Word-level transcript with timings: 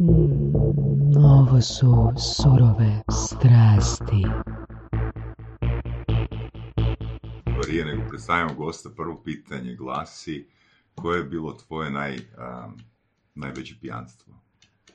Mm, 0.00 1.16
ovo 1.16 1.60
su 1.60 2.12
surove 2.18 3.02
strasti. 3.10 4.24
Prije 7.62 7.84
nego 7.84 8.02
predstavimo 8.08 8.54
gosta, 8.54 8.90
prvo 8.96 9.22
pitanje 9.24 9.74
glasi 9.74 10.46
koje 10.94 11.18
je 11.18 11.24
bilo 11.24 11.52
tvoje 11.52 11.90
naj, 11.90 12.14
um, 12.14 12.80
najveće 13.34 13.74
pijanstvo? 13.80 14.34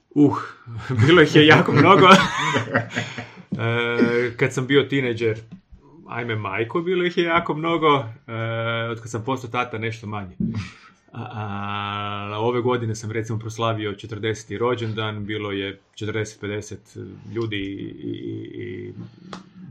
Uh, 0.09 0.37
bilo 1.07 1.21
ih 1.21 1.35
je 1.35 1.47
jako 1.47 1.71
mnogo. 1.71 2.07
E, 3.57 4.37
kad 4.37 4.53
sam 4.53 4.67
bio 4.67 4.83
tineđer, 4.83 5.39
ajme 6.07 6.35
majko, 6.35 6.81
bilo 6.81 7.05
ih 7.05 7.17
je 7.17 7.23
jako 7.23 7.53
mnogo. 7.53 8.05
E, 8.27 8.33
od 8.91 9.01
kad 9.01 9.09
sam 9.11 9.23
postao 9.23 9.49
tata, 9.49 9.77
nešto 9.77 10.07
manje. 10.07 10.35
A, 11.13 12.37
ove 12.37 12.61
godine 12.61 12.95
sam 12.95 13.11
recimo 13.11 13.39
proslavio 13.39 13.91
40. 13.91 14.57
rođendan, 14.57 15.25
bilo 15.25 15.51
je 15.51 15.79
40-50 15.95 16.75
ljudi 17.33 17.57
i, 17.57 17.85
i, 18.03 18.13
i 18.63 18.93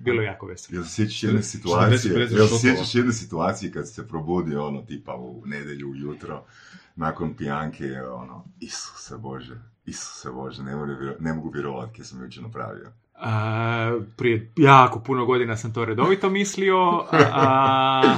bilo 0.05 0.23
je 0.23 0.27
jako 0.27 0.47
veselo. 0.47 0.77
Jel 0.77 0.84
se 0.84 0.95
sjećaš 0.95 1.23
jedne 1.23 1.42
situacije, 1.42 2.14
40-50 2.14 2.36
jel 2.36 2.48
sjećaš 2.48 2.95
jedne 2.95 3.12
situacije 3.12 3.73
kad 3.73 3.88
se 3.88 4.09
probudio 4.09 4.66
ono 4.66 4.83
tipa 4.83 5.14
u 5.14 5.42
nedjelju 5.47 5.91
ujutro 5.91 6.45
nakon 6.97 7.34
pijanke 7.34 8.02
ono 8.02 8.45
Isuse 8.61 9.19
Bože, 9.19 9.61
Isuse 9.86 10.30
Bože, 10.30 10.62
ne, 10.62 10.77
mogu 10.77 10.92
ne 11.20 11.33
mogu 11.33 11.50
vjerovati 11.50 11.97
kaj 11.97 12.05
sam 12.05 12.24
jučer 12.24 12.42
napravio. 12.42 12.92
A, 13.14 13.98
prije 14.16 14.52
jako 14.56 15.00
puno 15.00 15.27
godina 15.27 15.56
sam 15.56 15.72
to 15.72 15.84
redovito 15.84 16.30
mislio, 16.30 17.05
a, 17.12 18.16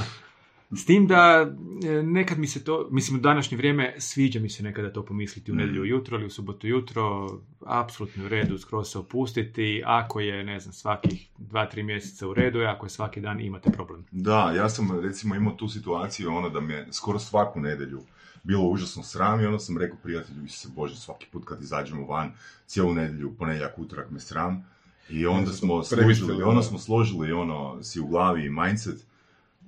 s 0.76 0.84
tim 0.84 1.06
da 1.06 1.46
e, 1.84 2.02
nekad 2.02 2.38
mi 2.38 2.46
se 2.46 2.64
to, 2.64 2.88
mislim 2.90 3.18
u 3.18 3.22
današnje 3.22 3.56
vrijeme 3.56 3.94
sviđa 3.98 4.40
mi 4.40 4.48
se 4.50 4.62
nekada 4.62 4.92
to 4.92 5.04
pomisliti 5.04 5.52
u 5.52 5.54
nedjelju 5.54 5.84
jutro 5.84 6.16
ili 6.16 6.26
u 6.26 6.30
subotu 6.30 6.68
jutro, 6.68 7.28
apsolutno 7.66 8.24
u 8.24 8.28
redu 8.28 8.58
skroz 8.58 8.88
se 8.88 8.98
opustiti, 8.98 9.82
ako 9.86 10.20
je 10.20 10.44
ne 10.44 10.60
znam 10.60 10.72
svakih 10.72 11.28
dva, 11.38 11.66
tri 11.66 11.82
mjeseca 11.82 12.28
u 12.28 12.34
redu, 12.34 12.60
ako 12.60 12.86
je 12.86 12.90
svaki 12.90 13.20
dan 13.20 13.40
imate 13.40 13.70
problem. 13.70 14.04
Da, 14.10 14.52
ja 14.56 14.68
sam 14.68 15.00
recimo 15.00 15.34
imao 15.34 15.52
tu 15.52 15.68
situaciju 15.68 16.30
ono 16.30 16.48
da 16.48 16.60
me 16.60 16.86
skoro 16.92 17.18
svaku 17.18 17.60
nedjelju 17.60 18.00
bilo 18.42 18.68
užasno 18.68 19.02
sram 19.02 19.40
i 19.40 19.46
onda 19.46 19.58
sam 19.58 19.78
rekao 19.78 19.98
prijatelju, 20.02 20.44
Isuse 20.44 20.68
Bože, 20.74 20.96
svaki 20.96 21.26
put 21.32 21.44
kad 21.44 21.62
izađemo 21.62 22.06
van, 22.06 22.32
cijelu 22.66 22.94
nedjelju, 22.94 23.34
ponedjeljak, 23.38 23.78
utorak 23.78 24.10
me 24.10 24.20
sram. 24.20 24.64
I 25.10 25.26
onda 25.26 25.52
smo 25.52 25.74
ono. 25.74 26.48
onda 26.48 26.62
smo 26.62 26.78
složili 26.78 27.32
ono 27.32 27.82
si 27.82 28.00
u 28.00 28.06
glavi 28.06 28.50
mindset, 28.50 29.06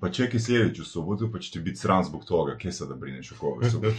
pa 0.00 0.10
čekaj 0.10 0.40
sljedeću 0.40 0.84
subotu 0.84 1.30
pa 1.32 1.38
će 1.38 1.50
ti 1.50 1.60
biti 1.60 1.76
sram 1.76 2.04
zbog 2.04 2.24
toga, 2.24 2.56
kje 2.56 2.72
sad 2.72 2.88
da 2.92 2.94
brineš 2.94 3.32
oko 3.32 3.46
ove 3.46 3.70
subote? 3.70 3.94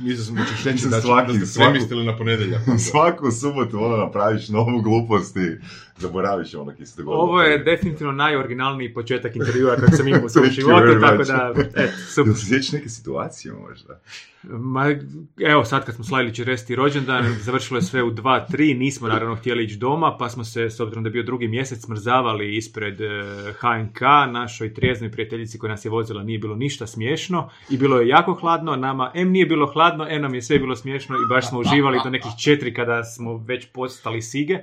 Mislim 0.00 0.36
da 0.36 0.44
ćeš 0.44 0.64
reći 0.64 0.88
da, 0.88 1.00
ste 1.46 1.60
premislili 1.60 2.06
na 2.06 2.16
ponedjeljak. 2.18 2.62
Svaku 2.90 3.30
subotu 3.30 3.84
ono 3.84 3.96
napraviš 3.96 4.48
novu 4.48 4.82
glupost 4.82 5.36
i 5.36 5.58
zaboraviš 5.98 6.54
ono 6.54 6.74
kje 6.76 6.86
se 6.86 7.02
dogodilo. 7.02 7.22
Ovo 7.22 7.42
je 7.42 7.58
definitivno 7.58 8.12
najoriginalniji 8.12 8.94
početak 8.94 9.36
intervjua 9.36 9.76
kojeg 9.76 9.90
sam 9.96 10.08
imao 10.08 10.24
u 10.24 10.28
svom 10.28 10.46
životu, 10.56 11.00
tako 11.00 11.24
da, 11.24 11.54
eto, 11.74 11.92
super. 12.08 12.32
Jel 12.50 12.60
neke 12.72 12.88
situacije 12.88 13.52
možda? 13.52 14.00
Ma, 14.42 14.94
evo 15.40 15.64
sad 15.64 15.84
kad 15.84 15.94
smo 15.94 16.04
slavili 16.04 16.32
40. 16.32 16.74
rođendan, 16.74 17.24
završilo 17.40 17.78
je 17.78 17.82
sve 17.82 18.02
u 18.02 18.10
2-3, 18.10 18.78
nismo 18.78 19.08
naravno 19.08 19.36
htjeli 19.36 19.64
ići 19.64 19.76
doma, 19.76 20.16
pa 20.18 20.28
smo 20.28 20.44
se, 20.44 20.70
s 20.70 20.80
obzirom 20.80 21.04
da 21.04 21.08
je 21.08 21.12
bio 21.12 21.22
drugi 21.22 21.48
mjesec, 21.48 21.84
smrzavali 21.84 22.56
ispred 22.56 23.00
e, 23.00 23.06
HNK, 23.52 24.00
našoj 24.32 24.74
trijeznoj 24.74 25.10
prijateljici 25.10 25.58
koja 25.58 25.70
nas 25.70 25.84
je 25.84 25.90
vozila 25.90 26.22
nije 26.22 26.38
bilo 26.38 26.56
ništa 26.56 26.86
smiješno 26.86 27.50
i 27.70 27.76
bilo 27.78 28.00
je 28.00 28.08
jako 28.08 28.34
hladno, 28.34 28.76
nama 28.76 29.10
M 29.14 29.30
nije 29.30 29.46
bilo 29.46 29.66
hladno, 29.66 30.06
M 30.10 30.22
nam 30.22 30.34
je 30.34 30.42
sve 30.42 30.58
bilo 30.58 30.76
smiješno 30.76 31.16
i 31.16 31.28
baš 31.28 31.48
smo 31.48 31.58
uživali 31.58 32.00
do 32.04 32.10
nekih 32.10 32.30
četiri 32.44 32.74
kada 32.74 33.04
smo 33.04 33.36
već 33.36 33.66
postali 33.72 34.22
sige. 34.22 34.58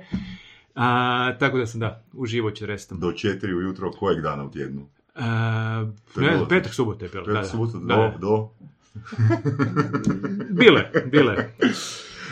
A, 0.74 1.32
tako 1.38 1.58
da 1.58 1.66
sam 1.66 1.80
da, 1.80 2.04
uživo 2.12 2.50
40. 2.50 2.98
Do 2.98 3.12
četiri 3.12 3.54
ujutro 3.54 3.90
kojeg 3.90 4.22
dana 4.22 4.44
u 4.44 4.50
tjednu? 4.50 4.86
A, 5.14 5.86
ne, 6.16 6.40
petak, 6.48 6.74
subota 6.74 7.04
je 7.04 7.10
bilo. 7.10 7.24
Petak, 7.24 7.46
Da, 7.72 7.96
do, 7.96 8.02
da. 8.02 8.18
do. 8.18 8.48
Bile, 10.60 10.90
bile. 11.06 11.50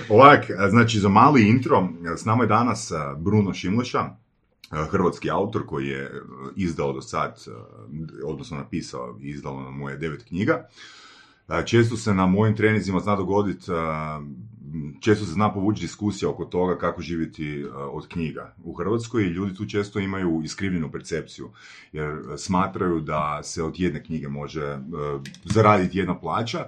Ovak, 0.08 0.50
znači 0.70 0.98
za 0.98 1.08
mali 1.08 1.48
intro, 1.48 1.88
s 2.16 2.24
nama 2.24 2.44
je 2.44 2.48
danas 2.48 2.92
Bruno 3.18 3.54
Šimleša, 3.54 4.10
hrvatski 4.90 5.30
autor 5.30 5.66
koji 5.66 5.88
je 5.88 6.22
izdao 6.56 6.92
do 6.92 7.00
sad, 7.00 7.44
odnosno 8.26 8.56
napisao 8.56 9.18
i 9.20 9.28
izdao 9.28 9.62
na 9.62 9.70
moje 9.70 9.96
devet 9.96 10.24
knjiga. 10.24 10.66
Često 11.66 11.96
se 11.96 12.14
na 12.14 12.26
mojim 12.26 12.56
trenizima 12.56 13.00
zna 13.00 13.16
dogoditi, 13.16 13.66
često 15.00 15.24
se 15.24 15.32
zna 15.32 15.52
povući 15.52 15.80
diskusija 15.80 16.28
oko 16.28 16.44
toga 16.44 16.78
kako 16.78 17.02
živjeti 17.02 17.64
a, 17.72 17.76
od 17.76 18.08
knjiga 18.08 18.54
u 18.64 18.74
Hrvatskoj 18.74 19.22
i 19.22 19.28
ljudi 19.28 19.54
tu 19.54 19.66
često 19.66 19.98
imaju 19.98 20.40
iskrivljenu 20.44 20.92
percepciju 20.92 21.50
jer 21.92 22.08
a, 22.08 22.38
smatraju 22.38 23.00
da 23.00 23.40
se 23.42 23.62
od 23.62 23.80
jedne 23.80 24.04
knjige 24.04 24.28
može 24.28 24.64
a, 24.64 24.78
zaraditi 25.44 25.98
jedna 25.98 26.18
plaća 26.18 26.64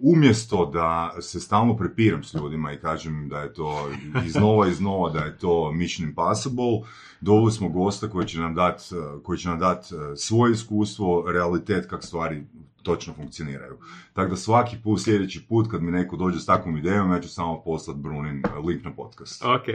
umjesto 0.00 0.70
da 0.72 1.16
se 1.20 1.40
stalno 1.40 1.76
prepiram 1.76 2.24
s 2.24 2.34
ljudima 2.34 2.72
i 2.72 2.78
kažem 2.78 3.28
da 3.28 3.40
je 3.40 3.54
to 3.54 3.88
iznova 4.26 4.68
iznova 4.68 5.10
da 5.10 5.18
je 5.18 5.38
to 5.38 5.72
Mission 5.72 6.08
Impossible, 6.08 6.80
doveli 7.20 7.52
smo 7.52 7.68
gosta 7.68 8.08
koji 8.08 8.26
će 8.26 8.40
nam 8.40 8.54
dati 8.54 8.84
koji 9.22 9.38
će 9.38 9.48
nam 9.48 9.58
dat 9.58 9.84
e, 9.84 10.16
svoje 10.16 10.52
iskustvo, 10.52 11.24
realitet 11.32 11.86
kako 11.90 12.02
stvari 12.02 12.44
točno 12.82 13.14
funkcioniraju. 13.14 13.78
Tako 14.12 14.30
da 14.30 14.36
svaki 14.36 14.76
put, 14.84 15.02
sljedeći 15.02 15.46
put 15.48 15.70
kad 15.70 15.82
mi 15.82 15.92
neko 15.92 16.16
dođe 16.16 16.40
s 16.40 16.46
takvom 16.46 16.76
idejom, 16.76 17.12
ja 17.12 17.20
ću 17.20 17.28
samo 17.28 17.62
poslati 17.62 18.00
Brunin 18.00 18.42
link 18.66 18.84
na 18.84 18.92
podcast. 18.92 19.44
Ok. 19.44 19.66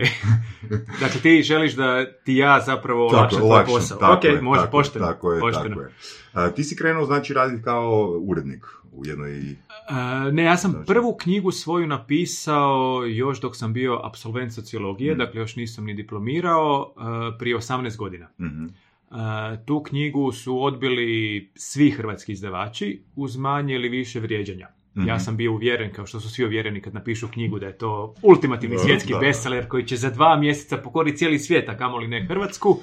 dakle, 1.02 1.22
ti 1.22 1.44
želiš 1.44 1.76
da 1.76 2.06
ti 2.24 2.36
ja 2.36 2.62
zapravo 2.66 3.08
olakšam 3.08 3.40
tvoj 3.40 3.66
posao. 3.66 3.98
tako 3.98 4.14
ok, 4.14 4.24
je, 4.24 4.42
može, 4.42 4.62
tako 4.62 4.68
je, 4.68 4.72
pošteno. 4.72 5.06
Tako 5.06 5.32
je, 5.32 5.40
pošteno. 5.40 5.70
tako 5.70 5.82
je. 5.82 5.94
A, 6.34 6.50
ti 6.50 6.64
si 6.64 6.76
krenuo 6.76 7.06
znači 7.06 7.34
raditi 7.34 7.64
kao 7.64 8.20
urednik 8.22 8.66
u 8.96 9.06
jednoj... 9.06 9.56
A, 9.90 10.30
ne, 10.32 10.44
ja 10.44 10.58
sam 10.58 10.72
Znači. 10.72 10.86
prvu 10.88 11.16
knjigu 11.16 11.52
svoju 11.52 11.88
napisao 11.88 12.76
još 13.06 13.42
dok 13.42 13.56
sam 13.56 13.74
bio 13.74 14.00
absolvent 14.04 14.54
sociologije, 14.54 15.14
Mm. 15.14 15.18
dakle 15.18 15.42
još 15.42 15.56
nisam 15.56 15.86
ni 15.86 15.94
diplomirao, 15.94 16.94
a, 16.98 17.32
prije 17.40 17.58
18 17.58 17.98
godina. 17.98 18.28
Mhm. 18.42 18.66
A, 19.10 19.56
tu 19.66 19.84
knjigu 19.84 20.32
su 20.32 20.64
odbili 20.64 21.08
svi 21.56 21.92
hrvatski 21.92 22.32
izdavači 22.32 23.02
uz 23.16 23.38
manje 23.38 23.76
ili 23.76 23.90
više 23.90 24.20
vrijeđanja. 24.20 24.68
Ja 24.98 25.16
Mhm. 25.16 25.24
sam 25.24 25.38
bio 25.38 25.52
uvjeren, 25.54 25.94
kao 25.94 26.06
što 26.06 26.20
su 26.20 26.30
svi 26.30 26.46
uvjereni 26.46 26.82
kad 26.82 26.94
napišu 26.94 27.28
knjigu, 27.28 27.60
da 27.60 27.66
je 27.66 27.78
to 27.78 28.16
ultimativni 28.22 28.78
svjetski 28.78 29.14
da. 29.14 29.20
bestseller 29.20 29.68
koji 29.68 29.86
će 29.86 29.98
za 29.98 30.10
dva 30.10 30.38
mjeseca 30.38 30.78
pokoriti 30.78 31.18
cijeli 31.18 31.40
svijet, 31.40 31.70
a 31.70 31.78
kamoli 31.78 32.08
ne 32.08 32.26
Hrvatsku. 32.26 32.80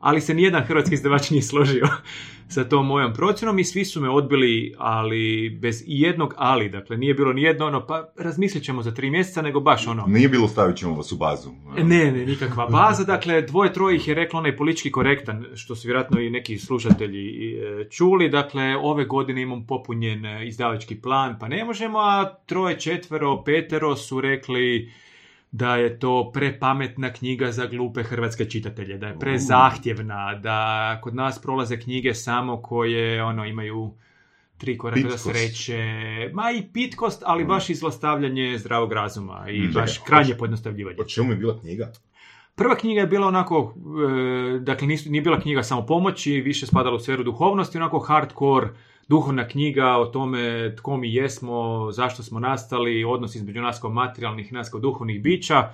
Ali 0.00 0.20
se 0.20 0.34
nijedan 0.34 0.64
hrvatski 0.64 0.94
izdavač 0.94 1.30
nije 1.30 1.42
složio 1.42 1.88
sa 2.54 2.64
tom 2.64 2.86
mojom 2.86 3.12
procjenom 3.12 3.58
i 3.58 3.64
svi 3.64 3.84
su 3.84 4.00
me 4.00 4.10
odbili, 4.10 4.74
ali 4.78 5.50
bez 5.50 5.82
i 5.86 6.00
jednog 6.00 6.34
ali. 6.36 6.68
Dakle, 6.68 6.96
nije 6.96 7.14
bilo 7.14 7.32
ni 7.32 7.42
jedno 7.42 7.66
ono, 7.66 7.86
pa 7.86 8.08
razmislit 8.16 8.64
ćemo 8.64 8.82
za 8.82 8.94
tri 8.94 9.10
mjeseca, 9.10 9.42
nego 9.42 9.60
baš 9.60 9.86
ono, 9.86 10.04
Nije 10.06 10.28
bilo 10.28 10.48
stavit 10.48 10.76
ćemo 10.76 10.94
vas 10.94 11.12
u 11.12 11.16
bazu. 11.16 11.50
ne, 11.76 12.12
ne, 12.12 12.26
nikakva 12.26 12.66
baza. 12.66 13.04
Dakle, 13.04 13.42
dvoje, 13.42 13.72
troje 13.72 13.96
ih 13.96 14.08
je 14.08 14.14
reklo 14.14 14.38
onaj 14.38 14.56
politički 14.56 14.90
korektan, 14.90 15.44
što 15.54 15.76
su 15.76 15.88
vjerojatno 15.88 16.20
i 16.20 16.30
neki 16.30 16.58
slušatelji 16.58 17.54
e, 17.54 17.88
čuli. 17.90 18.28
Dakle, 18.28 18.76
ove 18.76 19.04
godine 19.04 19.42
imam 19.42 19.66
popunjen 19.66 20.26
e, 20.26 20.46
izdavački 20.46 21.00
plan, 21.00 21.36
pa 21.40 21.48
ne 21.48 21.64
možemo, 21.64 21.98
a 21.98 22.34
troje, 22.46 22.80
četvero, 22.80 23.42
petero 23.44 23.96
su 23.96 24.20
rekli 24.20 24.92
da 25.50 25.76
je 25.76 25.98
to 25.98 26.30
prepametna 26.34 27.12
knjiga 27.12 27.52
za 27.52 27.66
glupe 27.66 28.02
hrvatske 28.02 28.44
čitatelje, 28.44 28.98
da 28.98 29.06
je 29.06 29.18
prezahtjevna, 29.18 30.34
da 30.34 30.58
kod 31.02 31.14
nas 31.14 31.38
prolaze 31.38 31.80
knjige 31.80 32.14
samo 32.14 32.62
koje 32.62 33.24
ono 33.24 33.44
imaju 33.44 33.94
tri 34.58 34.78
koraka 34.78 35.00
do 35.00 35.06
Pitkost. 35.06 35.24
sreće, 35.24 35.82
ma 36.32 36.50
i 36.50 36.62
pitkost, 36.72 37.22
ali 37.26 37.44
baš 37.44 37.70
i 37.70 37.74
zlostavljanje 37.74 38.58
zdravog 38.58 38.92
razuma 38.92 39.44
i 39.50 39.60
Mm. 39.60 39.72
baš 39.72 39.98
krajnje 39.98 40.34
pojednostavljivanje. 40.34 40.96
O 41.00 41.04
čemu 41.04 41.32
je 41.32 41.36
bila 41.36 41.60
knjiga? 41.60 41.92
Prva 42.54 42.76
knjiga 42.76 43.00
je 43.00 43.06
bila 43.06 43.26
onako, 43.26 43.74
e, 44.56 44.58
dakle 44.58 44.86
nisu, 44.88 45.10
nije 45.10 45.22
bila 45.22 45.40
knjiga 45.40 45.62
samo 45.62 45.86
pomoći, 45.86 46.32
više 46.32 46.66
spadala 46.66 46.96
u 46.96 47.00
sferu 47.00 47.22
duhovnosti, 47.22 47.78
onako 47.78 47.98
hardcore 47.98 48.68
duhovna 49.08 49.48
knjiga 49.48 49.96
o 49.96 50.06
tome 50.06 50.74
tko 50.76 50.96
mi 50.96 51.14
jesmo, 51.14 51.88
zašto 51.92 52.22
smo 52.22 52.40
nastali, 52.40 53.04
odnos 53.04 53.34
između 53.34 53.60
nas 53.60 53.80
kao 53.80 53.90
materijalnih 53.90 54.52
i 54.52 54.54
nas 54.54 54.70
kao 54.70 54.80
duhovnih 54.80 55.22
bića. 55.22 55.70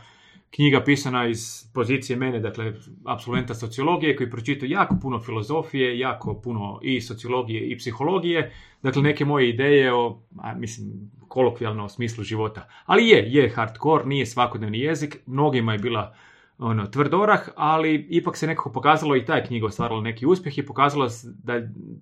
Knjiga 0.51 0.81
pisana 0.85 1.27
iz 1.27 1.71
pozicije 1.75 2.17
mene, 2.17 2.41
dakle, 2.41 2.73
absolventa 3.05 3.55
sociologije, 3.55 4.17
koji 4.17 4.31
pročitao 4.31 4.67
jako 4.67 4.97
puno 5.03 5.21
filozofije, 5.21 5.99
jako 5.99 6.35
puno 6.35 6.79
i 6.83 7.01
sociologije 7.01 7.67
i 7.67 7.79
psihologije. 7.79 8.53
Dakle, 8.83 9.03
neke 9.03 9.25
moje 9.25 9.49
ideje 9.49 9.95
o, 9.95 10.19
a, 10.39 10.55
mislim, 10.55 11.11
kolokvijalno 11.29 11.85
o 11.85 11.89
smislu 11.89 12.25
života. 12.25 12.69
Ali 12.87 13.09
je, 13.09 13.33
je 13.33 13.49
hardcore, 13.49 14.05
nije 14.05 14.27
svakodnevni 14.27 14.79
jezik. 14.79 15.17
Mnogima 15.27 15.73
je 15.73 15.79
bila 15.79 16.15
ono, 16.59 16.87
tvrd 16.87 17.15
orah, 17.15 17.49
ali 17.57 18.07
ipak 18.11 18.37
se 18.37 18.47
nekako 18.47 18.73
pokazalo 18.73 19.17
i 19.17 19.25
ta 19.25 19.37
je 19.37 19.47
knjiga 19.47 19.67
ostvarila 19.67 20.01
neki 20.01 20.27
uspjeh 20.27 20.59
i 20.59 20.67
pokazalo 20.67 21.09
se 21.09 21.29
da 21.43 21.55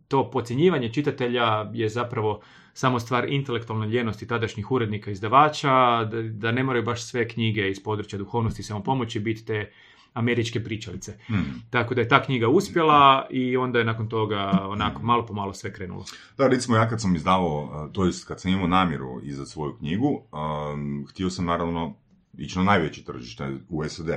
to 0.08 0.30
podcjenjivanje 0.30 0.92
čitatelja 0.92 1.70
je 1.72 1.88
zapravo 1.88 2.40
samo 2.72 3.00
stvar 3.00 3.28
intelektualne 3.28 3.86
ljenosti 3.86 4.26
tadašnjih 4.26 4.70
urednika 4.70 5.10
i 5.10 5.12
izdavača, 5.12 6.04
da, 6.04 6.22
da 6.22 6.52
ne 6.52 6.62
moraju 6.62 6.84
baš 6.84 7.02
sve 7.02 7.28
knjige 7.28 7.68
iz 7.70 7.82
područja 7.82 8.18
duhovnosti 8.18 8.60
i 8.60 8.64
samopomoći 8.64 9.20
biti 9.20 9.46
te 9.46 9.72
američke 10.14 10.64
pričalice. 10.64 11.18
Mhm. 11.30 11.50
Tako 11.70 11.94
da 11.94 12.00
je 12.00 12.08
ta 12.08 12.22
knjiga 12.22 12.48
uspjela 12.48 13.26
i 13.30 13.56
onda 13.56 13.78
je 13.78 13.84
nakon 13.84 14.08
toga 14.08 14.50
onako 14.62 15.02
malo 15.02 15.26
po 15.26 15.34
malo 15.34 15.54
sve 15.54 15.72
krenulo. 15.72 16.04
Da, 16.38 16.48
recimo 16.48 16.76
ja 16.76 16.88
kad 16.88 17.00
sam 17.00 17.16
izdavao, 17.16 17.88
to 17.92 18.04
jest 18.04 18.28
kad 18.28 18.40
sam 18.40 18.50
imao 18.50 18.66
namjeru 18.66 19.20
izdati 19.22 19.50
svoju 19.50 19.76
knjigu, 19.78 20.22
um, 20.32 21.06
htio 21.10 21.30
sam 21.30 21.44
naravno 21.44 21.94
ići 22.38 22.58
na 22.58 22.64
najveće 22.64 23.04
tržište 23.04 23.56
u 23.68 23.88
SAD. 23.88 24.08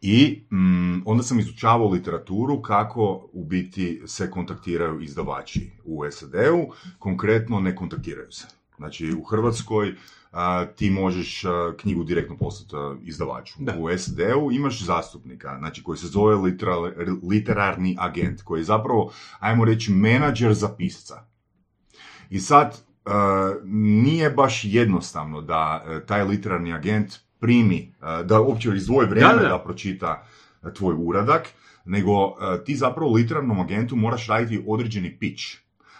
I 0.00 0.42
mm, 0.50 1.02
onda 1.04 1.22
sam 1.22 1.38
izučavao 1.38 1.88
literaturu 1.88 2.62
kako 2.62 3.28
u 3.32 3.44
biti 3.44 4.02
se 4.06 4.30
kontaktiraju 4.30 5.00
izdavači 5.00 5.70
u 5.84 6.10
SAD-u, 6.10 6.72
konkretno 6.98 7.60
ne 7.60 7.76
kontaktiraju 7.76 8.32
se. 8.32 8.46
Znači 8.76 9.12
u 9.12 9.22
Hrvatskoj 9.22 9.94
a, 10.32 10.64
ti 10.64 10.90
možeš 10.90 11.44
a, 11.44 11.72
knjigu 11.76 12.04
direktno 12.04 12.36
poslati 12.36 12.76
a, 12.76 12.96
izdavaču. 13.02 13.54
Da. 13.58 13.74
U 13.78 13.98
SAD-u 13.98 14.52
imaš 14.52 14.82
zastupnika, 14.82 15.58
znači 15.58 15.82
koji 15.82 15.98
se 15.98 16.06
zove 16.06 16.34
litera- 16.34 17.18
literarni 17.28 17.96
agent, 17.98 18.42
koji 18.42 18.60
je 18.60 18.64
zapravo, 18.64 19.12
ajmo 19.38 19.64
reći, 19.64 19.92
menadžer 19.92 20.54
za 20.54 20.68
pisca. 20.68 21.26
I 22.30 22.40
sad, 22.40 22.82
e, 23.06 23.10
nije 23.64 24.30
baš 24.30 24.60
jednostavno 24.64 25.40
da 25.40 25.84
e, 25.86 26.06
taj 26.06 26.24
literarni 26.24 26.72
agent 26.72 27.25
primi, 27.46 27.94
e, 28.02 28.24
da 28.24 28.40
uopće 28.40 28.76
izdvoji 28.76 29.08
vrijeme 29.08 29.34
Da, 29.34 29.42
da, 29.42 29.48
da. 29.48 29.58
pročita 29.58 30.26
e, 30.62 30.74
tvoj 30.74 30.94
uradak, 30.98 31.48
nego 31.84 32.12
e, 32.12 32.64
ti 32.64 32.76
zapravo 32.76 33.12
literarnom 33.12 33.60
agentu 33.60 33.96
moraš 33.96 34.26
raditi 34.26 34.64
određeni 34.66 35.18
pitch. 35.18 35.44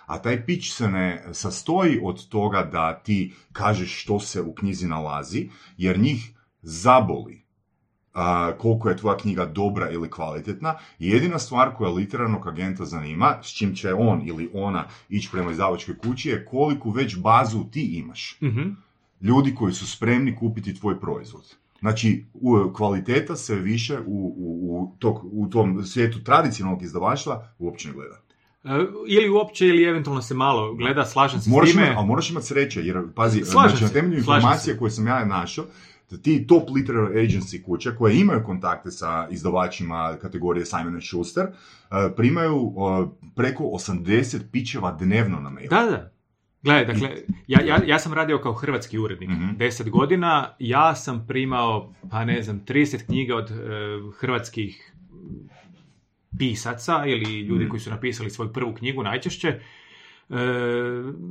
A 0.07 0.19
taj 0.23 0.47
pitch 0.47 0.67
se 0.73 0.89
ne 0.89 1.25
sastoji 1.33 2.01
od 2.03 2.29
toga 2.29 2.63
da 2.73 2.95
ti 2.95 3.35
kažeš 3.53 4.03
što 4.03 4.21
se 4.21 4.43
u 4.43 4.55
knjizi 4.55 4.87
nalazi, 4.87 5.49
jer 5.77 5.99
njih 5.99 6.33
zaboli 6.63 7.47
koliko 8.59 8.89
je 8.89 8.97
tvoja 8.97 9.17
knjiga 9.17 9.45
dobra 9.45 9.91
ili 9.91 10.11
kvalitetna. 10.11 10.75
Jedina 10.99 11.39
stvar 11.39 11.75
koja 11.77 11.91
literarnog 11.91 12.49
agenta 12.49 12.85
zanima, 12.85 13.35
s 13.43 13.57
čim 13.57 13.75
će 13.75 13.95
on 13.95 14.23
ili 14.25 14.51
ona 14.55 14.85
ići 15.09 15.29
prema 15.33 15.51
izdavačkoj 15.51 15.99
kući, 15.99 16.29
je 16.29 16.45
koliku 16.45 16.91
već 16.91 17.19
bazu 17.19 17.65
ti 17.73 17.99
imaš. 17.99 18.39
Mhm. 18.43 18.86
Ljudi 19.21 19.55
koji 19.55 19.73
su 19.73 19.87
spremni 19.87 20.37
kupiti 20.37 20.75
tvoj 20.75 21.01
proizvod. 21.01 21.57
Znači, 21.81 22.25
u, 22.35 22.73
kvaliteta 22.75 23.37
se 23.37 23.55
više 23.55 23.99
u, 23.99 24.35
u, 24.37 24.83
u, 24.83 24.97
tog, 24.99 25.21
u 25.33 25.47
tom 25.47 25.85
svijetu 25.85 26.25
tradicionalnog 26.25 26.83
izdavaštva 26.83 27.49
uopće 27.59 27.89
ne 27.89 27.95
gleda. 27.95 28.21
E, 28.65 28.87
Ili 29.09 29.31
uopće, 29.31 29.67
ili 29.67 29.85
eventualno 29.85 30.23
se 30.23 30.35
malo 30.35 30.75
gleda, 30.75 31.05
slažem 31.05 31.41
se 31.41 31.51
Moraš 31.51 31.69
s 31.69 31.73
time. 31.73 31.87
imat, 31.87 31.97
ali 31.99 32.07
moraš 32.07 32.31
imati 32.31 32.47
sreće, 32.47 32.81
jer 32.83 33.03
pazi, 33.15 33.45
Slažem 33.45 33.71
znači, 33.79 33.85
na 33.85 34.01
temelju 34.01 34.25
se. 34.59 34.79
koje 34.79 34.91
sam 34.91 35.07
ja 35.07 35.25
našao, 35.25 35.65
da 36.11 36.17
ti 36.17 36.47
top 36.47 36.69
literary 36.69 37.13
agency 37.15 37.63
kuće 37.65 37.97
koje 37.97 38.21
imaju 38.21 38.43
kontakte 38.45 38.91
sa 38.91 39.29
izdavačima 39.31 40.17
kategorije 40.23 40.67
Simon 40.67 41.01
Schuster, 41.01 41.45
eh, 41.45 42.13
primaju 42.17 42.73
eh, 42.77 43.07
preko 43.37 43.65
80 43.65 44.41
pičeva 44.53 44.97
dnevno 45.01 45.41
na 45.41 45.51
mail. 45.51 45.69
Da, 45.71 45.83
da. 45.83 46.16
Gledaj, 46.67 46.85
dakle, 46.85 47.09
ja, 47.47 47.61
ja, 47.63 47.79
ja 47.87 47.99
sam 47.99 48.13
radio 48.13 48.39
kao 48.39 48.53
hrvatski 48.55 48.99
urednik 48.99 49.31
Mhm. 49.31 49.51
10 49.51 49.91
godina, 49.91 50.33
ja 50.59 50.95
sam 50.95 51.25
primao, 51.29 51.93
pa 52.11 52.25
ne 52.25 52.43
znam, 52.43 52.61
30 52.61 53.07
knjiga 53.07 53.37
od 53.37 53.51
e, 53.51 53.55
hrvatskih 54.15 54.93
pisaca 56.39 57.05
ili 57.07 57.41
ljudi 57.41 57.61
Mhm. 57.61 57.71
koji 57.71 57.81
su 57.81 57.91
napisali 57.91 58.31
svoju 58.31 58.53
prvu 58.53 58.75
knjigu 58.75 59.03
najčešće. 59.03 59.49
E, 59.49 60.35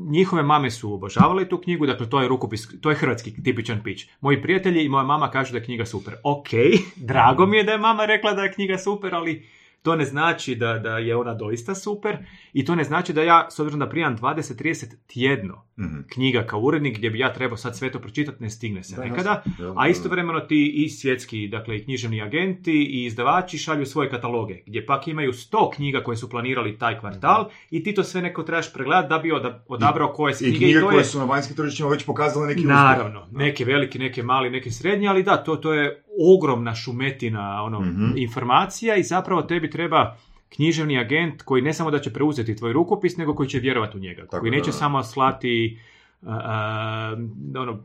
njihove 0.07 0.43
mame 0.43 0.71
su 0.71 0.93
obožavale 0.93 1.45
tu 1.45 1.57
knjigu, 1.57 1.85
dakle 1.85 2.09
to 2.09 2.21
je 2.21 2.27
rukopis, 2.27 2.81
to 2.81 2.89
je 2.89 2.95
hrvatski 2.95 3.43
tipičan 3.43 3.83
pić. 3.83 4.07
Moji 4.21 4.41
prijatelji 4.41 4.83
i 4.83 4.89
moja 4.89 5.03
mama 5.03 5.31
kažu 5.31 5.51
da 5.51 5.57
je 5.57 5.63
knjiga 5.63 5.85
super. 5.85 6.13
Ok, 6.23 6.47
drago 7.09 7.45
mi 7.45 7.57
je 7.57 7.63
da 7.63 7.71
je 7.71 7.77
mama 7.77 8.05
rekla 8.05 8.33
da 8.33 8.43
je 8.43 8.53
knjiga 8.53 8.77
super, 8.77 9.15
ali 9.15 9.45
to 9.85 9.95
ne 9.95 10.05
znači 10.05 10.55
da, 10.55 10.79
da 10.79 10.97
je 10.97 11.15
ona 11.15 11.33
doista 11.33 11.75
super 11.75 12.17
i 12.53 12.65
to 12.65 12.75
ne 12.75 12.83
znači 12.83 13.13
da 13.13 13.23
ja, 13.23 13.47
s 13.51 13.59
obzirom 13.59 13.79
da 13.79 13.89
primam 13.89 14.17
20-30 14.17 14.95
tjedno 15.07 15.64
Mhm. 15.77 15.99
knjiga 16.07 16.43
kao 16.43 16.59
urednik 16.61 16.97
gdje 16.97 17.09
bi 17.09 17.19
ja 17.19 17.33
trebao 17.33 17.57
sad 17.57 17.77
sve 17.77 17.91
to 17.91 17.99
pročitati, 17.99 18.43
ne 18.43 18.49
stigne 18.49 18.83
se 18.83 18.95
Da, 18.95 19.03
nekada. 19.03 19.43
jasno. 19.47 19.73
A 19.77 19.87
istovremeno 19.87 20.39
ti 20.39 20.73
i 20.75 20.89
svjetski, 20.89 21.47
dakle 21.47 21.77
i 21.77 21.83
književni 21.83 22.21
agenti 22.21 22.71
i 22.73 23.05
izdavači 23.05 23.57
šalju 23.57 23.85
svoje 23.85 24.09
kataloge, 24.09 24.61
gdje 24.65 24.85
pak 24.85 25.07
imaju 25.07 25.33
100 25.33 25.45
knjiga 25.71 25.99
koje 25.99 26.17
su 26.17 26.29
planirali 26.29 26.77
taj 26.77 26.99
kvartal 26.99 27.49
i 27.71 27.83
ti 27.83 27.93
to 27.93 28.03
sve 28.03 28.21
neko 28.21 28.43
trebaš 28.43 28.73
pregledati 28.73 29.09
da 29.09 29.17
bi 29.19 29.31
oda- 29.31 29.63
odabrao 29.67 30.07
koje 30.09 30.31
I 30.31 30.35
knjige. 30.35 30.57
knjige 30.57 30.79
to 30.79 30.85
koje 30.85 30.97
je, 30.97 31.03
su 31.03 31.19
na 31.19 31.25
vanjskim 31.25 31.55
tržištima 31.55 31.89
već 31.89 32.05
pokazale 32.05 32.47
neki 32.47 32.59
uspjeh. 32.59 32.75
naravno, 32.75 33.27
neke 33.31 33.65
velike, 33.65 33.99
neke 33.99 34.23
mali, 34.23 34.49
neke 34.49 34.71
srednje, 34.71 35.07
ali 35.07 35.23
da, 35.23 35.37
to, 35.37 35.55
to 35.55 35.73
je 35.73 36.03
ogromna 36.27 36.75
šumetina 36.75 37.63
ono, 37.63 37.79
Mhm. 37.81 38.05
informacija 38.17 38.95
i 38.95 39.03
zapravo 39.03 39.41
tebi 39.41 39.69
treba 39.69 40.17
književni 40.55 40.99
agent 40.99 41.41
koji 41.41 41.61
ne 41.61 41.73
samo 41.73 41.91
da 41.91 41.99
će 41.99 42.13
preuzeti 42.13 42.55
tvoj 42.55 42.73
rukopis, 42.73 43.17
nego 43.17 43.35
koji 43.35 43.49
će 43.49 43.59
vjerovati 43.59 43.97
u 43.97 43.99
njega. 43.99 44.21
Tako 44.25 44.39
koji 44.39 44.51
da, 44.51 44.57
neće 44.57 44.71
da. 44.71 44.77
samo 44.77 45.03
slati 45.03 45.79
a, 46.21 47.15
ono, 47.57 47.83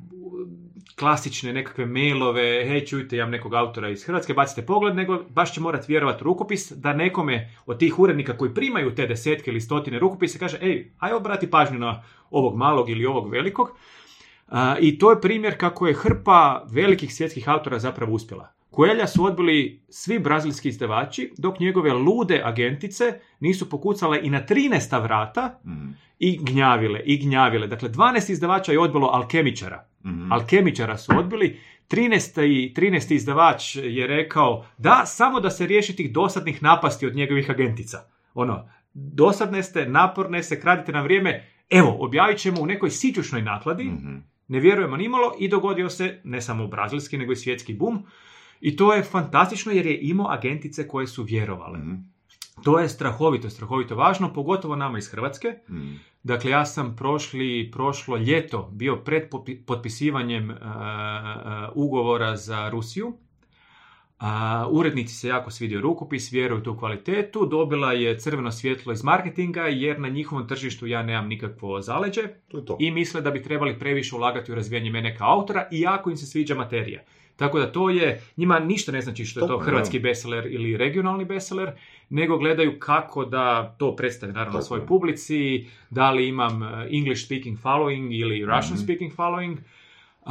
klasične 0.99 1.53
nekakve 1.53 1.87
mailove, 1.87 2.65
hej 2.67 2.87
čujte, 2.87 3.17
ja 3.17 3.27
nekog 3.27 3.55
autora 3.55 3.89
iz 3.89 4.05
Hrvatske, 4.05 4.35
bacite 4.35 4.67
pogled, 4.67 4.97
nego 4.97 5.23
baš 5.29 5.55
će 5.55 5.61
morati 5.61 5.93
vjerovati 5.93 6.25
rukopis 6.25 6.73
da 6.73 6.93
nekome 6.93 7.51
od 7.67 7.79
tih 7.79 7.99
urednika 7.99 8.37
koji 8.37 8.55
primaju 8.55 8.95
te 8.95 9.07
desetke 9.07 9.51
ili 9.51 9.61
stotine 9.61 9.99
rukopisa 9.99 10.39
kaže, 10.39 10.59
ej, 10.61 10.91
aj 10.99 11.13
obrati 11.13 11.51
pažnju 11.51 11.79
na 11.79 12.03
ovog 12.31 12.57
malog 12.57 12.91
ili 12.91 13.07
ovog 13.07 13.31
velikog. 13.31 13.71
A, 14.49 14.77
I 14.81 14.99
to 14.99 15.11
je 15.11 15.21
primjer 15.21 15.59
kako 15.59 15.87
je 15.87 15.95
hrpa 15.95 16.65
velikih 16.71 17.15
svjetskih 17.15 17.49
autora 17.49 17.79
zapravo 17.79 18.13
uspjela. 18.13 18.60
Coelha 18.71 19.07
su 19.07 19.25
odbili 19.25 19.83
svi 19.89 20.19
brazilski 20.19 20.69
izdavači, 20.69 21.33
dok 21.39 21.61
njegove 21.61 21.93
lude 21.93 22.41
agentice 22.45 23.05
nisu 23.41 23.71
pokucale 23.71 24.21
i 24.23 24.31
na 24.31 24.41
13 24.41 25.03
vrata 25.03 25.61
Mhm. 25.65 25.89
i 26.19 26.39
gnjavile, 26.43 27.01
i 27.01 27.19
gnjavile. 27.19 27.67
Dakle, 27.67 27.89
12 27.89 28.31
izdavača 28.31 28.73
je 28.73 28.81
odbilo 28.81 29.07
alkemičara. 29.07 29.87
Mhm. 30.05 30.33
Alkemičara 30.33 30.97
su 30.99 31.13
odbili. 31.19 31.59
13. 31.89 32.43
i 32.45 32.75
13. 32.75 33.15
izdavač 33.15 33.77
je 33.77 34.07
rekao 34.07 34.67
da, 34.79 35.03
samo 35.07 35.41
da 35.41 35.51
se 35.51 35.67
riješi 35.67 35.97
tih 35.97 36.13
dosadnih 36.13 36.63
napasti 36.63 37.07
od 37.07 37.15
njegovih 37.17 37.51
agentica. 37.51 37.99
Ono, 38.35 38.69
dosadne 38.95 39.63
ste, 39.63 39.87
naporne 39.87 40.43
ste, 40.43 40.61
kradite 40.61 40.93
nam 40.93 41.03
vrijeme. 41.05 41.47
Evo, 41.71 41.97
objavit 42.01 42.39
ćemo 42.39 42.61
u 42.61 42.67
nekoj 42.67 42.91
sićušnoj 42.91 43.43
nakladi, 43.43 43.85
Mhm. 43.85 44.17
ne 44.49 44.61
vjerujemo 44.61 44.97
nimalo 44.97 45.35
i 45.39 45.49
dogodio 45.49 45.89
se 45.91 46.21
ne 46.25 46.41
samo 46.41 46.67
brazilski 46.67 47.19
nego 47.19 47.33
i 47.33 47.37
svjetski 47.37 47.75
bum. 47.75 48.07
I 48.61 48.77
to 48.77 48.95
je 48.95 49.03
fantastično 49.03 49.73
jer 49.73 49.87
je 49.87 49.99
imao 50.01 50.31
agentice 50.31 50.89
koje 50.89 51.07
su 51.07 51.23
vjerovale. 51.23 51.79
Mhm. 51.79 51.95
To 52.63 52.79
je 52.79 52.89
strahovito, 52.89 53.51
strahovito 53.51 53.97
važno, 53.97 54.33
pogotovo 54.33 54.77
nama 54.77 54.99
iz 54.99 55.09
Hrvatske. 55.09 55.49
Mhm. 55.71 55.95
Dakle, 56.23 56.51
ja 56.51 56.67
sam 56.67 56.97
prošli, 56.97 57.71
prošlo 57.73 58.17
ljeto 58.17 58.71
bio 58.73 58.97
pred 58.97 59.23
potpisivanjem 59.67 60.51
uh, 60.51 60.57
uh, 60.57 60.63
ugovora 61.75 62.37
za 62.37 62.69
Rusiju. 62.69 63.17
Urednici 64.71 65.15
se 65.15 65.29
jako 65.29 65.51
svidio 65.51 65.81
rukopis, 65.81 66.33
vjeruju 66.33 66.59
u 66.59 66.65
tu 66.65 66.77
kvalitetu, 66.77 67.47
dobila 67.47 67.93
je 67.93 68.19
crveno 68.19 68.53
svjetlo 68.53 68.93
iz 68.93 69.05
marketinga 69.05 69.63
jer 69.63 70.01
na 70.01 70.09
njihovom 70.09 70.49
tržištu 70.49 70.87
ja 70.87 71.03
nemam 71.03 71.29
nikakvo 71.29 71.81
zaleđe 71.81 72.23
To 72.49 72.59
je 72.59 72.65
to. 72.65 72.77
i 72.81 72.91
misle 72.91 73.21
da 73.21 73.31
bi 73.31 73.43
trebali 73.43 73.79
previše 73.79 74.17
ulagati 74.17 74.53
u 74.53 74.55
razvijanje 74.55 74.91
mene 74.91 75.17
kao 75.17 75.33
autora, 75.33 75.69
iako 75.73 76.11
im 76.11 76.17
se 76.17 76.27
sviđa 76.27 76.55
materija. 76.55 77.01
Tako 77.37 77.59
da 77.59 77.73
to 77.73 77.91
je, 77.91 78.23
njima 78.37 78.59
ništa 78.59 78.93
ne 78.93 79.01
znači 79.01 79.25
što 79.25 79.41
je 79.41 79.47
to 79.47 79.59
hrvatski 79.59 79.99
da. 79.99 80.03
bestseller 80.03 80.47
ili 80.47 80.77
regionalni 80.77 81.25
bestseller, 81.25 81.71
nego 82.11 82.39
gledaju 82.39 82.79
kako 82.79 83.25
da 83.25 83.75
to 83.79 83.97
predstave 83.97 84.33
naravno 84.33 84.61
Tako 84.61 84.77
je. 84.77 84.87
publici, 84.87 85.67
da 85.91 86.11
li 86.11 86.29
imam 86.29 86.63
uh, 86.63 86.69
English 86.91 87.25
speaking 87.25 87.59
following 87.59 88.09
ili 88.13 88.45
Russian 88.47 88.75
Mhm. 88.75 88.85
speaking 88.85 89.13
following. 89.13 89.57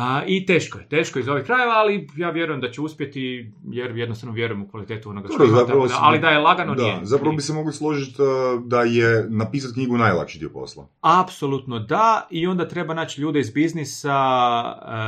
A, 0.01 0.23
I 0.27 0.45
teško 0.45 0.79
je, 0.79 0.87
teško 0.87 1.19
je 1.19 1.21
iz 1.21 1.27
ovih 1.27 1.43
krajeva, 1.43 1.73
ali 1.73 2.07
ja 2.15 2.29
vjerujem 2.29 2.61
da 2.61 2.69
će 2.69 2.81
uspjeti, 2.81 3.19
jer 3.65 3.91
jednostavno 3.93 4.33
vjerujem 4.33 4.61
u 4.61 4.67
kvalitetu 4.67 5.09
onoga 5.09 5.27
što 5.27 5.43
ima, 5.43 5.57
da- 5.57 5.97
ali 5.99 6.19
da 6.19 6.29
je 6.29 6.37
lagano 6.39 6.75
da, 6.75 6.83
nije. 6.83 6.99
zapravo 7.03 7.35
bi 7.35 7.41
se 7.41 7.53
mogli 7.53 7.73
složiti 7.73 8.21
uh, 8.21 8.27
da 8.63 8.81
je 8.81 9.25
napisati 9.29 9.73
knjigu 9.73 9.97
najlakši 9.97 10.39
dio 10.39 10.49
posla. 10.49 10.87
Apsolutno 11.01 11.79
da, 11.79 11.99
i 12.31 12.47
onda 12.47 12.67
treba 12.67 12.93
naći 12.93 13.21
ljude 13.21 13.39
iz 13.39 13.51
biznisa 13.51 14.15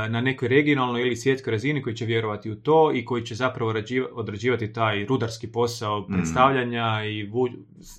e, 0.05 0.09
na 0.09 0.21
nekoj 0.21 0.47
regionalnoj 0.47 1.01
ili 1.01 1.15
svjetskoj 1.15 1.51
razini 1.51 1.81
koji 1.81 1.95
će 1.95 2.05
vjerovati 2.05 2.51
u 2.51 2.55
to 2.55 2.91
i 2.93 3.05
koji 3.05 3.23
će 3.23 3.35
zapravo 3.35 3.73
rađiva- 3.73 4.07
odrađivati 4.13 4.73
taj 4.73 5.05
rudarski 5.05 5.47
posao 5.49 5.99
Mhm. 6.01 6.13
predstavljanja 6.13 6.85
i 7.05 7.23
vu- 7.23 7.49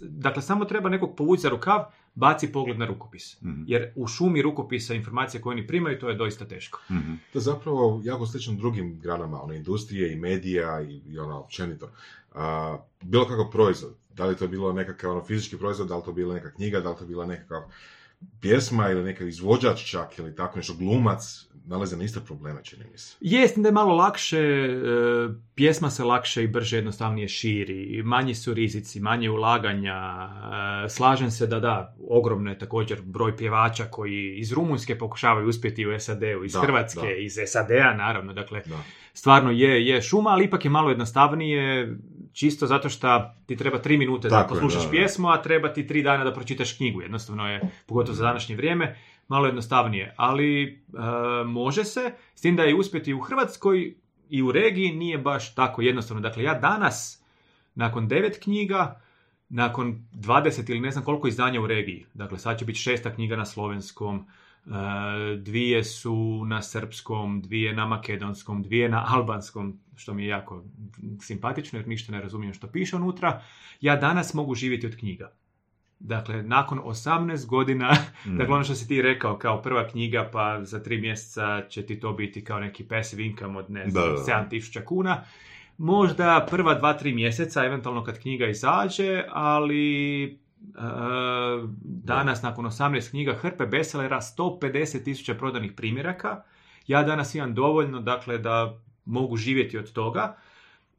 dakle 0.02 0.42
samo 0.42 0.64
treba 0.64 0.88
nekog 0.88 1.14
povući 1.16 1.42
za 1.42 1.48
rukav, 1.48 1.84
baci 2.14 2.52
pogled 2.52 2.78
na 2.78 2.86
rukopis. 2.86 3.42
Mhm. 3.42 3.62
Jer 3.66 3.92
u 3.96 4.06
šumi 4.06 4.42
rukopisa 4.42 4.94
informacije 4.94 5.40
koje 5.40 5.52
oni 5.52 5.66
primaju, 5.66 5.98
to 5.98 6.08
je 6.08 6.14
doista 6.14 6.44
teško. 6.44 6.80
Mhm. 6.90 7.14
To 7.32 7.38
je 7.38 7.42
zapravo 7.42 8.00
jako 8.04 8.26
slično 8.26 8.54
drugim 8.54 9.00
granama, 9.00 9.42
ono, 9.42 9.54
industrije 9.54 10.12
i 10.12 10.16
medija 10.16 10.82
i, 10.82 11.00
i 11.08 11.18
ono, 11.18 11.38
općenito. 11.38 11.90
A, 12.34 12.78
bilo 13.00 13.28
kakav 13.28 13.50
proizvod, 13.50 13.94
da 14.14 14.26
li 14.26 14.36
to 14.36 14.48
bilo 14.48 14.72
nekakav 14.72 15.10
ono, 15.10 15.24
fizički 15.24 15.58
proizvod, 15.58 15.88
da 15.88 15.96
li 15.96 16.02
to 16.04 16.12
bila 16.12 16.34
neka 16.34 16.50
knjiga, 16.50 16.80
da 16.80 16.90
li 16.90 16.96
to 16.98 17.06
bila 17.06 17.26
nekakav 17.26 17.62
pjesma 18.40 18.90
ili 18.90 19.04
neki 19.04 19.28
izvođač 19.28 19.90
čak 19.90 20.18
ili 20.18 20.36
tako 20.36 20.56
nešto, 20.58 20.74
glumac, 20.74 21.46
nalaze 21.66 21.96
na 21.96 22.04
iste 22.04 22.20
probleme, 22.26 22.60
čini 22.64 22.84
mi 22.92 22.98
se. 22.98 23.16
Jest 23.20 23.58
da 23.58 23.68
je 23.68 23.72
malo 23.72 23.94
lakše, 23.94 24.38
e, 24.38 24.78
pjesma 25.54 25.90
se 25.90 26.04
lakše 26.04 26.44
i 26.44 26.46
brže 26.46 26.76
jednostavnije 26.76 27.28
širi, 27.28 28.02
manji 28.02 28.34
su 28.34 28.54
rizici, 28.54 29.00
manje 29.00 29.30
ulaganja, 29.30 30.28
e, 30.84 30.88
slažem 30.88 31.30
se 31.30 31.46
da 31.46 31.60
da, 31.60 31.96
ogromno 32.08 32.50
je 32.50 32.58
također 32.58 33.02
broj 33.02 33.36
pjevača 33.36 33.84
koji 33.84 34.34
iz 34.36 34.52
Rumunjske 34.52 34.98
pokušavaju 34.98 35.48
uspjeti 35.48 35.86
u 35.86 36.00
SAD-u, 36.00 36.44
iz 36.44 36.52
Da, 36.52 36.60
Hrvatske, 36.60 37.00
da. 37.00 37.14
iz 37.14 37.38
SAD-a 37.46 37.94
naravno, 37.94 38.32
dakle 38.32 38.62
Da. 38.66 38.78
stvarno 39.12 39.50
je, 39.50 39.86
je 39.86 40.02
šuma, 40.02 40.30
ali 40.30 40.44
ipak 40.44 40.64
je 40.64 40.70
malo 40.70 40.88
jednostavnije, 40.90 41.94
čisto 42.32 42.66
zato 42.66 42.88
što 42.88 43.34
ti 43.46 43.56
treba 43.56 43.78
tri 43.78 43.98
minute 43.98 44.28
da 44.28 44.42
Tako 44.42 44.54
je, 44.54 44.60
poslušaš 44.60 44.84
da. 44.84 44.90
pjesmu, 44.90 45.28
a 45.28 45.42
treba 45.42 45.72
ti 45.72 45.86
tri 45.86 46.02
dana 46.02 46.24
da 46.24 46.32
pročitaš 46.32 46.72
knjigu. 46.72 47.02
Jednostavno 47.02 47.48
je, 47.48 47.60
pogotovo 47.86 48.14
za 48.14 48.24
današnje 48.24 48.56
vrijeme, 48.56 48.96
malo 49.28 49.46
jednostavnije. 49.46 50.14
Ali 50.16 50.62
e, 50.64 50.74
može 51.44 51.84
se, 51.84 52.12
s 52.34 52.40
tim 52.40 52.56
da 52.56 52.62
je 52.62 52.74
uspjeti 52.74 53.14
u 53.14 53.20
Hrvatskoj 53.20 53.94
i 54.28 54.42
u 54.42 54.52
regiji 54.52 54.92
nije 54.92 55.18
baš 55.18 55.54
tako 55.54 55.82
jednostavno. 55.82 56.20
Dakle, 56.20 56.42
ja 56.42 56.54
danas, 56.54 57.24
nakon 57.74 58.08
devet 58.08 58.38
knjiga, 58.42 59.00
nakon 59.48 60.06
20 60.12 60.70
ili 60.70 60.80
ne 60.80 60.90
znam 60.90 61.04
koliko 61.04 61.28
izdanja 61.28 61.60
u 61.60 61.66
regiji, 61.66 62.06
dakle 62.14 62.38
sad 62.38 62.58
će 62.58 62.64
biti 62.64 62.78
šesta 62.78 63.14
knjiga 63.14 63.36
na 63.36 63.44
slovenskom, 63.44 64.26
dvije 65.38 65.84
su 65.84 66.44
na 66.46 66.62
srpskom, 66.62 67.40
dvije 67.42 67.72
na 67.74 67.86
makedonskom, 67.86 68.62
dvije 68.62 68.88
na 68.88 69.04
albanskom, 69.08 69.78
što 69.96 70.14
mi 70.14 70.22
je 70.22 70.28
jako 70.28 70.64
simpatično 71.20 71.78
jer 71.78 71.88
ništa 71.88 72.12
ne 72.12 72.20
razumijem 72.20 72.54
što 72.54 72.66
piše 72.66 72.96
unutra. 72.96 73.42
Ja 73.80 73.96
danas 73.96 74.34
mogu 74.34 74.54
živjeti 74.54 74.86
od 74.86 74.96
knjiga. 74.96 75.32
Dakle, 75.98 76.42
nakon 76.42 76.78
18 76.78 77.46
godina, 77.46 77.96
Mhm. 78.26 78.36
dakle 78.36 78.54
ono 78.54 78.64
što 78.64 78.74
si 78.74 78.88
ti 78.88 79.02
rekao, 79.02 79.38
kao 79.38 79.62
prva 79.62 79.88
knjiga, 79.88 80.28
pa 80.32 80.64
za 80.64 80.82
tri 80.82 81.00
mjeseca 81.00 81.62
će 81.68 81.86
ti 81.86 82.00
to 82.00 82.12
biti 82.12 82.44
kao 82.44 82.60
neki 82.60 82.84
passive 82.84 83.24
income 83.24 83.58
od 83.58 83.70
ne 83.70 83.90
znam, 83.90 84.04
Da, 84.04 84.10
da, 84.10 84.16
da. 84.16 84.46
7000 84.50 84.84
kuna. 84.84 85.22
Možda 85.78 86.46
prva 86.50 86.74
dva, 86.74 86.92
tri 86.92 87.12
mjeseca, 87.14 87.64
eventualno 87.64 88.04
kad 88.04 88.18
knjiga 88.18 88.46
izađe, 88.46 89.24
ali 89.30 90.24
e, 90.24 90.36
danas 91.84 92.42
nakon 92.42 92.64
18 92.64 93.10
knjiga 93.10 93.34
hrpe 93.34 93.66
bestsellera, 93.66 94.20
150 94.20 95.04
tisuća 95.04 95.34
prodanih 95.34 95.72
primjeraka. 95.72 96.42
Ja 96.86 97.02
danas 97.02 97.34
imam 97.34 97.54
dovoljno, 97.54 98.00
dakle, 98.00 98.38
da 98.38 98.78
mogu 99.04 99.36
živjeti 99.36 99.78
od 99.78 99.92
toga. 99.92 100.36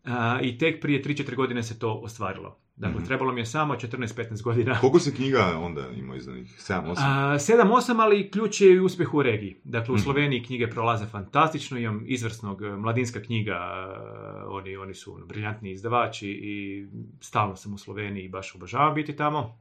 e, 0.05 0.10
I 0.41 0.58
tek 0.58 0.82
prije 0.82 1.03
3-4 1.03 1.36
godine 1.36 1.63
se 1.63 1.79
to 1.79 1.93
ostvarilo. 1.93 2.62
Dakle, 2.75 2.96
Mhm. 2.96 3.06
trebalo 3.06 3.32
mi 3.32 3.42
je 3.42 3.46
samo 3.46 3.75
14-15 3.75 4.44
godina. 4.44 4.80
Koliko 4.80 5.00
se 5.00 5.13
knjiga 5.13 5.58
onda 5.58 5.88
ima 5.89 6.15
izdanih? 6.15 6.56
7-8? 6.60 6.96
A, 7.00 7.36
7-8, 7.36 7.65
ali 7.96 8.32
ključ 8.32 8.62
je 8.62 8.72
i 8.72 8.80
uspjeh 8.80 9.13
u 9.13 9.22
regiji. 9.22 9.56
Dakle, 9.63 9.92
u 9.92 9.96
Mhm. 9.96 10.03
Sloveniji 10.03 10.44
knjige 10.44 10.68
prolaze 10.68 11.06
fantastično, 11.08 11.77
imam 11.77 12.03
izvrsnog 12.06 12.62
e, 12.62 12.70
mladinska 12.70 13.22
knjiga, 13.22 13.53
e, 13.53 14.46
oni, 14.46 14.77
oni 14.77 14.94
su 14.94 15.15
ono, 15.15 15.25
briljantni 15.25 15.72
izdavači 15.72 16.30
i 16.30 16.88
stalno 17.20 17.56
sam 17.56 17.74
u 17.74 17.77
Sloveniji 17.77 18.24
i 18.24 18.30
baš 18.30 18.56
obožavam 18.56 18.96
biti 18.96 19.15
tamo. 19.15 19.58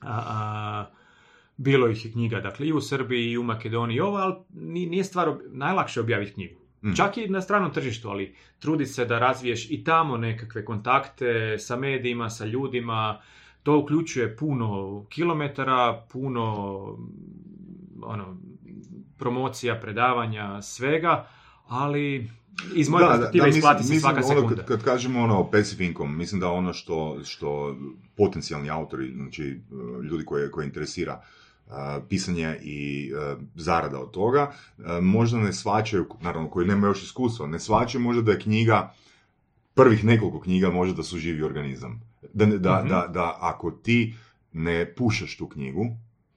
A, 0.00 0.22
a, 0.26 0.86
bilo 1.56 1.88
ih 1.88 2.04
je 2.04 2.12
knjiga, 2.12 2.40
dakle, 2.40 2.66
i 2.66 2.72
u 2.72 2.80
Srbiji 2.80 3.26
i 3.26 3.38
u 3.38 3.42
Makedoniji 3.44 3.96
i 3.96 4.00
ovo, 4.00 4.16
ali 4.16 4.34
ni- 4.50 4.86
nije 4.86 5.04
stvar, 5.04 5.32
najlakše 5.46 6.00
objaviti 6.00 6.32
knjigu. 6.32 6.59
Mhm. 6.84 6.94
Čak 6.94 7.16
i 7.18 7.28
na 7.28 7.40
stranom 7.40 7.72
tržištu, 7.72 8.08
ali 8.08 8.34
trudi 8.58 8.86
se 8.86 9.04
da 9.04 9.18
razviješ 9.18 9.70
i 9.70 9.84
tamo 9.84 10.16
nekakve 10.16 10.64
kontakte 10.64 11.58
sa 11.58 11.76
medijima, 11.76 12.30
sa 12.30 12.44
ljudima. 12.44 13.20
To 13.62 13.78
uključuje 13.78 14.36
puno 14.36 15.04
kilometara, 15.08 16.06
puno 16.12 16.44
ono, 18.02 18.36
promocija, 19.18 19.80
predavanja, 19.80 20.62
svega, 20.62 21.28
ali 21.66 22.30
iz 22.74 22.88
moje 22.88 23.06
perspektive 23.08 23.48
isplati 23.48 23.84
se 23.84 23.92
mislim 23.92 24.00
svaka 24.00 24.26
ono, 24.26 24.40
sekunda. 24.40 24.56
Kad, 24.56 24.66
kad 24.66 24.84
kažemo 24.84 25.20
ono 25.20 25.50
passive 25.50 25.86
income, 25.86 26.16
mislim 26.16 26.40
da 26.40 26.50
ono 26.50 26.72
što, 26.72 27.18
što 27.24 27.76
potencijalni 28.16 28.70
autori, 28.70 29.12
znači 29.14 29.60
ljudi 30.10 30.24
koje, 30.24 30.50
koje 30.50 30.66
interesira 30.66 31.22
pisanje 32.08 32.56
i 32.62 33.10
uh, 33.12 33.42
zarada 33.54 33.98
od 34.00 34.10
toga, 34.10 34.52
uh, 34.78 34.84
možda 35.02 35.38
ne 35.38 35.52
svačaju, 35.52 36.06
naravno 36.20 36.50
koji 36.50 36.66
nemaju 36.66 36.90
još 36.90 37.02
iskustva, 37.02 37.46
ne 37.46 37.58
svačaju 37.60 38.02
možda 38.04 38.22
da 38.22 38.32
je 38.32 38.40
knjiga, 38.40 38.94
prvih 39.74 40.04
nekoliko 40.04 40.40
knjiga 40.40 40.70
možda 40.70 40.96
da 40.96 41.02
su 41.02 41.18
živi 41.18 41.42
organizam. 41.42 42.00
Da, 42.34 42.46
da, 42.46 42.78
Mhm. 42.80 42.88
da, 42.88 43.06
da 43.12 43.38
ako 43.40 43.70
ti 43.70 44.14
ne 44.52 44.94
pušaš 44.94 45.36
tu 45.36 45.48
knjigu, 45.48 45.86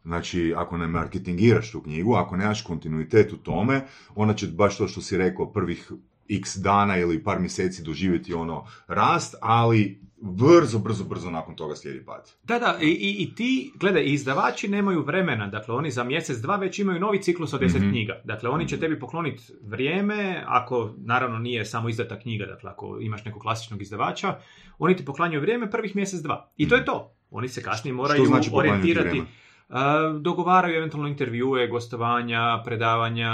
Znači, 0.05 0.53
ako 0.57 0.77
ne 0.77 0.87
marketingiraš 0.87 1.71
tu 1.71 1.81
knjigu, 1.81 2.13
ako 2.13 2.37
nemaš 2.37 2.61
kontinuitet 2.61 3.33
u 3.33 3.37
tome, 3.37 3.85
ona 4.15 4.33
će 4.33 4.47
baš 4.47 4.77
to 4.77 4.87
što 4.87 5.01
si 5.01 5.17
rekao, 5.17 5.51
prvih 5.51 5.91
x 6.29 6.55
dana 6.57 6.97
ili 6.97 7.23
par 7.23 7.39
mjeseci 7.39 7.83
doživjeti 7.83 8.33
ono 8.33 8.65
rast, 8.87 9.35
ali 9.41 10.03
brzo, 10.25 10.79
brzo, 10.79 11.03
brzo 11.03 11.29
nakon 11.31 11.55
toga 11.55 11.75
slijedi 11.75 12.05
pad. 12.05 12.31
Da, 12.43 12.59
da, 12.59 12.77
i, 12.81 13.15
i, 13.19 13.35
ti, 13.35 13.71
gledaj, 13.75 14.03
izdavači 14.05 14.67
nemaju 14.67 15.03
vremena, 15.03 15.47
dakle 15.47 15.75
oni 15.75 15.91
za 15.91 16.03
mjesec, 16.03 16.37
dva 16.37 16.55
već 16.55 16.79
imaju 16.79 16.99
novi 16.99 17.21
ciklus 17.21 17.53
od 17.53 17.59
deset 17.61 17.81
Mhm. 17.81 17.89
knjiga. 17.89 18.21
Dakle, 18.23 18.49
oni 18.49 18.67
će 18.67 18.79
tebi 18.79 18.99
pokloniti 18.99 19.43
vrijeme, 19.61 20.43
ako 20.47 20.93
naravno 20.97 21.39
nije 21.39 21.65
samo 21.65 21.89
izdata 21.89 22.19
knjiga, 22.19 22.45
dakle 22.45 22.69
ako 22.71 22.97
imaš 23.01 23.25
nekog 23.25 23.41
klasičnog 23.41 23.81
izdavača, 23.81 24.35
oni 24.79 24.95
ti 24.95 25.05
poklanjaju 25.05 25.41
vrijeme 25.41 25.71
prvih 25.71 25.95
mjesec, 25.95 26.21
dva. 26.21 26.51
I 26.57 26.69
to 26.69 26.75
je 26.75 26.85
to. 26.85 27.15
Oni 27.31 27.47
se 27.47 27.63
kasnije 27.63 27.93
moraju 27.93 28.25
znači 28.25 28.49
orijentirati. 28.53 29.21
A, 29.69 30.19
dogovaraju 30.21 30.75
eventualno 30.75 31.07
intervjue, 31.09 31.67
gostovanja, 31.67 32.61
predavanja, 32.65 33.31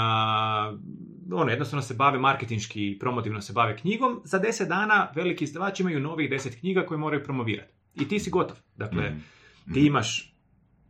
ono, 1.31 1.49
jednostavno 1.49 1.81
se 1.81 1.93
bave 1.93 2.19
marketinški 2.19 2.87
i 2.87 2.99
promotivno 2.99 3.41
se 3.41 3.53
bave 3.53 3.77
knjigom. 3.77 4.21
Za 4.23 4.39
deset 4.39 4.67
dana 4.67 5.11
veliki 5.15 5.43
izdavači 5.43 5.83
imaju 5.83 5.99
novih 5.99 6.29
deset 6.29 6.55
knjiga 6.55 6.83
koje 6.83 6.97
moraju 6.97 7.23
promovirati. 7.23 7.73
I 7.95 8.07
ti 8.07 8.19
si 8.19 8.29
gotov. 8.29 8.57
Dakle, 8.75 9.09
Mhm. 9.09 9.73
ti 9.73 9.81
imaš 9.81 10.33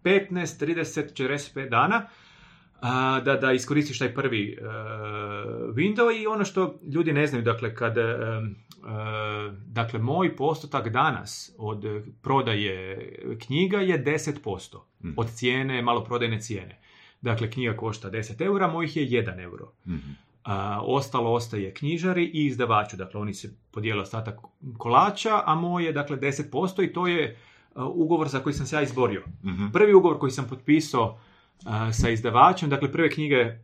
15, 0.04 0.30
30, 0.58 1.14
45 1.14 1.70
dana 1.70 2.06
a, 2.82 3.20
da, 3.20 3.36
da 3.36 3.52
iskoristiš 3.52 4.00
taj 4.00 4.14
prvi 4.14 4.52
e, 4.52 4.64
window 5.70 6.22
i 6.22 6.28
ono 6.28 6.46
što 6.46 6.80
ljudi 6.86 7.14
ne 7.14 7.28
znaju, 7.28 7.44
dakle, 7.44 7.76
kad, 7.76 7.98
e, 7.98 8.02
e, 8.02 8.06
dakle, 9.66 10.00
moj 10.00 10.36
postotak 10.36 10.90
danas 10.90 11.56
od 11.58 11.84
prodaje 12.22 13.10
knjiga 13.40 13.78
je 13.78 13.98
10% 13.98 14.78
Mhm. 15.00 15.14
od 15.18 15.30
cijene, 15.30 15.82
maloprodajne 15.82 16.42
cijene. 16.42 16.80
Dakle, 17.22 17.52
knjiga 17.52 17.74
košta 17.74 18.10
10 18.10 18.42
eura, 18.42 18.68
mojih 18.68 18.98
je 18.98 19.04
1 19.06 19.40
euro. 19.40 19.72
Mhm. 19.88 20.12
A, 20.44 20.82
ostalo 20.84 21.34
ostaje 21.34 21.74
knjižari 21.74 22.26
i 22.26 22.46
izdavaču. 22.46 22.98
Dakle, 22.98 23.22
oni 23.22 23.34
se 23.34 23.54
podijele 23.72 24.02
ostatak 24.02 24.40
kolača, 24.78 25.42
a 25.46 25.56
moj 25.56 25.86
je, 25.86 25.94
dakle, 25.94 26.18
10% 26.18 26.84
i 26.90 26.94
to 26.94 27.08
je 27.08 27.38
a, 27.76 27.86
ugovor 27.86 28.28
za 28.28 28.40
koji 28.40 28.54
sam 28.54 28.66
se 28.66 28.76
ja 28.76 28.82
izborio. 28.82 29.24
Mhm. 29.44 29.68
Prvi 29.74 29.94
ugovor 29.94 30.20
koji 30.20 30.32
sam 30.32 30.48
potpisao 30.50 31.20
a, 31.66 31.94
sa 31.94 32.10
izdavačem, 32.10 32.70
dakle, 32.70 32.92
prve 32.92 33.10
knjige, 33.10 33.58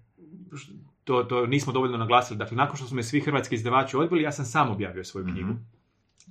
to, 1.03 1.23
to 1.23 1.45
nismo 1.45 1.73
dovoljno 1.73 1.97
naglasili, 1.97 2.37
dakle, 2.37 2.57
nakon 2.57 2.77
što 2.77 2.87
su 2.87 2.95
me 2.95 3.03
svi 3.03 3.19
hrvatski 3.19 3.55
izdavači 3.55 3.97
odbili, 3.97 4.23
ja 4.23 4.31
sam 4.31 4.45
sam 4.45 4.71
objavio 4.71 5.03
svoju 5.03 5.25
knjigu. 5.25 5.49
Mhm. 5.49 5.59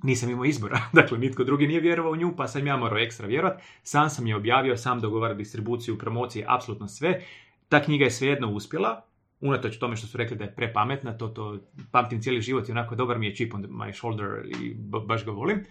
Nisam 0.03 0.29
imao 0.29 0.45
izbora, 0.45 0.81
dakle, 0.93 1.17
nitko 1.17 1.43
drugi 1.43 1.67
nije 1.67 1.79
vjerovao 1.79 2.11
u 2.11 2.15
nju, 2.15 2.33
pa 2.37 2.47
sam 2.47 2.67
ja 2.67 2.77
morao 2.77 2.99
ekstra 2.99 3.27
vjerovat. 3.27 3.61
Sam 3.83 4.09
sam 4.09 4.27
je 4.27 4.35
objavio, 4.35 4.77
sam 4.77 5.01
dogovarao 5.01 5.37
distribuciju, 5.37 5.97
promocije, 5.97 6.45
apsolutno 6.47 6.87
sve. 6.87 7.21
Ta 7.69 7.83
knjiga 7.83 8.05
je 8.05 8.11
svejedno 8.11 8.51
uspjela, 8.51 9.05
unatoč 9.41 9.77
tome 9.77 9.95
što 9.95 10.07
su 10.07 10.17
rekli 10.17 10.37
da 10.37 10.43
je 10.43 10.55
prepametna, 10.55 11.17
to, 11.17 11.27
to 11.27 11.59
pamtim 11.91 12.21
cijeli 12.21 12.41
život 12.41 12.69
i 12.69 12.71
onako 12.71 12.95
dobar 12.95 13.19
mi 13.19 13.25
je 13.25 13.35
chip 13.35 13.53
on 13.53 13.63
my 13.63 13.93
shoulder 13.93 14.29
i 14.61 14.73
ba- 14.73 14.99
baš 14.99 15.25
ga 15.25 15.31
volim. 15.31 15.65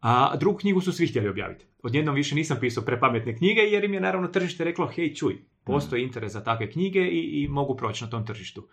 A 0.00 0.36
drugu 0.36 0.58
knjigu 0.58 0.80
su 0.80 0.92
svi 0.92 1.06
htjeli 1.06 1.28
objaviti. 1.28 1.64
Odjednom 1.82 2.14
više 2.14 2.34
nisam 2.34 2.56
pisao 2.60 2.84
prepametne 2.84 3.36
knjige 3.36 3.60
jer 3.60 3.84
im 3.84 3.94
je 3.94 4.00
naravno 4.00 4.28
tržište 4.28 4.64
reklo 4.64 4.86
hej 4.86 5.14
čuj, 5.14 5.36
postoji 5.64 6.02
interes 6.02 6.32
za 6.32 6.44
takve 6.44 6.70
knjige 6.70 7.00
i, 7.00 7.42
i 7.42 7.48
mogu 7.48 7.76
proći 7.76 8.04
na 8.04 8.10
tom 8.10 8.26
tržištu. 8.26 8.68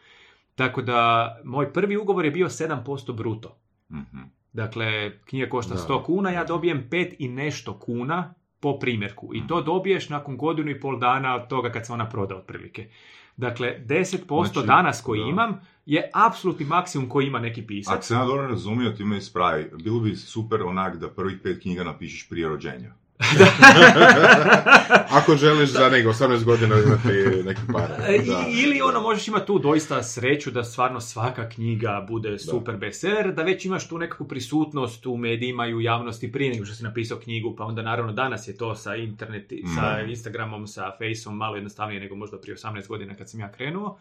Tako 0.55 0.81
da 0.81 1.27
moj 1.43 1.73
prvi 1.73 1.97
ugovor 1.97 2.25
je 2.25 2.31
bio 2.31 2.47
7% 2.47 3.13
bruto. 3.13 3.57
Mhm. 3.91 4.17
Dakle, 4.53 5.11
knjiga 5.25 5.49
košta 5.49 5.73
Da. 5.73 5.79
100 5.79 6.03
kuna, 6.03 6.29
ja 6.29 6.43
dobijem 6.43 6.87
5 6.89 7.15
i 7.19 7.27
nešto 7.27 7.79
kuna 7.79 8.33
po 8.59 8.79
primjerku. 8.79 9.35
I 9.35 9.47
to 9.47 9.61
dobiješ 9.61 10.09
nakon 10.09 10.37
godinu 10.37 10.71
i 10.71 10.79
pol 10.79 10.99
dana 10.99 11.35
od 11.35 11.47
toga 11.47 11.71
kad 11.71 11.85
se 11.85 11.93
ona 11.93 12.09
proda 12.09 12.35
otprilike. 12.35 12.89
Dakle, 13.37 13.79
10% 13.85 14.53
Znači, 14.53 14.67
danas 14.67 15.01
koji 15.01 15.19
da. 15.21 15.27
imam 15.27 15.59
je 15.85 16.09
apsolutni 16.13 16.65
maksimum 16.65 17.09
koji 17.09 17.27
ima 17.27 17.39
neki 17.39 17.67
pisac. 17.67 17.93
Ako 17.93 18.03
sam 18.03 18.19
ja 18.19 18.25
dobro 18.25 18.47
razumio, 18.47 18.91
ti 18.91 19.03
me 19.03 19.17
ispravi, 19.17 19.71
bilo 19.83 19.99
bi 19.99 20.15
super 20.15 20.61
onak 20.61 20.97
da 20.97 21.09
prvih 21.09 21.39
pet 21.43 21.61
knjiga 21.61 21.83
napišeš 21.83 22.29
prije 22.29 22.47
rođenja. 22.47 22.93
Ako 25.17 25.35
želiš 25.35 25.69
za 25.69 25.89
nego 25.89 26.09
18 26.09 26.43
godina 26.43 26.75
imati 26.75 27.43
neki 27.45 27.61
par. 27.73 27.91
E, 28.07 28.19
Da. 28.25 28.45
Ili 28.63 28.81
ono, 28.81 29.01
možeš 29.01 29.27
imati 29.27 29.45
tu 29.45 29.59
doista 29.59 30.03
sreću 30.03 30.51
da 30.51 30.63
stvarno 30.63 31.01
svaka 31.01 31.49
knjiga 31.49 32.05
bude 32.09 32.39
super 32.39 32.77
bestseller, 32.77 33.33
da 33.33 33.43
već 33.43 33.65
imaš 33.65 33.87
tu 33.87 33.97
nekakvu 33.97 34.27
prisutnost 34.27 35.05
u 35.05 35.17
medijima 35.17 35.67
i 35.67 35.73
u 35.73 35.81
javnosti 35.81 36.31
prije 36.31 36.53
nego 36.53 36.65
što 36.65 36.75
si 36.75 36.83
napisao 36.83 37.19
knjigu, 37.19 37.55
pa 37.55 37.63
onda 37.63 37.81
naravno 37.81 38.13
danas 38.13 38.47
je 38.47 38.57
to 38.57 38.75
sa 38.75 38.95
internet, 38.95 39.53
sa 39.75 40.03
Mm. 40.03 40.09
Instagramom, 40.09 40.67
sa 40.67 40.91
Faceom 40.91 41.37
malo 41.37 41.55
jednostavnije 41.55 41.99
nego 42.01 42.15
možda 42.15 42.37
prije 42.37 42.55
18 42.55 42.87
godina 42.87 43.15
kad 43.15 43.29
sam 43.29 43.39
ja 43.39 43.51
krenuo. 43.51 43.97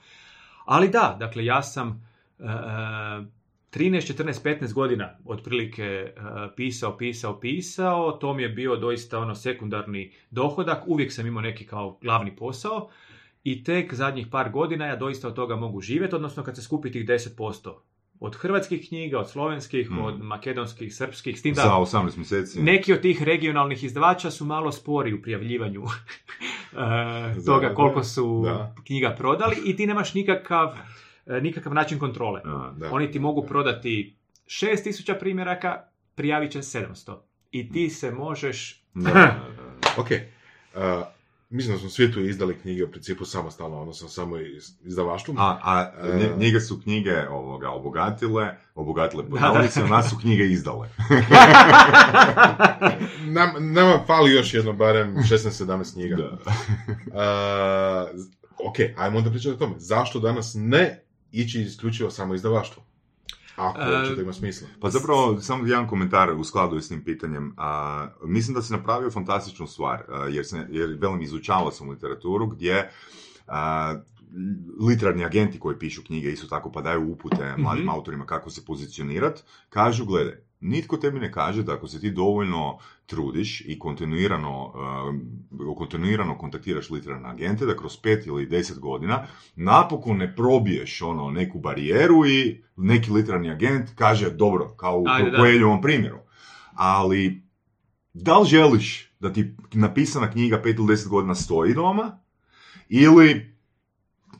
Ali 0.64 0.88
da, 0.88 1.16
dakle 1.18 1.44
ja 1.44 1.62
sam 1.62 2.08
e, 2.38 2.44
13, 3.72 3.80
14, 4.14 4.32
15 4.60 4.72
godina 4.72 5.16
otprilike 5.26 5.82
e, 5.84 6.12
pisao, 6.56 6.96
pisao, 6.98 7.40
pisao, 7.40 8.12
to 8.12 8.34
mi 8.34 8.42
je 8.42 8.48
bio 8.50 8.76
doista 8.76 9.18
ono 9.18 9.34
sekundarni 9.34 10.12
dohodak, 10.30 10.82
uvijek 10.86 11.12
sam 11.12 11.26
imao 11.26 11.42
neki 11.42 11.66
kao 11.66 11.98
glavni 12.02 12.36
posao 12.36 12.88
i 13.44 13.64
tek 13.64 13.94
zadnjih 13.94 14.26
par 14.26 14.50
godina 14.50 14.86
ja 14.86 14.96
doista 14.96 15.28
od 15.28 15.34
toga 15.34 15.56
mogu 15.56 15.80
živjeti, 15.80 16.14
odnosno 16.14 16.42
kad 16.42 16.56
se 16.56 16.62
skupi 16.62 16.90
tih 16.90 17.06
10% 17.06 17.70
od 18.20 18.36
hrvatskih 18.36 18.88
knjiga, 18.88 19.18
od 19.18 19.30
slovenskih, 19.30 19.90
Mm. 19.90 19.98
od 19.98 20.20
makedonskih, 20.20 20.94
srpskih, 20.94 21.38
s 21.38 21.42
tim 21.42 21.54
da 21.54 21.62
Za 21.62 21.70
18 21.70 22.16
mjeseci. 22.16 22.62
neki 22.62 22.92
od 22.92 23.00
tih 23.00 23.22
regionalnih 23.22 23.84
izdavača 23.84 24.30
su 24.30 24.44
malo 24.44 24.72
spori 24.72 25.12
u 25.12 25.22
prijavljivanju 25.22 25.82
e, 26.72 27.34
Za- 27.34 27.52
toga 27.52 27.74
koliko 27.74 28.04
su 28.04 28.42
da. 28.44 28.74
knjiga 28.86 29.10
prodali 29.10 29.56
i 29.64 29.76
ti 29.76 29.86
nemaš 29.86 30.14
nikakav, 30.14 30.76
nikakav 31.26 31.74
način 31.74 31.98
kontrole. 31.98 32.40
A, 32.44 32.72
Da. 32.72 32.88
Oni 32.90 33.10
ti 33.10 33.18
mogu 33.18 33.42
prodati 33.42 34.16
6000 34.46 35.18
primjeraka, 35.18 35.82
prijavit 36.14 36.52
će 36.52 36.58
700. 36.58 37.16
I 37.50 37.72
ti 37.72 37.90
se 37.90 38.10
možeš... 38.10 38.84
da. 38.94 39.40
Ok. 39.96 40.06
Uh, 40.74 40.80
mislim 41.50 41.74
da 41.74 41.80
smo 41.80 41.88
svi 41.88 42.12
tu 42.12 42.20
izdali 42.20 42.54
knjige 42.56 42.84
u 42.84 42.90
principu 42.90 43.24
samostalno, 43.24 43.80
odnosno 43.80 44.08
samo 44.08 44.38
iz 44.38 44.70
izdavaštvom. 44.82 45.36
A, 45.38 45.58
a 45.62 45.90
E. 46.04 46.16
nje- 46.16 46.36
njega 46.38 46.60
su 46.60 46.80
knjige 46.80 47.28
ovoga, 47.28 47.70
obogatile, 47.70 48.46
obogatile 48.74 49.22
po 49.22 49.30
Da, 49.30 49.40
da. 49.40 49.46
navodnicima, 49.46 49.86
nas 49.86 50.10
su 50.10 50.16
knjige 50.18 50.44
izdale. 50.44 50.88
Nam, 53.26 53.72
nama 53.72 54.00
fali 54.06 54.32
još 54.32 54.54
jedno, 54.54 54.72
barem 54.72 55.14
16-17 55.16 55.92
knjiga. 55.92 56.16
Da. 56.16 56.30
Uh, 57.06 58.20
ok, 58.60 58.76
ajmo 58.96 59.18
onda 59.18 59.30
pričati 59.30 59.54
o 59.54 59.58
tome. 59.58 59.74
Zašto 59.78 60.20
danas 60.20 60.52
ne 60.56 61.02
ići 61.32 61.60
isključivo 61.62 62.10
samo 62.10 62.34
izdavaštvo? 62.34 62.82
Ako 63.56 63.80
E, 63.80 63.96
uopće 63.96 64.14
to 64.14 64.20
ima 64.20 64.32
smisla. 64.32 64.68
Pa 64.80 64.90
zapravo, 64.90 65.40
samo 65.40 65.66
jedan 65.66 65.88
komentar 65.88 66.30
u 66.30 66.44
skladu 66.44 66.80
s 66.80 66.88
tim 66.88 67.04
pitanjem. 67.04 67.54
A, 67.56 68.08
mislim 68.24 68.54
da 68.54 68.62
si 68.62 68.72
napravio 68.72 69.10
fantastičnu 69.10 69.66
stvar, 69.66 70.02
a, 70.08 70.26
jer, 70.26 70.46
sam, 70.46 70.64
jer 70.70 70.96
velim, 71.00 71.22
izučavao 71.22 71.70
sam 71.70 71.90
literaturu 71.90 72.46
gdje 72.46 72.90
a, 73.46 73.94
literarni 74.88 75.24
agenti 75.24 75.58
koji 75.60 75.78
pišu 75.78 76.02
knjige 76.04 76.32
isto 76.32 76.46
tako 76.46 76.72
pa 76.72 76.80
daju 76.80 77.10
upute 77.12 77.54
mladim 77.58 77.84
Mhm. 77.84 77.90
autorima 77.90 78.26
kako 78.26 78.50
se 78.50 78.64
pozicionirat, 78.64 79.44
kažu, 79.68 80.04
gledaj, 80.04 80.34
nitko 80.62 80.96
tebi 80.96 81.20
ne 81.20 81.32
kaže 81.32 81.62
da 81.62 81.72
ako 81.72 81.88
se 81.88 82.00
ti 82.00 82.10
dovoljno 82.10 82.78
trudiš 83.06 83.60
i 83.66 83.78
kontinuirano, 83.78 84.72
uh, 85.60 85.76
kontinuirano 85.76 86.38
kontaktiraš 86.38 86.90
literarne 86.90 87.28
agente, 87.28 87.66
da 87.66 87.76
kroz 87.76 87.96
pet 87.96 88.26
ili 88.26 88.46
deset 88.46 88.78
godina 88.78 89.26
napokon 89.56 90.16
ne 90.16 90.36
probiješ 90.36 91.02
ono 91.02 91.30
neku 91.30 91.58
barijeru 91.58 92.26
i 92.26 92.62
neki 92.76 93.10
literarni 93.10 93.50
agent 93.50 93.90
kaže, 93.94 94.30
dobro, 94.30 94.74
kao 94.76 94.98
u. 94.98 95.04
Coelhovom 95.36 95.82
primjeru. 95.82 96.18
Ali, 96.74 97.42
da 98.14 98.38
li 98.38 98.48
želiš 98.48 99.12
da 99.20 99.32
ti 99.32 99.56
napisana 99.72 100.30
knjiga 100.30 100.62
pet 100.62 100.78
ili 100.78 100.86
deset 100.86 101.08
godina 101.08 101.34
stoji 101.34 101.74
doma, 101.74 102.18
ili 102.88 103.56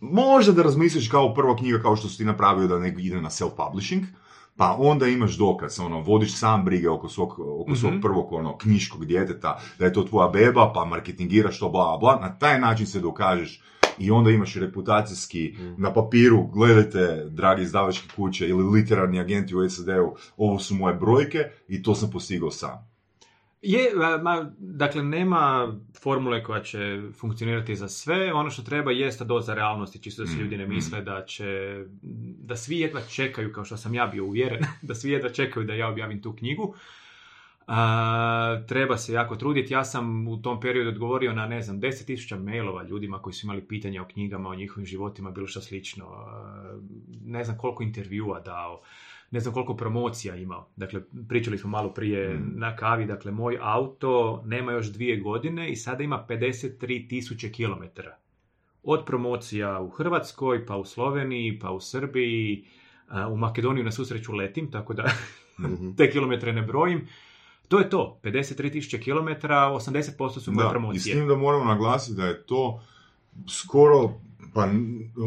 možda 0.00 0.52
da 0.52 0.62
razmisliš 0.62 1.08
kao 1.08 1.34
prva 1.34 1.56
knjiga 1.56 1.78
kao 1.82 1.96
što 1.96 2.08
si 2.08 2.16
ti 2.16 2.24
napravio 2.24 2.68
da 2.68 2.86
ide 2.86 3.20
na 3.20 3.30
self-publishing, 3.30 4.04
pa 4.56 4.76
onda 4.78 5.06
imaš 5.06 5.32
dokaz, 5.32 5.80
ono, 5.80 6.00
vodiš 6.00 6.34
sam 6.34 6.64
brige 6.64 6.88
oko 6.88 7.08
svog, 7.08 7.30
oko 7.60 7.76
svog 7.76 7.92
Mhm. 7.92 8.00
prvog 8.00 8.32
ono, 8.32 8.58
knjiškog 8.58 9.04
djeteta, 9.04 9.58
da 9.78 9.84
je 9.84 9.92
to 9.92 10.02
tvoja 10.02 10.28
beba, 10.28 10.72
pa 10.74 10.84
marketingiraš 10.84 11.58
to, 11.58 11.68
bla, 11.68 11.98
bla, 11.98 12.18
na 12.18 12.38
taj 12.38 12.60
način 12.60 12.86
se 12.86 13.00
dokažeš 13.00 13.60
i 13.98 14.10
onda 14.10 14.30
imaš 14.30 14.54
reputacijski 14.54 15.54
Mhm. 15.54 15.74
na 15.78 15.92
papiru, 15.92 16.42
gledajte, 16.44 16.98
dragi 17.26 17.62
izdavačke 17.62 18.08
kuće 18.16 18.48
ili 18.48 18.62
literarni 18.64 19.20
agenti 19.20 19.56
u 19.56 19.70
SAD-u, 19.70 20.14
ovo 20.36 20.58
su 20.58 20.74
moje 20.74 20.94
brojke 20.94 21.38
i 21.68 21.82
to 21.82 21.94
sam 21.94 22.10
postigao 22.10 22.50
sam. 22.50 22.91
Je, 23.62 23.90
a, 24.02 24.18
ma, 24.22 24.50
dakle, 24.58 25.02
nema 25.02 25.74
formule 26.02 26.44
koja 26.44 26.62
će 26.62 27.00
funkcionirati 27.12 27.76
za 27.76 27.88
sve. 27.88 28.32
Ono 28.32 28.50
što 28.50 28.62
treba 28.62 28.92
jest 28.92 29.18
ta 29.18 29.24
doza 29.24 29.54
realnosti, 29.54 30.02
čisto 30.02 30.22
da 30.22 30.28
se 30.28 30.36
Mm, 30.36 30.40
ljudi 30.40 30.56
ne 30.56 30.66
mm. 30.66 30.70
misle 30.70 31.02
da 31.02 31.24
će, 31.24 31.84
da 32.38 32.56
svi 32.56 32.78
jedva 32.78 33.00
čekaju, 33.00 33.52
kao 33.52 33.64
što 33.64 33.76
sam 33.76 33.94
ja 33.94 34.06
bio 34.06 34.24
uvjeren, 34.24 34.64
da 34.88 34.94
svi 34.94 35.10
jedva 35.10 35.28
čekaju 35.30 35.66
da 35.66 35.74
ja 35.74 35.88
objavim 35.88 36.22
tu 36.22 36.36
knjigu. 36.36 36.74
A, 37.66 38.62
treba 38.68 38.96
se 38.96 39.12
jako 39.12 39.36
truditi. 39.36 39.74
Ja 39.74 39.84
sam 39.84 40.28
u 40.28 40.42
tom 40.42 40.60
periodu 40.60 40.88
odgovorio 40.88 41.32
na, 41.32 41.46
ne 41.46 41.62
znam, 41.62 41.80
10.000 41.80 42.44
mailova 42.44 42.82
ljudima 42.82 43.22
koji 43.22 43.34
su 43.34 43.46
imali 43.46 43.62
pitanja 43.68 44.02
o 44.02 44.06
knjigama, 44.06 44.48
o 44.48 44.54
njihovim 44.54 44.86
životima, 44.86 45.30
bilo 45.30 45.46
što 45.46 45.60
slično. 45.60 46.06
A, 46.06 46.78
ne 47.24 47.44
znam 47.44 47.58
koliko 47.58 47.82
intervjua 47.82 48.40
dao 48.40 48.80
ne 49.32 49.40
znam 49.40 49.54
koliko 49.54 49.76
promocija 49.76 50.36
imao. 50.36 50.68
Dakle, 50.76 51.00
pričali 51.28 51.58
smo 51.58 51.70
malo 51.70 51.88
prije 51.90 52.28
Mm. 52.30 52.52
na 52.54 52.76
kavi, 52.76 53.06
dakle, 53.06 53.32
moj 53.32 53.58
auto 53.62 54.12
nema 54.46 54.72
još 54.72 54.86
dvije 54.86 55.16
godine 55.18 55.70
i 55.70 55.76
sada 55.76 56.02
ima 56.02 56.26
53 56.26 56.78
tisuće 57.08 57.50
kilometara. 57.50 58.16
Od 58.84 59.04
promocija 59.04 59.80
u 59.80 59.90
Hrvatskoj, 59.90 60.66
pa 60.66 60.76
u 60.76 60.84
Sloveniji, 60.84 61.58
pa 61.58 61.70
u 61.70 61.80
Srbiji, 61.80 62.64
u 63.30 63.36
Makedoniju 63.36 63.84
na 63.84 63.92
susreću 63.92 64.32
letim, 64.34 64.70
tako 64.70 64.94
da 64.94 65.04
Mhm. 65.60 65.90
te 65.92 66.10
kilometre 66.10 66.52
ne 66.52 66.62
brojim. 66.62 67.08
To 67.68 67.78
je 67.78 67.90
to, 67.90 68.20
53 68.22 68.70
tisuće 68.70 69.00
kilometara, 69.00 69.56
80% 69.70 70.40
su 70.40 70.52
moje 70.52 70.62
Da, 70.62 70.66
i 70.66 70.68
s 70.68 70.72
promocije. 70.72 71.14
tim 71.14 71.28
da 71.28 71.36
moramo 71.36 71.64
naglasiti 71.64 72.16
da 72.16 72.26
je 72.26 72.42
to 72.42 72.80
skoro, 73.48 74.10
pa 74.54 74.68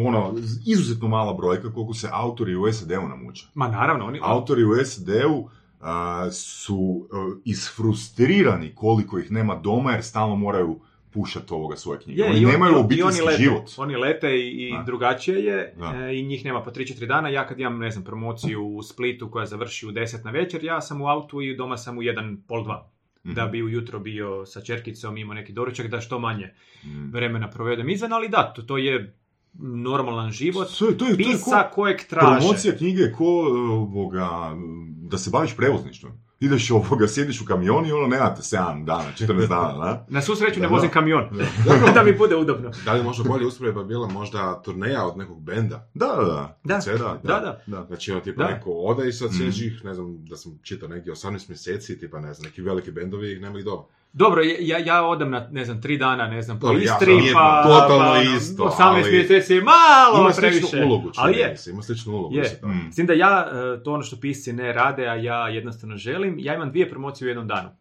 ono, 0.06 0.34
izuzetno 0.66 1.08
mala 1.08 1.34
brojka 1.34 1.74
koliko 1.74 1.94
se 1.94 2.10
autori 2.12 2.56
u 2.56 2.74
SAD-u 2.74 3.08
namuče. 3.08 3.48
Ma 3.54 3.68
naravno, 3.68 4.06
oni... 4.06 4.20
Autori 4.24 4.64
u 4.64 4.86
SAD-u 4.86 5.50
a, 5.82 6.32
su 6.32 7.08
a, 7.12 7.36
isfrustrirani 7.46 8.76
koliko 8.76 9.20
ih 9.20 9.32
nema 9.32 9.56
doma 9.56 9.92
jer 9.92 10.04
stalno 10.04 10.36
moraju 10.36 10.80
pušati 11.12 11.54
ovoga 11.54 11.76
svoje 11.76 12.00
knjige. 12.00 12.22
Je, 12.22 12.30
oni 12.30 12.40
i 12.40 12.46
on- 12.46 12.52
nemaju 12.52 12.74
i 12.74 12.80
obiteljski 12.80 13.22
oni 13.22 13.32
lete. 13.32 13.44
život. 13.44 13.72
Oni 13.78 13.96
lete 13.96 14.30
i, 14.30 14.70
i 14.70 14.74
drugačije 14.86 15.44
je 15.44 15.76
e, 16.10 16.16
i 16.16 16.24
njih 16.24 16.46
nema 16.46 16.64
po 16.64 16.72
3-4 16.72 17.08
dana. 17.08 17.30
Ja 17.30 17.48
kad 17.48 17.60
imam, 17.60 17.80
ne 17.80 17.92
znam, 17.92 18.04
promociju 18.04 18.68
u 18.68 18.84
Splitu 18.84 19.32
koja 19.32 19.46
završi 19.46 19.88
u 19.88 19.92
10 19.92 20.26
na 20.26 20.32
večer, 20.32 20.64
ja 20.64 20.82
sam 20.82 21.02
u 21.02 21.08
autu 21.08 21.42
i 21.42 21.56
doma 21.56 21.78
sam 21.78 21.98
u 21.98 22.02
1, 22.02 22.38
pol 22.48 22.64
2. 22.64 22.82
Da 23.26 23.44
Mhm. 23.44 23.52
bi 23.52 23.64
ujutro 23.64 24.00
bio 24.00 24.46
sa 24.46 24.62
čerkicom, 24.62 25.18
imao 25.18 25.34
neki 25.36 25.54
doručak, 25.54 25.88
da 25.88 26.02
što 26.02 26.20
manje 26.20 26.54
Mhm. 26.84 27.10
vremena 27.10 27.50
provedem 27.50 27.90
izvan, 27.90 28.14
ali 28.14 28.30
da, 28.30 28.54
to, 28.54 28.62
to 28.62 28.78
je 28.78 29.16
normalan 29.56 30.32
život. 30.32 30.68
To 30.70 30.86
je, 30.86 30.98
to 30.98 31.06
je, 31.06 31.18
to 31.18 31.22
je 31.22 31.26
Pisa 31.26 31.64
ko, 31.64 31.76
kojeg 31.76 31.98
traže. 32.00 32.38
promocija 32.38 32.76
knjige 32.76 33.12
ko 33.12 33.26
ovoga, 33.72 34.56
da 35.02 35.18
se 35.18 35.30
baviš 35.30 35.56
prevozništvom. 35.56 36.12
Ideš 36.40 36.72
ovoga, 36.72 37.08
sjediš 37.08 37.42
u 37.42 37.46
kamion 37.46 37.86
i 37.86 37.92
ono 37.92 38.08
nemate 38.08 38.42
7 38.42 38.86
dana, 38.86 39.04
14 39.12 39.48
dana, 39.48 39.74
da? 39.76 40.06
Na 40.10 40.22
svu 40.22 40.36
sreću 40.36 40.60
ne 40.60 40.68
vozim 40.68 40.90
kamion. 40.90 41.24
Da, 41.66 41.92
da 41.94 42.04
mi 42.04 42.14
bude 42.14 42.36
udobno. 42.36 42.72
Da 42.86 42.94
li 42.94 43.04
možda 43.04 43.24
bolje 43.24 43.46
usporedba 43.46 43.84
bila 43.84 44.08
možda 44.08 44.62
turneja 44.62 45.06
od 45.06 45.18
nekog 45.18 45.42
benda? 45.42 45.88
da, 45.94 46.06
da. 46.08 46.58
Da, 46.64 46.80
da, 47.24 47.40
da. 47.40 47.62
da. 47.68 47.86
Znači, 47.86 48.12
ono, 48.12 48.22
tipa 48.22 48.44
Da. 48.44 48.50
neko 48.50 48.72
ode 48.72 49.08
i 49.08 49.14
sad 49.14 49.28
Mhm. 49.28 49.38
sljedećih, 49.38 49.82
ne 49.84 49.94
znam, 49.94 50.26
da 50.26 50.38
sam 50.38 50.60
čitao 50.64 50.90
negdje 50.90 51.14
18 51.14 51.50
mjeseci, 51.50 52.00
tipa, 52.00 52.20
ne 52.20 52.34
znam, 52.34 52.46
neki 52.46 52.62
veliki 52.62 52.92
bendovi 52.92 53.32
ih 53.32 53.42
nema 53.42 53.60
ih 53.60 53.66
doma. 53.66 53.84
Dobro, 54.16 54.42
ja, 54.60 54.78
ja 54.80 55.04
odem 55.04 55.32
na, 55.32 55.48
ne 55.52 55.66
znam, 55.66 55.82
tri 55.82 55.98
dana, 55.98 56.28
ne 56.28 56.42
znam, 56.42 56.60
po 56.60 56.72
Istri, 56.74 57.16
nije 57.16 57.34
pa... 57.34 57.64
totalno 57.64 58.06
pa, 58.06 58.22
isto, 58.38 58.64
18 58.64 58.74
ali- 58.80 59.12
mjeseci 59.12 59.54
je 59.54 59.62
malo 59.62 60.20
Ima 60.20 60.30
previše. 60.32 60.60
sličnu 60.62 60.88
ulogu, 60.88 61.04
čini 61.04 61.14
ali 61.18 61.38
je. 61.38 61.56
ima 61.68 61.82
sličnu 61.82 62.14
ulogu. 62.14 62.36
Je. 62.36 62.60
Mm. 62.64 62.92
S 62.92 62.96
tim 62.96 63.06
da 63.06 63.14
ja, 63.14 63.48
e, 63.78 63.84
to 63.84 63.94
ono 63.94 64.04
što 64.04 64.16
pisci 64.18 64.54
ne 64.54 64.74
rade, 64.74 65.08
a 65.08 65.16
ja 65.16 65.48
jednostavno 65.48 65.98
želim, 65.98 66.36
ja 66.40 66.56
imam 66.56 66.70
dvije 66.70 66.90
promocije 66.90 67.26
u 67.26 67.30
jednom 67.30 67.48
danu. 67.48 67.70
E, 67.70 67.74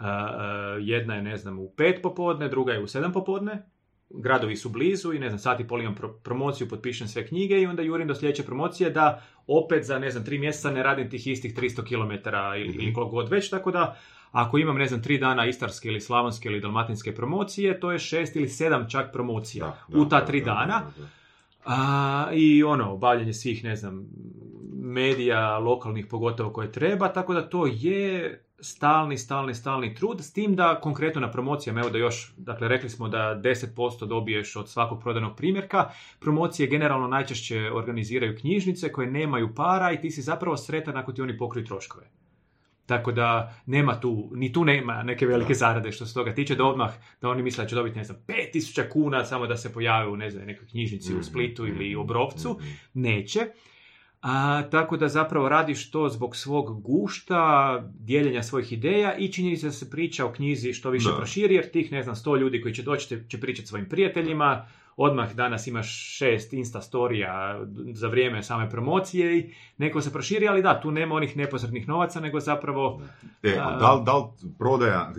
e, 0.00 0.06
jedna 0.80 1.14
je, 1.14 1.22
ne 1.22 1.36
znam, 1.36 1.58
u 1.58 1.70
pet 1.70 2.02
popodne, 2.02 2.48
druga 2.48 2.72
je 2.72 2.80
u 2.80 2.86
sedam 2.86 3.12
popodne. 3.12 3.62
Gradovi 4.12 4.56
su 4.56 4.68
blizu 4.68 5.12
i 5.12 5.18
ne 5.18 5.28
znam, 5.28 5.38
sat 5.38 5.60
i 5.60 5.66
pol 5.66 5.80
imam 5.80 5.94
pro- 5.94 6.12
promociju, 6.14 6.68
potpišem 6.68 7.08
sve 7.08 7.26
knjige 7.26 7.54
i 7.56 7.66
onda 7.66 7.82
jurim 7.82 8.08
do 8.08 8.14
sljedeće 8.14 8.42
promocije 8.42 8.90
da 8.90 9.22
opet 9.46 9.84
za, 9.84 9.98
ne 9.98 10.10
znam, 10.10 10.24
tri 10.24 10.38
mjeseca 10.38 10.70
ne 10.70 10.82
radim 10.82 11.10
tih 11.10 11.26
istih 11.26 11.54
300 11.54 11.82
km 11.82 12.28
ili, 12.56 12.68
Mhm. 12.68 12.80
ili 12.80 12.92
koliko 12.92 13.10
god 13.12 13.28
već, 13.28 13.50
tako 13.50 13.70
da 13.70 13.96
ako 14.32 14.58
imam, 14.58 14.76
ne 14.76 14.86
znam, 14.86 15.02
tri 15.02 15.18
dana 15.18 15.46
istarske 15.46 15.88
ili 15.88 16.00
slavonske 16.00 16.48
ili 16.48 16.60
dalmatinske 16.60 17.14
promocije, 17.14 17.80
to 17.80 17.92
je 17.92 17.98
šest 17.98 18.36
ili 18.36 18.48
sedam 18.48 18.88
čak 18.88 19.12
promocija 19.12 19.66
Da, 19.66 19.76
da, 19.88 19.98
u 19.98 20.08
ta 20.08 20.26
tri 20.26 20.40
da, 20.40 20.44
dana. 20.44 20.82
da, 20.96 21.02
da. 21.02 21.08
A, 21.64 22.28
I 22.32 22.64
ono, 22.64 22.92
obavljanje 22.92 23.32
svih, 23.32 23.64
ne 23.64 23.76
znam, 23.76 24.06
medija, 24.72 25.58
lokalnih 25.58 26.06
pogotovo 26.06 26.50
koje 26.50 26.72
treba, 26.72 27.08
tako 27.08 27.34
da 27.34 27.48
to 27.48 27.66
je 27.66 28.38
stalni, 28.60 29.18
stalni, 29.18 29.54
stalni 29.54 29.94
trud, 29.94 30.20
s 30.20 30.32
tim 30.32 30.56
da 30.56 30.80
konkretno 30.80 31.20
na 31.20 31.30
promocijama, 31.30 31.80
evo 31.80 31.90
da 31.90 31.98
još, 31.98 32.32
dakle 32.36 32.68
rekli 32.68 32.88
smo 32.90 33.08
da 33.08 33.40
10% 33.44 34.06
dobiješ 34.06 34.56
od 34.56 34.68
svakog 34.68 35.00
prodanog 35.02 35.36
primjerka, 35.36 35.90
promocije 36.20 36.68
generalno 36.68 37.08
najčešće 37.08 37.70
organiziraju 37.72 38.36
knjižnice 38.40 38.92
koje 38.92 39.10
nemaju 39.10 39.54
para 39.54 39.92
i 39.92 40.00
ti 40.00 40.10
si 40.10 40.22
zapravo 40.22 40.56
sretan 40.56 40.96
ako 40.96 41.12
ti 41.12 41.22
oni 41.22 41.38
pokriju 41.38 41.64
troškove. 41.66 42.21
Tako 42.92 43.12
da 43.12 43.54
nema 43.66 44.00
tu, 44.00 44.30
ni 44.34 44.52
tu 44.52 44.64
nema 44.64 45.02
neke 45.02 45.26
velike 45.26 45.54
zarade 45.54 45.92
što 45.92 46.06
se 46.06 46.14
toga 46.14 46.34
tiče, 46.34 46.54
da 46.54 46.64
odmah, 46.64 46.92
da 47.20 47.28
oni 47.28 47.42
misle 47.42 47.64
da 47.64 47.68
će 47.68 47.74
dobiti, 47.74 47.96
ne 47.98 48.04
znam, 48.04 48.18
5000 48.26 48.88
kuna 48.88 49.24
samo 49.24 49.46
da 49.46 49.56
se 49.56 49.72
pojave 49.72 50.08
u, 50.08 50.16
ne 50.16 50.30
znam, 50.30 50.46
nekoj 50.46 50.66
knjižnici 50.66 51.14
u 51.14 51.22
Splitu 51.22 51.66
ili 51.66 51.96
u 51.96 52.00
Obrovcu. 52.00 52.58
Neće. 52.94 53.40
A, 54.22 54.62
tako 54.70 54.96
da 54.96 55.08
zapravo 55.08 55.48
radiš 55.48 55.90
to 55.90 56.08
zbog 56.08 56.36
svog 56.36 56.82
gušta, 56.82 57.82
dijeljenja 57.98 58.42
svojih 58.42 58.72
ideja 58.72 59.16
i 59.16 59.32
činjenica 59.32 59.66
da 59.66 59.72
se 59.72 59.90
priča 59.90 60.26
o 60.26 60.32
knjizi 60.32 60.72
što 60.72 60.90
više 60.90 61.08
Da. 61.08 61.16
proširi, 61.16 61.54
jer 61.54 61.70
tih, 61.70 61.92
ne 61.92 62.02
znam, 62.02 62.16
sto 62.16 62.36
ljudi 62.36 62.60
koji 62.60 62.74
će 62.74 62.82
doći 62.82 63.08
će, 63.08 63.18
će 63.28 63.40
pričati 63.40 63.68
svojim 63.68 63.88
prijateljima, 63.88 64.66
odmah 64.96 65.32
danas 65.32 65.66
imaš 65.66 65.88
šest 66.10 66.52
Insta 66.52 66.80
storija 66.80 67.60
za 67.86 68.08
vrijeme 68.08 68.42
same 68.42 68.70
promocije 68.70 69.38
i 69.38 69.46
neko 69.78 70.00
se 70.00 70.12
proširi, 70.12 70.48
ali 70.48 70.62
da, 70.62 70.80
tu 70.80 70.90
nema 70.90 71.14
onih 71.14 71.36
neposrednih 71.36 71.88
novaca, 71.88 72.20
nego 72.20 72.40
zapravo 72.40 73.02
E, 73.42 73.58
A- 73.60 73.78
da 73.78 73.92
li, 73.92 74.04
da 74.04 74.16
li 74.16 74.24
prodaja, 74.58 75.12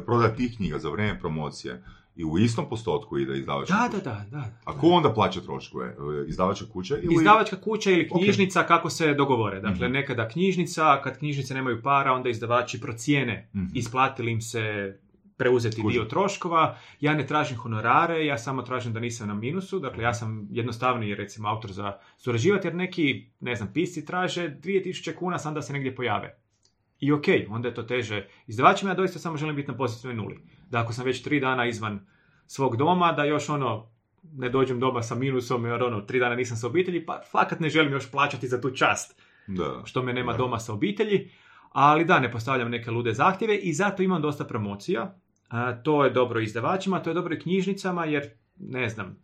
prodaja 0.00 0.34
tih 0.34 0.56
knjiga 0.56 0.78
za 0.78 0.88
vrijeme 0.90 1.20
promocije 1.20 1.82
i 2.16 2.24
u 2.24 2.38
istom 2.38 2.68
postotku 2.68 3.18
ide 3.18 3.38
izdavačka 3.38 3.74
Da, 3.74 3.88
kuća? 3.88 4.00
da, 4.00 4.10
da, 4.10 4.26
da. 4.30 4.44
A 4.64 4.78
ko 4.78 4.86
onda 4.88 5.10
plaća 5.10 5.40
troškove? 5.40 5.86
E, 5.86 5.94
Izdavačka 6.28 6.66
kuća 6.66 6.96
ili... 6.96 7.14
Izdavačka 7.14 7.56
kuća 7.56 7.90
ili 7.90 8.08
knjižnica 8.10 8.62
kako 8.62 8.90
se 8.90 9.14
dogovore. 9.14 9.60
Dakle, 9.60 9.84
Mhm. 9.84 9.92
nekada 9.92 10.28
knjižnica, 10.28 11.00
kad 11.02 11.18
knjižnice 11.18 11.54
nemaju 11.54 11.82
para, 11.82 12.12
onda 12.12 12.28
izdavači 12.28 12.80
procijene 12.80 13.48
Mhm. 13.54 13.64
isplatili 13.74 14.32
im 14.32 14.40
se 14.40 14.96
preuzeti 15.36 15.82
Kužim. 15.82 15.90
dio 15.92 16.04
troškova. 16.04 16.78
Ja 17.00 17.14
ne 17.14 17.26
tražim 17.26 17.56
honorare, 17.56 18.26
ja 18.26 18.38
samo 18.38 18.62
tražim 18.62 18.92
da 18.92 19.00
nisam 19.00 19.28
na 19.28 19.34
minusu. 19.34 19.78
Dakle, 19.78 20.02
ja 20.04 20.14
sam 20.14 20.48
jednostavniji, 20.50 21.14
recimo, 21.14 21.48
autor 21.48 21.72
za 21.72 21.92
surađivati, 22.16 22.66
jer 22.66 22.74
neki, 22.74 23.26
ne 23.40 23.54
znam, 23.56 23.72
pisci 23.72 24.04
traže 24.04 24.56
2000 24.62 25.14
kuna 25.14 25.38
sam 25.38 25.54
da 25.54 25.62
se 25.62 25.72
negdje 25.72 25.94
pojave. 25.96 26.38
I 27.00 27.12
ok, 27.12 27.24
onda 27.48 27.68
je 27.68 27.74
to 27.74 27.82
teže 27.82 28.26
izdavačima, 28.46 28.90
ja 28.90 28.94
doista 28.94 29.18
samo 29.18 29.36
želim 29.36 29.56
biti 29.56 29.70
na 29.70 29.76
pozitivnoj 29.76 30.16
nuli. 30.16 30.38
Da 30.70 30.80
ako 30.80 30.92
sam 30.92 31.04
već 31.04 31.22
tri 31.22 31.40
dana 31.40 31.66
izvan 31.66 32.06
svog 32.46 32.76
doma, 32.76 33.12
da 33.12 33.24
još 33.24 33.48
ono, 33.48 33.90
ne 34.32 34.48
dođem 34.48 34.80
doma 34.80 35.02
sa 35.02 35.14
minusom, 35.14 35.64
jer 35.66 35.82
ono, 35.82 36.00
tri 36.00 36.18
dana 36.18 36.34
nisam 36.34 36.56
sa 36.56 36.66
obitelji, 36.66 37.06
pa 37.06 37.20
fakat 37.30 37.60
ne 37.60 37.68
želim 37.68 37.92
još 37.92 38.10
plaćati 38.10 38.48
za 38.48 38.60
tu 38.60 38.70
čast 38.70 39.20
Da. 39.46 39.82
što 39.84 40.02
me 40.02 40.12
nema 40.12 40.32
Da. 40.32 40.38
doma 40.38 40.58
sa 40.58 40.72
obitelji, 40.72 41.30
ali 41.72 42.04
da, 42.04 42.20
ne 42.20 42.32
postavljam 42.32 42.70
neke 42.70 42.90
lude 42.90 43.12
zahtjeve 43.12 43.56
i 43.56 43.72
zato 43.72 44.02
imam 44.02 44.22
dosta 44.22 44.44
promocija. 44.44 45.18
A, 45.48 45.82
to 45.82 46.04
je 46.04 46.10
dobro 46.10 46.40
izdavačima, 46.40 47.02
to 47.02 47.10
je 47.10 47.14
dobro 47.14 47.34
i 47.34 47.38
knjižnicama, 47.40 48.04
jer, 48.04 48.30
ne 48.58 48.88
znam, 48.88 49.16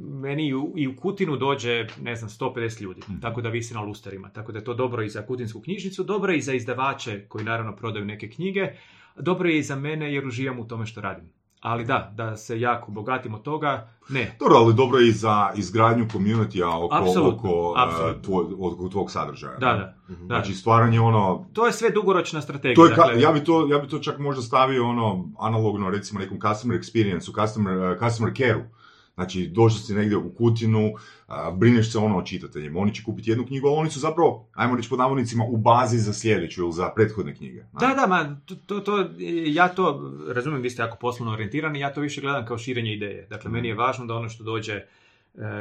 meni 0.00 0.48
i 0.48 0.54
u, 0.54 0.72
i 0.76 0.88
u 0.88 0.96
Kutinu 0.96 1.36
dođe, 1.36 1.86
ne 2.02 2.16
znam, 2.16 2.30
150 2.30 2.82
ljudi, 2.82 3.00
Mhm. 3.08 3.20
tako 3.20 3.40
da 3.42 3.48
visi 3.48 3.74
na 3.74 3.80
lusterima. 3.80 4.30
Tako 4.30 4.52
da 4.52 4.58
je 4.58 4.64
to 4.64 4.74
dobro 4.74 5.02
i 5.02 5.08
za 5.08 5.26
Kutinsku 5.26 5.60
knjižnicu, 5.60 6.04
dobro 6.04 6.32
je 6.32 6.38
i 6.38 6.42
za 6.42 6.52
izdavače 6.52 7.24
koji 7.28 7.44
naravno 7.44 7.76
prodaju 7.76 8.04
neke 8.04 8.30
knjige, 8.30 8.72
dobro 9.16 9.48
je 9.48 9.58
i 9.58 9.62
za 9.62 9.76
mene 9.76 10.14
jer 10.14 10.26
uživam 10.26 10.58
u 10.58 10.68
tome 10.68 10.86
što 10.86 11.00
radim. 11.00 11.39
Ali 11.60 11.84
da, 11.84 12.12
da 12.14 12.36
se 12.36 12.60
jako 12.60 12.92
bogatim 12.92 13.34
od 13.34 13.42
toga, 13.42 13.88
ne. 14.08 14.36
Dobro, 14.40 14.56
ali 14.56 14.74
dobro 14.74 14.98
je 14.98 15.08
i 15.08 15.12
za 15.12 15.50
izgradnju 15.54 16.06
community 16.06 16.64
oko, 16.76 16.94
Apsolutno, 16.94 17.38
oko, 17.50 17.74
e, 17.78 17.82
apsolutno. 17.82 18.22
tvoj, 18.22 18.44
oko 18.60 18.88
tvog 18.88 19.10
sadržaja. 19.10 19.56
Da, 19.58 19.72
da. 19.72 20.14
Mhm. 20.14 20.26
Znači, 20.26 20.54
stvaranje 20.54 21.00
ono... 21.00 21.46
To 21.52 21.66
je 21.66 21.72
sve 21.72 21.90
dugoročna 21.90 22.40
strategija. 22.40 22.74
To 22.74 22.84
je 22.84 22.92
ka- 22.92 22.96
dakle- 22.96 23.20
ja, 23.20 23.32
bi 23.32 23.44
to, 23.44 23.66
ja 23.66 23.78
bi 23.78 23.88
to 23.88 23.98
čak 23.98 24.18
možda 24.18 24.42
stavio 24.42 24.88
ono, 24.88 25.24
analogno, 25.38 25.90
recimo, 25.90 26.20
nekom 26.20 26.38
customer 26.42 26.78
experience, 26.78 27.42
customer, 27.42 27.92
uh, 27.92 27.98
customer 28.00 28.32
care-u. 28.36 28.62
Znači, 29.20 29.46
došao 29.46 29.78
si 29.78 29.94
negdje 29.94 30.16
u 30.16 30.34
Kutinu, 30.34 30.92
a, 31.26 31.50
brineš 31.50 31.92
se 31.92 31.98
ono 31.98 32.18
o 32.18 32.22
čitateljima. 32.22 32.80
Oni 32.80 32.94
će 32.94 33.04
kupiti 33.04 33.30
jednu 33.30 33.46
knjigu, 33.46 33.68
ali 33.68 33.76
oni 33.76 33.90
su 33.90 34.00
zapravo, 34.00 34.48
ajmo 34.54 34.76
reći 34.76 34.88
pod 34.88 34.98
navodnicima, 34.98 35.44
u 35.44 35.56
bazi 35.56 35.98
za 35.98 36.12
sljedeću 36.12 36.62
ili 36.62 36.72
za 36.72 36.88
prethodne 36.94 37.34
knjige. 37.34 37.64
Da, 37.72 37.94
da, 37.94 38.06
ma, 38.06 38.36
to, 38.66 38.80
to, 38.80 39.08
ja 39.46 39.68
to, 39.68 40.12
razumijem, 40.34 40.62
vi 40.62 40.70
ste 40.70 40.82
jako 40.82 40.96
poslovno 40.96 41.32
orijentirani, 41.32 41.80
ja 41.80 41.92
to 41.92 42.00
više 42.00 42.20
gledam 42.20 42.46
kao 42.46 42.58
širenje 42.58 42.94
ideje. 42.94 43.26
Dakle, 43.30 43.50
meni 43.50 43.68
je 43.68 43.74
važno 43.74 44.06
da 44.06 44.14
ono 44.14 44.28
što 44.28 44.44
dođe, 44.44 44.82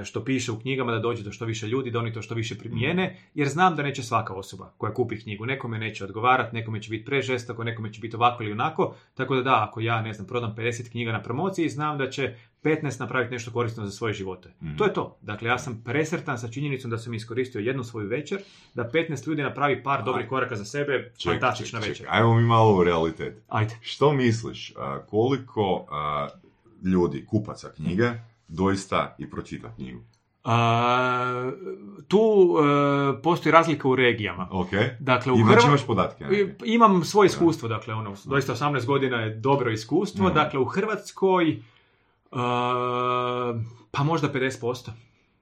što 0.04 0.24
piše 0.24 0.52
u 0.52 0.60
knjigama, 0.60 0.92
da 0.92 1.00
dođe 1.00 1.24
do 1.24 1.32
što 1.32 1.46
više 1.46 1.68
ljudi, 1.68 1.92
da 1.92 2.00
oni 2.00 2.14
to 2.14 2.22
što 2.22 2.36
više 2.36 2.58
primijene, 2.58 3.18
jer 3.34 3.48
znam 3.48 3.76
da 3.76 3.84
neće 3.84 4.04
svaka 4.04 4.34
osoba 4.34 4.74
koja 4.78 4.94
kupi 4.94 5.20
knjigu. 5.20 5.46
Nekome 5.46 5.80
neće 5.80 6.04
odgovarati, 6.04 6.56
nekome 6.56 6.82
će 6.82 6.90
biti 6.90 7.06
prežestoko, 7.06 7.64
nekome 7.64 7.94
će 7.94 8.02
biti 8.02 8.16
ovako 8.16 8.44
ili 8.44 8.52
onako, 8.52 8.96
tako 9.14 9.36
da 9.36 9.42
da, 9.42 9.66
ako 9.70 9.80
ja, 9.80 10.02
ne 10.02 10.14
znam, 10.14 10.28
prodam 10.28 10.56
50 10.58 10.92
knjiga 10.92 11.12
na 11.12 11.22
promociji, 11.22 11.70
znam 11.70 11.98
da 11.98 12.10
će 12.10 12.36
15 12.64 13.00
napraviti 13.00 13.34
nešto 13.34 13.52
korisno 13.52 13.86
za 13.86 13.92
svoje 13.92 14.14
živote. 14.14 14.54
Mhm. 14.62 14.76
To 14.76 14.84
je 14.84 14.94
to. 14.94 15.18
Dakle, 15.22 15.50
ja 15.50 15.60
sam 15.60 15.82
presretan 15.86 16.40
sa 16.40 16.48
činjenicom 16.48 16.92
da 16.92 16.98
sam 16.98 17.14
iskoristio 17.14 17.60
jednu 17.60 17.84
svoju 17.84 18.08
večer, 18.08 18.40
da 18.74 18.90
15 18.94 19.28
ljudi 19.28 19.44
napravi 19.44 19.84
par 19.84 20.04
dobrih 20.04 20.28
koraka 20.28 20.56
za 20.56 20.66
sebe, 20.66 21.12
Čekaj, 21.18 21.34
fantastična 21.34 21.80
čekaj, 21.80 21.90
večer. 21.90 22.06
Ajmo 22.10 22.36
mi 22.36 22.44
malo 22.44 22.78
u 22.78 22.84
realitet. 22.84 23.44
Ajde. 23.48 23.78
Što 23.82 24.14
misliš, 24.14 24.74
koliko 25.10 25.86
ljudi, 26.84 27.26
kupaca 27.26 27.72
knjige, 27.76 28.12
doista 28.50 29.16
i 29.18 29.30
pročita 29.30 29.76
knjigu? 29.76 30.00
A, 30.44 31.52
tu 32.08 32.20
e, 32.20 33.22
postoji 33.22 33.54
razlika 33.54 33.88
u 33.88 33.96
regijama. 33.96 34.48
Ok. 34.52 34.70
Dakle, 35.00 35.34
u 35.34 35.36
I 35.36 35.40
znači 35.40 35.56
Hrva- 35.56 35.68
imaš 35.68 35.86
podatke. 35.86 36.24
neke? 36.24 36.56
Imam 36.66 37.04
svoje 37.04 37.28
iskustvo, 37.28 37.70
dakle, 37.70 37.94
ono, 37.94 38.16
doista 38.26 38.54
18 38.54 38.86
godina 38.86 39.18
je 39.18 39.36
dobro 39.36 39.72
iskustvo. 39.72 40.26
Mhm. 40.26 40.36
Dakle, 40.36 40.60
u 40.60 40.66
Hrvatskoj, 40.66 41.50
e, 41.50 41.60
pa 43.92 44.04
možda 44.04 44.28
50%. 44.30 44.92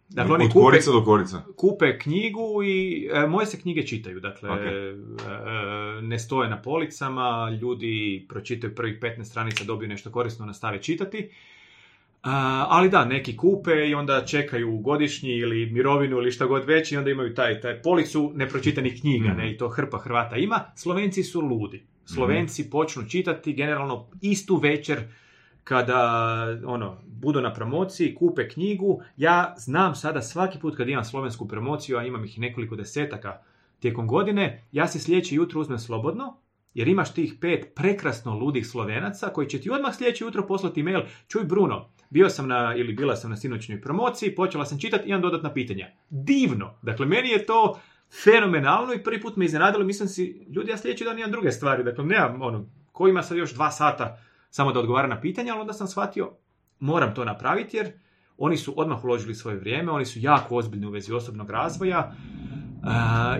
Dakle, 0.09 0.33
oni 0.33 0.45
Od 0.45 0.51
kupe, 0.51 0.61
korica 0.61 0.91
do 0.91 1.03
korica. 1.03 1.41
kupe 1.55 1.99
knjigu 1.99 2.63
i 2.63 2.77
e, 3.13 3.27
moje 3.27 3.45
se 3.45 3.59
knjige 3.59 3.83
čitaju. 3.83 4.19
Dakle, 4.19 4.49
Ok. 4.51 4.59
e, 4.59 4.95
ne 6.01 6.19
stoje 6.19 6.49
na 6.49 6.57
policama, 6.57 7.49
ljudi 7.51 8.25
pročitaju 8.29 8.75
prvih 8.75 8.99
15 8.99 9.23
stranica, 9.23 9.63
dobiju 9.63 9.89
nešto 9.89 10.11
korisno, 10.11 10.45
nastave 10.45 10.81
čitati. 10.81 11.29
A, 12.23 12.65
ali 12.69 12.89
da, 12.89 13.05
neki 13.05 13.37
kupe 13.37 13.71
i 13.89 13.93
onda 13.95 14.25
čekaju 14.25 14.77
godišnji 14.77 15.29
ili 15.29 15.65
mirovinu 15.71 16.17
ili 16.17 16.31
šta 16.31 16.45
god 16.45 16.65
već 16.65 16.91
i 16.91 16.97
onda 16.97 17.09
imaju 17.09 17.33
taj, 17.35 17.61
taj 17.61 17.81
policu 17.81 18.31
nepročitanih 18.35 19.01
knjiga, 19.01 19.29
Mhm. 19.29 19.37
ne, 19.37 19.51
i 19.51 19.57
to 19.57 19.69
hrpa 19.69 19.97
Hrvata 19.97 20.35
ima. 20.37 20.59
Slovenci 20.75 21.23
su 21.23 21.41
ludi. 21.41 21.85
Slovenci 22.05 22.69
počnu 22.69 23.03
čitati 23.09 23.53
generalno 23.53 24.07
istu 24.21 24.55
večer 24.55 24.99
kada 25.63 26.01
ono, 26.65 26.97
budu 27.07 27.41
na 27.41 27.53
promociji, 27.53 28.15
kupe 28.15 28.47
knjigu. 28.49 29.01
Ja 29.17 29.55
znam 29.57 29.95
sada 29.95 30.21
svaki 30.21 30.59
put 30.59 30.77
kad 30.77 30.89
imam 30.89 31.03
slovensku 31.03 31.47
promociju, 31.47 31.97
a 31.97 32.03
imam 32.05 32.25
ih 32.25 32.39
nekoliko 32.39 32.75
desetaka 32.75 33.37
tijekom 33.79 34.07
godine, 34.07 34.63
ja 34.71 34.87
se 34.87 34.99
sljedeće 34.99 35.35
jutro 35.35 35.61
uzmem 35.61 35.79
slobodno, 35.79 36.37
jer 36.73 36.87
imaš 36.87 37.13
tih 37.13 37.33
pet 37.41 37.71
prekrasno 37.75 38.37
ludih 38.39 38.67
slovenaca 38.67 39.27
koji 39.27 39.47
će 39.49 39.59
ti 39.61 39.69
odmah 39.69 39.95
sljedeće 39.95 40.23
jutro 40.23 40.47
poslati 40.47 40.83
mail, 40.83 41.01
čuj 41.27 41.43
Bruno, 41.43 41.89
bio 42.09 42.29
sam 42.29 42.47
na, 42.47 42.75
ili 42.75 42.93
bila 42.93 43.15
sam 43.15 43.29
na 43.29 43.37
sinoćnoj 43.37 43.81
promociji, 43.81 44.35
počela 44.35 44.65
sam 44.65 44.79
čitati, 44.79 45.09
imam 45.09 45.21
dodatna 45.21 45.53
pitanja. 45.53 45.87
Divno! 46.09 46.73
Dakle, 46.81 47.05
meni 47.05 47.29
je 47.29 47.45
to 47.45 47.79
fenomenalno 48.23 48.93
i 48.93 49.03
prvi 49.03 49.21
put 49.21 49.35
me 49.35 49.45
iznenadilo, 49.45 49.85
mislim 49.85 50.09
si, 50.09 50.45
ljudi, 50.49 50.71
ja 50.71 50.77
sljedeći 50.77 51.03
dan 51.03 51.19
imam 51.19 51.31
druge 51.31 51.51
stvari, 51.51 51.83
dakle, 51.83 52.05
nemam 52.05 52.41
ono, 52.41 52.65
ko 52.91 53.07
ima 53.07 53.23
sad 53.23 53.37
još 53.37 53.53
dva 53.53 53.71
sata 53.71 54.17
samo 54.49 54.71
da 54.71 54.79
odgovara 54.79 55.07
na 55.07 55.21
pitanja, 55.21 55.53
ali 55.53 55.61
onda 55.61 55.73
sam 55.73 55.87
shvatio, 55.87 56.31
moram 56.79 57.13
to 57.13 57.25
napraviti 57.25 57.77
jer 57.77 57.91
oni 58.37 58.57
su 58.57 58.73
odmah 58.77 59.03
uložili 59.03 59.35
svoje 59.35 59.57
vrijeme, 59.57 59.91
oni 59.91 60.05
su 60.05 60.19
jako 60.19 60.55
ozbiljni 60.55 60.85
u 60.85 60.89
vezi 60.89 61.13
osobnog 61.13 61.49
razvoja 61.49 62.11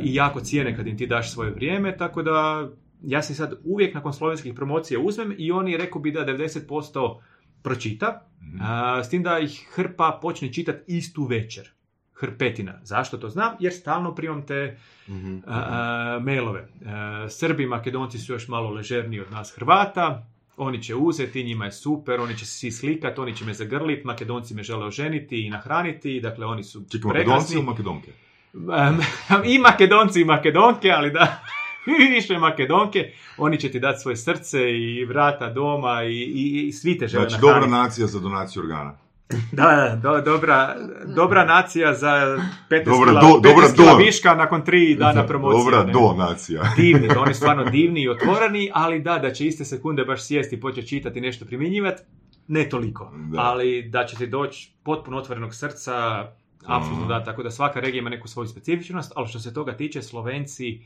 i 0.01 0.15
jako 0.15 0.39
cijene 0.39 0.75
kad 0.75 0.87
im 0.87 0.97
ti 0.97 1.07
daš 1.07 1.33
svoje 1.33 1.51
vrijeme, 1.51 1.97
tako 1.97 2.23
da 2.23 2.67
ja 3.03 3.21
se 3.21 3.35
sad 3.35 3.53
uvijek 3.63 3.93
nakon 3.93 4.13
slovenskih 4.13 4.53
promocija 4.53 4.99
uzmem 4.99 5.35
i 5.37 5.51
oni 5.51 5.77
rekao 5.77 6.01
bi 6.01 6.11
da 6.11 6.25
90% 6.25 7.19
pročita, 7.67 8.21
Mhm. 8.41 8.57
a, 8.61 9.03
s 9.03 9.09
tim 9.09 9.23
da 9.23 9.39
ih 9.39 9.67
hrpa 9.71 10.19
počne 10.21 10.53
čitati 10.53 10.79
istu 10.87 11.25
večer. 11.25 11.69
Hrpetina. 12.13 12.79
Zašto 12.83 13.17
to 13.17 13.29
znam? 13.29 13.55
Jer 13.59 13.73
stalno 13.73 14.15
primam 14.15 14.41
te 14.41 14.77
Mhm. 15.07 15.37
a, 15.37 15.59
a, 15.59 16.19
mailove. 16.19 16.67
A, 16.85 17.25
Srbi 17.29 17.63
i 17.63 17.67
Makedonci 17.67 18.17
su 18.17 18.33
još 18.33 18.47
malo 18.47 18.69
ležerniji 18.69 19.19
od 19.21 19.31
nas 19.31 19.53
Hrvata. 19.55 20.25
Oni 20.57 20.83
će 20.83 20.95
uzeti, 20.95 21.43
njima 21.43 21.65
je 21.65 21.71
super, 21.71 22.19
oni 22.19 22.37
će 22.37 22.45
se 22.45 22.51
svi 22.51 22.71
slikati, 22.71 23.21
oni 23.21 23.35
će 23.35 23.45
me 23.45 23.53
zagrlit, 23.53 24.03
Makedonci 24.03 24.53
me 24.53 24.63
žele 24.63 24.85
oženiti 24.85 25.45
i 25.45 25.49
nahraniti, 25.49 26.19
dakle 26.19 26.45
oni 26.45 26.63
su 26.63 26.81
Čekaj. 26.91 27.07
Makedonci 27.09 27.53
ili 27.53 27.63
Makedonke? 27.63 28.11
Um, 28.53 29.01
I 29.45 29.59
Makedonci 29.59 30.21
i 30.21 30.25
Makedonke, 30.25 30.89
ali 30.91 31.11
da, 31.11 31.41
više 32.09 32.37
Makedonke, 32.37 32.99
oni 33.37 33.57
će 33.57 33.71
ti 33.71 33.79
dati 33.79 33.99
svoje 33.99 34.17
srce 34.17 34.71
i 34.71 35.05
vrata 35.05 35.49
doma 35.49 36.03
i, 36.03 36.13
i, 36.13 36.67
i 36.67 36.71
svi 36.71 36.97
te 36.97 37.07
žele 37.07 37.21
Znači, 37.21 37.35
nahraniti. 37.35 37.61
dobra 37.67 37.77
nacija 37.77 38.07
za 38.07 38.19
donaciju 38.19 38.61
organa. 38.61 38.97
Da, 39.51 39.63
da, 39.63 39.99
do- 40.03 40.21
dobra, 40.23 40.75
dobra 41.07 41.45
nacija 41.45 41.93
za 41.93 42.37
15 42.69 42.83
Dobra 42.85 43.09
kila, 43.09 43.21
do- 43.21 43.27
15 43.27 43.41
dobra 43.43 43.67
kila 43.75 43.91
do. 43.91 43.97
viška 43.97 44.35
nakon 44.35 44.63
tri 44.63 44.95
dana 44.95 45.25
promocije. 45.25 45.63
Dobra 45.63 45.83
ne. 45.83 45.93
donacija. 45.93 46.61
divni, 46.77 47.09
oni 47.17 47.33
su 47.33 47.37
stvarno 47.37 47.63
divni 47.65 48.01
i 48.01 48.09
otvoreni, 48.09 48.69
ali 48.73 48.99
da, 48.99 49.17
da 49.17 49.31
će 49.31 49.45
iste 49.47 49.65
sekunde 49.65 50.05
baš 50.05 50.23
sjesti 50.23 50.55
i 50.55 50.61
početi 50.61 50.87
čitati 50.87 51.21
nešto 51.21 51.45
primjenjivati, 51.45 52.01
ne 52.47 52.69
toliko. 52.69 53.11
Da. 53.25 53.41
Ali 53.41 53.83
da 53.83 54.05
će 54.05 54.15
ti 54.15 54.27
doći 54.27 54.71
potpuno 54.83 55.17
otvorenog 55.17 55.55
srca, 55.55 56.25
apsolutno 56.65 56.99
Mhm. 56.99 57.09
da, 57.09 57.23
tako 57.23 57.43
da 57.43 57.51
svaka 57.51 57.79
regija 57.79 57.99
ima 57.99 58.09
neku 58.09 58.27
svoju 58.27 58.47
specifičnost, 58.47 59.11
ali 59.15 59.27
što 59.27 59.39
se 59.39 59.53
toga 59.53 59.73
tiče, 59.73 60.01
Slovenci 60.01 60.81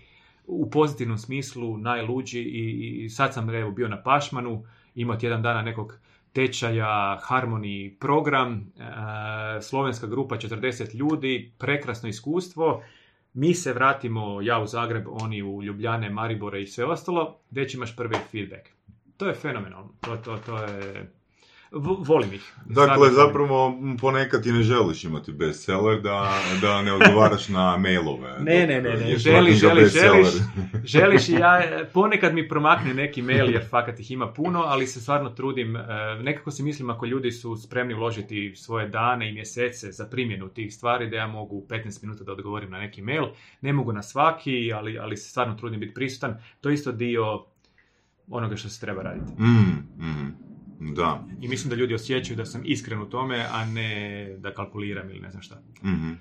u 0.48 0.70
pozitivnom 0.70 1.18
smislu 1.18 1.78
najluđi 1.78 2.40
i, 2.40 3.04
i 3.04 3.10
sad 3.10 3.34
sam 3.34 3.50
evo 3.50 3.72
bio 3.72 3.88
na 3.88 4.04
Pašmanu, 4.04 4.64
imao 4.96 5.16
tjedan 5.18 5.42
dana 5.42 5.62
nekog 5.62 6.00
tečaja, 6.34 7.20
Harmony 7.30 8.00
program, 8.00 8.54
e, 8.54 9.62
slovenska 9.62 10.08
grupa 10.08 10.36
40 10.36 10.96
ljudi, 10.96 11.52
prekrasno 11.58 12.10
iskustvo, 12.10 12.84
mi 13.34 13.54
se 13.54 13.74
vratimo, 13.74 14.42
ja 14.42 14.60
u 14.60 14.68
Zagreb, 14.68 15.06
oni 15.10 15.44
u 15.44 15.64
Ljubljane, 15.64 16.10
Maribore 16.10 16.62
i 16.62 16.68
sve 16.68 16.86
ostalo, 16.86 17.40
već 17.52 17.74
imaš 17.74 17.96
prvi 17.96 18.16
feedback. 18.32 18.70
To 19.18 19.28
je 19.28 19.34
fenomenalno, 19.34 19.94
to, 20.02 20.18
to, 20.18 20.38
to 20.38 20.58
je... 20.58 21.12
Volim 21.74 22.34
ih. 22.34 22.54
Dakle, 22.66 23.10
zapravo 23.12 23.80
ponekad 24.02 24.44
ti 24.44 24.52
ne 24.52 24.64
želiš 24.64 25.04
imati 25.04 25.32
bestseller 25.32 26.02
da, 26.02 26.40
da 26.62 26.82
ne 26.82 26.94
odgovaraš 26.94 27.50
na 27.50 27.78
mailove. 27.78 28.38
Ne, 28.40 28.68
ne, 28.68 28.82
ne, 28.82 28.90
ne, 28.90 29.18
želiš, 29.18 29.60
želiš, 29.60 29.92
želiš, 29.92 30.28
želiš 30.94 31.30
i 31.30 31.34
ja, 31.34 31.62
ponekad 31.94 32.34
mi 32.34 32.48
promakne 32.48 32.94
neki 32.94 33.22
mail 33.22 33.50
jer 33.50 33.70
fakat 33.70 34.00
ih 34.00 34.12
ima 34.12 34.34
puno, 34.34 34.60
ali 34.60 34.88
se 34.88 35.02
stvarno 35.02 35.30
trudim, 35.30 35.76
e, 35.76 35.84
nekako 36.22 36.52
si 36.52 36.64
mislim 36.64 36.90
ako 36.90 37.06
ljudi 37.06 37.32
su 37.32 37.56
spremni 37.56 37.94
uložiti 37.94 38.56
svoje 38.56 38.88
dane 38.88 39.30
i 39.30 39.34
mjesece 39.34 39.92
za 39.92 40.06
primjenu 40.06 40.50
tih 40.50 40.74
stvari, 40.74 41.10
da 41.10 41.16
ja 41.16 41.28
mogu 41.28 41.56
u 41.56 41.68
15 41.70 42.04
minuta 42.04 42.24
da 42.24 42.32
odgovorim 42.32 42.72
na 42.72 42.80
neki 42.80 43.02
mail, 43.02 43.26
ne 43.62 43.74
mogu 43.74 43.94
na 43.94 44.04
svaki, 44.04 44.74
ali, 44.76 45.00
ali 45.00 45.18
se 45.18 45.30
stvarno 45.30 45.56
trudim 45.56 45.80
biti 45.80 45.94
prisutan, 45.94 46.38
to 46.62 46.70
je 46.70 46.74
isto 46.74 46.92
dio 46.92 47.46
onoga 48.30 48.56
što 48.56 48.70
se 48.70 48.82
treba 48.82 49.02
raditi. 49.02 49.42
Mm, 49.42 50.06
mm, 50.06 50.51
da. 50.82 51.28
I 51.42 51.48
mislim 51.48 51.70
da 51.70 51.76
ljudi 51.76 51.94
osjećaju 51.94 52.38
da 52.38 52.46
sam 52.46 52.62
iskren 52.66 53.02
u 53.02 53.10
tome, 53.10 53.46
a 53.52 53.66
ne 53.66 54.36
da 54.40 54.54
kalkuliram 54.54 55.10
ili 55.10 55.20
ne 55.20 55.32
znam 55.32 55.42
šta. 55.42 55.62
Mhm. 55.84 56.12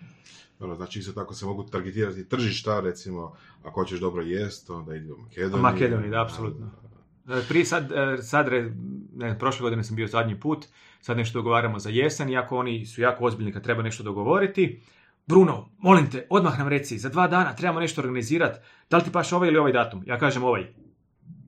Dobro, 0.59 0.77
znači 0.77 0.99
isto 0.99 1.13
tako 1.13 1.35
se 1.35 1.47
mogu 1.47 1.65
targetirati 1.65 2.29
tržišta, 2.29 2.81
recimo, 2.81 3.37
ako 3.63 3.81
hoćeš 3.81 4.01
dobro 4.01 4.23
jest, 4.23 4.71
onda 4.71 4.95
idi 4.95 5.13
u 5.13 5.17
Makedoniju. 5.17 5.59
U 5.59 5.63
Makedoniji, 5.63 6.11
da, 6.11 6.23
apsolutno. 6.23 6.71
E, 7.29 7.43
Prije 7.49 7.65
sad, 7.65 7.93
e, 7.93 8.23
sad 8.23 8.49
re- 8.49 8.73
ne, 9.17 9.39
prošle 9.39 9.63
godine 9.63 9.85
sam 9.85 9.97
bio 9.97 10.07
zadnji 10.07 10.41
put, 10.41 10.67
sad 11.01 11.17
nešto 11.17 11.39
dogovaramo 11.39 11.79
za 11.79 11.91
jesen, 11.91 12.31
iako 12.31 12.57
oni 12.59 12.87
su 12.87 13.01
jako 13.01 13.25
ozbiljni 13.25 13.53
kad 13.53 13.63
treba 13.63 13.83
nešto 13.83 14.03
dogovoriti. 14.03 14.81
Bruno, 15.27 15.69
molim 15.79 16.11
te, 16.11 16.27
odmah 16.31 16.59
nam 16.59 16.69
reci, 16.69 16.99
za 16.99 17.09
dva 17.09 17.29
dana 17.29 17.57
trebamo 17.57 17.81
nešto 17.81 18.01
organizirati, 18.01 18.61
da 18.91 18.97
li 18.97 19.05
ti 19.05 19.13
paš 19.13 19.33
ovaj 19.33 19.49
ili 19.49 19.59
ovaj 19.59 19.73
datum? 19.73 20.03
Ja 20.07 20.19
kažem 20.19 20.45
ovaj. 20.45 20.75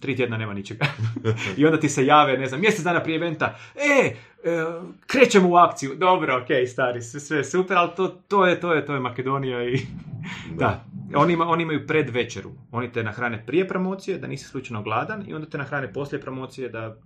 Tri 0.03 0.17
tjedna 0.17 0.37
nema 0.37 0.55
ničega. 0.55 0.87
I 1.57 1.67
onda 1.67 1.81
ti 1.81 1.89
se 1.89 2.07
jave, 2.07 2.39
ne 2.39 2.47
znam, 2.47 2.61
mjesec 2.61 2.85
dana 2.85 3.03
prije 3.03 3.17
eventa, 3.17 3.59
e, 3.75 4.07
e, 4.07 4.15
krećemo 5.07 5.49
u 5.49 5.57
akciju. 5.57 5.95
Dobro, 5.95 6.37
ok, 6.43 6.69
stari, 6.69 7.03
sve, 7.03 7.21
sve 7.21 7.45
super, 7.45 7.77
ali 7.77 7.91
to, 7.97 8.09
to, 8.09 8.47
je, 8.47 8.61
to, 8.61 8.73
je, 8.73 8.87
to 8.87 8.95
je 8.95 9.01
Makedonija 9.01 9.65
i... 9.65 9.81
Da, 10.57 10.85
oni, 11.15 11.33
ima, 11.33 11.49
oni 11.49 11.63
imaju 11.63 11.87
predvečeru. 11.87 12.51
Oni 12.71 12.93
te 12.93 13.03
nahrane 13.03 13.47
prije 13.47 13.69
promocije, 13.69 14.19
da 14.19 14.27
nisi 14.27 14.45
slučajno 14.45 14.83
gladan, 14.83 15.25
i 15.29 15.35
onda 15.35 15.47
te 15.49 15.59
nahrane 15.59 15.93
poslije 15.93 16.21
promocije, 16.21 16.69
da 16.69 16.97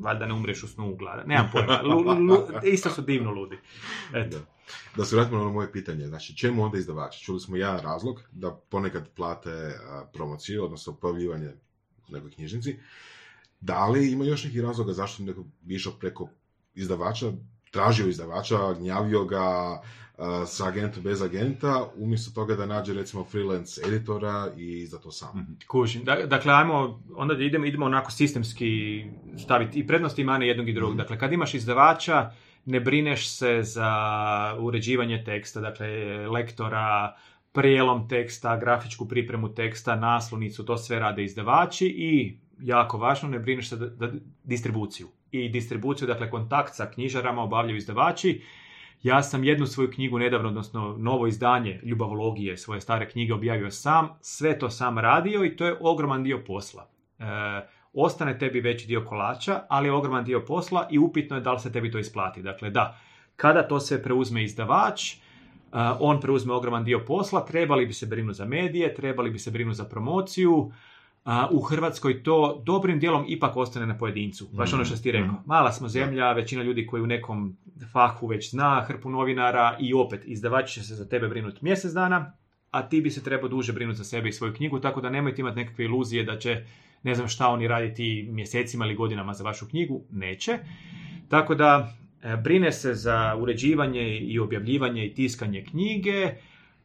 valjda 0.00 0.26
ne 0.26 0.34
umreš 0.34 0.62
u 0.62 0.68
snu 0.68 0.94
gladan. 0.94 1.26
Nemam 1.26 1.50
pojma, 1.52 1.82
lu, 1.82 2.00
lu- 2.00 2.46
isto 2.74 2.90
su 2.90 3.02
divno 3.02 3.30
ludi. 3.30 3.58
Eto. 4.14 4.38
Da. 4.38 4.44
Da 4.96 5.04
se 5.04 5.16
vratimo 5.16 5.36
na 5.38 5.44
ono 5.44 5.52
moje 5.52 5.72
pitanje, 5.72 6.06
znači 6.06 6.36
čemu 6.36 6.64
onda 6.64 6.78
izdavači? 6.78 7.24
Čuli 7.24 7.40
smo 7.40 7.56
jedan 7.56 7.80
razlog 7.80 8.22
da 8.32 8.50
ponekad 8.70 9.08
plate 9.08 9.78
promociju, 10.12 10.64
odnosno 10.64 10.96
pojavljivanje 10.96 11.52
nekoj 12.12 12.30
knjižnici. 12.30 12.76
Da 13.60 13.86
li 13.86 14.12
ima 14.12 14.24
još 14.24 14.44
nekih 14.44 14.60
razloga 14.60 14.92
zašto 14.92 15.22
neko 15.22 15.44
bi 15.60 15.74
išao 15.74 15.92
preko 15.92 16.28
izdavača, 16.74 17.32
tražio 17.70 18.08
izdavača, 18.08 18.72
gnjavio 18.74 19.24
ga 19.24 19.40
a, 20.18 20.46
sa 20.46 20.66
agentom 20.66 21.02
bez 21.02 21.22
agenta, 21.22 21.88
umjesto 21.96 22.30
toga 22.34 22.56
da 22.56 22.66
nađe 22.66 22.94
recimo 22.94 23.24
freelance 23.24 23.80
editora 23.86 24.52
i 24.56 24.78
izda 24.78 24.98
to 24.98 25.10
sam. 25.12 25.38
Mhm. 25.38 25.52
Kužim. 25.66 26.04
Da- 26.04 26.26
Dakle, 26.26 26.52
ajmo, 26.54 27.00
onda 27.16 27.34
idemo, 27.34 27.66
idemo 27.66 27.86
onako 27.86 28.10
sistemski 28.10 29.04
staviti 29.38 29.78
i 29.78 29.86
prednosti 29.86 30.22
i 30.22 30.24
mane 30.24 30.48
jednog 30.48 30.68
i 30.68 30.72
drugog. 30.72 30.96
Dakle, 30.96 31.18
kad 31.18 31.32
imaš 31.32 31.54
izdavača, 31.54 32.30
ne 32.64 32.80
brineš 32.80 33.28
se 33.28 33.60
za 33.62 33.90
uređivanje 34.58 35.22
teksta, 35.24 35.60
dakle, 35.60 35.88
lektora, 36.28 37.16
prijelom 37.52 38.08
teksta, 38.08 38.56
grafičku 38.56 39.08
pripremu 39.08 39.54
teksta, 39.54 39.96
naslonicu, 39.96 40.64
to 40.64 40.76
sve 40.76 40.98
rade 40.98 41.24
izdavači 41.24 41.86
i, 41.86 42.38
jako 42.60 42.98
važno, 42.98 43.28
ne 43.28 43.38
brineš 43.38 43.68
se 43.68 43.76
da, 43.76 44.12
distribuciju. 44.44 45.08
I 45.30 45.48
distribuciju, 45.48 46.08
dakle, 46.08 46.30
kontakt 46.30 46.74
sa 46.74 46.90
knjižarama 46.90 47.42
obavljaju 47.42 47.76
izdavači. 47.76 48.42
Ja 49.02 49.22
sam 49.22 49.44
jednu 49.44 49.66
svoju 49.66 49.90
knjigu 49.90 50.18
nedavno, 50.18 50.48
odnosno 50.48 50.96
novo 50.98 51.26
izdanje 51.26 51.80
Ljubavologije, 51.82 52.56
svoje 52.56 52.80
stare 52.80 53.08
knjige 53.08 53.34
objavio 53.34 53.70
sam, 53.70 54.08
sve 54.20 54.58
to 54.58 54.70
sam 54.70 54.98
radio 54.98 55.44
i 55.44 55.56
to 55.56 55.66
je 55.66 55.76
ogroman 55.80 56.22
dio 56.22 56.44
posla. 56.46 56.88
E, 57.18 57.24
ostane 57.92 58.38
tebi 58.38 58.60
veći 58.60 58.86
dio 58.86 59.04
kolača, 59.04 59.62
ali 59.68 59.88
je 59.88 59.92
ogroman 59.92 60.24
dio 60.24 60.44
posla 60.44 60.88
i 60.90 60.98
upitno 60.98 61.36
je 61.36 61.40
da 61.40 61.52
li 61.52 61.60
se 61.60 61.72
tebi 61.72 61.90
to 61.90 61.98
isplati. 61.98 62.42
Dakle, 62.42 62.70
da, 62.70 62.98
kada 63.36 63.68
to 63.68 63.80
sve 63.80 64.02
preuzme 64.02 64.44
izdavač, 64.44 65.14
on 66.00 66.20
preuzme 66.20 66.52
ogroman 66.52 66.84
dio 66.84 67.04
posla, 67.06 67.44
trebali 67.44 67.86
bi 67.86 67.92
se 67.92 68.06
brinuti 68.06 68.36
za 68.36 68.44
medije, 68.44 68.94
trebali 68.94 69.30
bi 69.30 69.38
se 69.38 69.50
brinuti 69.50 69.76
za 69.76 69.84
promociju, 69.84 70.72
a, 71.24 71.48
u 71.50 71.60
Hrvatskoj 71.60 72.22
to 72.22 72.62
dobrim 72.66 72.98
dijelom 72.98 73.24
ipak 73.28 73.56
ostane 73.56 73.86
na 73.86 73.98
pojedincu. 73.98 74.48
Baš 74.52 74.72
ono 74.72 74.84
što 74.84 74.96
si 74.96 75.02
ti 75.02 75.12
rekao. 75.12 75.34
Mala 75.46 75.72
smo 75.72 75.88
zemlja, 75.88 76.32
većina 76.32 76.62
ljudi 76.62 76.86
koji 76.86 77.02
u 77.02 77.06
nekom 77.06 77.56
fahu 77.92 78.26
već 78.26 78.50
zna 78.50 78.84
hrpu 78.86 79.10
novinara 79.10 79.76
i 79.80 79.94
opet 79.94 80.22
izdavač 80.24 80.72
će 80.72 80.82
se 80.82 80.94
za 80.94 81.08
tebe 81.08 81.28
brinuti 81.28 81.58
mjesec 81.60 81.92
dana, 81.92 82.32
a 82.70 82.88
ti 82.88 83.00
bi 83.00 83.10
se 83.10 83.24
trebao 83.24 83.48
duže 83.48 83.72
brinuti 83.72 83.98
za 83.98 84.04
sebe 84.04 84.28
i 84.28 84.32
svoju 84.32 84.54
knjigu, 84.54 84.80
tako 84.80 85.00
da 85.00 85.10
nemojte 85.10 85.40
imati 85.40 85.56
nekakve 85.56 85.84
iluzije 85.84 86.24
da 86.24 86.38
će 86.38 86.64
ne 87.02 87.14
znam 87.14 87.28
šta 87.28 87.48
oni 87.48 87.68
raditi 87.68 88.28
mjesecima 88.30 88.84
ili 88.84 88.94
godinama 88.94 89.34
za 89.34 89.44
vašu 89.44 89.68
knjigu. 89.68 90.04
Neće. 90.10 90.58
Tako 91.28 91.54
da 91.54 91.92
brine 92.42 92.72
se 92.72 92.94
za 92.94 93.36
uređivanje 93.38 94.18
i 94.18 94.38
objavljivanje 94.38 95.06
i 95.06 95.14
tiskanje 95.14 95.64
knjige, 95.64 96.34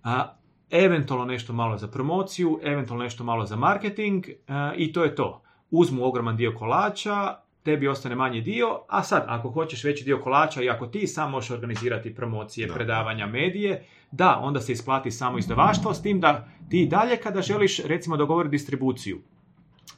a 0.04 0.34
eventualno 0.69 1.26
nešto 1.26 1.54
malo 1.54 1.78
za 1.78 1.88
promociju, 1.88 2.60
eventualno 2.63 3.04
nešto 3.04 3.23
malo 3.23 3.45
za 3.45 3.56
marketing 3.56 4.28
e, 4.28 4.34
i 4.78 4.93
to 4.93 5.04
je 5.04 5.15
to. 5.15 5.43
Uzmu 5.71 6.06
ogroman 6.06 6.38
dio 6.38 6.54
kolača, 6.58 7.36
tebi 7.63 7.88
ostane 7.88 8.15
manji 8.15 8.41
dio, 8.41 8.80
a 8.89 9.04
sad 9.04 9.26
ako 9.28 9.50
hoćeš 9.50 9.84
veći 9.84 10.04
dio 10.04 10.17
kolača 10.17 10.63
i 10.63 10.69
ako 10.69 10.88
ti 10.88 11.08
sam 11.08 11.32
možeš 11.32 11.52
organizirati 11.52 12.15
promocije, 12.15 12.67
Da. 12.67 12.73
predavanja, 12.73 13.26
medije, 13.26 13.86
da, 14.12 14.39
onda 14.43 14.62
se 14.62 14.71
isplati 14.71 15.12
samo 15.12 15.38
izdavaštvo, 15.38 15.93
s 15.93 16.02
tim 16.02 16.19
da 16.19 16.47
ti 16.69 16.86
dalje 16.86 17.17
kada 17.17 17.41
želiš 17.41 17.80
recimo 17.80 18.17
dogovoriti 18.17 18.52
distribuciju, 18.52 19.17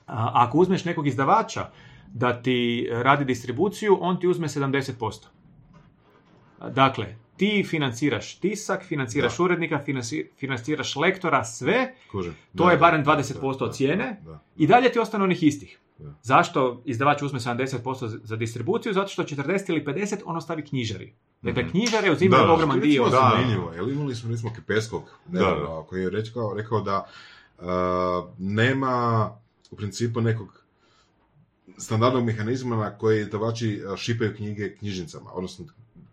a, 0.08 0.32
ako 0.34 0.58
uzmeš 0.58 0.86
nekog 0.86 1.08
izdavača 1.08 1.70
da 2.10 2.42
ti 2.42 2.58
radi 2.94 3.26
distribuciju, 3.26 3.98
on 4.02 4.20
ti 4.20 4.28
uzme 4.28 4.48
70%. 4.48 5.26
Dakle, 6.66 7.06
ti 7.38 7.64
financiraš 7.64 8.36
tisak, 8.36 8.84
financiraš 8.84 9.40
urednika, 9.40 9.84
financi- 9.88 10.28
financiraš 10.38 10.96
lektora, 10.96 11.44
sve, 11.44 11.94
to 12.12 12.24
Da, 12.56 12.64
je 12.66 12.78
da, 12.78 12.80
barem 12.80 13.04
da, 13.04 13.12
20% 13.12 13.34
da, 13.60 13.66
od 13.66 13.76
cijene 13.76 14.22
da. 14.22 14.40
i 14.58 14.68
dalje 14.68 14.92
ti 14.92 15.00
ostane 15.00 15.24
onih 15.24 15.44
istih. 15.44 15.80
Da. 16.00 16.14
Zašto 16.24 16.82
izdavač 16.86 17.22
uzme 17.22 17.40
70% 17.40 17.78
za- 18.02 18.20
za 18.24 18.36
distribuciju? 18.36 18.94
Zato 18.94 19.08
što 19.08 19.24
40 19.26 19.70
ili 19.70 19.84
50 19.84 20.22
ono 20.26 20.42
stavi 20.42 20.62
knjižari. 20.64 21.14
Dakle, 21.42 21.62
Mhm. 21.64 21.72
knjižare 21.72 22.12
uzimaju 22.12 22.44
Da, 22.44 22.54
ogroman 22.54 22.78
Što 22.78 22.86
je 22.86 22.92
dio. 22.92 23.04
Da. 23.04 23.10
zanimljivo, 23.32 23.72
jer 23.74 23.88
imali 23.90 24.16
smo 24.16 24.32
recimo 24.32 24.54
Kepeskog, 24.54 25.04
koji 25.84 26.02
je 26.02 26.10
rekao, 26.10 26.54
rekao 26.54 26.82
da 26.82 27.06
uh, 27.58 27.66
nema 28.38 29.30
u 29.72 29.76
principu 29.76 30.22
nekog 30.22 30.59
standardnog 31.80 32.24
mehanizma 32.24 32.76
na 32.76 32.98
koji 32.98 33.22
izdavači 33.22 33.82
šipaju 33.98 34.36
knjige 34.36 34.76
knjižnicama, 34.76 35.30
odnosno 35.34 35.66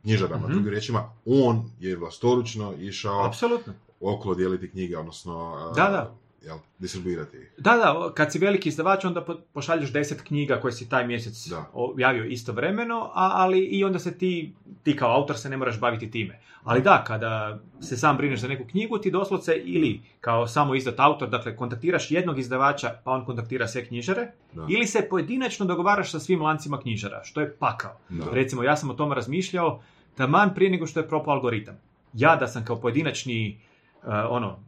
knjižarama. 0.02 0.42
Mhm. 0.42 0.52
Drugim 0.52 0.70
riječima, 0.70 1.10
on 1.26 1.70
je 1.80 1.96
vlastoručno 1.96 2.74
išao 2.74 3.26
Apsolutno. 3.26 3.72
okolo 4.00 4.34
dijeliti 4.34 4.70
knjige, 4.70 4.98
odnosno 4.98 5.66
uh, 5.70 5.76
Da, 5.76 5.88
da. 5.90 6.14
Jel, 6.46 6.56
distribuirati 6.78 7.36
ih. 7.36 7.52
Da, 7.58 7.70
da, 7.72 8.12
kad 8.14 8.32
si 8.32 8.38
veliki 8.38 8.68
izdavač, 8.68 9.04
onda 9.04 9.24
po- 9.24 9.36
pošalješ 9.52 9.92
deset 9.92 10.22
knjiga 10.22 10.60
koje 10.60 10.72
si 10.72 10.88
taj 10.88 11.06
mjesec 11.06 11.46
Da. 11.46 11.70
objavio 11.72 12.24
istovremeno, 12.24 13.04
a, 13.04 13.30
ali 13.34 13.58
i 13.60 13.84
onda 13.84 13.98
se 13.98 14.18
ti, 14.18 14.52
ti 14.82 14.96
kao 14.96 15.12
autor 15.12 15.38
se 15.38 15.50
ne 15.50 15.56
moraš 15.56 15.80
baviti 15.80 16.10
time. 16.10 16.38
Ali 16.64 16.82
da, 16.82 17.04
kada 17.04 17.58
se 17.80 17.96
sam 17.96 18.16
brineš 18.16 18.40
za 18.40 18.48
neku 18.48 18.64
knjigu, 18.64 18.98
ti 18.98 19.10
doslovce 19.10 19.56
ili 19.56 20.00
kao 20.20 20.46
samo 20.46 20.74
izdat 20.74 21.00
autor, 21.00 21.28
dakle 21.28 21.56
kontaktiraš 21.56 22.10
jednog 22.10 22.38
izdavača, 22.38 23.00
pa 23.04 23.10
on 23.10 23.24
kontaktira 23.24 23.68
sve 23.68 23.84
knjižare, 23.86 24.32
Da. 24.52 24.66
ili 24.68 24.86
se 24.86 25.06
pojedinačno 25.10 25.66
dogovaraš 25.66 26.10
sa 26.10 26.20
svim 26.20 26.42
lancima 26.42 26.80
knjižara, 26.80 27.24
što 27.24 27.40
je 27.40 27.52
pakao. 27.52 27.98
Da. 28.08 28.24
Recimo, 28.32 28.62
ja 28.62 28.76
sam 28.76 28.90
o 28.90 28.94
tome 28.94 29.14
razmišljao 29.14 29.82
taman 30.14 30.54
prije 30.54 30.70
nego 30.70 30.86
što 30.86 31.00
je 31.00 31.08
propao 31.08 31.34
algoritam. 31.34 31.78
Ja 32.12 32.36
da 32.36 32.48
sam 32.48 32.64
kao 32.64 32.76
pojedinačni, 32.76 33.60
uh, 34.02 34.08
ono, 34.28 34.58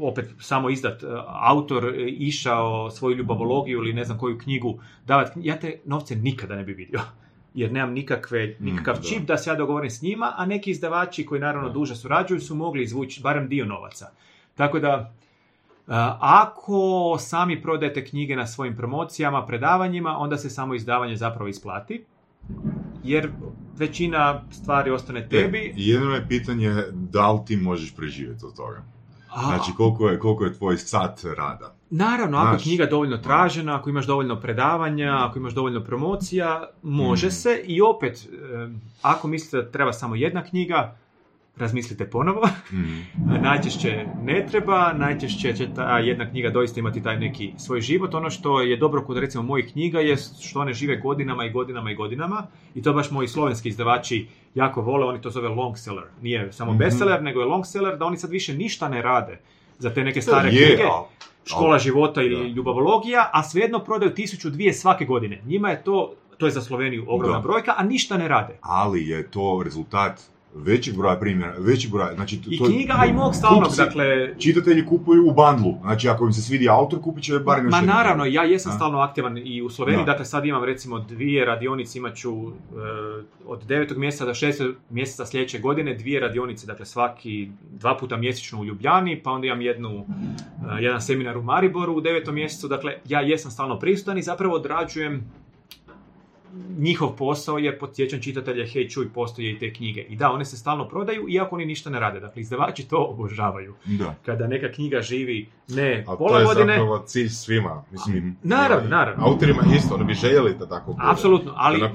opet 0.00 0.30
samo 0.40 0.70
izdat 0.70 1.02
uh, 1.02 1.10
autor 1.26 1.84
uh, 1.84 1.92
išao 2.06 2.90
svoju 2.90 3.16
ljubavologiju 3.16 3.78
ili 3.78 3.92
ne 3.92 4.04
znam 4.04 4.18
koju 4.18 4.38
knjigu 4.38 4.80
davat, 5.06 5.32
ja 5.36 5.60
te 5.60 5.80
novce 5.84 6.16
nikada 6.16 6.56
ne 6.56 6.64
bi 6.64 6.72
vidio. 6.72 7.00
Jer 7.54 7.72
nemam 7.72 7.94
nikakve, 7.94 8.56
nikakav 8.60 8.96
da. 8.96 9.02
čip 9.02 9.26
da 9.26 9.36
se 9.36 9.50
ja 9.50 9.56
dogovorim 9.56 9.90
s 9.90 10.02
njima, 10.02 10.32
a 10.36 10.46
neki 10.46 10.70
izdavači 10.70 11.26
koji 11.26 11.40
naravno 11.40 11.68
duže 11.68 11.96
surađuju 11.96 12.40
su 12.40 12.54
mogli 12.54 12.82
izvući 12.82 13.22
barem 13.22 13.48
dio 13.48 13.64
novaca. 13.64 14.10
Tako 14.54 14.78
da, 14.78 15.12
Uh, 15.90 15.96
Ako 16.20 17.16
sami 17.20 17.62
prodajete 17.62 18.04
knjige 18.04 18.36
na 18.36 18.46
svojim 18.46 18.76
promocijama, 18.76 19.46
predavanjima, 19.46 20.18
onda 20.18 20.36
se 20.36 20.50
samo 20.50 20.74
izdavanje 20.74 21.16
zapravo 21.16 21.48
isplati. 21.48 22.04
Jer 23.04 23.30
većina 23.76 24.42
stvari 24.50 24.90
ostane 24.90 25.28
tebi. 25.28 25.58
E, 25.58 25.72
jedino 25.76 26.14
je 26.14 26.28
pitanje 26.28 26.70
da 26.92 27.32
li 27.32 27.40
ti 27.46 27.56
možeš 27.56 27.96
preživjeti 27.96 28.44
od 28.46 28.56
toga. 28.56 28.82
Znači, 29.38 29.72
koliko 29.76 30.08
je, 30.08 30.18
koliko 30.18 30.44
je 30.44 30.54
tvoj 30.54 30.76
sat 30.76 31.20
rada. 31.36 31.74
naravno, 31.90 32.38
ako 32.38 32.54
je 32.54 32.58
knjiga 32.58 32.86
dovoljno 32.86 33.16
tražena, 33.16 33.76
ako 33.76 33.90
imaš 33.90 34.06
dovoljno 34.06 34.40
predavanja, 34.40 35.16
ako 35.20 35.38
imaš 35.38 35.52
dovoljno 35.52 35.80
promocija, 35.80 36.68
može 36.82 37.26
Mm. 37.26 37.30
se. 37.30 37.62
I 37.64 37.80
opet, 37.82 38.28
ako 39.02 39.28
mislite 39.28 39.56
da 39.56 39.70
treba 39.70 39.92
samo 39.92 40.14
jedna 40.14 40.44
knjiga, 40.44 40.96
razmislite 41.60 42.04
ponovo. 42.06 42.48
Mhm. 42.72 42.98
Najčešće 43.42 43.90
ne 44.22 44.46
treba, 44.46 44.92
najčešće 44.94 45.52
će 45.52 45.68
ta 45.74 45.98
jedna 45.98 46.30
knjiga 46.30 46.50
doista 46.50 46.80
imati 46.80 47.02
taj 47.02 47.18
neki 47.18 47.52
svoj 47.58 47.80
život. 47.80 48.14
Ono 48.14 48.30
što 48.30 48.60
je 48.60 48.76
dobro 48.76 49.04
kod 49.04 49.18
recimo 49.18 49.42
mojih 49.44 49.72
knjiga 49.72 50.00
je 50.00 50.16
što 50.16 50.60
one 50.60 50.72
žive 50.72 50.96
godinama 50.96 51.44
i 51.44 51.50
godinama 51.50 51.90
i 51.90 51.94
godinama 51.94 52.42
i 52.74 52.82
to 52.82 52.92
baš 52.92 53.10
moji 53.10 53.28
slovenski 53.28 53.68
izdavači 53.68 54.26
jako 54.54 54.82
vole, 54.82 55.06
oni 55.06 55.20
to 55.20 55.30
zove 55.30 55.48
long 55.48 55.76
seller. 55.76 56.04
Nije 56.22 56.52
samo 56.52 56.70
Mhm. 56.70 56.78
bestseller, 56.78 57.22
nego 57.22 57.40
je 57.40 57.46
long 57.46 57.66
seller 57.66 57.96
da 57.96 58.04
oni 58.04 58.16
sad 58.16 58.30
više 58.30 58.54
ništa 58.54 58.88
ne 58.88 59.02
rade 59.02 59.38
za 59.78 59.90
te 59.90 60.04
neke 60.04 60.22
stare 60.22 60.48
je, 60.48 60.66
knjige. 60.66 60.82
al- 60.82 61.04
Škola 61.44 61.74
al- 61.74 61.78
života 61.78 62.22
ili 62.22 62.36
da. 62.38 62.48
ljubavologija, 62.48 63.30
a 63.32 63.42
svejedno 63.42 63.78
prodaju 63.78 64.14
tisuću 64.14 64.50
dvije 64.50 64.72
svake 64.74 65.04
godine. 65.04 65.42
Njima 65.44 65.70
je 65.70 65.84
to, 65.84 66.12
to 66.38 66.46
je 66.46 66.52
za 66.52 66.60
Sloveniju 66.60 67.04
ogromna 67.08 67.36
Da. 67.36 67.42
brojka, 67.42 67.74
a 67.76 67.82
ništa 67.84 68.16
ne 68.16 68.28
rade. 68.28 68.58
ali 68.60 69.08
je 69.08 69.22
to 69.24 69.60
rezultat 69.64 70.20
većeg 70.54 70.96
broja 70.96 71.16
primjera, 71.16 71.54
veći 71.58 71.88
broj, 71.88 72.14
znači 72.14 72.42
to, 72.42 72.50
I 72.50 72.58
knjiga, 72.58 72.94
a 72.98 73.06
i 73.06 73.12
mog 73.12 73.34
stalnog, 73.34 73.72
dakle, 73.76 74.34
Čitatelji 74.38 74.86
kupuju 74.86 75.28
u 75.28 75.34
bandlu, 75.34 75.74
znači 75.80 76.08
ako 76.08 76.26
im 76.26 76.32
se 76.32 76.42
svidi 76.42 76.68
autor, 76.68 77.00
kupit 77.00 77.24
će 77.24 77.38
bar 77.38 77.64
još 77.64 77.70
Ma 77.70 77.80
naravno, 77.80 78.24
ja 78.24 78.42
jesam 78.42 78.72
A? 78.72 78.74
stalno 78.74 78.98
aktivan 78.98 79.38
i 79.38 79.62
u 79.62 79.70
Sloveniji, 79.70 80.04
Da. 80.04 80.12
dakle 80.12 80.24
sad 80.24 80.46
imam 80.46 80.64
recimo 80.64 80.98
dvije 80.98 81.44
radionice, 81.44 81.98
imat 81.98 82.16
ću 82.16 82.30
e, 82.30 82.50
od 83.46 83.66
9. 83.66 83.96
mjeseca 83.96 84.24
do 84.24 84.30
6. 84.34 84.74
mjeseca 84.90 85.26
sljedeće 85.26 85.58
godine 85.58 85.94
dvije 85.94 86.20
radionice, 86.20 86.66
dakle 86.66 86.86
svaki 86.86 87.50
dva 87.70 87.96
puta 87.96 88.16
mjesečno 88.16 88.60
u 88.60 88.64
Ljubljani, 88.64 89.22
pa 89.22 89.30
onda 89.30 89.46
imam 89.46 89.60
jednu, 89.60 90.06
e, 90.78 90.82
jedan 90.82 91.02
seminar 91.02 91.36
u 91.36 91.42
Mariboru 91.42 91.92
u 91.96 92.00
9. 92.00 92.32
mjesecu, 92.32 92.68
dakle 92.68 92.94
ja 93.04 93.20
jesam 93.20 93.50
stalno 93.50 93.78
prisutan 93.78 94.18
i 94.18 94.22
zapravo 94.22 94.54
odrađujem 94.54 95.24
njihov 96.78 97.08
posao 97.10 97.58
je 97.58 97.78
podsjećam 97.78 98.20
čitatelje, 98.20 98.66
hej 98.66 98.88
čuj, 98.88 99.08
postoje 99.08 99.50
i 99.52 99.58
te 99.58 99.72
knjige. 99.72 100.00
I 100.00 100.16
da, 100.16 100.32
one 100.32 100.44
se 100.44 100.56
stalno 100.56 100.88
prodaju, 100.88 101.26
iako 101.28 101.56
oni 101.56 101.66
ništa 101.66 101.90
ne 101.90 102.00
rade. 102.00 102.20
Dakle, 102.20 102.42
izdavači 102.42 102.88
to 102.88 102.96
obožavaju. 103.00 103.74
Da. 103.84 104.14
Kada 104.24 104.46
neka 104.46 104.72
knjiga 104.72 105.02
živi 105.02 105.48
ne 105.68 106.04
Ali 106.08 106.18
pola 106.18 106.30
to 106.30 106.38
je 106.38 106.44
godine, 106.44 106.72
zapravo 106.72 106.98
cilj 106.98 107.28
svima. 107.28 107.84
Mislim. 107.90 108.36
Naravno, 108.42 108.86
i- 108.86 108.90
naravno. 108.90 109.26
Autorima 109.26 109.62
isto, 109.76 109.94
oni 109.94 110.04
bi 110.04 110.14
željeli 110.14 110.54
da 110.54 110.68
tako 110.68 110.92
bude. 110.92 111.04
Apsolutno, 111.06 111.52
ali 111.56 111.80
Da 111.80 111.88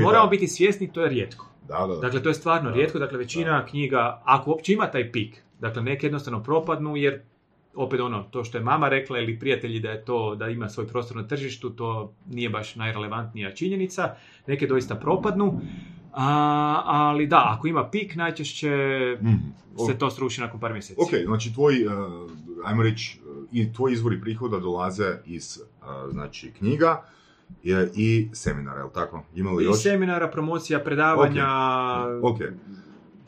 moramo 0.00 0.24
da- 0.24 0.30
biti 0.30 0.48
svjesni, 0.48 0.92
to 0.92 1.02
je 1.02 1.08
rijetko. 1.08 1.46
Da, 1.62 1.78
da, 1.78 1.86
da. 1.86 2.00
Dakle, 2.00 2.22
to 2.22 2.28
je 2.28 2.34
stvarno 2.34 2.70
Da, 2.70 2.76
rijetko, 2.76 2.98
dakle 2.98 3.18
većina 3.18 3.66
knjiga, 3.66 4.22
ako 4.24 4.50
uopće 4.50 4.72
ima 4.72 4.86
taj 4.86 5.12
pik, 5.12 5.42
dakle 5.60 5.82
neke 5.82 6.06
jednostavno 6.06 6.42
propadnu 6.42 6.96
jer 6.96 7.20
opet 7.76 8.00
ono, 8.00 8.22
to 8.22 8.44
što 8.44 8.58
je 8.58 8.64
mama 8.64 8.88
rekla 8.88 9.18
ili 9.18 9.38
prijatelji 9.38 9.80
da 9.80 9.90
je 9.90 10.04
to, 10.04 10.34
da 10.34 10.48
ima 10.48 10.68
svoj 10.68 10.86
prostor 10.86 11.16
na 11.16 11.26
tržištu, 11.26 11.70
to 11.70 12.12
nije 12.30 12.50
baš 12.50 12.76
najrelevantnija 12.76 13.50
činjenica, 13.54 14.14
neke 14.46 14.66
doista 14.66 14.94
propadnu, 14.94 15.60
a, 16.12 16.82
ali 16.84 17.26
da, 17.26 17.54
ako 17.56 17.66
ima 17.68 17.88
pik, 17.90 18.14
najčešće 18.16 18.70
Mhm. 19.22 19.34
se 19.86 19.98
to 19.98 20.10
sruši 20.10 20.40
nakon 20.40 20.60
par 20.60 20.72
mjeseci. 20.72 21.00
Ok, 21.00 21.10
znači 21.26 21.54
tvoj, 21.54 21.86
uh, 21.86 21.92
ajmo 22.64 22.82
reći, 22.82 23.20
uh, 23.52 23.74
tvoji 23.74 23.92
izvori 23.92 24.20
prihoda 24.20 24.58
dolaze 24.58 25.16
iz, 25.26 25.60
uh, 25.80 26.12
znači, 26.12 26.52
knjiga 26.58 27.02
je, 27.62 27.90
i 27.96 28.28
seminara, 28.32 28.78
je 28.78 28.84
li 28.84 28.90
tako? 28.94 29.22
Ima 29.34 29.50
li 29.50 29.62
I 29.64 29.66
još? 29.66 29.82
seminara, 29.82 30.28
promocija, 30.30 30.80
predavanja, 30.80 31.46
Ok, 32.22 32.38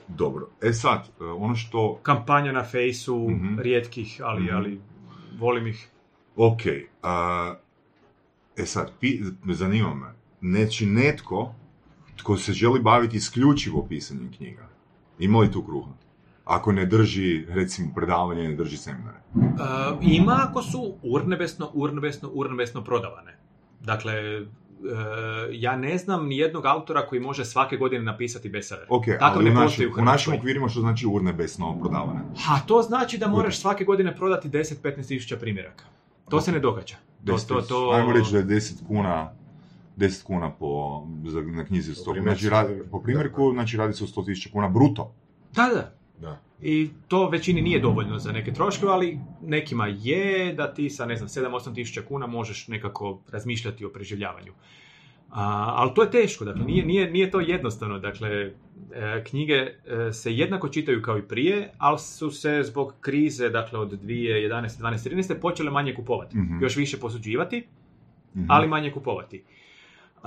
dobro. 0.08 0.48
E 0.62 0.72
sad, 0.72 0.98
uh, 1.20 1.42
ono 1.42 1.54
što, 1.54 1.98
kampanja 2.02 2.52
na 2.52 2.64
fejsu, 2.64 3.28
Mhm. 3.30 3.58
rijetkih, 3.58 4.20
ali, 4.24 4.42
Mhm. 4.42 4.54
ali 4.56 4.80
volim 5.38 5.66
ih. 5.66 5.88
ok, 6.36 6.60
uh, 6.60 7.56
e 8.56 8.66
sad, 8.66 8.92
pi, 9.00 9.20
zanima 9.46 9.94
me, 9.94 10.06
neći 10.40 10.86
netko 10.86 11.54
tko 12.16 12.36
se 12.36 12.52
želi 12.52 12.80
baviti 12.80 13.16
isključivo 13.16 13.86
pisanjem 13.88 14.32
knjiga, 14.32 14.68
ima 15.18 15.38
li 15.38 15.52
tu 15.52 15.62
kruha? 15.62 15.90
Ako 16.44 16.72
ne 16.72 16.86
drži, 16.86 17.44
recimo, 17.48 17.92
predavanje, 17.94 18.42
ne 18.42 18.54
drži 18.54 18.76
seminare. 18.76 19.18
Uh, 19.34 19.42
ima 20.02 20.46
ako 20.48 20.62
su 20.62 20.94
urnebesno, 21.02 21.70
urnebesno, 21.74 22.30
urnebesno 22.34 22.84
prodavane. 22.84 23.36
Dakle, 23.80 24.12
ja 25.52 25.76
ne 25.76 25.98
znam 25.98 26.26
ni 26.26 26.36
jednog 26.38 26.66
autora 26.66 27.06
koji 27.06 27.20
može 27.20 27.44
svake 27.44 27.76
godine 27.76 28.04
napisati 28.04 28.48
bestseller. 28.48 28.86
Ok, 28.88 29.04
Takav 29.04 29.32
ali 29.34 29.44
ne 29.44 29.54
našim, 29.54 29.90
u 29.98 30.00
u 30.00 30.04
našim 30.04 30.34
okvirima 30.34 30.68
što 30.68 30.80
znači 30.80 31.06
urnebesno 31.06 31.78
prodavane? 31.80 32.20
Ha, 32.44 32.58
to 32.66 32.82
znači 32.82 33.18
da 33.18 33.28
moraš 33.28 33.60
svake 33.60 33.84
godine 33.84 34.16
prodati 34.16 34.48
10-15 34.48 35.08
tisuća 35.08 35.36
primjeraka. 35.36 35.84
To 36.30 36.40
se 36.40 36.52
ne 36.52 36.58
događa. 36.58 36.96
To, 37.26 37.32
Deset- 37.32 37.48
to, 37.48 37.62
to... 37.62 37.90
Ajmo 37.94 38.12
reći 38.12 38.32
da 38.32 38.38
je 38.38 38.44
10 38.44 38.86
kuna 38.86 39.30
10 39.96 40.22
kuna 40.24 40.50
po, 40.50 41.02
za, 41.24 41.40
na 41.40 41.64
knjizi 41.64 41.90
od 41.90 41.96
100 41.96 42.12
primjerku. 42.12 42.40
Znači, 42.40 42.50
radi, 42.50 42.82
po 42.90 43.00
primjerku, 43.00 43.52
znači 43.52 43.76
radi 43.76 43.92
se 43.92 44.04
o 44.04 44.06
100.000 44.06 44.52
kuna 44.52 44.68
bruto. 44.68 45.12
Da, 45.54 45.62
da. 45.74 45.92
Da. 46.20 46.40
I 46.62 46.88
to 47.08 47.28
većini 47.28 47.62
nije 47.62 47.80
dovoljno 47.80 48.18
za 48.18 48.32
neke 48.32 48.52
troškove, 48.52 48.92
ali 48.92 49.18
nekima 49.42 49.86
je 49.86 50.52
da 50.52 50.74
ti 50.74 50.90
sa, 50.90 51.06
ne 51.06 51.16
znam, 51.16 51.28
7-8 51.28 51.74
tisuća 51.74 52.02
kuna 52.08 52.26
možeš 52.26 52.68
nekako 52.68 53.20
razmišljati 53.32 53.84
o 53.84 53.88
preživljavanju. 53.88 54.52
A, 55.30 55.72
ali 55.76 55.90
to 55.94 56.02
je 56.02 56.10
teško, 56.10 56.44
dakle, 56.44 56.64
nije, 56.64 56.86
nije, 56.86 57.10
nije 57.10 57.30
to 57.30 57.40
jednostavno. 57.40 57.98
Dakle, 57.98 58.28
e, 58.94 59.24
knjige 59.24 59.54
e, 59.54 59.72
se 60.12 60.32
jednako 60.34 60.68
čitaju 60.68 61.02
kao 61.02 61.18
i 61.18 61.22
prije, 61.22 61.70
ali 61.78 61.98
su 61.98 62.30
se 62.30 62.62
zbog 62.64 62.94
krize, 63.00 63.48
dakle, 63.48 63.78
od 63.78 63.92
2011. 64.02 64.68
12. 64.80 65.10
13. 65.10 65.40
počele 65.40 65.70
manje 65.70 65.94
kupovati. 65.94 66.38
Mhm. 66.38 66.62
Još 66.62 66.76
više 66.76 66.96
posuđivati, 67.00 67.66
Mhm. 68.36 68.44
ali 68.48 68.68
manje 68.68 68.90
kupovati. 68.90 69.42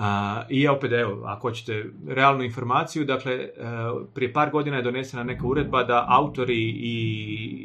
A, 0.02 0.44
I 0.50 0.68
opet, 0.68 0.92
evo, 0.92 1.24
ako 1.26 1.48
hoćete 1.48 1.86
realnu 2.08 2.44
informaciju, 2.44 3.06
dakle, 3.06 3.34
e, 3.34 3.50
prije 4.14 4.34
par 4.34 4.52
godina 4.52 4.78
je 4.78 4.84
donesena 4.84 5.24
neka 5.24 5.48
uredba 5.48 5.84
da 5.84 6.06
autori 6.10 6.60
i 6.70 6.98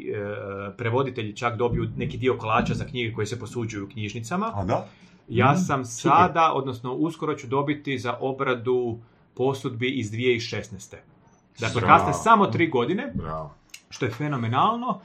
e, 0.09 0.25
prevoditelji 0.71 1.35
čak 1.35 1.55
dobiju 1.55 1.89
neki 1.97 2.17
dio 2.17 2.37
kolača 2.37 2.73
za 2.73 2.85
knjige 2.85 3.13
koje 3.13 3.27
se 3.27 3.39
posuđuju 3.39 3.85
u 3.85 3.89
knjižnicama. 3.89 4.51
A 4.55 4.63
da? 4.65 4.87
Ja 5.29 5.51
Mhm, 5.51 5.57
sam 5.57 5.85
super. 5.85 6.11
sada, 6.11 6.51
odnosno 6.53 6.93
uskoro 6.93 7.35
ću 7.35 7.47
dobiti 7.47 7.97
za 7.97 8.17
obradu 8.19 8.99
posudbi 9.33 9.89
iz 9.89 10.11
2016. 10.11 10.95
Dakle, 11.59 11.81
kasne 11.81 12.13
samo 12.13 12.45
tri 12.47 12.67
godine, 12.67 13.11
Bravo. 13.13 13.53
što 13.89 14.05
je 14.05 14.11
fenomenalno. 14.11 14.99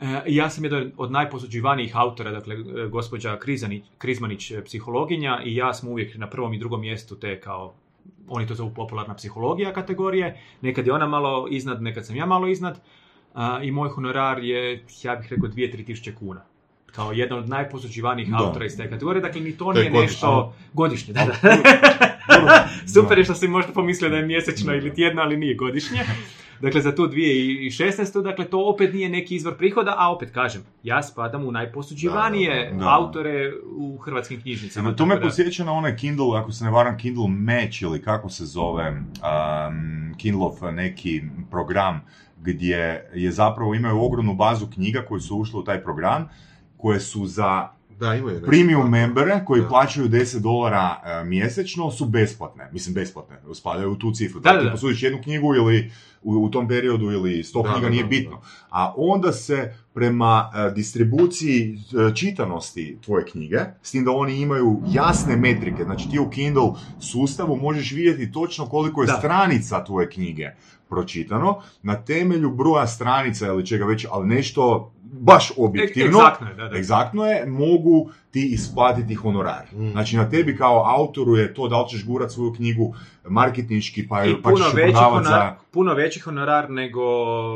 E, 0.00 0.22
ja 0.26 0.50
sam 0.50 0.64
jedan 0.64 0.92
od 0.96 1.10
najposuđivanijih 1.10 1.96
autora, 1.96 2.30
dakle, 2.30 2.54
e, 2.54 2.88
gospođa 2.88 3.38
Krizanić, 3.38 3.84
Krizmanić, 3.98 4.50
e, 4.50 4.64
psihologija, 4.64 5.42
i 5.44 5.56
ja 5.56 5.74
smo 5.74 5.90
uvijek 5.90 6.16
na 6.16 6.30
prvom 6.30 6.54
i 6.54 6.58
drugom 6.58 6.80
mjestu 6.80 7.16
te 7.16 7.40
kao, 7.40 7.74
oni 8.28 8.46
to 8.46 8.54
zovu 8.54 8.70
popularna 8.74 9.14
psihologija 9.14 9.72
kategorije, 9.72 10.40
nekad 10.60 10.86
je 10.86 10.92
ona 10.92 11.06
malo 11.06 11.48
iznad, 11.50 11.82
nekad 11.82 12.06
sam 12.06 12.16
ja 12.16 12.26
malo 12.26 12.48
iznad, 12.48 12.80
a, 13.34 13.60
i 13.62 13.70
moj 13.70 13.88
honorar 13.88 14.44
je, 14.44 14.84
ja 15.02 15.16
bih 15.16 15.32
rekao, 15.32 15.48
2-3 15.48 15.86
tisuće 15.86 16.14
kuna. 16.14 16.40
Kao 16.86 17.12
jedan 17.12 17.38
od 17.38 17.48
najposuđivanijih 17.48 18.28
autora 18.34 18.66
iz 18.66 18.76
te 18.76 18.90
kategorije, 18.90 19.22
dakle 19.22 19.40
ni 19.40 19.56
to, 19.56 19.64
To 19.64 19.78
je 19.78 19.90
nije 19.90 19.90
godišnje. 19.90 20.06
nešto 20.06 20.54
godišnje. 20.72 21.14
Da, 21.14 21.24
da. 21.24 21.34
Da. 22.28 22.68
Super 22.94 23.18
je 23.18 23.24
što 23.24 23.34
si 23.34 23.48
možda 23.48 23.72
pomislio 23.72 24.10
da 24.10 24.16
je 24.16 24.26
mjesečno 24.26 24.74
ili 24.74 24.94
tjedno, 24.94 25.22
ali 25.22 25.36
nije 25.36 25.54
godišnje. 25.54 25.98
Dakle, 26.60 26.80
za 26.80 26.94
tu 26.94 27.02
2016. 27.02 28.22
Dakle, 28.22 28.44
to 28.44 28.64
opet 28.66 28.94
nije 28.94 29.08
neki 29.08 29.34
izvor 29.34 29.56
prihoda, 29.56 29.94
a 29.98 30.12
opet 30.12 30.30
kažem, 30.30 30.62
ja 30.82 31.02
spadam 31.02 31.44
u 31.44 31.52
najposuđivanije 31.52 32.64
Da, 32.64 32.76
da, 32.76 32.84
da. 32.84 32.94
autore 32.94 33.52
u 33.76 33.98
hrvatskim 33.98 34.40
knjižnicama. 34.40 34.96
To 34.96 35.06
me 35.06 35.20
posjeća 35.20 35.64
na 35.64 35.72
onaj 35.72 35.96
Kindle, 35.96 36.38
ako 36.38 36.52
se 36.52 36.64
ne 36.64 36.70
varam, 36.70 36.98
Kindle 36.98 37.28
Match 37.28 37.82
ili 37.82 38.02
kako 38.02 38.28
se 38.28 38.44
zove, 38.44 38.90
um, 38.90 40.14
Kindleov 40.16 40.72
neki 40.72 41.22
program 41.50 42.00
gdje 42.40 43.10
je 43.14 43.30
zapravo 43.30 43.74
imaju 43.74 44.02
ogromnu 44.02 44.34
bazu 44.34 44.66
knjiga 44.74 45.02
koje 45.08 45.20
su 45.20 45.36
ušle 45.36 45.60
u 45.60 45.64
taj 45.64 45.82
program, 45.82 46.28
koje 46.76 47.00
su 47.00 47.26
za 47.26 47.68
Da, 48.00 48.14
imaju 48.14 48.34
nešto. 48.34 48.46
Premium 48.46 48.90
membere 48.90 49.44
koji 49.46 49.62
Da. 49.62 49.68
plaćaju 49.68 50.08
10 50.08 50.38
dolara 50.38 50.96
e, 51.04 51.24
mjesečno 51.24 51.90
su 51.90 52.06
besplatne. 52.06 52.68
Mislim, 52.72 52.94
besplatne. 52.94 53.36
Spadaju 53.54 53.92
u 53.92 53.96
tu 53.96 54.12
cifru. 54.12 54.40
Da, 54.40 54.52
Da, 54.52 54.56
da, 54.56 54.64
ti 54.64 54.70
posudiš 54.70 55.02
jednu 55.02 55.22
knjigu 55.22 55.54
ili 55.54 55.90
u, 56.22 56.32
u 56.32 56.50
tom 56.50 56.68
periodu 56.68 57.04
ili 57.04 57.44
sto 57.44 57.62
knjiga, 57.62 57.80
da, 57.80 57.88
nije 57.88 58.02
da, 58.02 58.08
bitno. 58.08 58.40
A 58.70 58.94
onda 58.96 59.32
se 59.32 59.74
prema 59.94 60.50
e, 60.54 60.70
distribuciji 60.74 61.78
e, 62.10 62.14
čitanosti 62.14 62.98
tvoje 63.04 63.24
knjige, 63.24 63.60
s 63.82 63.90
tim 63.90 64.04
da 64.04 64.10
oni 64.10 64.40
imaju 64.40 64.80
jasne 64.92 65.36
metrike, 65.36 65.84
znači 65.84 66.10
ti 66.10 66.18
u 66.18 66.30
Kindle 66.30 66.70
sustavu 67.00 67.56
možeš 67.56 67.92
vidjeti 67.92 68.32
točno 68.32 68.66
koliko 68.66 69.02
je 69.02 69.06
Da. 69.06 69.12
stranica 69.12 69.84
tvoje 69.84 70.10
knjige 70.10 70.50
pročitano, 70.88 71.60
na 71.82 72.04
temelju 72.04 72.50
broja 72.50 72.86
stranica 72.86 73.46
ili 73.46 73.66
čega 73.66 73.84
već, 73.84 74.06
ali 74.10 74.28
nešto 74.28 74.92
baš 75.12 75.52
objektivno, 75.56 76.18
Egzaktno 76.18 76.48
je, 76.48 76.54
da, 76.54 76.68
da. 76.68 76.76
egzaktno 76.76 77.24
je, 77.24 77.46
mogu 77.46 78.10
ti 78.30 78.48
isplatiti 78.52 79.14
honorar. 79.14 79.62
Mm. 79.72 79.90
Znači 79.90 80.16
na 80.16 80.30
tebi 80.30 80.56
kao 80.56 80.84
autoru 80.88 81.36
je 81.36 81.54
to 81.54 81.68
da 81.68 81.82
li 81.82 81.88
ćeš 81.88 82.06
gurat 82.06 82.30
svoju 82.30 82.52
knjigu 82.52 82.94
marketinški 83.24 84.08
pa, 84.08 84.24
I 84.24 84.34
pa 84.34 84.50
puno 84.50 84.64
ćeš 84.64 84.74
veći, 84.74 84.94
honorar, 84.94 85.24
za... 85.24 85.54
puno 85.70 85.94
veći 85.94 86.20
honorar 86.20 86.70
nego 86.70 87.00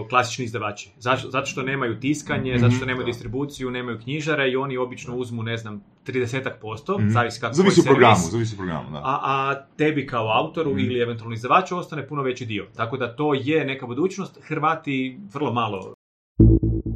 klasični 0.04 0.44
izdavači. 0.44 0.90
Zašto? 0.98 1.30
Zato 1.30 1.46
što 1.46 1.62
nemaju 1.62 2.00
tiskanje, 2.00 2.52
Mhm. 2.52 2.60
zato 2.60 2.72
što 2.72 2.86
nemaju 2.86 3.04
Da. 3.04 3.06
distribuciju, 3.06 3.70
nemaju 3.70 3.98
knjižare 3.98 4.50
i 4.50 4.56
oni 4.56 4.76
obično 4.76 5.16
uzmu, 5.16 5.42
ne 5.42 5.56
znam, 5.56 5.82
30 6.04 6.50
posto, 6.60 6.98
Mhm. 6.98 7.08
zavisi 7.08 7.40
kako 7.40 7.54
Zavisi 7.54 7.76
koji 7.76 7.82
u 7.82 7.86
programu, 7.86 8.16
servis. 8.16 8.32
zavisi 8.32 8.54
u 8.54 8.58
programu, 8.58 8.90
da. 8.90 8.98
a, 8.98 9.18
a 9.22 9.54
tebi 9.76 10.06
kao 10.06 10.28
autoru 10.30 10.70
Mhm. 10.70 10.78
ili 10.78 11.00
eventualno 11.00 11.34
izdavaču 11.34 11.76
ostane 11.76 12.08
puno 12.08 12.22
veći 12.22 12.46
dio. 12.46 12.66
Tako 12.76 12.96
da 12.96 13.16
to 13.16 13.34
je 13.34 13.64
neka 13.64 13.86
budućnost. 13.86 14.38
Hrvati 14.42 15.18
vrlo 15.34 15.52
malo 15.52 15.94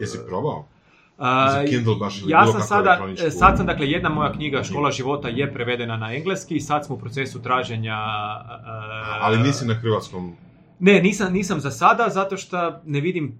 Jesi 0.00 0.18
probao? 0.28 0.64
A, 1.18 1.50
Za 1.52 1.64
Kindle 1.64 1.94
baš 1.94 2.22
ili 2.22 2.30
ja 2.30 2.46
sam 2.46 2.60
sada, 2.60 3.08
e, 3.26 3.30
sad 3.30 3.56
sam 3.56 3.66
dakle 3.66 3.90
jedna 3.90 4.08
moja 4.08 4.32
knjiga 4.32 4.62
Škola 4.62 4.90
života 4.90 5.28
je 5.28 5.52
prevedena 5.52 5.96
na 5.96 6.14
engleski 6.14 6.56
i 6.56 6.60
sad 6.60 6.86
smo 6.86 6.94
u 6.94 6.98
procesu 6.98 7.42
traženja 7.42 7.94
e, 7.94 9.18
Ali 9.20 9.38
nisi 9.38 9.66
na 9.66 9.74
hrvatskom. 9.74 10.36
Ne, 10.78 11.02
nisam, 11.02 11.32
nisam 11.32 11.60
za 11.60 11.70
sada 11.70 12.08
zato 12.08 12.36
što 12.36 12.80
ne 12.84 13.00
vidim 13.00 13.38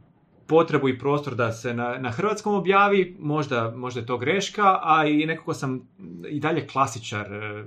potrebu 0.48 0.88
i 0.88 0.98
prostor 0.98 1.34
da 1.34 1.52
se 1.52 1.74
na, 1.74 1.98
na 1.98 2.10
hrvatskom 2.10 2.54
objavi, 2.54 3.16
možda, 3.20 3.72
možda 3.76 4.00
je 4.00 4.06
to 4.06 4.18
greška, 4.18 4.78
a 4.82 5.06
i 5.06 5.26
nekako 5.26 5.54
sam 5.54 5.88
i 6.28 6.40
dalje 6.40 6.66
klasičar, 6.66 7.32
e, 7.32 7.64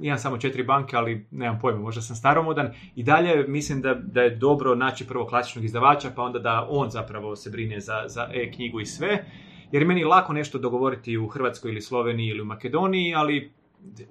imam 0.00 0.18
samo 0.18 0.38
četiri 0.38 0.62
banke, 0.62 0.96
ali 0.96 1.26
nemam 1.30 1.58
pojma, 1.60 1.80
možda 1.80 2.02
sam 2.02 2.16
staromodan, 2.16 2.70
i 2.96 3.02
dalje 3.02 3.48
mislim 3.48 3.80
da, 3.80 3.94
da 3.94 4.22
je 4.22 4.36
dobro 4.36 4.74
naći 4.74 5.06
prvo 5.06 5.26
klasičnog 5.26 5.64
izdavača, 5.64 6.10
pa 6.16 6.22
onda 6.22 6.38
da 6.38 6.66
on 6.70 6.90
zapravo 6.90 7.36
se 7.36 7.50
brine 7.50 7.80
za, 7.80 8.04
za 8.06 8.28
e-knjigu 8.32 8.80
i 8.80 8.86
sve, 8.86 9.24
jer 9.72 9.82
je 9.82 9.88
meni 9.88 10.04
lako 10.04 10.32
nešto 10.32 10.58
dogovoriti 10.58 11.18
u 11.18 11.28
Hrvatskoj 11.28 11.70
ili 11.70 11.80
Sloveniji 11.80 12.28
ili 12.28 12.40
u 12.40 12.44
Makedoniji, 12.44 13.14
ali 13.14 13.52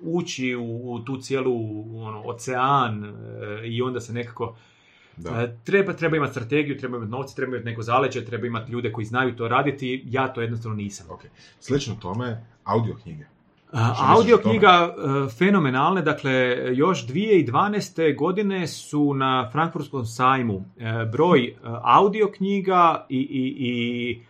ući 0.01 0.55
u, 0.55 0.93
u 0.93 0.99
tu 0.99 1.17
cijelu 1.17 1.53
ono, 2.03 2.23
ocean 2.25 3.03
e, 3.05 3.67
i 3.67 3.81
onda 3.81 3.99
se 3.99 4.13
nekako 4.13 4.55
Da. 5.23 5.41
E, 5.41 5.57
Treba, 5.63 5.93
treba 5.93 6.17
imati 6.17 6.31
strategiju, 6.31 6.77
treba 6.77 6.97
imati 6.97 7.11
novce, 7.11 7.35
treba 7.35 7.55
imati 7.55 7.65
neko 7.65 7.81
zaleđe, 7.81 8.25
treba 8.25 8.47
imati 8.47 8.71
ljude 8.71 8.91
koji 8.91 9.05
znaju 9.05 9.35
to 9.35 9.47
raditi. 9.47 10.03
Ja 10.05 10.33
to 10.33 10.41
jednostavno 10.41 10.75
nisam. 10.77 11.07
Ok. 11.09 11.21
Slično 11.59 11.95
tome, 11.95 12.45
audio 12.63 12.95
knjige. 13.03 13.25
A, 13.71 13.87
misliš 13.89 14.07
audio 14.17 14.37
knjiga 14.37 14.69
e, 14.69 15.29
fenomenalne, 15.37 16.01
dakle 16.01 16.57
još 16.73 17.07
2012. 17.07 18.17
godine 18.17 18.67
su 18.67 19.13
na 19.13 19.49
Frankfurtskom 19.51 20.05
sajmu 20.05 20.65
e, 20.77 21.05
broj 21.11 21.55
audio 21.83 22.31
knjiga 22.37 23.05
i, 23.09 23.17
i, 23.17 23.55
i 23.59 24.21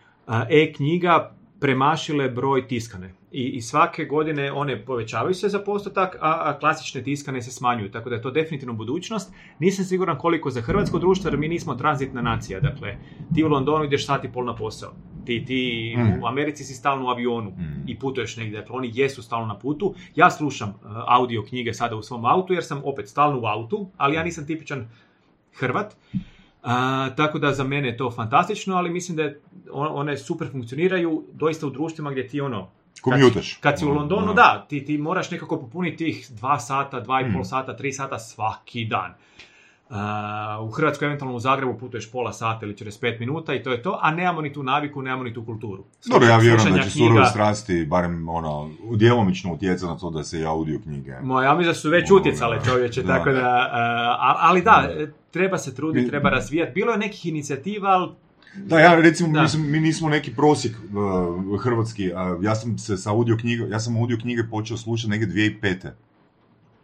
e-knjiga 0.50 1.32
premašile 1.62 2.28
broj 2.28 2.66
tiskane. 2.68 3.14
I, 3.32 3.42
I 3.44 3.62
svake 3.62 4.04
godine 4.04 4.52
one 4.52 4.84
povećavaju 4.84 5.34
se 5.34 5.48
za 5.48 5.58
postotak, 5.58 6.14
a, 6.14 6.40
a 6.44 6.58
klasične 6.58 7.02
tiskane 7.02 7.42
se 7.42 7.50
smanjuju. 7.50 7.90
Tako 7.90 8.08
da 8.10 8.16
je 8.16 8.22
to 8.22 8.30
definitivno 8.30 8.74
budućnost. 8.74 9.32
Nisam 9.58 9.84
siguran 9.84 10.18
koliko 10.18 10.50
za 10.50 10.60
hrvatsko 10.60 10.98
društvo, 10.98 11.28
jer 11.30 11.38
mi 11.38 11.48
nismo 11.48 11.74
tranzitna 11.74 12.22
nacija. 12.22 12.60
Dakle, 12.60 12.96
ti 13.34 13.44
u 13.44 13.48
Londonu 13.48 13.84
ideš 13.84 14.06
sat 14.06 14.24
i 14.24 14.32
pol 14.32 14.44
na 14.44 14.54
posao. 14.54 14.92
Ti, 15.24 15.44
ti 15.44 15.94
Mm. 15.98 16.22
u 16.22 16.26
Americi 16.26 16.64
si 16.64 16.74
stalno 16.74 17.06
u 17.06 17.08
avionu 17.08 17.50
Mm. 17.50 17.84
i 17.86 17.98
putuješ 17.98 18.36
negdje. 18.36 18.60
Dakle, 18.60 18.76
oni 18.76 18.90
jesu 18.94 19.22
stalno 19.22 19.46
na 19.46 19.58
putu. 19.58 19.94
Ja 20.14 20.30
slušam 20.30 20.68
uh, 20.68 20.74
audio 21.06 21.42
knjige 21.42 21.74
sada 21.74 21.96
u 21.96 22.02
svom 22.02 22.24
autu, 22.24 22.52
jer 22.52 22.64
sam 22.64 22.80
opet 22.84 23.08
stalno 23.08 23.40
u 23.40 23.46
autu, 23.46 23.88
ali 23.96 24.14
ja 24.16 24.24
nisam 24.24 24.46
tipičan 24.46 24.88
Hrvat. 25.54 25.96
A, 26.64 26.74
tako 27.10 27.38
da 27.38 27.52
za 27.52 27.64
mene 27.64 27.88
je 27.88 27.96
to 27.96 28.10
fantastično, 28.10 28.76
ali 28.76 28.90
mislim 28.90 29.16
da 29.16 29.22
je, 29.22 29.40
on- 29.72 29.88
one 29.92 30.16
super 30.18 30.48
funkcioniraju 30.50 31.24
doista 31.32 31.66
u 31.66 31.70
društvima 31.70 32.10
gdje 32.10 32.28
ti 32.28 32.40
ono... 32.40 32.68
kad- 32.94 33.02
Kommutaš. 33.12 33.52
Kad 33.54 33.78
si 33.78 33.84
u 33.84 33.88
Ono, 33.88 33.98
Londonu, 33.98 34.22
ono. 34.22 34.34
da, 34.34 34.66
ti, 34.68 34.84
ti 34.84 34.98
moraš 34.98 35.30
nekako 35.30 35.56
popuniti 35.58 35.96
tih 35.96 36.26
dva 36.30 36.58
sata, 36.58 37.00
dva 37.00 37.20
i 37.20 37.24
pol 37.24 37.40
Mm. 37.40 37.44
sata, 37.44 37.76
tri 37.76 37.92
sata 37.92 38.18
svaki 38.18 38.84
dan. 38.84 39.14
U 40.60 40.70
Hrvatskoj, 40.70 41.06
eventualno 41.06 41.36
u 41.36 41.40
Zagrebu, 41.40 41.74
putuješ 41.74 42.10
pola 42.10 42.32
sata 42.32 42.66
ili 42.66 42.74
45 42.74 43.20
minuta 43.20 43.54
i 43.54 43.62
to 43.62 43.72
je 43.72 43.82
to, 43.82 43.98
a 44.02 44.10
nemamo 44.10 44.40
ni 44.40 44.52
tu 44.52 44.62
naviku, 44.62 45.02
nemamo 45.02 45.24
ni 45.24 45.34
tu 45.34 45.44
kulturu. 45.44 45.84
Dobro, 46.06 46.28
ja 46.28 46.36
vjerujem 46.36 46.72
da 46.72 46.82
će 46.82 46.90
knjiga- 46.90 47.08
surove 47.08 47.26
strasti 47.26 47.86
barem 47.86 48.28
ono, 48.28 48.70
djelomično 48.92 49.52
utjecati 49.52 49.86
na 49.86 49.98
to 49.98 50.10
da 50.10 50.24
se 50.24 50.40
i 50.40 50.44
audio 50.44 50.78
knjige. 50.80 51.12
Moja, 51.22 51.44
ja 51.44 51.54
mislim 51.54 51.70
da 51.70 51.74
su 51.74 51.90
već 51.90 52.10
Ovoga, 52.10 52.20
utjecale 52.22 52.58
čovječe, 52.64 53.02
da. 53.02 53.08
tako 53.08 53.32
da, 53.32 53.68
a, 54.12 54.36
ali 54.38 54.62
da, 54.62 54.88
treba 55.30 55.58
se 55.58 55.74
truditi, 55.74 56.08
treba 56.08 56.30
razvijati. 56.30 56.72
Bilo 56.74 56.92
je 56.92 56.98
nekih 56.98 57.26
inicijativa, 57.26 57.88
ali 57.88 58.08
Da, 58.56 58.80
ja 58.80 58.94
recimo, 58.94 59.32
Da. 59.32 59.42
mislim, 59.42 59.70
mi 59.70 59.80
nismo 59.80 60.08
neki 60.08 60.34
prosjek 60.34 60.76
uh, 60.76 61.60
hrvatski, 61.60 62.10
ja 62.42 62.54
sam 62.54 62.78
se 62.78 62.96
sa 62.96 63.10
audio 63.10 63.36
knjige, 63.36 63.62
ja 63.64 63.80
sam 63.80 63.96
audio 63.96 64.16
knjige 64.16 64.42
počeo 64.50 64.76
slušati 64.76 65.10
negdje 65.10 65.28
2005. 65.62 65.90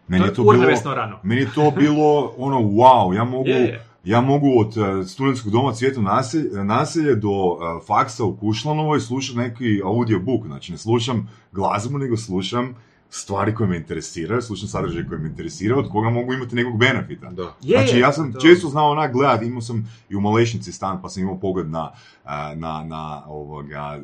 Meni 0.09 0.25
je 0.25 0.35
to 0.35 0.43
bilo, 0.43 0.95
rano. 0.95 1.19
meni 1.23 1.41
je 1.41 1.53
to 1.55 1.71
bilo 1.71 2.33
ono 2.39 2.59
wow, 2.59 3.17
ja 3.17 3.25
mogu, 3.25 3.49
Je, 3.49 3.57
je. 3.57 3.85
ja 4.05 4.21
mogu 4.21 4.61
od 4.61 4.77
uh, 4.77 5.07
studentskog 5.07 5.53
doma 5.53 5.73
Cvijeto 5.73 6.03
naselje, 6.03 6.65
naselje 6.65 7.15
do 7.15 7.29
uh, 7.31 7.59
faksa 7.87 8.25
u 8.25 8.37
Kušlanovoj 8.37 9.01
slušati 9.01 9.39
neki 9.39 9.81
audiobook, 9.85 10.47
znači 10.47 10.73
ne 10.73 10.79
slušam 10.79 11.29
glazbu, 11.53 11.99
nego 11.99 12.17
slušam 12.17 12.75
stvari 13.11 13.55
koje 13.55 13.69
me 13.69 13.77
interesiraju, 13.77 14.43
slušam 14.43 14.69
sadržaj 14.69 15.05
koji 15.09 15.21
me 15.21 15.29
interesira, 15.29 15.77
od 15.77 15.89
koga 15.93 16.11
mogu 16.11 16.33
imati 16.33 16.57
nekog 16.57 16.79
benefita. 16.79 17.31
Da. 17.31 17.55
Je, 17.63 17.79
znači, 17.79 17.99
ja 17.99 18.13
sam 18.13 18.33
to- 18.33 18.41
često 18.41 18.69
znao 18.69 18.91
onak 18.91 19.13
gledat, 19.13 19.43
imao 19.43 19.61
sam 19.61 19.91
i 20.09 20.17
u 20.17 20.21
Malešnici 20.21 20.73
stan, 20.73 21.03
pa 21.03 21.09
sam 21.09 21.23
imao 21.23 21.39
pogled 21.39 21.71
na, 21.71 21.93
a, 22.25 22.55
na, 22.55 22.85
na 22.85 23.23
ovoga, 23.27 24.01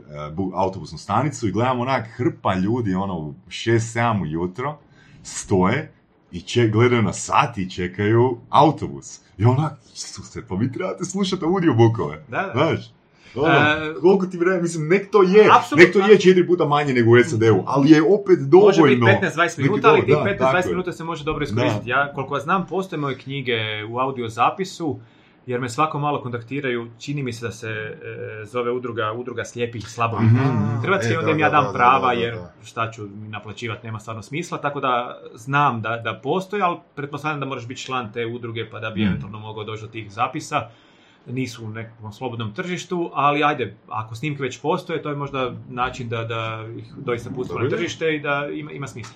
autobusnu 0.55 0.99
stanicu 0.99 1.49
i 1.49 1.53
gledam 1.53 1.81
onak 1.81 2.07
hrpa 2.09 2.55
ljudi, 2.55 2.95
ono, 2.95 3.19
u 3.19 3.35
6-7 3.49 4.23
ujutro, 4.23 4.77
stoje 5.23 5.93
i 6.35 6.41
če, 6.41 6.69
gledaju 6.69 7.03
na 7.03 7.13
sat 7.13 7.59
i 7.59 7.71
čekaju 7.71 8.39
autobus. 8.51 9.21
I 9.39 9.45
onak, 9.45 9.73
Isuse, 9.95 10.43
pa 10.49 10.55
vi 10.55 10.73
trebate 10.73 11.05
slušati 11.05 11.45
audiobookove. 11.45 12.25
Da, 12.29 12.43
da. 12.43 12.53
Znaš? 12.53 12.91
Ono, 13.37 13.49
E, 13.49 13.95
koliko 14.01 14.27
ti 14.27 14.39
vremena, 14.39 14.63
mislim, 14.63 14.89
nek 14.89 15.11
to 15.11 15.23
je, 15.23 15.49
nek 15.77 15.93
to 15.93 15.99
je 15.99 16.19
četiri 16.19 16.47
puta 16.47 16.65
manje 16.65 16.95
nego 16.95 17.11
u 17.11 17.23
SAD-u, 17.25 17.63
ali 17.67 17.91
je 17.91 18.03
opet 18.03 18.39
dovoljno. 18.39 18.83
Može 18.83 18.95
biti 18.95 19.03
15-20 19.03 19.63
minuta, 19.63 19.89
ali 19.89 20.01
tih 20.01 20.15
dobro, 20.15 20.33
da, 20.33 20.39
tako 20.39 20.57
15-20 20.57 20.65
je. 20.65 20.71
minuta 20.71 20.93
se 20.93 21.05
može 21.05 21.25
dobro 21.25 21.45
iskoristiti. 21.45 21.91
Ja, 21.91 22.13
koliko 22.15 22.37
ja 22.37 22.41
znam, 22.41 22.67
postoje 22.67 23.01
moje 23.01 23.19
knjige 23.19 23.57
u 23.91 23.99
audio 23.99 24.29
zapisu, 24.29 25.01
jer 25.47 25.61
me 25.61 25.69
svako 25.69 25.99
malo 25.99 26.23
kontaktiraju, 26.23 26.91
čini 26.99 27.23
mi 27.23 27.33
se 27.33 27.47
da 27.47 27.53
se 27.53 27.69
e, 27.69 27.97
zove 28.45 28.71
udruga, 28.73 29.13
udruga 29.13 29.45
slijepih 29.45 29.89
slabovih. 29.89 30.27
Mhm. 30.33 30.81
Hrvatski, 30.83 31.13
E, 31.13 31.19
onda 31.19 31.31
im 31.31 31.39
ja 31.39 31.49
da, 31.49 31.53
dam 31.53 31.65
da, 31.65 31.73
da, 31.73 31.79
prava, 31.79 32.09
da, 32.09 32.15
da, 32.15 32.21
jer 32.21 32.37
šta 32.65 32.91
ću 32.91 33.03
mi 33.15 33.29
naplaćivati, 33.29 33.87
nema 33.87 33.99
stvarno 33.99 34.23
smisla, 34.23 34.59
tako 34.59 34.81
da 34.81 35.21
znam 35.35 35.83
da, 35.83 35.97
da 35.97 36.21
postoje, 36.23 36.63
ali 36.63 36.77
pretpostavljam 36.95 37.41
da 37.41 37.47
moraš 37.47 37.67
biti 37.67 37.81
član 37.81 38.13
te 38.13 38.27
udruge 38.27 38.71
pa 38.71 38.81
da 38.81 38.91
bi 38.91 39.01
Mhm. 39.01 39.09
eventualno 39.09 39.39
mogao 39.39 39.65
doći 39.65 39.83
do 39.83 39.89
tih 39.89 40.13
zapisa. 40.13 40.69
Nisu 41.27 41.65
u 41.65 41.69
nekom 41.69 42.13
slobodnom 42.13 42.55
tržištu, 42.55 43.11
ali 43.15 43.45
ajde, 43.45 43.77
ako 43.89 44.15
snimke 44.15 44.43
već 44.43 44.61
postoje, 44.61 45.03
to 45.03 45.09
je 45.11 45.17
možda 45.17 45.53
način 45.69 46.09
da, 46.09 46.25
da 46.25 46.67
ih 46.79 46.93
doista 46.97 47.31
pustimo 47.31 47.61
na 47.61 47.69
tržište 47.69 48.15
i 48.17 48.21
da 48.21 48.49
ima, 48.53 48.73
ima 48.73 48.87
smisla. 48.87 49.15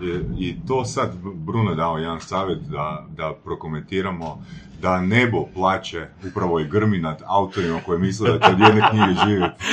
I, 0.00 0.06
I 0.38 0.56
to 0.68 0.84
sad 0.84 1.10
Bruno 1.34 1.74
dao 1.74 1.98
jedan 1.98 2.20
savjet 2.20 2.58
da, 2.58 3.06
da 3.16 3.32
prokomentiramo 3.44 4.44
da 4.84 5.00
nebo 5.00 5.46
plaće 5.54 6.06
upravo 6.28 6.60
i 6.60 6.68
grmi 6.68 6.98
nad 6.98 7.22
autorima 7.26 7.80
koji 7.86 7.98
misle 8.00 8.32
da 8.32 8.38
će 8.38 8.52
od 8.52 8.60
jedne 8.60 8.82
knjige 8.90 9.20
živjeti. 9.26 9.64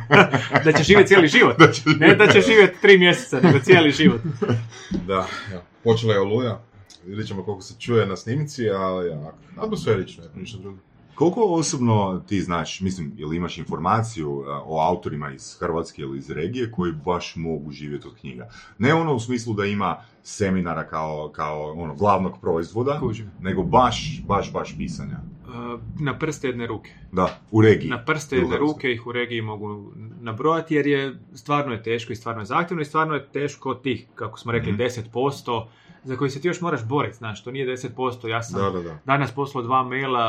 da 0.64 0.72
će 0.72 0.82
živjeti 0.82 1.08
cijeli 1.08 1.28
život. 1.28 1.58
Da 1.66 1.72
će 1.72 1.82
Ne 1.90 2.14
da 2.14 2.26
će 2.26 2.40
živjeti 2.40 2.80
tri 2.80 2.98
mjeseca, 2.98 3.40
nego 3.40 3.58
cijeli 3.58 3.90
život. 3.90 4.20
Da, 5.08 5.26
ja. 5.52 5.62
počela 5.84 6.14
je 6.14 6.20
oluja. 6.20 6.60
Vidjet 7.04 7.28
ćemo 7.28 7.44
koliko 7.44 7.62
se 7.62 7.74
čuje 7.78 8.06
na 8.06 8.16
snimci, 8.16 8.70
ali 8.70 9.08
ja, 9.08 9.32
atmosferično, 9.56 10.24
je, 10.24 10.30
ništa 10.34 10.58
drugo. 10.58 10.78
Koliko 11.16 11.40
osobno 11.44 12.22
ti 12.28 12.40
znaš, 12.40 12.80
mislim, 12.80 13.12
ili 13.18 13.36
imaš 13.36 13.58
informaciju 13.58 14.44
a, 14.46 14.62
o 14.66 14.80
autorima 14.80 15.30
iz 15.32 15.56
Hrvatske 15.58 16.02
ili 16.02 16.18
iz 16.18 16.30
regije 16.30 16.70
koji 16.70 16.92
baš 17.04 17.36
mogu 17.36 17.70
živjeti 17.70 18.08
od 18.08 18.14
knjiga? 18.16 18.48
Ne 18.78 18.94
ono 18.94 19.14
u 19.14 19.20
smislu 19.20 19.54
da 19.54 19.64
ima 19.64 19.96
seminara 20.22 20.86
kao, 20.86 21.28
kao 21.28 21.72
ono, 21.72 21.94
glavnog 21.94 22.40
proizvoda, 22.40 23.00
Kužim. 23.00 23.30
nego 23.40 23.62
baš, 23.62 24.22
baš, 24.26 24.52
baš 24.52 24.76
pisanja. 24.76 25.16
Uh, 25.46 25.80
Na 26.00 26.18
prste 26.18 26.46
jedne 26.46 26.66
ruke. 26.66 26.90
Da, 27.12 27.38
u 27.50 27.60
regiji. 27.62 27.90
Na 27.90 28.04
prste 28.04 28.36
jedne 28.36 28.56
ruke 28.56 28.92
ih 28.92 29.06
u 29.06 29.12
regiji 29.12 29.42
mogu 29.42 29.92
nabrojati 30.20 30.74
jer 30.74 30.86
je 30.86 31.18
stvarno 31.34 31.72
je 31.72 31.82
teško 31.82 32.12
i 32.12 32.16
stvarno 32.16 32.42
je 32.42 32.46
zahtjevno 32.46 32.82
i 32.82 32.86
stvarno 32.86 33.14
je 33.14 33.26
teško 33.26 33.70
od 33.70 33.82
tih, 33.82 34.06
kako 34.14 34.38
smo 34.38 34.52
rekli, 34.52 34.72
Mhm. 34.72 34.82
10% 34.82 35.66
za 36.06 36.16
koji 36.16 36.30
se 36.30 36.40
ti 36.40 36.48
još 36.48 36.60
moraš 36.60 36.84
boriti, 36.84 37.16
znaš, 37.16 37.44
to 37.44 37.50
nije 37.50 37.66
10%, 37.68 38.28
ja 38.28 38.42
sam 38.42 38.60
Da, 38.62 38.70
da, 38.70 38.82
da. 38.82 38.98
danas 39.06 39.32
poslao 39.32 39.64
dva 39.64 39.82
maila 39.84 40.26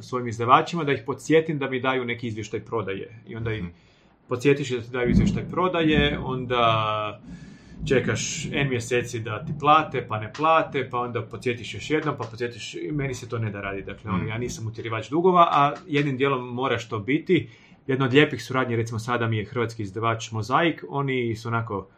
svojim 0.00 0.28
izdavačima 0.28 0.84
da 0.84 0.92
ih 0.92 1.02
podsjetim 1.06 1.58
da 1.58 1.70
mi 1.70 1.80
daju 1.80 2.04
neki 2.04 2.26
izvještaj 2.26 2.60
prodaje. 2.60 3.22
I 3.26 3.36
onda 3.36 3.52
ih 3.52 3.62
Mhm. 3.62 3.72
podsjetiš 4.28 4.70
da 4.70 4.80
ti 4.80 4.90
daju 4.90 5.10
izvještaj 5.10 5.44
prodaje, 5.44 6.18
onda 6.20 7.20
čekaš 7.86 8.22
N 8.46 8.68
mjeseci 8.68 9.20
da 9.20 9.44
ti 9.44 9.52
plate, 9.60 10.06
pa 10.08 10.18
ne 10.18 10.32
plate, 10.32 10.88
pa 10.90 10.98
onda 10.98 11.22
podsjetiš 11.22 11.74
još 11.74 11.90
jednom, 11.90 12.14
pa 12.16 12.24
podsjetiš, 12.24 12.62
meni 12.92 13.14
se 13.14 13.28
to 13.28 13.38
ne 13.38 13.50
da 13.50 13.60
radi. 13.60 13.82
Dakle, 13.82 14.10
ono, 14.10 14.18
Mhm. 14.18 14.28
ja 14.28 14.38
nisam 14.38 14.66
utjerivač 14.66 15.08
dugova, 15.08 15.48
a 15.52 15.74
jednim 15.86 16.16
dijelom 16.16 16.48
moraš 16.48 16.88
to 16.88 16.98
biti. 16.98 17.48
Jedna 17.86 18.04
od 18.04 18.12
lijepih 18.12 18.44
suradnji, 18.44 18.76
recimo 18.76 18.98
sada 18.98 19.26
mi 19.26 19.36
je 19.36 19.44
hrvatski 19.44 19.82
izdavač 19.82 20.30
Mozaik, 20.32 20.84
oni 20.88 21.36
su 21.36 21.48
onako 21.48 21.88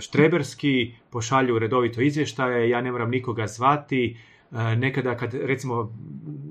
štreberski, 0.00 0.94
pošalju 1.10 1.58
redovito 1.58 2.00
izvještaje, 2.00 2.68
ja 2.70 2.80
ne 2.80 2.92
moram 2.92 3.10
nikoga 3.10 3.46
zvati, 3.46 4.16
E, 4.52 4.76
nekada 4.76 5.16
kad 5.16 5.34
recimo 5.34 5.92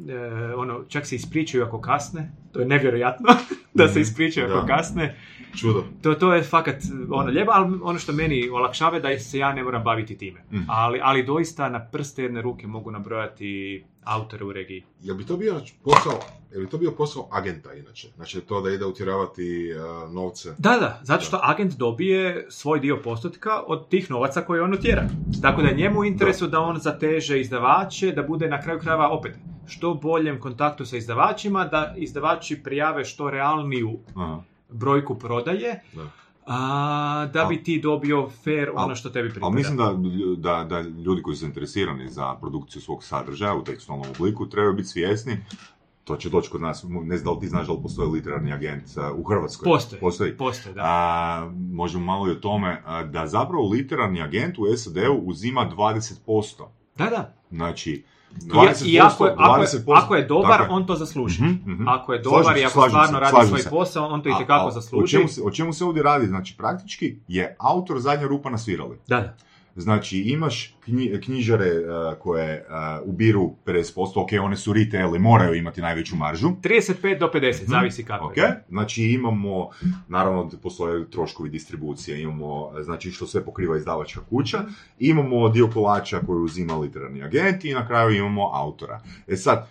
e, 0.09 0.53
ono 0.55 0.83
čak 0.87 1.05
se 1.05 1.15
ispričaju 1.15 1.63
ako 1.63 1.81
kasne 1.81 2.31
to 2.51 2.59
je 2.59 2.65
nevjerojatno 2.65 3.27
da 3.73 3.87
se 3.87 3.99
Mhm, 3.99 4.01
ispričaju 4.01 4.53
ako 4.53 4.67
kasne 4.67 5.15
Čudo. 5.59 5.83
to, 6.01 6.15
to 6.15 6.33
je 6.33 6.43
fakat 6.43 6.75
ono 7.09 7.31
lijepo, 7.31 7.51
ali 7.53 7.79
ono 7.83 7.99
što 7.99 8.13
meni 8.13 8.49
olakšava 8.49 8.95
je 8.95 9.01
da 9.01 9.19
se 9.19 9.37
ja 9.37 9.53
ne 9.53 9.63
moram 9.63 9.83
baviti 9.83 10.17
time. 10.17 10.43
Mhm. 10.51 10.63
Ali, 10.67 10.99
ali 11.03 11.23
doista 11.23 11.69
na 11.69 11.85
prste 11.85 12.23
jedne 12.23 12.41
ruke 12.41 12.67
mogu 12.67 12.91
nabrojati 12.91 13.83
autore 14.03 14.45
u 14.45 14.53
regiji. 14.53 14.83
Jel 15.01 15.15
bi 15.15 15.25
to 15.25 15.37
bio 15.37 15.61
posao, 15.83 16.19
jel 16.51 16.61
bi 16.61 16.69
to 16.69 16.77
bio 16.77 16.91
posao 16.91 17.27
agenta 17.31 17.73
inače? 17.73 18.07
Znači 18.15 18.41
to 18.41 18.61
da 18.61 18.69
ide 18.69 18.85
utjeravati 18.85 19.69
uh, 19.73 20.13
novce? 20.13 20.49
Da, 20.57 20.77
da, 20.79 20.99
zato 21.03 21.23
što 21.23 21.39
agent 21.43 21.73
dobije 21.73 22.45
svoj 22.49 22.79
dio 22.79 22.97
postotka 23.03 23.63
od 23.67 23.89
tih 23.89 24.11
novaca 24.11 24.41
koje 24.41 24.61
on 24.61 24.73
utjera. 24.73 25.09
Tako 25.41 25.61
da 25.61 25.67
je 25.67 25.75
njemu 25.75 25.99
u 25.99 26.05
interesu 26.05 26.47
da 26.47 26.59
on 26.59 26.77
zateže 26.77 27.41
izdavače, 27.41 28.11
da 28.11 28.23
bude 28.23 28.47
na 28.47 28.61
kraju 28.61 28.79
krajeva 28.79 29.09
opet 29.09 29.35
što 29.67 29.93
boljem 29.93 30.39
kontaktu 30.39 30.85
sa 30.85 30.97
izdavačima, 30.97 31.65
da 31.65 31.93
izdavači 31.97 32.63
prijave 32.63 33.05
što 33.05 33.29
realniju 33.29 33.99
Aha. 34.15 34.41
Brojku 34.69 35.15
prodaje, 35.15 35.81
Da. 35.93 36.07
a, 36.45 37.29
da 37.33 37.45
bi 37.45 37.63
ti 37.63 37.81
dobio 37.81 38.29
fair 38.29 38.69
ono 38.75 38.95
što 38.95 39.09
tebi 39.09 39.29
pripada. 39.29 39.45
Ali 39.45 39.55
mislim 39.55 39.77
da, 39.77 39.95
da, 40.37 40.63
da 40.63 40.81
ljudi 40.81 41.21
koji 41.21 41.35
su 41.35 41.41
zainteresirani 41.41 42.09
za 42.09 42.35
produkciju 42.35 42.81
svog 42.81 43.03
sadržaja 43.03 43.55
u 43.55 43.63
tekstualnom 43.63 44.07
obliku 44.09 44.49
trebaju 44.49 44.73
biti 44.73 44.87
svjesni 44.87 45.37
to 46.09 46.15
će 46.15 46.29
doći 46.29 46.49
kod 46.49 46.61
nas, 46.61 46.83
ne 46.83 47.17
znam 47.17 47.25
da 47.25 47.31
li 47.31 47.39
ti 47.39 47.47
znaš 47.47 47.67
da 47.67 47.73
li 47.73 47.79
postoji 47.81 48.09
literarni 48.09 48.53
agent 48.53 48.97
a, 48.97 49.13
u 49.13 49.23
Hrvatskoj. 49.23 49.65
Postoji. 49.65 49.99
Postoji. 49.99 50.37
Postoje, 50.37 50.73
da. 50.73 50.81
A, 50.83 51.51
možemo 51.71 52.05
malo 52.05 52.27
i 52.27 52.31
o 52.31 52.35
tome 52.35 52.81
a, 52.85 53.03
da 53.03 53.27
zapravo 53.27 53.69
literarni 53.69 54.21
agent 54.21 54.57
u 54.57 54.77
SAD-u 54.77 55.21
uzima 55.25 55.71
20%. 55.77 56.67
Da, 56.97 57.05
da. 57.05 57.35
Znači, 57.51 58.03
20%, 58.31 58.85
i 58.85 58.99
ako, 58.99 59.25
je, 59.25 59.33
ako, 59.37 59.61
je, 59.61 59.67
20%, 59.67 59.93
ako 59.95 60.15
je 60.15 60.25
dobar, 60.25 60.57
tako 60.57 60.73
on 60.73 60.85
to 60.85 60.95
zasluži. 60.95 61.43
Mhm, 61.43 61.71
mhm. 61.71 61.87
Ako 61.87 62.13
je 62.13 62.19
dobar 62.19 62.55
se, 62.55 62.61
i 62.61 62.65
ako 62.65 62.87
stvarno 62.87 63.19
radi 63.19 63.47
svoj 63.47 63.59
se. 63.59 63.69
posao, 63.69 64.07
on 64.07 64.23
to 64.23 64.29
i 64.29 64.33
tekako 64.37 64.65
a 64.65 64.67
O 64.67 64.71
zasluži. 64.71 65.11
čemu, 65.11 65.27
se, 65.27 65.41
o 65.43 65.51
čemu 65.51 65.73
se 65.73 65.85
ovdje 65.85 66.03
radi? 66.03 66.27
Znači, 66.27 66.57
praktički 66.57 67.15
je 67.27 67.55
autor 67.59 67.99
zadnja 67.99 68.27
rupa 68.27 68.49
na 68.49 68.57
svirali. 68.57 68.97
Da, 69.07 69.21
da. 69.21 69.35
Znači, 69.75 70.19
imaš 70.19 70.75
knji- 70.87 71.21
knjižare 71.21 71.71
uh, 71.71 72.17
koje 72.19 72.65
uh, 73.01 73.09
ubiru 73.09 73.51
50%, 73.65 73.93
ok, 74.15 74.43
one 74.43 74.55
su 74.55 74.73
retail 74.73 75.15
i 75.15 75.19
moraju 75.19 75.53
imati 75.53 75.81
najveću 75.81 76.15
maržu. 76.15 76.49
35 76.53 77.19
do 77.19 77.27
50, 77.27 77.61
Mhm. 77.61 77.71
zavisi 77.71 78.05
kako 78.05 78.25
Ok, 78.25 78.37
je. 78.37 78.63
znači 78.69 79.03
imamo, 79.03 79.69
naravno 80.07 80.49
postoje 80.53 81.09
troškovi 81.09 81.49
distribucije, 81.49 82.21
imamo, 82.21 82.49
znači 82.81 83.11
što 83.11 83.27
sve 83.27 83.45
pokriva 83.45 83.77
izdavačka 83.77 84.21
kuća, 84.21 84.57
imamo 84.99 85.49
dio 85.49 85.67
kolača 85.67 86.19
koji 86.19 86.39
uzima 86.39 86.75
literarni 86.75 87.23
agent 87.23 87.65
i 87.65 87.73
na 87.73 87.87
kraju 87.87 88.11
imamo 88.11 88.49
autora. 88.53 89.01
E 89.27 89.35
sad, 89.35 89.67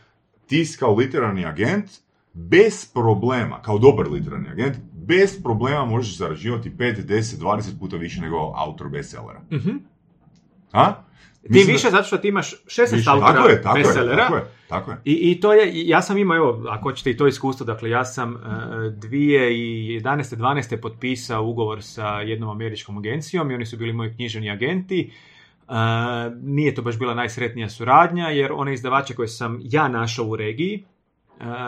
ti 0.46 0.66
kao 0.78 0.94
literarni 0.94 1.44
agent 1.46 1.90
bez 2.32 2.92
problema, 2.92 3.62
kao 3.62 3.78
dobar 3.78 4.08
literarni 4.08 4.48
agent, 4.48 4.76
bez 4.92 5.42
problema 5.42 5.84
možeš 5.84 6.16
zarađivati 6.16 6.70
5, 6.70 7.06
10, 7.06 7.38
20 7.38 7.78
puta 7.78 7.96
više 7.96 8.20
nego 8.20 8.52
autor 8.56 8.88
bestsellera. 8.88 9.40
Mhm. 9.52 9.70
A? 10.72 10.92
Mislim 11.48 11.66
da- 11.66 11.72
više 11.72 11.90
zato 11.90 12.04
što 12.04 12.18
ti 12.18 12.28
imaš 12.28 12.54
16 12.66 12.96
Više, 12.96 13.10
autora 13.10 13.32
tako 13.32 13.48
je, 13.48 13.62
tako 13.62 13.76
je, 13.76 13.82
bestsellera. 13.84 14.22
tako 14.22 14.36
je, 14.36 14.44
tako 14.68 14.90
je. 14.90 14.96
I, 15.04 15.30
I 15.30 15.40
to 15.40 15.52
je, 15.52 15.88
ja 15.88 16.02
sam 16.02 16.18
imao, 16.18 16.36
evo, 16.36 16.64
ako 16.68 16.82
hoćete 16.82 17.10
i 17.10 17.16
to 17.16 17.26
iskustvo, 17.26 17.66
dakle 17.66 17.90
ja 17.90 18.04
sam 18.04 18.34
uh, 18.34 18.40
2011. 18.40 20.00
12. 20.36 20.80
potpisao 20.80 21.44
ugovor 21.44 21.82
sa 21.82 22.20
jednom 22.20 22.50
američkom 22.50 22.98
agencijom 22.98 23.50
i 23.50 23.54
oni 23.54 23.66
su 23.66 23.76
bili 23.76 23.92
moji 23.92 24.14
književni 24.14 24.50
agenti. 24.50 25.10
Uh, 25.68 25.74
nije 26.42 26.74
to 26.74 26.82
baš 26.82 26.98
bila 26.98 27.14
najsretnija 27.14 27.68
suradnja, 27.68 28.28
jer 28.28 28.52
one 28.52 28.74
izdavače 28.74 29.14
koje 29.14 29.28
sam 29.28 29.58
ja 29.62 29.88
našao 29.88 30.26
u 30.26 30.36
regiji, 30.36 30.84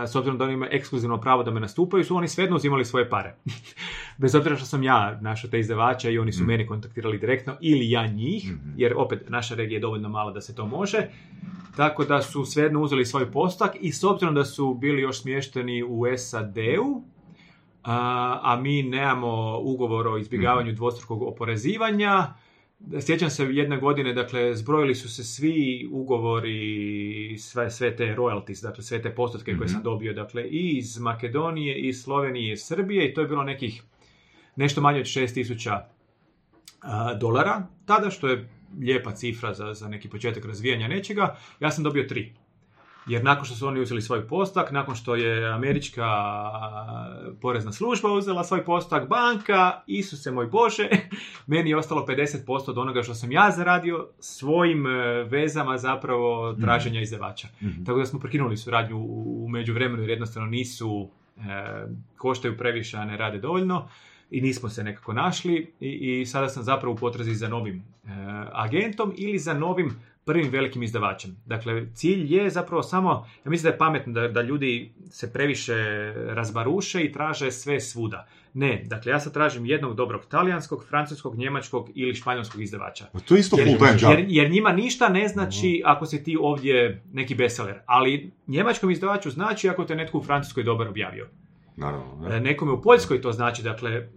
s 0.06 0.16
obzirom 0.16 0.38
da 0.38 0.44
oni 0.44 0.52
imaju 0.54 0.70
ekskluzivno 0.72 1.20
pravo 1.20 1.42
da 1.42 1.50
me 1.50 1.60
nastupaju, 1.60 2.04
su 2.04 2.16
oni 2.16 2.28
svejedno 2.28 2.56
uzimali 2.56 2.84
svoje 2.84 3.10
pare. 3.10 3.34
Bez 4.18 4.34
obzira 4.34 4.56
što 4.56 4.66
sam 4.66 4.82
ja 4.82 5.18
našao 5.20 5.50
te 5.50 5.60
izdavače 5.60 6.12
i 6.12 6.18
oni 6.18 6.32
su 6.32 6.42
Mhm. 6.42 6.48
mene 6.48 6.66
kontaktirali 6.66 7.18
direktno 7.18 7.56
ili 7.60 7.90
ja 7.90 8.06
njih, 8.06 8.52
Mhm. 8.52 8.70
jer 8.76 8.94
opet 8.96 9.28
naša 9.28 9.54
regija 9.54 9.76
je 9.76 9.80
dovoljno 9.80 10.08
mala 10.08 10.32
da 10.32 10.40
se 10.40 10.54
to 10.54 10.66
može. 10.66 11.08
Tako 11.76 12.04
da 12.04 12.22
su 12.22 12.44
svejedno 12.44 12.80
uzeli 12.80 13.06
svoj 13.06 13.30
postak 13.32 13.76
i 13.80 13.92
s 13.92 14.04
obzirom 14.04 14.34
da 14.34 14.44
su 14.44 14.74
bili 14.74 15.02
još 15.02 15.20
smješteni 15.20 15.82
u 15.82 16.02
SAD-u, 16.18 17.02
a, 17.84 18.40
a 18.42 18.56
mi 18.56 18.82
nemamo 18.82 19.58
ugovor 19.58 20.06
o 20.08 20.18
izbjegavanju 20.18 20.72
dvostrukog 20.72 21.22
oporezivanja, 21.22 22.34
Sjećam 23.00 23.30
se 23.30 23.44
jedne 23.44 23.76
godine, 23.76 24.12
dakle, 24.12 24.54
zbrojili 24.54 24.94
su 24.94 25.08
se 25.08 25.24
svi 25.24 25.88
ugovori, 25.90 27.36
sve, 27.38 27.70
sve 27.70 27.96
te 27.96 28.14
royalties, 28.16 28.62
dakle, 28.62 28.82
sve 28.84 29.02
te 29.02 29.14
postotke 29.14 29.52
koje 29.52 29.64
Mhm. 29.64 29.72
sam 29.74 29.82
dobio, 29.82 30.12
dakle, 30.12 30.44
i 30.44 30.76
iz 30.76 30.98
Makedonije, 30.98 31.78
i 31.78 31.88
iz 31.88 32.02
Slovenije, 32.02 32.50
i 32.50 32.52
iz 32.52 32.62
Srbije, 32.62 33.10
i 33.10 33.14
to 33.14 33.20
je 33.20 33.26
bilo 33.26 33.42
nekih 33.44 33.82
nešto 34.56 34.80
manje 34.80 35.00
od 35.00 35.06
6000 35.06 35.80
a, 36.80 37.14
dolara 37.14 37.66
tada, 37.86 38.10
što 38.10 38.28
je 38.28 38.48
lijepa 38.80 39.12
cifra 39.12 39.54
za, 39.54 39.74
za 39.74 39.88
neki 39.88 40.08
početak 40.08 40.44
razvijanja 40.44 40.88
nečega. 40.88 41.36
Ja 41.60 41.70
sam 41.70 41.84
dobio 41.84 42.04
tri. 42.04 42.32
Jer 43.10 43.24
nakon 43.24 43.44
što 43.44 43.54
su 43.54 43.66
oni 43.66 43.80
uzeli 43.80 44.02
svoj 44.02 44.28
postak, 44.28 44.70
nakon 44.70 44.94
što 44.94 45.14
je 45.14 45.52
američka 45.52 46.06
porezna 47.40 47.72
služba 47.72 48.12
uzela 48.12 48.44
svoj 48.44 48.64
postak, 48.64 49.08
banka, 49.08 49.80
Isuse 49.86 50.30
moj 50.30 50.46
Bože, 50.46 50.88
meni 51.46 51.70
je 51.70 51.76
ostalo 51.76 52.06
50% 52.06 52.70
od 52.70 52.78
onoga 52.78 53.02
što 53.02 53.14
sam 53.14 53.32
ja 53.32 53.50
zaradio 53.50 54.08
svojim 54.18 54.86
e, 54.86 54.90
vezama 55.24 55.78
zapravo 55.78 56.52
traženja 56.60 57.00
izdavača. 57.00 57.48
Mhm. 57.62 57.84
Tako 57.84 57.98
da 57.98 58.06
smo 58.06 58.20
prekinuli 58.20 58.56
suradnju 58.56 58.96
u, 58.96 59.44
u 59.44 59.48
međuvremenu 59.48 60.02
jer 60.02 60.10
jednostavno 60.10 60.48
nisu, 60.48 61.08
e, 61.36 61.40
koštaju 62.16 62.56
previše, 62.56 62.96
a 62.96 63.04
ne 63.04 63.16
rade 63.16 63.38
dovoljno 63.38 63.88
i 64.30 64.40
nismo 64.40 64.68
se 64.68 64.84
nekako 64.84 65.12
našli 65.12 65.72
i, 65.80 66.20
i 66.20 66.26
sada 66.26 66.48
sam 66.48 66.62
zapravo 66.62 66.94
u 66.94 66.96
potrazi 66.96 67.34
za 67.34 67.48
novim 67.48 67.76
e, 67.76 68.08
agentom 68.52 69.12
ili 69.16 69.38
za 69.38 69.54
novim 69.54 69.96
prvim 70.30 70.50
velikim 70.50 70.82
izdavačem. 70.82 71.36
Dakle, 71.46 71.86
cilj 71.94 72.34
je 72.34 72.50
zapravo 72.50 72.82
samo, 72.82 73.26
ja 73.44 73.50
mislim 73.50 73.70
da 73.70 73.74
je 73.74 73.78
pametno 73.78 74.12
da, 74.12 74.28
da 74.28 74.42
ljudi 74.42 74.92
se 75.10 75.32
previše 75.32 75.74
razbaruše 76.26 77.02
i 77.02 77.12
traže 77.12 77.50
sve 77.50 77.80
svuda. 77.80 78.26
Ne, 78.54 78.82
dakle, 78.86 79.12
ja 79.12 79.20
sad 79.20 79.32
tražim 79.32 79.66
jednog 79.66 79.94
dobrog 79.94 80.26
talijanskog, 80.26 80.84
francuskog, 80.88 81.36
njemačkog 81.36 81.90
ili 81.94 82.14
španjolskog 82.14 82.62
izdavača. 82.62 83.06
To 83.24 83.34
je 83.34 83.40
isto 83.40 83.56
Jer, 83.58 84.18
jer, 84.18 84.24
jer 84.28 84.50
njima 84.50 84.72
ništa 84.72 85.08
ne 85.08 85.28
znači 85.28 85.82
ako 85.84 86.06
si 86.06 86.24
ti 86.24 86.36
ovdje 86.40 87.02
neki 87.12 87.34
bestseller, 87.34 87.80
ali 87.86 88.30
njemačkom 88.46 88.90
izdavaču 88.90 89.30
znači 89.30 89.68
ako 89.68 89.84
te 89.84 89.94
netko 89.94 90.18
u 90.18 90.22
Francuskoj 90.22 90.62
dobro 90.62 90.90
objavio. 90.90 91.28
Naravno. 91.76 92.28
ne. 92.28 92.40
Nekome 92.40 92.72
u 92.72 92.82
Poljskoj 92.82 93.20
to 93.20 93.32
znači, 93.32 93.62
dakle, 93.62 93.90
e, 93.90 94.08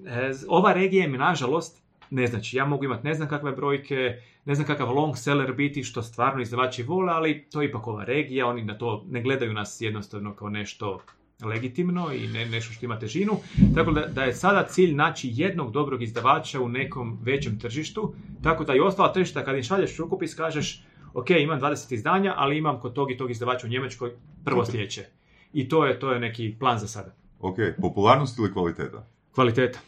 ova 0.48 0.74
regija 0.74 1.04
je 1.04 1.10
nažalost 1.10 1.84
ne 2.10 2.28
znači. 2.28 2.58
Ja 2.58 2.66
mogu 2.66 2.86
imati 2.86 3.08
ne 3.08 3.14
znam 3.14 3.30
kakve 3.30 3.52
brojke, 3.52 4.22
ne 4.46 4.56
znam 4.56 4.68
kakav 4.68 4.96
long 4.96 5.18
seller 5.18 5.54
biti, 5.54 5.84
što 5.84 6.02
stvarno 6.02 6.42
izdavači 6.42 6.84
vole, 6.84 7.14
ali 7.14 7.46
to 7.52 7.62
je 7.62 7.68
ipak 7.70 7.88
ova 7.88 8.04
regija, 8.04 8.48
oni 8.48 8.64
na 8.64 8.78
to 8.78 9.06
ne 9.10 9.22
gledaju 9.22 9.54
nas 9.54 9.82
jednostavno 9.82 10.36
kao 10.36 10.50
nešto 10.50 11.00
legitimno 11.46 12.14
i 12.14 12.28
ne, 12.28 12.46
nešto 12.46 12.74
što 12.74 12.86
ima 12.86 13.00
težinu. 13.00 13.34
Tako 13.76 13.92
da, 13.92 14.06
da 14.08 14.24
je 14.24 14.34
sada 14.34 14.64
cilj 14.64 14.96
naći 14.96 15.30
jednog 15.34 15.72
dobrog 15.72 16.02
izdavača 16.02 16.62
u 16.62 16.70
nekom 16.70 17.20
većem 17.22 17.60
tržištu, 17.60 18.14
tako 18.44 18.64
da 18.64 18.76
i 18.76 18.80
ostala 18.80 19.14
tržišta 19.14 19.46
kad 19.46 19.56
im 19.56 19.64
šalješ 19.64 19.98
rukopis 19.98 20.36
kažeš 20.36 20.84
ok, 21.14 21.30
imam 21.30 21.60
20 21.60 21.94
izdanja, 21.94 22.34
ali 22.38 22.58
imam 22.58 22.80
kod 22.80 22.94
tog 22.94 23.12
i 23.12 23.18
tog 23.18 23.32
izdavača 23.32 23.68
u 23.68 23.70
Njemačkoj 23.70 24.12
prvo 24.46 24.66
sljedeće. 24.66 25.06
I 25.54 25.70
to 25.70 25.86
je, 25.86 26.00
to 26.00 26.12
je 26.12 26.20
neki 26.20 26.56
plan 26.60 26.80
za 26.80 26.88
sada. 26.88 27.16
Ok, 27.40 27.56
popularnost 27.82 28.40
ili 28.40 28.54
kvaliteta? 28.54 29.08
Kvaliteta. 29.32 29.80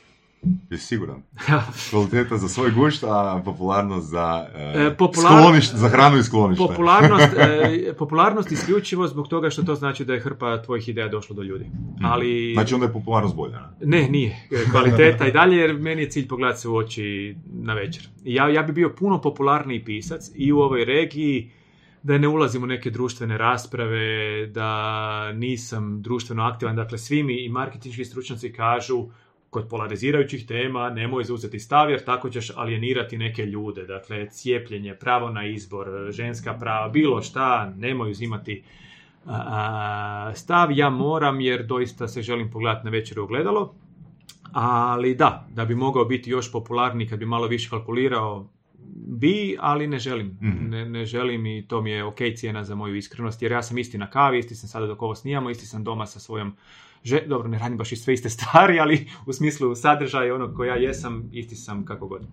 Jesi 0.69 0.85
siguran? 0.85 1.21
Kvaliteta 1.89 2.37
za 2.37 2.47
svoj 2.47 2.71
gušt, 2.71 3.03
a 3.03 3.41
popularnost 3.45 4.09
za, 4.09 4.47
e, 4.55 4.73
E, 4.77 4.95
popular- 4.97 5.31
skloništ- 5.33 5.75
za 5.75 5.89
hranu 5.89 6.17
i 6.17 6.23
sklonište. 6.23 6.65
Popularnost, 6.67 7.33
e, 7.37 7.93
popularnost 7.99 8.51
isključivo 8.51 9.07
zbog 9.07 9.27
toga 9.27 9.49
što 9.49 9.63
to 9.63 9.75
znači 9.75 10.05
da 10.05 10.13
je 10.13 10.19
hrpa 10.19 10.61
tvojih 10.61 10.89
ideja 10.89 11.07
došlo 11.07 11.35
do 11.35 11.41
ljudi. 11.41 11.65
Ali... 12.03 12.51
Znači 12.53 12.73
onda 12.73 12.85
je 12.85 12.93
popularnost 12.93 13.35
bolja. 13.35 13.69
Ne, 13.81 14.09
nije. 14.09 14.47
Kvaliteta 14.71 15.27
i 15.27 15.31
dalje, 15.31 15.57
jer 15.57 15.73
meni 15.73 16.01
je 16.01 16.09
cilj 16.09 16.27
pogledati 16.27 16.61
se 16.61 16.69
u 16.69 16.75
oči 16.75 17.35
na 17.47 17.73
večer. 17.73 18.07
Ja, 18.23 18.49
ja 18.49 18.63
bi 18.63 18.73
bio 18.73 18.89
puno 18.89 19.21
popularniji 19.21 19.85
pisac 19.85 20.31
i 20.35 20.51
u 20.51 20.59
ovoj 20.59 20.85
regiji, 20.85 21.51
da 22.03 22.17
ne 22.17 22.27
ulazim 22.27 22.63
u 22.63 22.67
neke 22.67 22.89
društvene 22.89 23.37
rasprave, 23.37 24.05
da 24.47 24.71
nisam 25.31 26.01
društveno 26.01 26.43
aktivan. 26.43 26.75
Dakle, 26.75 26.97
svi 26.97 27.23
mi 27.23 27.45
i 27.45 27.49
marketinški 27.49 28.05
stručnjaci 28.05 28.53
kažu 28.53 29.07
kod 29.55 29.67
polarizirajućih 29.69 30.47
tema 30.47 30.89
nemoj 30.89 31.23
zauzeti 31.23 31.59
stav 31.59 31.89
jer 31.89 32.03
tako 32.03 32.29
ćeš 32.29 32.51
alijenirati 32.55 33.17
neke 33.17 33.45
ljude. 33.45 33.85
Dakle, 33.85 34.29
cijepljenje, 34.29 34.95
pravo 34.95 35.29
na 35.29 35.45
izbor, 35.47 35.87
ženska 36.11 36.53
prava, 36.53 36.89
bilo 36.89 37.21
šta, 37.21 37.73
nemoj 37.77 38.11
uzimati 38.11 38.63
stav. 40.33 40.71
Ja 40.71 40.89
moram 40.89 41.39
jer 41.41 41.65
doista 41.65 42.07
se 42.07 42.21
želim 42.21 42.51
pogledati 42.51 42.85
na 42.85 42.91
večer 42.91 43.19
ogledalo. 43.19 43.73
Ali 44.53 45.15
da, 45.15 45.47
da 45.53 45.65
bi 45.65 45.75
mogao 45.75 46.05
biti 46.05 46.29
još 46.29 46.51
popularniji 46.51 47.07
kad 47.07 47.19
bi 47.19 47.25
malo 47.25 47.47
više 47.47 47.69
kalkulirao, 47.69 48.47
bi, 48.95 49.57
ali 49.59 49.87
ne 49.87 49.99
želim. 49.99 50.37
Mhm. 50.41 50.69
Ne, 50.69 50.85
ne 50.85 51.05
želim 51.05 51.45
i 51.45 51.67
to 51.67 51.81
mi 51.81 51.91
je 51.91 52.03
ok 52.03 52.17
cijena 52.35 52.63
za 52.63 52.75
moju 52.75 52.95
iskrenost, 52.95 53.41
jer 53.41 53.51
ja 53.51 53.63
sam 53.63 53.77
isti 53.77 53.97
na 53.97 54.09
kavi, 54.09 54.39
isti 54.39 54.55
sam 54.55 54.69
sada 54.69 54.87
dok 54.87 55.01
ovo 55.01 55.15
snijamo, 55.15 55.49
isti 55.49 55.65
sam 55.65 55.83
doma 55.83 56.05
sa 56.05 56.19
svojom 56.19 56.55
že... 57.03 57.21
Dobro, 57.27 57.47
ne 57.47 57.59
radim 57.59 57.77
baš 57.77 57.91
i 57.91 57.95
sve 57.95 58.13
iste 58.13 58.29
stvari, 58.35 58.79
ali 58.79 59.07
u 59.25 59.33
smislu 59.33 59.75
sadržaja 59.75 60.35
onog 60.35 60.55
koja 60.55 60.75
ja 60.75 60.81
jesam, 60.81 61.29
isti 61.33 61.55
sam 61.55 61.85
kako 61.85 62.07
god. 62.07 62.27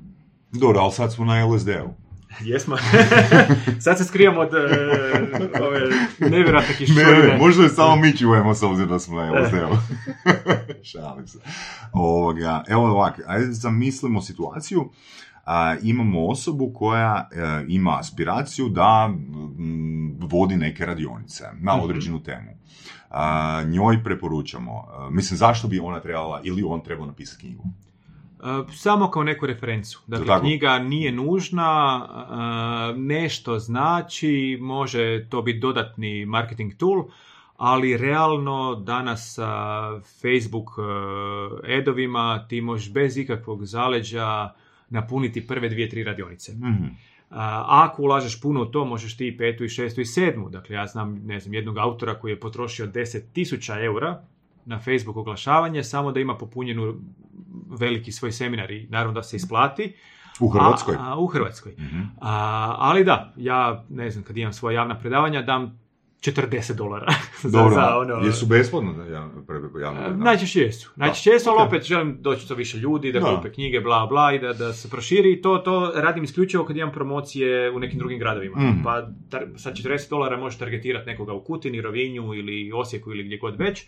Dobro, 0.53 0.81
ali 0.81 0.93
sad 0.93 1.13
smo 1.13 1.25
na 1.25 1.47
LSD-u. 1.47 1.95
Jesmo. 2.51 2.77
Sad 3.85 3.99
se 3.99 4.05
skrijamo 4.05 4.41
od 4.41 4.55
e, 4.55 4.59
ove 5.63 5.81
nevjerojatne 6.19 6.71
Ne, 6.71 6.79
kišurine. 6.79 7.29
ne, 7.29 7.39
možda 7.39 7.63
je 7.63 7.69
samo 7.69 7.97
mi 7.97 8.17
čujemo 8.17 8.55
s 8.55 8.63
obzirom 8.63 8.89
da 8.91 8.99
smo 8.99 9.17
na 9.17 9.41
LSD-u. 9.43 9.77
Šalim 10.83 11.27
se. 11.27 11.39
Ovoga, 11.93 12.65
evo 12.69 12.91
ovak, 12.91 13.21
ajde 13.27 13.53
zamislimo 13.53 14.23
situaciju. 14.23 14.91
Imamo 15.83 16.27
osobu 16.27 16.73
koja 16.75 17.29
e, 17.33 17.65
ima 17.69 17.99
aspiraciju 17.99 18.69
da 18.69 19.09
mm, 19.09 20.19
vodi 20.21 20.57
neke 20.57 20.87
radionice 20.87 21.45
na 21.61 21.75
Mhm. 21.77 21.85
određenu 21.85 22.23
temu. 22.23 22.51
Njoj 23.67 24.05
preporučamo, 24.05 24.85
a, 24.91 25.09
mislim 25.11 25.39
zašto 25.39 25.69
bi 25.69 25.79
ona 25.81 26.01
trebala 26.01 26.41
ili 26.45 26.63
on 26.67 26.81
trebao 26.81 27.07
napisati 27.07 27.41
knjigu. 27.41 27.65
E, 28.43 28.73
Samo 28.73 29.11
kao 29.11 29.23
neku 29.25 29.47
referencu. 29.47 30.03
Dakle, 30.07 30.27
tako? 30.27 30.41
knjiga 30.41 30.79
nije 30.79 31.13
nužna, 31.13 32.01
e, 32.93 32.99
nešto 32.99 33.59
znači, 33.59 34.59
može 34.61 35.27
to 35.29 35.43
biti 35.43 35.59
dodatni 35.59 36.27
marketing 36.27 36.75
tool, 36.75 37.05
ali 37.57 37.97
realno 37.97 38.75
danas 38.75 39.35
sa 39.35 39.83
Facebook 40.23 40.69
e, 41.67 41.79
edovima 41.79 42.45
ti 42.49 42.61
možeš 42.61 42.93
bez 42.93 43.17
ikakvog 43.17 43.65
zaleđa 43.65 44.51
napuniti 44.93 45.47
prve 45.47 45.69
dvije, 45.69 45.89
tri 45.89 46.05
radionice. 46.05 46.53
Mhm. 46.53 46.85
A, 47.31 47.65
ako 47.69 48.03
ulažeš 48.03 48.41
puno 48.41 48.63
u 48.63 48.67
to, 48.67 48.85
možeš 48.85 49.17
ti 49.17 49.27
i 49.27 49.37
petu, 49.37 49.65
i 49.65 49.69
šestu, 49.69 50.01
i 50.01 50.05
sedmu. 50.07 50.51
Dakle, 50.51 50.77
ja 50.77 50.87
znam, 50.87 51.21
ne 51.25 51.41
znam, 51.41 51.55
jednog 51.55 51.79
autora 51.79 52.15
koji 52.15 52.33
je 52.33 52.41
potrošio 52.41 52.87
10.000 52.87 53.85
eura 53.85 54.23
na 54.65 54.79
Facebook 54.79 55.17
oglašavanje, 55.17 55.85
samo 55.85 56.13
da 56.13 56.21
ima 56.21 56.37
popunjenu 56.37 56.95
veliki 57.71 58.13
svoj 58.13 58.33
seminar 58.33 58.71
i 58.71 58.87
naravno 58.91 59.15
da 59.15 59.23
se 59.23 59.37
isplati. 59.37 59.93
U 60.41 60.49
Hrvatskoj. 60.49 60.97
A, 60.99 61.13
a, 61.13 61.19
u 61.19 61.27
Hrvatskoj. 61.27 61.73
Mhm. 61.79 62.01
A, 62.21 62.75
ali 62.79 63.05
da, 63.05 63.33
ja 63.37 63.85
ne 63.89 64.11
znam, 64.11 64.25
kad 64.25 64.37
imam 64.37 64.53
svoja 64.53 64.75
javna 64.75 64.99
predavanja, 64.99 65.43
dam 65.43 65.82
40 66.23 66.75
dolara. 66.75 67.13
za, 67.43 67.59
Dobro, 67.59 67.75
za 67.75 67.99
ono, 67.99 68.27
jesu 68.27 68.47
besplatno 68.47 68.93
da 68.93 69.05
ja, 69.05 69.29
pre, 69.47 69.83
javno 69.83 70.01
E? 70.01 70.11
Najčešće 70.17 70.61
jesu. 70.61 70.91
Najčešće 70.97 71.31
jesu, 71.31 71.51
ali 71.51 71.67
opet 71.67 71.83
želim 71.83 72.17
doći 72.21 72.49
do 72.49 72.55
više 72.55 72.79
ljudi, 72.79 73.13
da, 73.13 73.21
Da. 73.21 73.37
kupe 73.37 73.53
knjige, 73.53 73.81
bla, 73.81 74.07
bla, 74.07 74.33
i 74.33 74.39
da, 74.39 74.53
da 74.53 74.73
se 74.73 74.91
proširi. 74.91 75.33
I 75.33 75.43
to, 75.43 75.59
to 75.59 75.93
radim 75.95 76.25
isključivo 76.25 76.65
kad 76.65 76.77
imam 76.77 76.93
promocije 76.93 77.71
u 77.71 77.79
nekim 77.79 77.99
drugim 77.99 78.19
gradovima. 78.19 78.61
Mhm. 78.61 78.83
Pa 78.85 79.09
tar, 79.31 79.47
sa 79.57 79.71
40 79.71 80.11
dolara 80.11 80.37
možeš 80.37 80.59
targetirati 80.59 81.07
nekoga 81.07 81.33
u 81.33 81.41
Kutini, 81.41 81.81
Rovinju 81.81 82.35
ili 82.35 82.73
Osijeku 82.75 83.11
ili 83.13 83.23
gdje 83.25 83.39
god 83.39 83.57
već. 83.59 83.87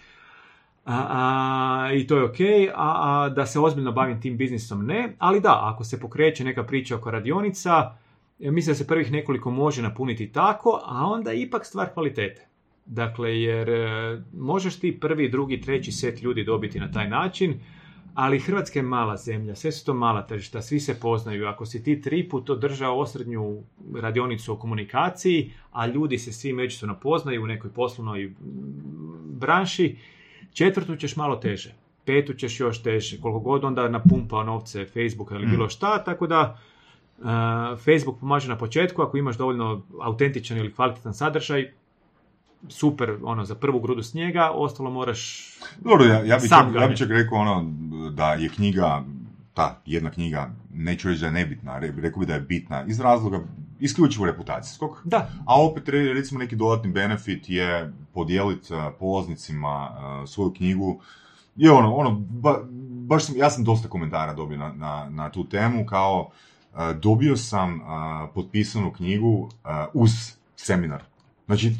A, 0.84 1.06
a, 1.10 1.92
I 1.92 2.06
to 2.06 2.16
je 2.16 2.24
ok, 2.24 2.40
a, 2.74 3.22
a 3.24 3.28
da 3.28 3.46
se 3.46 3.60
ozbiljno 3.60 3.92
bavim 3.92 4.20
tim 4.20 4.36
biznisom 4.36 4.86
ne, 4.86 5.16
ali 5.18 5.40
da, 5.40 5.60
ako 5.62 5.84
se 5.84 6.00
pokreće 6.00 6.44
neka 6.44 6.64
priča 6.64 6.96
oko 6.96 7.10
radionica, 7.10 7.96
mislim 8.38 8.72
da 8.72 8.78
se 8.78 8.86
prvih 8.86 9.12
nekoliko 9.12 9.50
može 9.50 9.82
napuniti 9.82 10.32
tako, 10.32 10.80
a 10.84 11.06
onda 11.06 11.30
je 11.30 11.42
ipak 11.42 11.66
stvar 11.66 11.92
kvalitete. 11.92 12.46
Dakle, 12.86 13.40
jer 13.40 13.70
e, 13.70 14.22
možeš 14.32 14.80
ti 14.80 15.00
prvi, 15.00 15.28
drugi, 15.28 15.60
treći 15.60 15.92
set 15.92 16.22
ljudi 16.22 16.44
dobiti 16.44 16.80
na 16.80 16.92
taj 16.92 17.08
način, 17.08 17.60
ali 18.14 18.38
Hrvatska 18.38 18.78
je 18.78 18.82
mala 18.82 19.16
zemlja, 19.16 19.54
sve 19.54 19.72
su 19.72 19.86
to 19.86 19.94
mala 19.94 20.26
tržišta, 20.26 20.62
svi 20.62 20.80
se 20.80 21.00
poznaju. 21.00 21.46
Ako 21.46 21.66
si 21.66 21.82
ti 21.82 22.00
tri 22.00 22.28
put 22.28 22.50
održao 22.50 22.98
osrednju 22.98 23.62
radionicu 23.94 24.52
o 24.52 24.56
komunikaciji, 24.56 25.52
a 25.72 25.86
ljudi 25.86 26.18
se 26.18 26.32
svi 26.32 26.52
međusobno 26.52 26.94
poznaju 27.00 27.42
u 27.42 27.46
nekoj 27.46 27.70
poslovnoj 27.70 28.32
branši, 29.24 29.96
četvrtu 30.52 30.96
ćeš 30.96 31.16
malo 31.16 31.36
teže. 31.36 31.74
Petu 32.04 32.34
ćeš 32.34 32.60
još 32.60 32.82
teže, 32.82 33.20
koliko 33.20 33.40
god 33.40 33.64
onda 33.64 33.88
napumpao 33.88 34.44
novce 34.44 34.84
Facebooka 34.84 35.34
ili 35.34 35.46
Mm. 35.46 35.50
bilo 35.50 35.68
šta, 35.68 36.04
tako 36.04 36.26
da 36.26 36.58
Facebook 37.84 38.20
pomaže 38.20 38.48
na 38.48 38.58
početku, 38.58 39.02
ako 39.02 39.16
imaš 39.16 39.36
dovoljno 39.36 39.82
autentičan 40.02 40.58
ili 40.58 40.74
kvalitetan 40.74 41.14
sadržaj, 41.14 41.72
super, 42.68 43.16
ono, 43.22 43.44
za 43.44 43.54
prvu 43.54 43.80
grudu 43.80 44.02
snijega, 44.02 44.50
ostalo 44.50 44.90
moraš... 44.90 45.52
Dobro, 45.80 46.04
ja, 46.04 46.24
ja, 46.24 46.38
bi 46.38 46.48
Sam 46.48 46.72
čak, 46.72 46.82
ja 46.82 46.88
bi 46.88 46.96
čak 46.96 47.08
rekao 47.08 47.38
ono, 47.38 47.72
da 48.10 48.32
je 48.32 48.48
knjiga, 48.48 49.04
ta 49.54 49.80
jedna 49.86 50.10
knjiga, 50.10 50.50
neću 50.74 51.08
reći 51.08 51.20
da 51.20 51.26
je 51.26 51.32
nebitna, 51.32 51.78
re- 51.78 51.94
rekao 51.96 52.20
bi 52.20 52.26
da 52.26 52.34
je 52.34 52.40
bitna 52.40 52.84
iz 52.86 53.00
razloga 53.00 53.40
isključivo 53.80 54.26
reputacijskog, 54.26 55.02
Da, 55.04 55.28
a 55.46 55.62
opet 55.62 55.88
re- 55.88 56.12
recimo 56.12 56.40
neki 56.40 56.56
dodatni 56.56 56.92
benefit 56.92 57.48
je 57.48 57.92
podijeliti 58.14 58.74
uh, 58.74 58.80
polaznicima 58.98 59.90
uh, 59.90 60.28
svoju 60.28 60.52
knjigu. 60.52 61.00
I 61.56 61.68
ono, 61.68 61.94
ono 61.94 62.10
ba- 62.10 62.62
baš 63.06 63.26
sam, 63.26 63.36
ja 63.36 63.50
sam 63.50 63.64
dosta 63.64 63.88
komentara 63.88 64.34
dobio 64.34 64.58
na, 64.58 64.72
na, 64.72 65.10
na 65.10 65.30
tu 65.30 65.44
temu, 65.44 65.86
kao 65.86 66.20
uh, 66.20 66.32
dobio 66.94 67.36
sam 67.36 67.80
potpisanu 68.28 68.92
knjigu 68.92 69.50
uz 69.94 70.10
seminar. 70.56 71.02
Znači, 71.46 71.72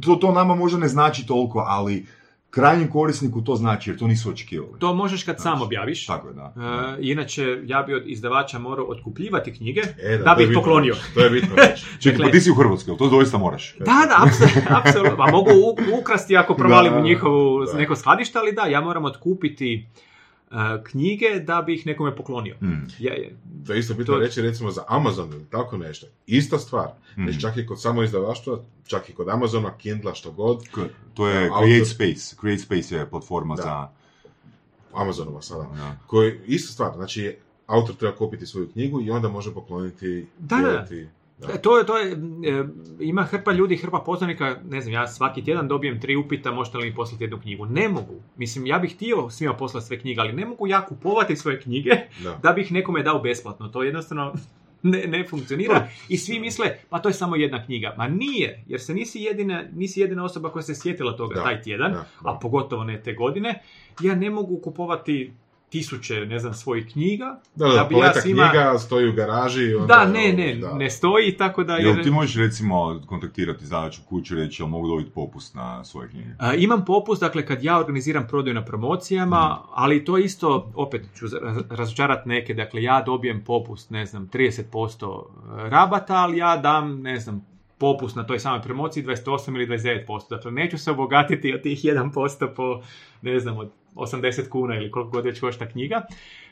to, 0.00 0.14
to 0.16 0.32
nama 0.32 0.54
možda 0.54 0.78
ne 0.78 0.88
znači 0.88 1.26
toliko, 1.26 1.58
ali 1.58 2.06
krajnjem 2.50 2.88
korisniku 2.88 3.40
to 3.40 3.56
znači, 3.56 3.90
jer 3.90 3.98
to 3.98 4.06
nisu 4.06 4.30
očekivali. 4.30 4.78
to 4.78 4.94
možeš 4.94 5.22
kad 5.22 5.36
sam 5.36 5.52
Znači, 5.52 5.64
objaviš. 5.64 6.06
Tako 6.06 6.28
je, 6.28 6.34
da. 6.34 6.52
Uh, 6.56 6.62
inače, 7.00 7.42
ja 7.64 7.82
bi 7.82 7.94
od 7.94 8.02
izdavača 8.06 8.58
morao 8.58 8.84
otkupljivati 8.86 9.52
knjige 9.52 9.80
E, 10.00 10.18
da, 10.18 10.24
to 10.24 10.36
bi 10.36 10.44
ih 10.44 10.50
poklonio. 10.54 10.94
reći, 10.94 11.14
To 11.14 11.20
je 11.20 11.30
bitno 11.30 11.56
reći. 11.56 11.84
Čekaj, 12.00 12.12
dakle- 12.12 12.24
pa 12.24 12.30
ti 12.30 12.40
si 12.40 12.50
u 12.50 12.54
Hrvatskoj, 12.54 12.96
to 12.96 13.08
doista 13.08 13.38
moraš? 13.38 13.74
Da, 13.78 13.84
da, 13.84 14.26
apsolutno. 14.78 15.16
Pa 15.16 15.30
mogu 15.30 15.50
u- 15.50 16.00
ukrasti 16.00 16.36
ako 16.36 16.54
provalim 16.54 16.92
Da, 16.92 16.98
u 16.98 17.02
njihovu 17.02 17.64
da. 17.64 17.72
neko 17.74 17.96
skladište, 17.96 18.38
ali 18.38 18.52
da, 18.52 18.62
ja 18.62 18.80
moram 18.80 19.04
otkupiti 19.04 19.86
uh, 19.86 20.09
knjige 20.82 21.40
da 21.40 21.62
bi 21.62 21.74
ih 21.74 21.86
nekome 21.86 22.16
poklonio. 22.16 22.56
Mm. 22.62 22.86
Ja, 22.98 23.14
ja, 23.14 23.28
To 23.66 23.72
je 23.72 23.78
isto 23.78 23.94
bitno 23.94 24.14
To- 24.14 24.20
reći 24.20 24.42
recimo 24.42 24.70
za 24.70 24.84
Amazon 24.88 25.32
ili 25.32 25.44
tako 25.46 25.76
nešto. 25.78 26.06
Ista 26.26 26.58
stvar. 26.58 26.88
Mhm. 27.12 27.22
Znači, 27.24 27.40
čak 27.40 27.56
i 27.56 27.66
kod 27.66 27.80
samo 27.80 28.02
izdavaštva, 28.02 28.58
čak 28.84 29.08
i 29.08 29.14
kod 29.14 29.28
Amazona, 29.28 29.72
Kindla, 29.72 30.14
što 30.14 30.32
god, 30.32 30.62
K- 30.64 30.80
To 31.14 31.28
je 31.28 31.48
Autor- 31.48 31.64
Create 31.64 31.84
Space. 31.86 32.36
Create 32.36 32.58
Space 32.58 32.94
je 32.94 33.06
platforma 33.06 33.56
Da. 33.56 33.62
za... 33.62 33.88
Amazonova 34.94 35.42
sada, 35.42 35.62
Da. 35.64 35.96
koji 36.06 36.38
ista 36.46 36.72
stvar, 36.72 36.92
znači 36.94 37.36
autor 37.66 37.94
treba 37.94 38.16
kupiti 38.16 38.46
svoju 38.46 38.68
knjigu 38.68 39.00
i 39.00 39.10
onda 39.10 39.28
može 39.28 39.54
pokloniti 39.54 40.26
Da, 40.38 40.56
da. 40.56 40.62
dijeliti 40.62 41.02
Da. 41.04 41.10
E, 41.48 41.62
To 41.62 41.78
je, 41.78 41.86
to 41.86 41.98
je, 41.98 42.12
e, 42.12 42.64
ima 43.00 43.22
hrpa 43.22 43.52
ljudi, 43.52 43.76
hrpa 43.76 44.02
poznanika, 44.06 44.56
ne 44.70 44.80
znam, 44.80 44.94
ja 44.94 45.08
svaki 45.08 45.44
tjedan 45.44 45.68
dobijem 45.68 46.00
tri 46.00 46.16
upita, 46.16 46.50
možete 46.52 46.78
li 46.78 46.86
mi 46.86 46.94
poslati 46.94 47.24
jednu 47.24 47.40
knjigu. 47.40 47.66
Ne 47.66 47.88
mogu. 47.88 48.14
Mislim, 48.36 48.66
ja 48.66 48.78
bih 48.78 48.94
htio 48.94 49.30
svima 49.30 49.54
poslati 49.54 49.86
sve 49.86 50.00
knjige, 50.00 50.20
ali 50.20 50.32
ne 50.32 50.46
mogu 50.46 50.66
ja 50.66 50.86
kupovati 50.86 51.36
svoje 51.36 51.60
knjige 51.60 51.90
Da. 52.22 52.38
da 52.42 52.52
bih 52.52 52.72
nekome 52.72 53.02
dao 53.02 53.18
besplatno. 53.18 53.68
To 53.68 53.82
jednostavno 53.82 54.32
ne, 54.82 55.06
ne 55.06 55.26
funkcionira. 55.28 55.88
I 56.08 56.16
svi 56.16 56.40
misle, 56.40 56.66
pa 56.90 56.98
to 56.98 57.08
je 57.08 57.12
samo 57.12 57.36
jedna 57.36 57.64
knjiga. 57.64 57.94
Ma 57.98 58.08
nije, 58.08 58.64
jer 58.68 58.80
se 58.80 58.94
nisi 58.94 59.20
jedina, 59.20 59.64
nisi 59.72 60.00
jedina 60.00 60.24
osoba 60.24 60.50
koja 60.50 60.62
se 60.62 60.74
sjetila 60.74 61.16
toga 61.16 61.34
Da, 61.34 61.42
taj 61.42 61.62
tjedan, 61.62 61.92
da, 61.92 62.06
da. 62.22 62.30
a 62.30 62.38
pogotovo 62.38 62.84
ne 62.84 63.02
te 63.02 63.12
godine. 63.12 63.62
Ja 64.00 64.14
ne 64.14 64.30
mogu 64.30 64.58
kupovati 64.58 65.32
tisuće, 65.70 66.14
ne 66.16 66.38
znam, 66.38 66.54
svojih 66.54 66.86
knjiga. 66.86 67.40
Da, 67.54 67.68
da, 67.68 67.84
bi 67.84 67.94
ja 67.96 68.12
svima- 68.14 68.50
knjiga, 68.50 68.78
stoji 68.78 69.08
u 69.08 69.12
garaži. 69.12 69.74
Onda, 69.74 69.86
Da, 69.86 70.04
ne, 70.06 70.32
ne, 70.32 70.54
da. 70.54 70.74
ne 70.74 70.90
stoji, 70.90 71.36
tako 71.36 71.64
da... 71.64 71.76
Jel 71.76 71.86
jer- 71.88 72.04
ti 72.04 72.10
možeš 72.10 72.36
recimo 72.36 72.70
kontaktirati 73.06 73.64
izdavaču 73.64 74.00
kuću 74.04 74.34
i 74.34 74.40
reći 74.40 74.62
jel 74.62 74.68
mogu 74.68 74.88
dobiti 74.88 75.10
popust 75.10 75.54
na 75.54 75.84
svoje 75.84 76.08
knjige? 76.08 76.28
A, 76.38 76.54
imam 76.54 76.84
popust, 76.84 77.20
dakle, 77.20 77.46
kad 77.46 77.64
ja 77.64 77.78
organiziram 77.78 78.26
prodaju 78.26 78.54
na 78.54 78.64
promocijama, 78.64 79.40
ali 79.72 80.04
to 80.04 80.18
isto, 80.18 80.72
opet 80.74 81.02
ću 81.14 81.26
raz- 81.26 81.40
razočarati 81.70 82.28
neke, 82.28 82.54
dakle, 82.54 82.82
ja 82.82 83.02
dobijem 83.02 83.44
popust, 83.44 83.90
ne 83.90 84.06
znam, 84.06 84.28
30% 84.28 85.22
rabata, 85.60 86.14
ali 86.14 86.38
ja 86.38 86.56
dam, 86.56 87.00
ne 87.00 87.18
znam, 87.18 87.46
popust 87.78 88.16
na 88.16 88.24
toj 88.24 88.38
samoj 88.38 88.62
promociji 88.62 89.04
28 89.04 89.54
ili 89.54 89.66
29%. 89.68 90.04
Dakle, 90.30 90.50
neću 90.52 90.78
se 90.78 90.90
obogatiti 90.90 91.54
od 91.54 91.62
tih 91.62 91.78
1% 91.78 92.10
po, 92.48 92.80
ne 93.22 93.40
znam, 93.40 93.58
od 93.58 93.70
80 93.94 94.48
kuna 94.48 94.76
ili 94.76 94.90
koliko 94.90 95.10
god 95.10 95.24
već 95.24 95.40
košta 95.40 95.68
knjiga. 95.68 96.02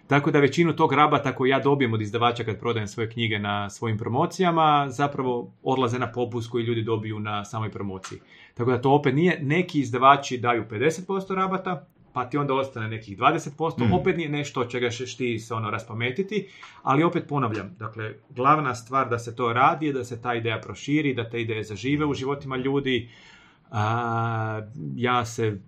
Tako 0.06 0.30
da 0.30 0.40
većinu 0.40 0.76
tog 0.76 0.92
rabata 0.92 1.34
koji 1.34 1.50
ja 1.50 1.58
dobijem 1.58 1.92
od 1.92 2.02
izdavača 2.02 2.44
kad 2.44 2.60
prodajem 2.60 2.88
svoje 2.88 3.10
knjige 3.10 3.38
na 3.38 3.70
svojim 3.70 3.98
promocijama, 3.98 4.86
zapravo 4.88 5.52
odlaze 5.62 5.98
na 5.98 6.12
popust 6.12 6.50
koji 6.50 6.64
ljudi 6.64 6.82
dobiju 6.82 7.20
na 7.20 7.44
samoj 7.44 7.70
promociji. 7.70 8.18
Tako 8.54 8.70
da 8.70 8.80
to 8.80 8.90
opet 8.92 9.14
nije, 9.14 9.38
neki 9.42 9.80
izdavači 9.80 10.38
daju 10.38 10.64
50% 10.70 11.34
rabata, 11.34 11.86
pa 12.12 12.24
ti 12.24 12.36
onda 12.38 12.54
ostane 12.54 12.88
nekih 12.88 13.18
20%, 13.18 13.86
Mm. 13.86 13.92
opet 13.92 14.16
nije 14.16 14.28
nešto 14.28 14.60
od 14.60 14.70
čega 14.70 14.90
ćeš 14.90 15.16
ti 15.16 15.38
se 15.38 15.54
ono 15.54 15.70
raspametiti, 15.70 16.48
ali 16.82 17.02
opet 17.02 17.24
ponavljam, 17.28 17.74
dakle, 17.78 18.14
glavna 18.30 18.74
stvar 18.74 19.08
da 19.08 19.18
se 19.18 19.36
to 19.36 19.52
radi 19.52 19.86
je 19.86 19.92
da 19.92 20.04
se 20.04 20.22
ta 20.22 20.34
ideja 20.34 20.60
proširi, 20.60 21.14
da 21.14 21.30
te 21.30 21.40
ideje 21.40 21.64
zažive 21.64 22.04
u 22.06 22.14
životima 22.14 22.56
ljudi. 22.56 23.08
A, 23.70 24.60
ja 24.96 25.24
se 25.24 25.58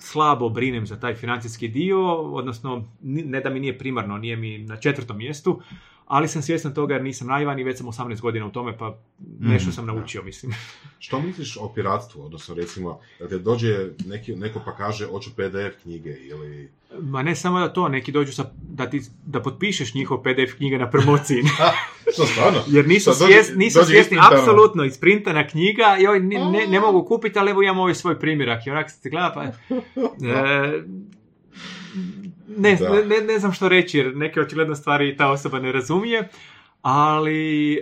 slabo 0.00 0.48
brinem 0.48 0.86
za 0.86 1.00
taj 1.00 1.14
financijski 1.14 1.68
dio, 1.68 2.14
odnosno 2.14 2.88
ne 3.02 3.40
da 3.40 3.50
mi 3.50 3.60
nije 3.60 3.78
primarno, 3.78 4.18
nije 4.18 4.36
mi 4.36 4.58
na 4.58 4.76
četvrtom 4.76 5.18
mjestu, 5.18 5.60
ali 6.06 6.28
sam 6.28 6.42
svjestan 6.42 6.74
toga 6.74 6.94
jer 6.94 7.02
nisam 7.02 7.28
naivan 7.28 7.58
i 7.58 7.64
već 7.64 7.78
sam 7.78 7.86
18 7.86 8.20
godina 8.20 8.46
u 8.46 8.50
tome, 8.50 8.78
pa 8.78 8.98
nešto 9.40 9.68
Mhm. 9.68 9.74
sam 9.74 9.86
naučio, 9.86 10.22
mislim. 10.22 10.52
Što 10.98 11.20
misliš 11.20 11.56
o 11.56 11.68
piratstvu? 11.68 12.22
Odnosno, 12.22 12.54
recimo, 12.54 13.00
da 13.20 13.28
te 13.28 13.38
dođe 13.38 13.76
neki, 14.06 14.36
neko 14.36 14.60
pa 14.64 14.74
kaže, 14.74 15.06
hoću 15.06 15.30
PDF 15.30 15.82
knjige 15.82 16.10
ili... 16.10 16.70
Ma 17.00 17.22
ne 17.22 17.34
samo 17.34 17.60
da 17.60 17.68
to, 17.68 17.88
neki 17.88 18.12
dođu 18.12 18.32
sa, 18.32 18.44
da, 18.62 18.90
ti, 18.90 19.02
da 19.26 19.42
potpišeš 19.42 19.94
njihov 19.94 20.18
PDF 20.18 20.56
knjige 20.56 20.78
na 20.78 20.90
promociji. 20.90 21.42
Što 22.12 22.26
stvarno? 22.26 22.58
Jer 22.66 22.88
nisu, 22.88 23.10
dođe- 23.10 23.16
svjesni, 23.26 23.56
nisu 23.56 23.78
dođe 23.78 23.88
svjesni 23.88 24.18
apsolutno 24.32 24.84
isprintana 24.84 25.46
knjiga 25.46 25.96
i 26.00 26.06
oj, 26.06 26.20
ne, 26.20 26.38
ne, 26.40 26.66
ne 26.66 26.80
mogu 26.80 27.04
kupiti, 27.04 27.38
ali 27.38 27.50
evo 27.50 27.62
imam 27.62 27.78
ovaj 27.78 27.94
svoj 27.94 28.20
primjerak. 28.20 28.66
I 28.66 28.70
onak 28.70 28.90
se 28.90 29.10
gleda 29.10 29.32
pa... 29.34 29.44
e, 30.28 30.82
ne, 32.48 32.76
Da. 32.80 33.02
ne, 33.04 33.20
ne, 33.20 33.38
znam 33.38 33.52
što 33.52 33.68
reći 33.68 33.98
jer 33.98 34.16
neke 34.16 34.40
očigledno 34.40 34.74
stvari 34.74 35.16
ta 35.16 35.30
osoba 35.30 35.58
ne 35.58 35.72
razumije. 35.72 36.28
Ali, 36.82 37.74
e, 37.74 37.80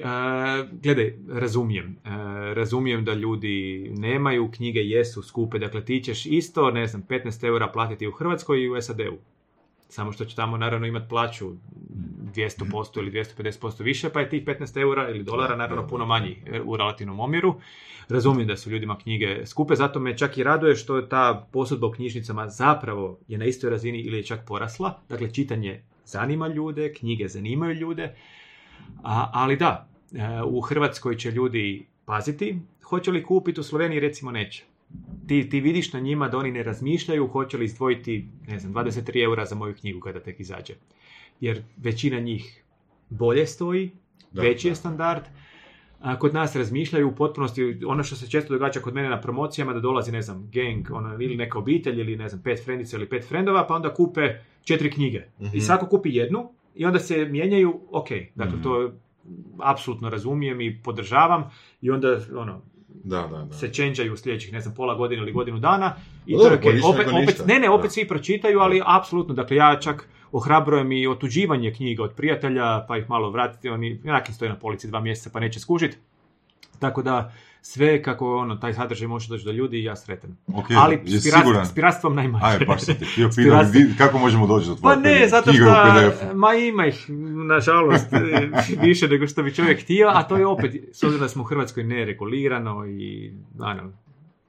gledaj, 0.83 1.15
razumijem. 1.29 1.97
E, 2.05 2.09
razumijem 2.55 3.05
da 3.05 3.15
ljudi 3.15 3.91
nemaju, 3.95 4.51
knjige 4.51 4.81
jesu 4.81 5.23
skupe, 5.23 5.59
dakle 5.59 5.85
ti 5.85 6.01
ćeš 6.01 6.27
isto, 6.27 6.71
ne 6.71 6.87
znam, 6.87 7.03
15 7.09 7.47
eura 7.47 7.69
platiti 7.69 8.07
u 8.07 8.12
Hrvatskoj 8.12 8.62
i 8.62 8.69
u 8.69 8.83
SAD-u. 8.83 9.19
Samo 9.95 10.12
što 10.12 10.24
će 10.24 10.36
tamo 10.36 10.57
naravno 10.57 10.86
imati 10.86 11.09
plaću 11.09 11.53
200% 12.34 12.99
ili 12.99 13.11
250% 13.11 13.82
više, 13.82 14.09
pa 14.09 14.20
je 14.20 14.28
tih 14.28 14.45
15 14.45 14.80
eura 14.80 15.11
ili 15.11 15.22
dolara 15.22 15.57
naravno 15.57 15.86
puno 15.88 16.07
manji 16.07 16.36
e, 16.47 16.61
u 16.61 16.76
relativnom 16.76 17.20
omjeru. 17.20 17.55
Razumijem 18.09 18.49
da 18.49 18.57
su 18.57 18.70
ljudima 18.70 18.99
knjige 18.99 19.47
skupe, 19.47 19.74
zato 19.74 20.01
me 20.01 20.18
čak 20.18 20.38
i 20.38 20.42
raduje 20.42 20.76
što 20.76 20.97
je 20.97 21.09
ta 21.09 21.49
posudba 21.53 21.86
u 21.86 21.90
knjižnicama 21.90 22.49
zapravo 22.49 23.18
je 23.28 23.38
na 23.38 23.45
istoj 23.45 23.70
razini 23.70 24.01
ili 24.01 24.16
je 24.16 24.22
čak 24.22 24.40
porasla. 24.47 25.01
Dakle, 25.09 25.32
čitanje 25.32 25.82
zanima 26.05 26.49
ljude, 26.49 26.92
knjige 26.92 27.28
zanimaju 27.28 27.74
ljude, 27.74 28.14
a, 29.03 29.30
ali 29.32 29.57
da, 29.57 29.88
e, 30.12 30.42
u 30.42 30.61
Hrvatskoj 30.61 31.16
će 31.16 31.30
ljudi 31.30 31.86
paziti, 32.05 32.59
hoće 32.84 33.11
li 33.11 33.22
kupiti, 33.22 33.61
u 33.61 33.64
Sloveniji 33.64 34.01
recimo 34.01 34.30
neće. 34.30 34.64
Ti, 35.26 35.49
ti 35.49 35.61
vidiš 35.61 35.92
na 35.92 36.01
njima 36.01 36.28
da 36.28 36.38
oni 36.38 36.51
ne 36.53 36.62
razmišljaju 36.62 37.26
hoće 37.28 37.57
li 37.59 37.64
izdvojiti, 37.64 38.28
ne 38.49 38.59
znam, 38.59 38.74
23 38.74 39.24
eura 39.24 39.45
za 39.45 39.55
moju 39.55 39.74
knjigu 39.74 40.01
kada 40.01 40.20
tek 40.20 40.40
izađe. 40.40 40.74
Jer 41.40 41.62
većina 41.76 42.20
njih 42.20 42.64
bolje 43.11 43.47
stoji, 43.47 43.90
Da, 44.32 44.42
veći 44.42 44.68
je 44.68 44.70
da. 44.70 44.74
standard, 44.74 45.22
a 46.01 46.18
kod 46.18 46.34
nas 46.34 46.57
razmišljaju 46.57 47.09
u 47.09 47.14
potpunosti, 47.14 47.80
ono 47.86 48.03
što 48.03 48.16
se 48.16 48.30
često 48.30 48.53
događa 48.53 48.80
kod 48.80 48.95
mene 48.95 49.09
na 49.09 49.20
promocijama, 49.20 49.72
da 49.72 49.80
dolazi, 49.80 50.12
ne 50.12 50.22
znam, 50.22 50.51
gang, 50.53 50.90
ono, 50.90 51.14
ili 51.14 51.36
neka 51.36 51.59
obitelj, 51.59 52.01
ili 52.01 52.16
ne 52.16 52.28
znam, 52.28 52.42
pet 52.42 52.64
frendica 52.64 52.97
ili 52.97 53.09
pet 53.09 53.28
frendova, 53.28 53.66
pa 53.66 53.74
onda 53.74 53.95
kupe 53.95 54.20
četiri 54.62 54.90
knjige. 54.90 55.22
Mhm. 55.40 55.57
I 55.57 55.61
svako 55.61 55.86
kupi 55.86 56.14
jednu 56.14 56.51
i 56.74 56.84
onda 56.84 56.99
se 56.99 57.24
mijenjaju, 57.24 57.80
ok, 57.90 58.09
dakle 58.34 58.55
Mhm. 58.55 58.62
to 58.62 58.92
apsolutno 59.59 60.09
razumijem 60.11 60.61
i 60.61 60.82
podržavam 60.82 61.51
i 61.80 61.90
onda 61.90 62.20
ono, 62.36 62.62
Da, 63.03 63.26
da, 63.26 63.45
da. 63.45 63.55
se 63.55 63.72
čenđaju 63.72 64.12
u 64.12 64.16
sljedećih, 64.16 64.53
ne 64.53 64.61
znam, 64.61 64.74
pola 64.74 64.95
godine 64.95 65.22
ili 65.22 65.32
godinu 65.32 65.59
dana 65.59 65.95
i 66.26 66.32
Pa 66.32 66.38
to 66.38 66.49
je 66.49 66.59
bolje 66.59 66.80
Opet, 66.84 67.07
opet, 67.07 67.47
ne, 67.47 67.59
ne, 67.61 67.70
opet 67.70 67.84
Da. 67.84 67.90
svi 67.90 68.09
pročitaju, 68.09 68.59
ali 68.59 68.82
apsolutno, 68.86 69.34
dakle 69.34 69.57
ja 69.57 69.80
čak 69.80 70.09
ohrabrujem 70.32 70.92
i 70.92 71.07
otuđivanje 71.07 71.74
knjiga 71.74 72.03
od 72.03 72.14
prijatelja, 72.16 72.84
pa 72.88 72.97
ih 72.97 73.11
malo 73.11 73.30
vratiti, 73.30 73.68
oni 73.68 74.01
onak 74.05 74.30
stoje 74.34 74.49
na 74.49 74.57
polici 74.57 74.88
dva 74.88 75.01
mjeseca 75.01 75.30
pa 75.32 75.40
neće 75.40 75.61
skužit. 75.61 75.99
Tako 76.78 77.03
da 77.03 77.32
sve 77.67 78.03
kako 78.03 78.37
ono, 78.37 78.57
taj 78.57 78.75
sadržaj 78.75 79.09
može 79.09 79.29
doći 79.29 79.45
do 79.45 79.53
ljudi, 79.53 79.83
ja 79.85 79.97
sretan. 79.97 80.37
Ok, 80.55 80.67
ali 80.77 81.01
s, 81.05 81.27
pirat- 81.27 81.41
siguran? 81.41 81.67
s 81.67 81.75
piratstvom 81.75 82.15
najmanje. 82.15 82.45
Aj, 82.45 82.59
baš 82.67 82.83
sam 82.83 82.95
te 82.95 83.05
htio 83.05 83.31
piratstvom. 83.37 83.85
kako 83.99 84.19
možemo 84.19 84.47
doći 84.47 84.67
do 84.69 84.77
Pa 84.83 84.97
tvoje 84.97 85.19
ne, 85.21 85.29
zato 85.29 85.53
što, 85.53 85.65
ma 86.35 86.55
ima 86.55 86.87
ih, 86.87 87.05
nažalost, 87.49 88.12
e, 88.12 88.51
više 88.83 89.09
nego 89.09 89.27
što 89.27 89.43
bi 89.43 89.55
čovjek 89.55 89.83
htio, 89.83 90.09
a 90.15 90.23
to 90.23 90.37
je 90.37 90.47
opet, 90.47 90.75
s 90.93 91.03
obzirom 91.03 91.21
da 91.21 91.29
smo 91.29 91.43
u 91.43 91.47
Hrvatskoj 91.47 91.85
neregulirano 91.85 92.87
i, 92.87 93.33
ano, 93.61 93.93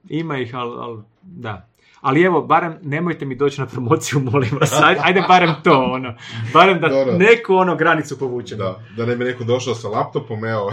ima 0.08 0.38
ih, 0.38 0.54
ali, 0.54 0.76
ali, 0.78 1.02
da. 1.22 1.68
Ali 2.00 2.22
evo, 2.22 2.42
barem 2.42 2.78
nemojte 2.82 3.24
mi 3.24 3.34
doći 3.34 3.60
na 3.60 3.66
promociju, 3.66 4.20
molim 4.20 4.50
vas, 4.60 4.72
ajde, 4.82 5.00
ajde 5.04 5.24
barem 5.28 5.54
to, 5.64 5.82
ono, 5.82 6.14
barem 6.52 6.80
da 6.80 6.88
Dobro. 6.88 7.18
neku 7.18 7.54
ono 7.54 7.76
granicu 7.76 8.18
povučemo. 8.18 8.64
Da, 8.64 8.80
da 8.96 9.06
ne 9.06 9.16
bi 9.16 9.24
neko 9.24 9.44
došao 9.44 9.74
sa 9.74 9.88
laptopom, 9.88 10.44
evo. 10.44 10.72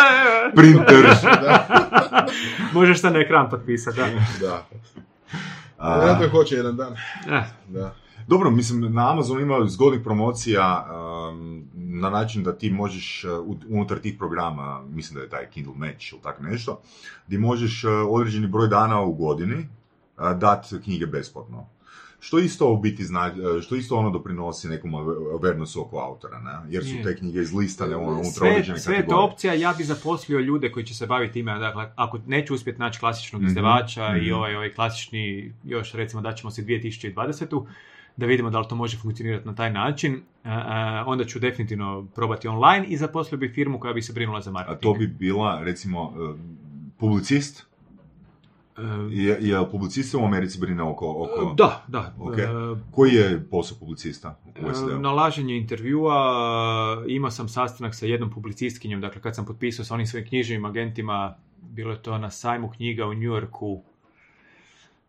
Printer. 0.56 1.02
da, 1.22 1.86
Možeš 2.74 3.00
sad 3.00 3.12
na 3.12 3.20
ekran 3.20 3.50
potpisati, 3.50 3.96
da. 3.96 4.06
da. 4.40 4.66
A, 5.78 5.98
Vjerojatno 5.98 6.28
hoće 6.28 6.54
jedan 6.54 6.76
dan. 6.76 6.92
Eh, 7.30 7.42
Da. 7.68 7.94
Dobro, 8.28 8.50
mislim, 8.50 8.94
na 8.94 9.12
Amazonu 9.12 9.40
ima 9.40 9.66
zgodnih 9.66 10.00
promocija 10.04 10.86
um, 11.30 11.64
na 11.74 12.10
način 12.10 12.42
da 12.42 12.58
ti 12.58 12.70
možeš 12.70 13.24
uh, 13.24 13.56
unutar 13.68 13.98
tih 13.98 14.14
programa, 14.18 14.82
mislim 14.88 15.16
da 15.16 15.22
je 15.22 15.28
taj 15.30 15.46
Kindle 15.50 15.74
Match 15.76 16.12
ili 16.12 16.22
tako 16.22 16.42
nešto, 16.42 16.80
gdje 17.26 17.38
možeš 17.38 17.84
uh, 17.84 17.90
određeni 18.08 18.46
broj 18.46 18.68
dana 18.68 19.00
u 19.00 19.12
godini 19.12 19.56
uh, 19.56 20.38
dati 20.38 20.80
knjige 20.84 21.06
besplatno. 21.06 21.66
Što 22.22 22.38
isto 22.38 22.72
u 22.72 22.76
biti 22.76 23.04
zna, 23.04 23.32
uh, 23.56 23.62
što 23.62 23.74
isto 23.76 23.96
ono 23.96 24.10
doprinosi 24.10 24.68
nekom 24.68 24.92
awarenessu 24.92 25.80
oko 25.80 25.98
autora, 25.98 26.38
ne? 26.38 26.72
Jer 26.72 26.84
su 26.84 26.96
Je. 26.96 27.02
te 27.02 27.16
knjige 27.16 27.40
izlistane 27.40 27.96
ono, 27.96 28.12
unutar 28.12 28.32
sve, 28.32 28.50
određene 28.50 28.78
sve 28.78 28.94
je 28.94 28.98
to 28.98 29.02
kategorije. 29.02 29.32
opcija, 29.32 29.54
ja 29.54 29.74
bi 29.78 29.84
zaposlio 29.84 30.40
ljude 30.40 30.72
koji 30.72 30.86
će 30.86 30.94
se 30.94 31.06
baviti 31.06 31.32
time, 31.32 31.58
dakle, 31.58 31.92
ako 31.96 32.18
neću 32.26 32.54
uspjeti 32.54 32.80
naći 32.80 33.00
klasičnog 33.00 33.42
Mhm, 33.42 33.48
izdavača 33.48 34.16
i 34.16 34.26
mhm. 34.26 34.34
ovaj, 34.34 34.54
ovaj 34.54 34.72
klasični, 34.72 35.54
još 35.64 35.92
recimo 35.92 36.22
da 36.22 36.32
ćemo 36.32 36.50
si 36.50 36.62
2020 36.62 37.64
da 38.20 38.26
vidimo 38.26 38.50
da 38.50 38.60
li 38.60 38.68
to 38.68 38.74
može 38.74 38.96
funkcionirati 38.98 39.46
na 39.46 39.54
taj 39.54 39.72
način, 39.72 40.20
a, 40.44 40.50
a, 40.66 41.04
onda 41.06 41.24
ću 41.24 41.38
definitivno 41.38 42.06
probati 42.14 42.48
online 42.48 42.86
i 42.86 42.96
zaposlio 42.96 43.38
bi 43.38 43.48
firmu 43.48 43.80
koja 43.80 43.92
bi 43.92 44.02
se 44.02 44.12
brinula 44.12 44.40
za 44.40 44.50
A 44.50 44.52
marketing. 44.52 44.82
to 44.82 44.94
bi 44.94 45.06
bila, 45.06 45.60
recimo, 45.64 46.02
uh, 46.02 46.36
publicist? 46.98 47.66
E, 48.78 48.82
Je, 49.10 49.38
je 49.40 49.70
publicist 49.70 50.10
se 50.10 50.16
u 50.16 50.24
Americi 50.24 50.60
brine 50.60 50.82
oko... 50.82 51.08
oko... 51.10 51.54
Da, 51.56 51.84
da. 51.88 52.14
Ok. 52.18 52.38
E, 52.38 52.46
Koji 52.90 53.14
je 53.14 53.44
posao 53.50 53.78
publicista 53.78 54.38
u 54.64 54.68
E, 54.70 54.74
SAD-u? 54.74 54.98
Nalaženje 54.98 55.56
intervjua, 55.56 56.14
imao 57.08 57.30
sam 57.30 57.48
sastanak 57.48 57.94
sa 57.94 58.06
jednom 58.06 58.30
publicistkinjom, 58.30 59.00
dakle 59.00 59.20
kad 59.22 59.34
sam 59.36 59.44
potpisao 59.46 59.84
sa 59.84 59.94
onim 59.94 60.06
svojim 60.06 60.26
književnim 60.28 60.64
agentima, 60.64 61.34
bilo 61.62 61.92
je 61.92 62.02
to 62.02 62.18
na 62.18 62.30
sajmu 62.30 62.70
knjiga 62.70 63.06
u 63.06 63.14
New 63.14 63.22
Yorku, 63.34 63.82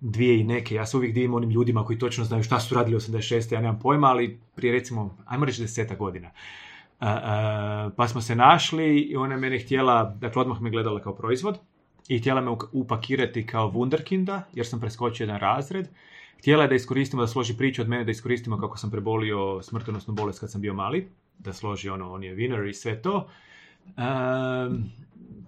dvije 0.01 0.39
i 0.39 0.43
neke, 0.43 0.75
ja 0.75 0.85
se 0.85 0.97
uvijek 0.97 1.13
divim 1.13 1.33
onim 1.33 1.49
ljudima 1.49 1.85
koji 1.85 1.99
točno 1.99 2.23
znaju 2.23 2.43
šta 2.43 2.59
su 2.59 2.75
radili 2.75 2.97
86. 2.97 3.53
ja 3.53 3.61
nemam 3.61 3.79
pojma, 3.79 4.07
ali 4.07 4.39
prije 4.55 4.73
recimo, 4.73 5.17
ajmo 5.25 5.45
reći 5.45 5.61
deseta 5.61 5.95
godina. 5.95 6.31
A, 6.99 7.19
a, 7.23 7.89
pa 7.97 8.07
smo 8.07 8.21
se 8.21 8.35
našli 8.35 8.99
i 8.99 9.15
ona 9.15 9.37
mene 9.37 9.59
htjela, 9.59 10.17
dakle 10.19 10.41
odmah 10.41 10.61
me 10.61 10.69
gledala 10.69 11.01
kao 11.01 11.15
proizvod 11.15 11.59
i 12.07 12.19
htjela 12.19 12.41
me 12.41 12.51
upakirati 12.71 13.45
kao 13.45 13.71
wunderkinda, 13.71 14.41
jer 14.53 14.65
sam 14.67 14.79
preskočio 14.79 15.23
jedan 15.23 15.39
razred. 15.39 15.87
Htjela 16.39 16.63
je 16.63 16.69
da 16.69 16.75
iskoristimo, 16.75 17.21
da 17.21 17.27
složi 17.27 17.57
priču 17.57 17.81
od 17.81 17.89
mene, 17.89 18.03
da 18.03 18.11
iskoristimo 18.11 18.57
kako 18.57 18.77
sam 18.77 18.91
prebolio 18.91 19.61
smrtonosnu 19.61 20.13
bolest 20.13 20.39
kad 20.39 20.51
sam 20.51 20.61
bio 20.61 20.73
mali, 20.73 21.07
da 21.39 21.53
složi 21.53 21.89
ono, 21.89 22.13
on 22.13 22.23
je 22.23 22.35
winner 22.35 22.69
i 22.69 22.73
sve 22.73 23.01
to. 23.01 23.27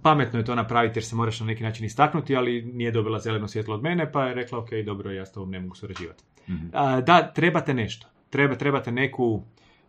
Pametno 0.03 0.39
je 0.39 0.45
to 0.45 0.55
napraviti 0.55 0.97
jer 0.97 1.03
se 1.05 1.15
moraš 1.15 1.39
na 1.39 1.45
neki 1.45 1.63
način 1.63 1.85
istaknuti, 1.85 2.35
ali 2.35 2.61
nije 2.61 2.91
dobila 2.91 3.19
zeleno 3.19 3.47
svjetlo 3.47 3.75
od 3.75 3.83
mene, 3.83 4.11
pa 4.11 4.25
je 4.25 4.33
rekla, 4.35 4.59
ok, 4.59 4.69
dobro, 4.85 5.11
ja 5.11 5.25
s 5.25 5.31
tobom 5.31 5.51
ne 5.51 5.59
mogu 5.59 5.75
surađivati. 5.75 6.23
Mhm. 6.49 6.67
A, 6.73 7.01
da, 7.01 7.31
trebate 7.35 7.73
nešto. 7.73 8.07
Treba, 8.29 8.55
trebate 8.55 8.91
neku 8.91 9.43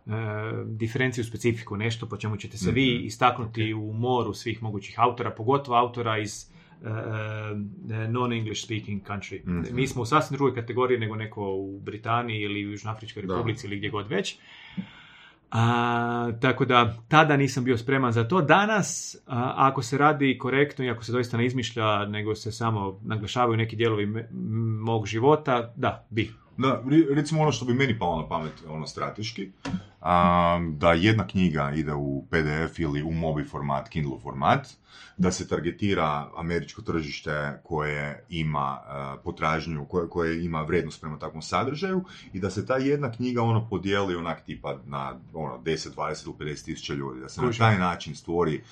e, 0.05 0.11
diferenciju, 0.65 1.23
specifiku, 1.23 1.77
nešto 1.77 2.05
po 2.05 2.17
čemu 2.17 2.37
ćete 2.37 2.57
se 2.57 2.71
vi 2.71 2.95
Mhm. 2.95 3.05
istaknuti 3.05 3.73
u 3.73 3.93
moru 3.93 4.33
svih 4.33 4.63
mogućih 4.63 4.99
autora, 4.99 5.31
pogotovo 5.31 5.77
autora 5.77 6.17
iz 6.17 6.55
e, 6.83 6.87
e, 6.87 6.91
non-English 8.07 8.65
speaking 8.65 9.01
country. 9.03 9.39
Mhm. 9.47 9.75
Mi 9.75 9.87
smo 9.87 10.01
u 10.01 10.05
sasvim 10.05 10.37
drugoj 10.37 10.55
kategoriji 10.55 10.99
nego 10.99 11.15
neko 11.15 11.55
u 11.55 11.79
Britaniji 11.79 12.41
ili 12.41 12.65
u 12.65 12.71
Južnoafričkoj 12.71 13.23
Da. 13.23 13.33
republici 13.33 13.67
ili 13.67 13.77
gdje 13.77 13.89
god 13.89 14.07
već. 14.07 14.37
A, 15.57 16.31
tako 16.41 16.65
da 16.65 16.93
tada 17.07 17.37
nisam 17.37 17.63
bio 17.63 17.77
spreman 17.77 18.11
za 18.11 18.27
to. 18.27 18.41
Danas, 18.41 19.15
a, 19.25 19.53
ako 19.55 19.81
se 19.81 19.97
radi 19.97 20.37
korektno 20.37 20.85
i 20.85 20.89
ako 20.89 21.03
se 21.03 21.11
doista 21.11 21.37
ne 21.37 21.45
izmišlja, 21.45 22.05
nego 22.05 22.35
se 22.35 22.51
samo 22.51 22.99
naglašavaju 23.03 23.57
neki 23.57 23.75
dijelovi 23.75 24.25
mog 24.81 25.07
života, 25.07 25.73
da, 25.75 26.07
bi. 26.09 26.31
Da, 26.57 26.83
re- 26.89 27.15
recimo 27.15 27.41
ono 27.41 27.51
što 27.51 27.65
bi 27.65 27.73
meni 27.73 27.99
palo 27.99 28.21
na 28.21 28.27
pamet, 28.27 28.53
ono 28.67 28.87
strateški, 28.87 29.51
a, 30.01 30.59
da 30.71 30.93
jedna 30.93 31.27
knjiga 31.27 31.71
ide 31.75 31.93
u 31.93 32.25
PDF 32.29 32.79
ili 32.79 33.03
u 33.03 33.11
mobi 33.11 33.43
format, 33.43 33.89
Kindle 33.89 34.19
format, 34.23 34.67
da 35.17 35.31
se 35.31 35.47
targetira 35.47 36.29
američko 36.37 36.81
tržište 36.81 37.59
koje 37.63 38.25
ima 38.29 38.79
a, 38.85 39.17
potražnju, 39.23 39.85
koje, 39.85 40.09
koje 40.09 40.45
ima 40.45 40.61
vrednost 40.61 41.01
prema 41.01 41.19
takvom 41.19 41.41
sadržaju 41.41 42.03
i 42.33 42.39
da 42.39 42.49
se 42.49 42.65
ta 42.65 42.77
jedna 42.77 43.11
knjiga 43.11 43.41
ono 43.41 43.69
podijeli 43.69 44.15
onak 44.15 44.45
tipa 44.45 44.77
na 44.85 45.19
ono 45.33 45.57
10, 45.57 45.95
20 45.95 46.25
ili 46.25 46.51
50 46.51 46.65
tisuća 46.65 46.93
ljudi, 46.93 47.19
da 47.19 47.29
se 47.29 47.41
na 47.41 47.51
taj 47.51 47.77
način 47.77 48.15
stvori 48.15 48.63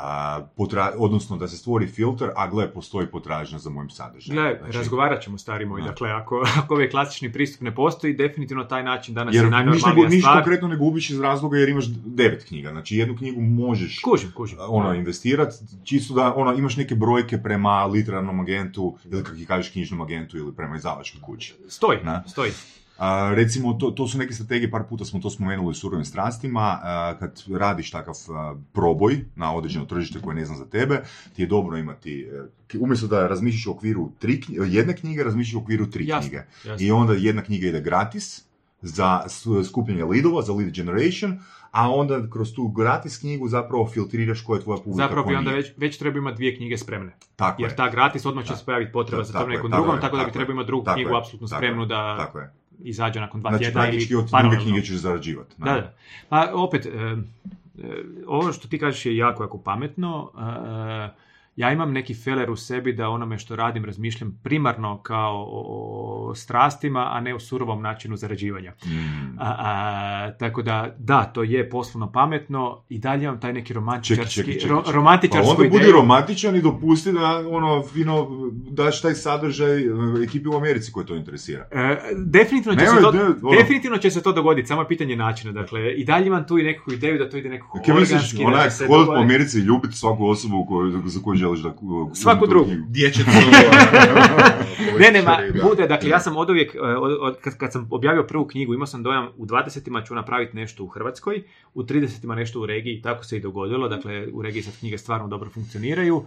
a, 0.00 0.08
potra- 0.56 0.92
odnosno 0.98 1.36
da 1.36 1.48
se 1.48 1.56
stvori 1.56 1.86
filter, 1.88 2.30
a 2.36 2.46
gle, 2.46 2.68
postoji 2.68 3.06
potražnja 3.06 3.58
za 3.58 3.70
mojim 3.70 3.90
sadržajem. 3.90 4.36
Gle, 4.36 4.58
Znači, 4.58 4.78
razgovarat 4.78 5.22
ćemo, 5.22 5.38
stari 5.38 5.66
moj. 5.66 5.80
Da. 5.80 5.88
Dakle, 5.88 6.10
ako, 6.10 6.36
ako 6.58 6.74
ovaj 6.74 6.90
klasični 6.90 7.32
pristup 7.32 7.60
ne 7.60 7.74
postoji, 7.74 8.14
definitivno 8.14 8.64
taj 8.64 8.82
način 8.82 9.14
danas 9.14 9.34
Jer 9.34 9.44
je 9.44 9.50
najnormalnija 9.50 10.08
ništa 10.08 10.20
stvar. 10.22 10.36
konkretno 10.36 10.68
ne 10.68 10.76
gubiš 10.76 11.10
iz 11.10 11.20
razloga 11.20 11.58
jer 11.58 11.68
imaš 11.68 11.84
devet 11.88 12.44
knjiga. 12.44 12.70
Znači 12.70 12.96
jednu 12.96 13.16
knjigu 13.16 13.40
možeš 13.40 14.00
Kužim, 14.00 14.32
kužim. 14.32 14.58
ono, 14.60 14.94
investirati, 14.94 15.54
čisto 15.84 16.14
da 16.14 16.34
ono, 16.34 16.54
imaš 16.54 16.76
neke 16.76 16.94
brojke 16.94 17.38
prema 17.38 17.84
literarnom 17.84 18.40
agentu 18.40 18.96
ili 19.04 19.24
kako 19.24 19.36
ti 19.36 19.46
kažeš 19.46 19.72
knjižnom 19.72 20.00
agentu 20.00 20.36
ili 20.38 20.54
prema 20.54 20.76
izdavačkoj 20.76 21.20
kući. 21.20 21.54
Stoji, 21.68 21.98
Ne? 22.04 22.22
stoji. 22.26 22.50
A, 22.98 23.34
recimo, 23.34 23.72
to, 23.72 23.90
to 23.90 24.08
su 24.08 24.18
neke 24.18 24.32
strategije, 24.32 24.70
par 24.70 24.82
puta 24.88 25.04
smo 25.04 25.20
to 25.20 25.30
spomenuli 25.30 25.70
u 25.70 25.74
surovim 25.74 26.04
strastima, 26.04 26.78
a, 26.82 27.14
kad 27.18 27.42
radiš 27.58 27.90
takav 27.90 28.14
a, 28.28 28.54
proboj 28.72 29.24
na 29.36 29.54
određeno 29.54 29.84
tržište 29.84 30.20
koje 30.20 30.36
ne 30.36 30.44
znam 30.44 30.58
za 30.58 30.64
tebe, 30.64 31.02
ti 31.36 31.42
je 31.42 31.46
dobro 31.46 31.76
imati, 31.76 32.28
e, 32.74 32.78
umjesto 32.78 33.06
da 33.06 33.26
razmišljaš 33.26 33.66
u 33.66 33.70
okviru 33.70 34.10
tri, 34.18 34.40
jedne 34.48 34.96
knjige, 34.96 35.24
razmišljaš 35.24 35.54
u 35.54 35.58
okviru 35.58 35.90
tri 35.90 36.06
Jasno, 36.06 36.20
knjige. 36.20 36.42
jasno. 36.64 36.86
I 36.86 36.90
onda 36.90 37.12
jedna 37.12 37.42
knjiga 37.42 37.66
ide 37.66 37.80
gratis 37.80 38.44
za 38.82 39.22
skupljanje 39.68 40.04
leadova, 40.04 40.42
za 40.42 40.52
lead 40.52 40.70
generation, 40.70 41.38
a 41.70 41.90
onda 41.90 42.30
kroz 42.30 42.54
tu 42.54 42.68
gratis 42.68 43.18
knjigu 43.18 43.48
zapravo 43.48 43.86
filtriraš 43.86 44.42
koja 44.42 44.58
je 44.58 44.62
tvoja 44.62 44.78
publika. 44.78 45.08
Zapravo 45.08 45.28
bi 45.28 45.34
onda 45.34 45.50
već, 45.50 45.72
već 45.76 45.98
treba 45.98 46.18
imati 46.18 46.36
dvije 46.36 46.56
knjige 46.56 46.78
spremne. 46.78 47.16
Tako 47.36 47.62
Jer 47.62 47.70
je. 47.70 47.76
ta 47.76 47.90
gratis 47.90 48.26
odmah 48.26 48.44
će 48.44 48.56
se 48.56 48.64
pojaviti 48.64 48.92
potreba 48.92 49.22
Da, 49.22 49.26
za 49.26 49.32
tako 49.32 49.44
tom 49.44 49.50
je, 49.50 49.56
nekom 49.56 49.70
tako 49.70 49.82
drugom, 49.82 49.96
je, 49.96 50.00
tako 50.00 50.16
da 50.16 50.22
bi 50.22 50.26
tako 50.26 50.34
trebao 50.34 50.52
imati 50.52 50.66
drugu 50.66 50.84
tako 50.84 50.94
knjigu 50.94 51.16
apsolutno 51.16 51.48
tako 51.48 51.58
spremnu 51.58 51.86
da 51.86 52.16
Tako 52.16 52.38
je. 52.38 52.52
Izađe 52.78 53.20
nakon 53.20 53.40
dva 53.40 53.50
Znači, 53.50 53.64
tjedna 53.64 53.90
ili 53.90 54.16
od 54.16 54.28
druge 54.40 54.56
knjige 54.56 54.82
ćeš 54.82 54.96
zarađivati. 54.96 55.54
Da, 55.58 55.72
da. 55.72 55.94
Pa 56.28 56.50
opet, 56.54 56.86
e, 56.86 56.88
e, 56.88 58.04
ovo 58.26 58.52
što 58.52 58.68
ti 58.68 58.78
kažeš 58.78 59.06
je 59.06 59.16
jako, 59.16 59.42
jako 59.42 59.58
pametno. 59.58 60.30
Ja 61.58 61.72
imam 61.72 61.92
neki 61.92 62.14
feler 62.14 62.50
u 62.50 62.56
sebi 62.56 62.92
da 62.92 63.08
onome 63.08 63.38
što 63.38 63.56
radim 63.56 63.84
razmišljam 63.84 64.40
primarno 64.42 65.02
kao 65.02 65.44
o, 65.50 66.32
strastima, 66.34 67.08
a 67.12 67.20
ne 67.20 67.34
o 67.34 67.40
surovom 67.40 67.82
načinu 67.82 68.16
zarađivanja. 68.16 68.72
Mm. 68.86 69.38
A, 69.38 69.54
a, 69.58 70.30
tako 70.38 70.62
da, 70.62 70.94
da, 70.98 71.24
to 71.24 71.42
je 71.42 71.70
poslovno 71.70 72.12
pametno 72.12 72.84
i 72.88 72.98
dalje 72.98 73.24
imam 73.24 73.40
taj 73.40 73.52
neki 73.52 73.72
romantičarski, 73.72 74.34
čekaj, 74.34 74.70
ro-. 74.70 74.82
Pa 74.84 74.92
romantičarsku 74.92 75.50
onda 75.50 75.68
budi 75.70 75.92
romantičan 75.92 76.56
i 76.56 76.62
dopusti 76.62 77.12
da 77.12 77.44
ono, 77.50 77.82
fino, 77.82 78.28
daš 78.70 79.02
taj 79.02 79.14
sadržaj 79.14 79.78
e, 79.78 79.84
ekipi 80.24 80.48
u 80.48 80.56
Americi 80.56 80.92
koji 80.92 81.06
to 81.06 81.14
interesira. 81.14 81.68
E, 81.70 81.96
definitivno, 82.16 82.78
će 82.78 82.84
Nemoj, 82.84 82.96
se 82.96 83.02
to, 83.02 83.12
ne, 83.12 83.20
ono- 83.42 83.58
definitivno 83.62 83.98
će 83.98 84.10
se 84.10 84.22
to 84.22 84.32
dogoditi, 84.32 84.68
samo 84.68 84.82
je 84.82 84.88
pitanje 84.88 85.16
načina. 85.16 85.52
Dakle, 85.52 85.92
i 85.92 86.04
dalje 86.04 86.26
imam 86.26 86.46
tu 86.46 86.58
i 86.58 86.62
nekakvu 86.62 86.92
ideju 86.92 87.18
da 87.18 87.30
to 87.30 87.36
ide 87.36 87.48
nekako 87.48 87.80
Kaj 87.86 87.94
misliš, 87.94 88.10
organski. 88.12 88.36
će 88.36 88.44
onak, 88.44 89.06
po. 89.06 89.12
Americi 89.14 89.58
ljubiti 89.58 89.96
svaku 89.96 90.26
osobu 90.26 90.66
koju, 90.68 91.02
za 91.04 91.20
koju 91.24 91.47
želiš 91.48 91.60
da 91.62 91.72
ku- 91.72 92.10
Svaku 92.14 92.46
drugu. 92.46 92.70
Dječje 92.88 93.24
Ne, 95.00 95.10
ne, 95.12 95.22
ma, 95.22 95.38
bude, 95.62 95.86
dakle, 95.86 96.08
ja 96.08 96.20
sam 96.20 96.36
od 96.36 96.50
uvijek, 96.50 96.74
e, 96.74 96.78
od, 96.80 97.18
od- 97.20 97.36
kad, 97.36 97.56
kad 97.56 97.72
sam 97.72 97.88
objavio 97.90 98.22
prvu 98.24 98.46
knjigu, 98.46 98.74
imao 98.74 98.86
sam 98.86 99.02
dojam 99.02 99.28
u 99.36 99.46
20-ima 99.46 100.02
ću 100.02 100.14
napraviti 100.14 100.56
nešto 100.56 100.84
u 100.84 100.88
Hrvatskoj, 100.88 101.42
u 101.74 101.82
30-ima 101.82 102.34
nešto 102.34 102.60
u 102.60 102.66
regiji, 102.66 103.02
tako 103.02 103.24
se 103.24 103.36
i 103.36 103.40
dogodilo, 103.40 103.88
dakle, 103.88 104.26
u 104.28 104.42
regiji 104.42 104.62
sad 104.62 104.78
knjige 104.78 104.98
stvarno 104.98 105.28
dobro 105.28 105.50
funkcioniraju, 105.50 106.22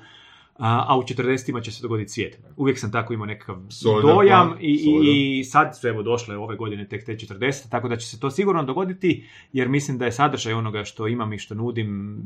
a, 0.58 0.98
u 0.98 1.02
40-ima 1.02 1.62
će 1.62 1.72
se 1.72 1.82
dogoditi 1.82 2.12
svijet. 2.12 2.40
Uvijek 2.58 2.80
sam 2.80 2.92
tako 2.92 3.14
imao 3.14 3.26
nekakav 3.26 3.58
Solidan 3.70 4.16
dojam 4.16 4.48
plan, 4.48 4.62
i, 4.62 5.02
i, 5.04 5.40
i 5.40 5.44
sad 5.44 5.80
su 5.80 5.88
evo 5.88 6.04
došle 6.04 6.38
ove 6.38 6.56
godine 6.56 6.88
tek 6.88 7.06
te 7.06 7.16
40, 7.16 7.70
tako 7.70 7.90
da 7.90 7.98
će 7.98 8.08
se 8.08 8.20
to 8.20 8.32
sigurno 8.32 8.64
dogoditi, 8.64 9.28
jer 9.54 9.70
mislim 9.70 9.98
da 9.98 10.06
je 10.06 10.12
sadržaj 10.12 10.54
onoga 10.54 10.84
što 10.84 11.08
imam 11.08 11.34
i 11.34 11.40
što 11.40 11.56
nudim 11.56 12.22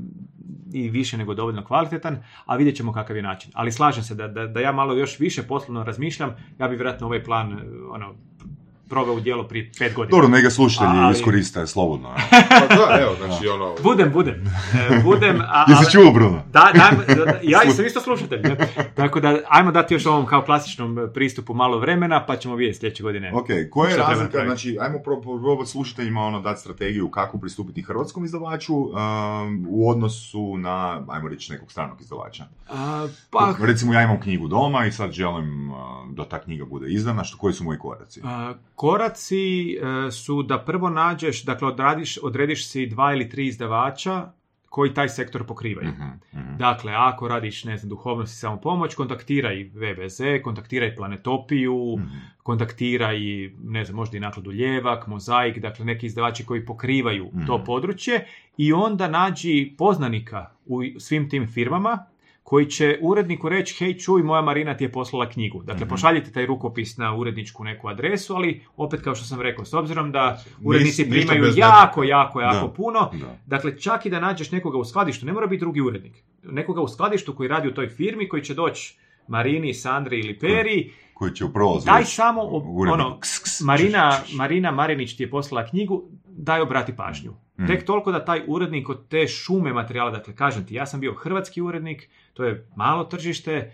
i 0.74 0.90
više 0.90 1.18
nego 1.18 1.34
dovoljno 1.34 1.66
kvalitetan, 1.66 2.24
a 2.46 2.56
vidjet 2.56 2.76
ćemo 2.76 2.94
kakav 2.94 3.16
je 3.16 3.24
način. 3.24 3.52
Ali 3.54 3.72
slažem 3.72 4.04
se 4.04 4.16
da, 4.16 4.28
da, 4.28 4.48
da 4.48 4.60
ja 4.60 4.72
malo 4.72 4.94
još 4.94 5.20
više 5.20 5.44
poslovno 5.44 5.84
razmišljam, 5.84 6.36
ja 6.60 6.68
bi 6.68 6.76
vjerojatno 6.76 7.08
ovaj 7.08 7.24
plan 7.24 7.62
ono, 7.92 8.16
proveo 8.90 9.14
u 9.14 9.20
djelo 9.20 9.44
prije 9.44 9.72
pet 9.80 9.94
godina. 9.94 10.12
Dobro, 10.12 10.28
neka 10.28 10.50
slušatelji 10.50 11.00
Ali- 11.00 11.16
iskoriste 11.16 11.68
slobodno. 11.68 12.10
Pa 12.70 12.76
da, 12.76 13.00
evo, 13.02 13.16
znači 13.26 13.48
ono... 13.48 13.76
Budem, 13.84 14.12
budem. 14.14 14.36
E, 14.92 15.02
budem, 15.04 15.42
a, 15.42 15.66
Jesi 15.68 15.84
ali- 15.86 15.92
čuo, 15.92 16.12
Bruno? 16.12 16.44
Da, 16.52 16.72
da, 16.74 17.16
da, 17.16 17.40
ja 17.44 17.64
i 17.64 17.72
sam 17.72 17.86
isto 17.86 18.02
slušatelj. 18.02 18.42
ne? 18.42 18.58
Tako 18.96 19.20
da, 19.20 19.40
ajmo 19.50 19.72
dati 19.72 19.94
još 19.94 20.06
ovom 20.06 20.26
kao 20.26 20.42
klasičnom 20.42 21.10
pristupu 21.14 21.54
malo 21.54 21.80
vremena, 21.80 22.26
pa 22.26 22.36
ćemo 22.38 22.56
vidjeti 22.56 22.80
sljedeće 22.80 23.04
godine. 23.04 23.32
Ok, 23.34 23.48
koja 23.72 23.90
je 23.92 23.98
razlika, 23.98 24.46
znači, 24.46 24.78
ajmo 24.82 24.98
pro- 25.00 25.22
probati 25.22 25.70
slušateljima 25.70 26.22
ono, 26.22 26.42
dati 26.42 26.62
strategiju 26.62 27.10
kako 27.10 27.38
pristupiti 27.38 27.82
hrvatskom 27.82 28.26
izdavaču 28.26 28.76
um, 28.76 28.92
u 29.70 29.90
odnosu 29.90 30.58
na, 30.58 31.02
ajmo 31.08 31.30
reći, 31.30 31.52
nekog 31.52 31.72
stranog 31.72 32.02
izdavača. 32.02 32.44
A, 32.70 33.08
pa, 33.32 33.54
Recimo, 33.62 33.94
ja 33.94 34.02
imam 34.04 34.20
knjigu 34.22 34.48
doma 34.48 34.86
i 34.86 34.92
sad 34.92 35.12
želim 35.12 35.72
uh, 35.72 35.78
da 36.10 36.26
ta 36.26 36.40
knjiga 36.42 36.66
bude 36.66 36.90
izdana, 36.90 37.24
što 37.24 37.38
koji 37.38 37.54
su 37.54 37.64
moji 37.64 37.80
koraci? 37.80 38.22
a, 38.24 38.54
koraci 38.76 39.74
e, 39.74 40.12
su 40.12 40.44
da 40.44 40.60
prvo 40.60 40.90
nađeš, 40.90 41.44
dakle 41.44 41.68
odradiš, 41.68 42.18
odrediš 42.24 42.68
si 42.70 42.86
dva 42.88 43.14
ili 43.14 43.30
tri 43.30 43.48
izdavača 43.48 44.32
koji 44.70 44.94
taj 44.94 45.10
sektor 45.10 45.46
pokrivaju. 45.46 45.90
Mhm, 45.90 46.40
mhm. 46.40 46.58
Dakle, 46.58 46.94
ako 46.96 47.28
radiš, 47.28 47.64
ne 47.64 47.78
znam, 47.78 47.90
duhovnost 47.90 48.34
i 48.34 48.38
samopomoć, 48.38 48.96
kontaktiraj 48.96 49.64
VBZ, 49.64 50.22
kontaktiraj 50.44 50.96
Planetopiju, 50.96 51.96
Mhm. 51.98 52.08
kontaktiraj, 52.44 53.18
ne 53.64 53.86
znam, 53.86 53.96
možda 53.96 54.18
i 54.18 54.20
nakladu 54.20 54.52
Ljevak, 54.52 55.08
Mozaik, 55.08 55.60
dakle 55.60 55.86
neki 55.86 56.06
izdavači 56.06 56.46
koji 56.46 56.66
pokrivaju 56.66 57.32
to 57.48 57.64
područje 57.64 58.26
i 58.58 58.74
onda 58.74 59.08
nađi 59.08 59.76
poznanika 59.78 60.50
u 60.66 60.82
svim 61.00 61.30
tim 61.30 61.48
firmama 61.48 62.06
koji 62.46 62.66
će 62.66 63.00
uredniku 63.02 63.50
reći, 63.50 63.76
hej 63.80 63.94
čuj, 63.94 64.24
moja 64.24 64.42
Marina 64.42 64.78
ti 64.78 64.84
je 64.84 64.92
poslala 64.92 65.30
knjigu. 65.30 65.64
Dakle, 65.64 65.82
Mhm. 65.82 65.90
pošaljite 65.90 66.32
taj 66.32 66.46
rukopis 66.46 66.98
na 66.98 67.16
uredničku 67.16 67.64
neku 67.64 67.88
adresu, 67.88 68.36
ali 68.36 68.62
opet 68.78 69.02
kao 69.02 69.16
što 69.16 69.26
sam 69.26 69.42
rekao, 69.42 69.66
s 69.66 69.74
obzirom 69.74 70.12
da 70.12 70.38
urednici 70.64 71.10
primaju 71.12 71.44
jako, 71.58 72.04
jako, 72.04 72.42
jako 72.42 72.68
puno, 72.68 73.10
Da. 73.14 73.38
Dakle, 73.48 73.80
čak 73.80 74.06
i 74.06 74.10
da 74.10 74.20
nađeš 74.20 74.52
nekoga 74.52 74.78
u 74.78 74.86
skladištu, 74.86 75.26
ne 75.26 75.34
mora 75.34 75.48
biti 75.48 75.60
drugi 75.60 75.82
urednik. 75.82 76.14
Nekoga 76.44 76.82
u 76.82 76.88
skladištu 76.88 77.36
koji 77.36 77.50
radi 77.50 77.68
u 77.68 77.74
toj 77.74 77.88
firmi, 77.88 78.30
koji 78.30 78.44
će 78.44 78.54
doći 78.54 78.98
Marini, 79.28 79.74
Sandri 79.74 80.20
ili 80.20 80.40
Peri, 80.40 80.92
Koji 81.14 81.32
će 81.32 81.46
u 81.46 81.54
prolazu 81.54 81.86
daj 81.86 82.04
samo, 82.06 82.42
ono, 82.42 83.20
Marina. 83.62 84.12
Marina 84.34 84.72
Marinić 84.72 85.18
ti 85.18 85.24
je 85.24 85.30
poslala 85.30 85.66
knjigu, 85.66 86.04
daj 86.28 86.62
obrati 86.62 86.96
pažnju. 86.96 87.34
Mm. 87.58 87.68
Tek 87.68 87.86
toliko 87.86 88.12
da 88.12 88.26
taj 88.26 88.44
urednik 88.48 88.90
od 88.90 89.08
te 89.08 89.28
šume 89.28 89.74
materijala, 89.74 90.12
dakle, 90.12 90.36
kažem 90.36 90.66
ti, 90.66 90.76
ja 90.76 90.86
sam 90.86 91.00
bio 91.00 91.14
hrvatski 91.14 91.62
urednik, 91.62 92.10
to 92.34 92.44
je 92.44 92.68
malo 92.76 93.04
tržište, 93.04 93.72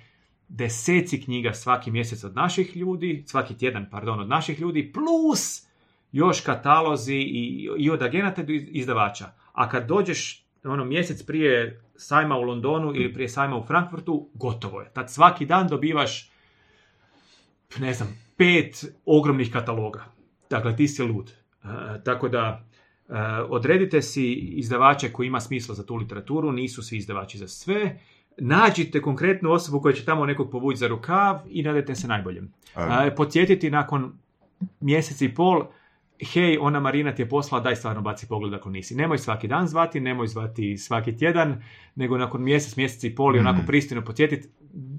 deseci 0.48 1.22
knjiga 1.22 1.54
svaki 1.54 1.92
mjesec 1.92 2.24
od 2.24 2.36
naših 2.36 2.78
ljudi, 2.78 3.24
svaki 3.28 3.58
tjedan, 3.58 3.88
pardon, 3.92 4.20
od 4.20 4.28
naših 4.28 4.60
ljudi, 4.60 4.92
plus 4.94 5.68
još 6.12 6.42
katalozi 6.42 7.16
i, 7.16 7.70
i 7.78 7.90
od 7.90 8.02
agenata 8.02 8.44
do 8.44 8.54
izdavača. 8.54 9.32
a 9.54 9.70
kad 9.70 9.88
dođeš 9.88 10.46
ono 10.64 10.86
mjesec 10.86 11.24
prije 11.24 11.82
sajma 11.96 12.38
u 12.38 12.42
Londonu 12.42 12.96
ili 12.96 13.14
prije 13.14 13.30
sajma 13.30 13.58
u 13.58 13.64
Frankfurtu, 13.64 14.30
gotovo 14.34 14.82
je. 14.82 14.90
Tad 14.94 15.12
svaki 15.12 15.46
dan 15.46 15.68
dobivaš, 15.68 16.32
ne 17.80 17.94
znam, 17.94 18.20
pet 18.38 18.86
ogromnih 19.06 19.52
kataloga. 19.52 20.06
Dakle, 20.50 20.76
ti 20.76 20.88
si 20.88 21.04
lud. 21.04 21.32
E, 21.64 21.68
tako 22.04 22.30
da, 22.30 22.64
odredite 23.50 24.02
si 24.02 24.26
izdavače 24.34 25.10
koji 25.10 25.28
ima 25.28 25.40
smisla 25.40 25.76
za 25.76 25.86
tu 25.86 25.96
literaturu, 25.96 26.52
nisu 26.52 26.84
svi 26.84 26.98
izdavači 26.98 27.38
za 27.38 27.48
sve. 27.48 28.00
Nađite 28.38 29.02
konkretnu 29.02 29.52
osobu 29.52 29.82
koja 29.82 29.94
će 29.94 30.06
tamo 30.06 30.26
nekog 30.26 30.52
povući 30.52 30.78
za 30.78 30.88
rukav 30.88 31.40
i 31.50 31.64
nadajte 31.64 31.96
se 31.96 32.08
najboljem. 32.08 32.54
A- 32.76 33.06
E, 33.06 33.16
podsjetiti 33.16 33.70
nakon 33.70 34.14
mjesec 34.80 35.22
i 35.22 35.30
pol, 35.30 35.64
hej, 36.24 36.58
ona 36.58 36.80
Marina 36.80 37.16
ti 37.16 37.22
je 37.22 37.30
poslala, 37.30 37.64
daj 37.64 37.76
stvarno 37.76 38.02
baci 38.02 38.28
pogled 38.28 38.54
ako 38.54 38.70
nisi. 38.70 38.96
Nemoj 38.96 39.18
svaki 39.18 39.48
dan 39.48 39.68
zvati, 39.68 40.00
nemoj 40.00 40.28
zvati 40.28 40.78
svaki 40.78 41.18
tjedan, 41.18 41.64
nego 41.96 42.18
nakon 42.18 42.44
mjesec, 42.44 42.76
mjesec 42.76 43.04
i 43.04 43.16
pol 43.16 43.36
i 43.36 43.40
onako 43.40 43.58
Mhm. 43.58 43.66
pristojno 43.68 44.06
podsjetiti, 44.06 44.48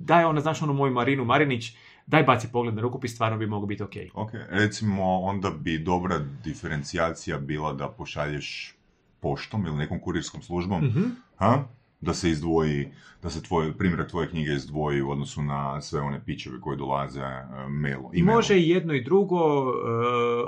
daj 0.05 0.25
ona, 0.25 0.41
znaš 0.41 0.63
onu 0.63 0.73
moju 0.73 0.93
Marinu 0.93 1.25
Marinić, 1.25 1.73
daj 2.07 2.23
baci 2.23 2.49
pogled 2.49 2.75
na 2.75 2.81
rukopis, 2.81 3.13
stvarno 3.13 3.39
bi 3.39 3.47
mogao 3.47 3.67
biti 3.67 3.83
ok. 3.83 3.93
Ok, 4.15 4.31
recimo 4.51 5.21
onda 5.21 5.51
bi 5.53 5.79
dobra 5.79 6.21
diferencijacija 6.45 7.39
bila 7.39 7.73
da 7.73 7.89
pošalješ 7.89 8.75
poštom 9.21 9.67
ili 9.67 9.77
nekom 9.77 10.01
kurirskom 10.01 10.43
službom, 10.43 10.85
Mhm. 10.85 11.03
ha? 11.37 11.65
da 12.01 12.15
se 12.15 12.31
izdvoji, 12.31 12.89
da 13.23 13.31
se 13.31 13.43
tvoj, 13.43 13.73
primjerak 13.73 14.11
tvoje 14.11 14.29
knjige 14.29 14.53
izdvoji 14.53 15.03
u 15.03 15.11
odnosu 15.11 15.43
na 15.43 15.81
sve 15.81 16.01
one 16.01 16.21
pičeve 16.25 16.61
koje 16.61 16.77
dolaze 16.77 17.21
e, 17.21 17.45
mailom. 17.71 18.11
I 18.13 18.23
može 18.23 18.57
i 18.57 18.69
jedno 18.69 18.95
i 18.95 19.05
drugo, 19.05 19.37
e, 19.37 19.73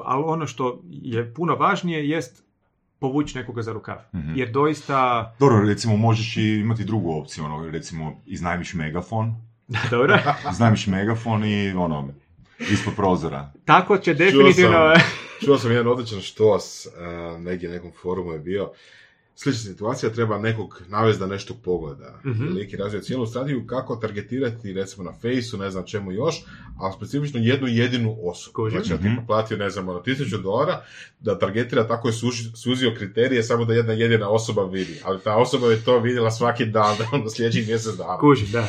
ali 0.05 0.25
ono 0.27 0.47
što 0.47 0.81
je 0.85 1.35
puno 1.35 1.55
važnije 1.55 2.09
jest 2.09 2.45
povući 2.99 3.39
nekoga 3.39 3.63
za 3.63 3.73
rukav. 3.73 3.97
Mhm. 4.15 4.33
Jer 4.37 4.51
doista... 4.51 5.35
Dobro, 5.39 5.61
recimo 5.61 5.97
možeš 5.97 6.37
i 6.37 6.55
imati 6.55 6.85
drugu 6.85 7.13
opciju, 7.13 7.45
ono, 7.45 7.71
recimo 7.71 8.21
iznajmiš 8.27 8.75
megafon, 8.75 9.35
Dobro. 9.91 10.19
iznajmiš 10.53 10.87
megafon 10.87 11.45
i 11.45 11.73
ono, 11.73 12.09
ispod 12.59 12.95
prozora. 12.97 13.53
Tako 13.65 13.99
će 13.99 14.15
Čuo 14.15 14.27
definitivno... 14.27 14.95
sam, 14.95 15.03
čuo 15.45 15.59
sam 15.59 15.71
jedan 15.71 15.87
odličan 15.87 16.21
štos, 16.21 16.87
uh, 16.87 17.41
negdje 17.41 17.69
na 17.69 17.75
nekom 17.75 17.93
forumu 18.03 18.33
je 18.33 18.39
bio. 18.39 18.73
Slična 19.37 19.61
situacija, 19.62 20.12
treba 20.12 20.39
nekog 20.39 20.82
navesti 20.89 21.20
da 21.20 21.26
nešto 21.26 21.55
pogleda. 21.55 22.20
Mhm. 22.26 22.45
Lik 22.47 22.72
je 22.72 22.78
razvio 22.78 23.01
cijelu 23.01 23.26
strategiju 23.26 23.66
kako 23.66 23.97
targetirati, 23.97 24.72
recimo 24.72 25.05
na 25.05 25.12
Faceu, 25.12 25.59
ne 25.59 25.70
znam 25.70 25.85
čemu 25.85 26.12
još, 26.12 26.35
a 26.80 26.93
specifično 26.93 27.41
jednu 27.41 27.68
jedinu 27.68 28.16
osobu. 28.22 28.55
Kužim. 28.55 28.78
Znači, 28.78 28.93
ja 28.93 28.97
Mhm. 28.97 29.09
tipa 29.11 29.26
platio, 29.26 29.57
ne 29.57 29.70
znam, 29.70 29.89
ono, 29.89 30.01
tisuću 30.01 30.39
dolara, 30.39 30.82
da 31.20 31.39
targetira, 31.39 31.89
tako 31.89 32.09
je 32.09 32.12
suzio 32.55 32.95
kriterije, 32.97 33.43
samo 33.43 33.64
da 33.64 33.74
jedna 33.74 33.93
jedina 33.93 34.28
osoba 34.28 34.64
vidi. 34.64 35.01
Ali 35.05 35.20
ta 35.20 35.37
osoba 35.37 35.66
je 35.66 35.85
to 35.85 35.99
vidjela 35.99 36.30
svaki 36.30 36.64
dan, 36.66 36.97
ono, 37.12 37.30
sljedećih 37.30 37.68
mjesec 37.68 37.95
dana. 37.95 38.18
Kužim, 38.18 38.49
da. 38.53 38.68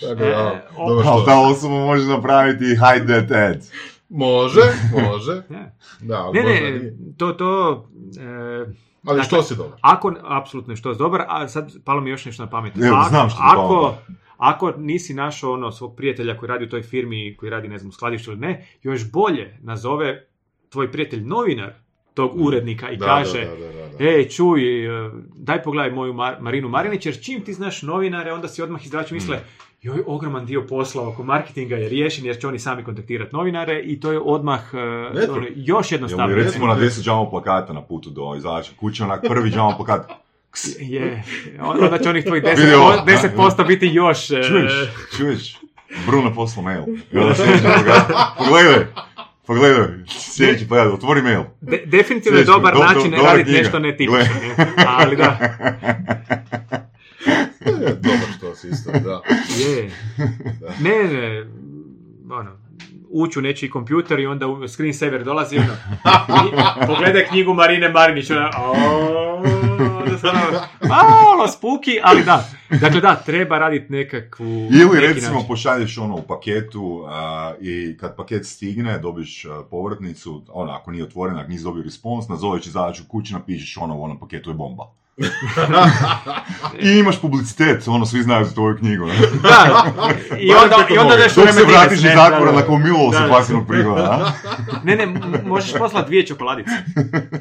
Tako 0.00 0.14
da, 0.14 0.24
E, 0.24 0.62
o- 0.76 0.88
dobar 0.88 1.06
Ali 1.06 1.16
štos. 1.16 1.26
ta 1.26 1.40
osoba 1.40 1.74
može 1.76 2.06
napraviti 2.06 2.64
hide 2.64 3.06
that 3.06 3.30
ad. 3.30 3.62
Može, 4.08 4.60
može. 4.92 5.42
Da, 6.00 6.16
ali 6.16 6.34
ne, 6.34 6.42
možda 6.42 6.60
ne 6.60 6.70
nije. 6.70 6.96
to, 7.16 7.32
to... 7.32 7.88
e, 8.20 8.91
Ali 9.06 9.16
Dakle, 9.16 9.24
što 9.24 9.42
si 9.42 9.56
dobar? 9.56 9.78
Ako, 9.80 10.14
apsolutno 10.22 10.72
je 10.72 10.76
što 10.76 10.88
je 10.90 10.94
dobar, 10.96 11.22
a 11.28 11.48
sad 11.48 11.72
palo 11.84 12.00
mi 12.00 12.10
još 12.10 12.24
nešto 12.24 12.42
na 12.44 12.50
pamet. 12.50 12.76
Evo, 12.76 12.96
Ako- 12.96 13.08
znam 13.08 13.30
što 13.30 13.38
ako, 13.42 13.94
ako 14.36 14.72
nisi 14.76 15.14
našao 15.14 15.52
ono 15.52 15.72
svog 15.72 15.96
prijatelja 15.96 16.36
koji 16.36 16.48
radi 16.48 16.64
u 16.64 16.68
toj 16.68 16.82
firmi, 16.82 17.36
koji 17.36 17.50
radi, 17.50 17.68
ne 17.68 17.78
znam, 17.78 17.88
u 17.88 17.92
skladištu 17.92 18.30
ili 18.30 18.40
ne, 18.40 18.66
još 18.82 19.12
bolje 19.12 19.58
nazove 19.62 20.26
tvoj 20.68 20.92
prijatelj 20.92 21.22
novinar 21.24 21.72
tog 22.14 22.32
urednika 22.40 22.90
i 22.90 22.96
Da, 22.96 23.06
kaže 23.06 23.44
da, 23.44 23.56
da, 23.56 23.72
da, 23.72 23.88
da. 23.98 24.04
Ej, 24.04 24.28
čuj, 24.28 24.86
e, 24.86 25.10
daj 25.34 25.62
pogledaj 25.62 25.90
moju 25.90 26.12
Mar- 26.12 26.40
Marinu 26.40 26.68
Marinić, 26.68 27.06
jer 27.06 27.22
čim 27.22 27.44
ti 27.44 27.52
znaš 27.52 27.82
novinare, 27.82 28.32
onda 28.32 28.48
si 28.48 28.62
odmah 28.62 28.84
izdavači 28.84 29.14
misle, 29.14 29.40
joj, 29.82 30.02
ogroman 30.06 30.46
dio 30.46 30.62
posla 30.62 31.08
oko 31.08 31.22
marketinga 31.22 31.76
je 31.76 31.88
riješen, 31.88 32.26
jer 32.26 32.38
će 32.38 32.48
oni 32.48 32.58
sami 32.58 32.84
kontaktirati 32.84 33.36
novinare 33.36 33.80
i 33.80 34.00
to 34.00 34.12
je 34.12 34.20
odmah 34.20 34.72
Network. 34.72 35.30
ono, 35.30 35.46
još 35.56 35.90
mi 35.90 35.98
recimo 36.34 36.66
na 36.66 36.76
10 36.76 37.02
džamo 37.02 37.30
plakata 37.30 37.72
na 37.72 37.82
putu 37.82 38.10
do 38.10 38.34
izdavača 38.36 38.72
kuće, 38.80 39.04
onak 39.04 39.20
prvi 39.22 39.50
džamo 39.50 39.76
plakat. 39.76 40.10
Je, 40.80 41.22
onda 41.60 41.98
će 41.98 42.08
onih 42.10 42.24
tvojih 42.24 42.44
10%, 42.44 42.56
Vidi 42.56 42.74
ovo. 42.74 42.92
10% 43.36 43.66
biti 43.66 43.86
još... 43.86 44.30
e, 44.30 44.42
Čuješ, 44.42 44.72
čuješ, 45.16 45.56
Bruno 46.06 46.34
poslao 46.34 46.64
mail. 46.64 46.82
I 47.12 47.18
onda 47.18 47.34
sljedeći 47.34 47.62
plakat, 47.62 48.06
pogledaj, 48.38 48.86
pogledaj, 49.46 49.86
sljedeći 50.08 50.68
plakat, 50.68 50.92
otvori 50.92 51.22
mail. 51.22 51.42
de- 51.60 51.82
definitivno 51.86 52.38
je 52.38 52.44
dobar 52.44 52.74
do- 52.74 52.78
do- 52.78 52.84
način 52.84 53.10
dobra 53.10 53.22
raditi 53.24 53.44
knjiga. 53.44 53.58
nešto 53.58 53.78
netipično. 53.78 54.24
ne? 54.58 54.66
Ali 54.86 55.16
da, 55.16 55.38
Dobar 57.96 58.28
što 58.36 58.54
si 58.54 58.68
isto, 58.68 58.90
da. 58.90 59.22
je. 59.58 59.90
Ne, 60.80 61.04
ne, 61.12 61.46
ono, 62.30 62.50
ući 63.10 63.38
u 63.38 63.42
nečiji 63.42 63.70
kompjuter 63.70 64.20
i 64.20 64.26
onda 64.26 64.46
u 64.46 64.68
screensaver 64.68 65.24
dolazi 65.24 65.58
ono, 65.58 65.76
pogledaj 66.86 67.26
knjigu 67.26 67.54
Marine 67.54 67.88
Marinić, 67.88 68.30
ona, 68.30 68.50
se 70.22 70.28
ono, 70.28 70.60
malo 70.88 71.48
spuki, 71.48 71.98
ali 72.02 72.24
da. 72.24 72.44
Dakle, 72.80 73.00
da, 73.00 73.14
treba 73.14 73.58
raditi 73.58 73.92
nekakvu... 73.92 74.44
Ili 74.46 75.00
recimo 75.00 75.32
način. 75.32 75.48
pošalješ 75.48 75.98
ono 75.98 76.14
u 76.14 76.22
paketu 76.22 77.04
a, 77.08 77.52
i 77.60 77.96
kad 77.96 78.16
paket 78.16 78.46
stigne 78.46 78.98
dobiš 78.98 79.44
a, 79.44 79.62
povratnicu, 79.70 80.42
ono 80.48 80.72
ako 80.72 80.90
nije 80.90 81.04
otvoren, 81.04 81.38
ako 81.38 81.48
nisi 81.48 81.64
dobio 81.64 81.82
respons, 81.82 82.28
nazoveš 82.28 82.66
izdavaču 82.66 83.02
kući, 83.08 83.32
napišeš 83.32 83.76
ono 83.76 83.96
u 83.96 84.02
onom 84.02 84.20
paketu 84.20 84.50
je 84.50 84.54
bomba. 84.54 85.01
I 86.80 86.98
imaš 86.98 87.20
publicitet, 87.20 87.88
ono 87.88 88.06
svi 88.06 88.22
znaju 88.22 88.44
za 88.44 88.54
tvoju 88.54 88.76
knjigu. 88.78 89.06
Ne? 89.06 89.14
Da, 89.42 89.84
i 90.46 90.52
onda, 90.54 90.76
i 90.94 90.98
onda 90.98 91.14
u 91.14 91.18
Dok 91.44 91.54
se 91.54 91.64
vratiš 91.64 91.98
iz 91.98 92.04
ne? 92.04 92.14
zatvora 92.16 92.52
nakon 92.52 92.82
milovo 92.82 93.12
se 93.12 93.18
pasivnog 93.30 93.66
prihoda? 93.68 94.32
Ne, 94.84 94.96
ne, 94.96 95.06
možeš 95.44 95.72
poslati 95.78 96.06
dvije 96.06 96.26
čokoladice. 96.26 96.70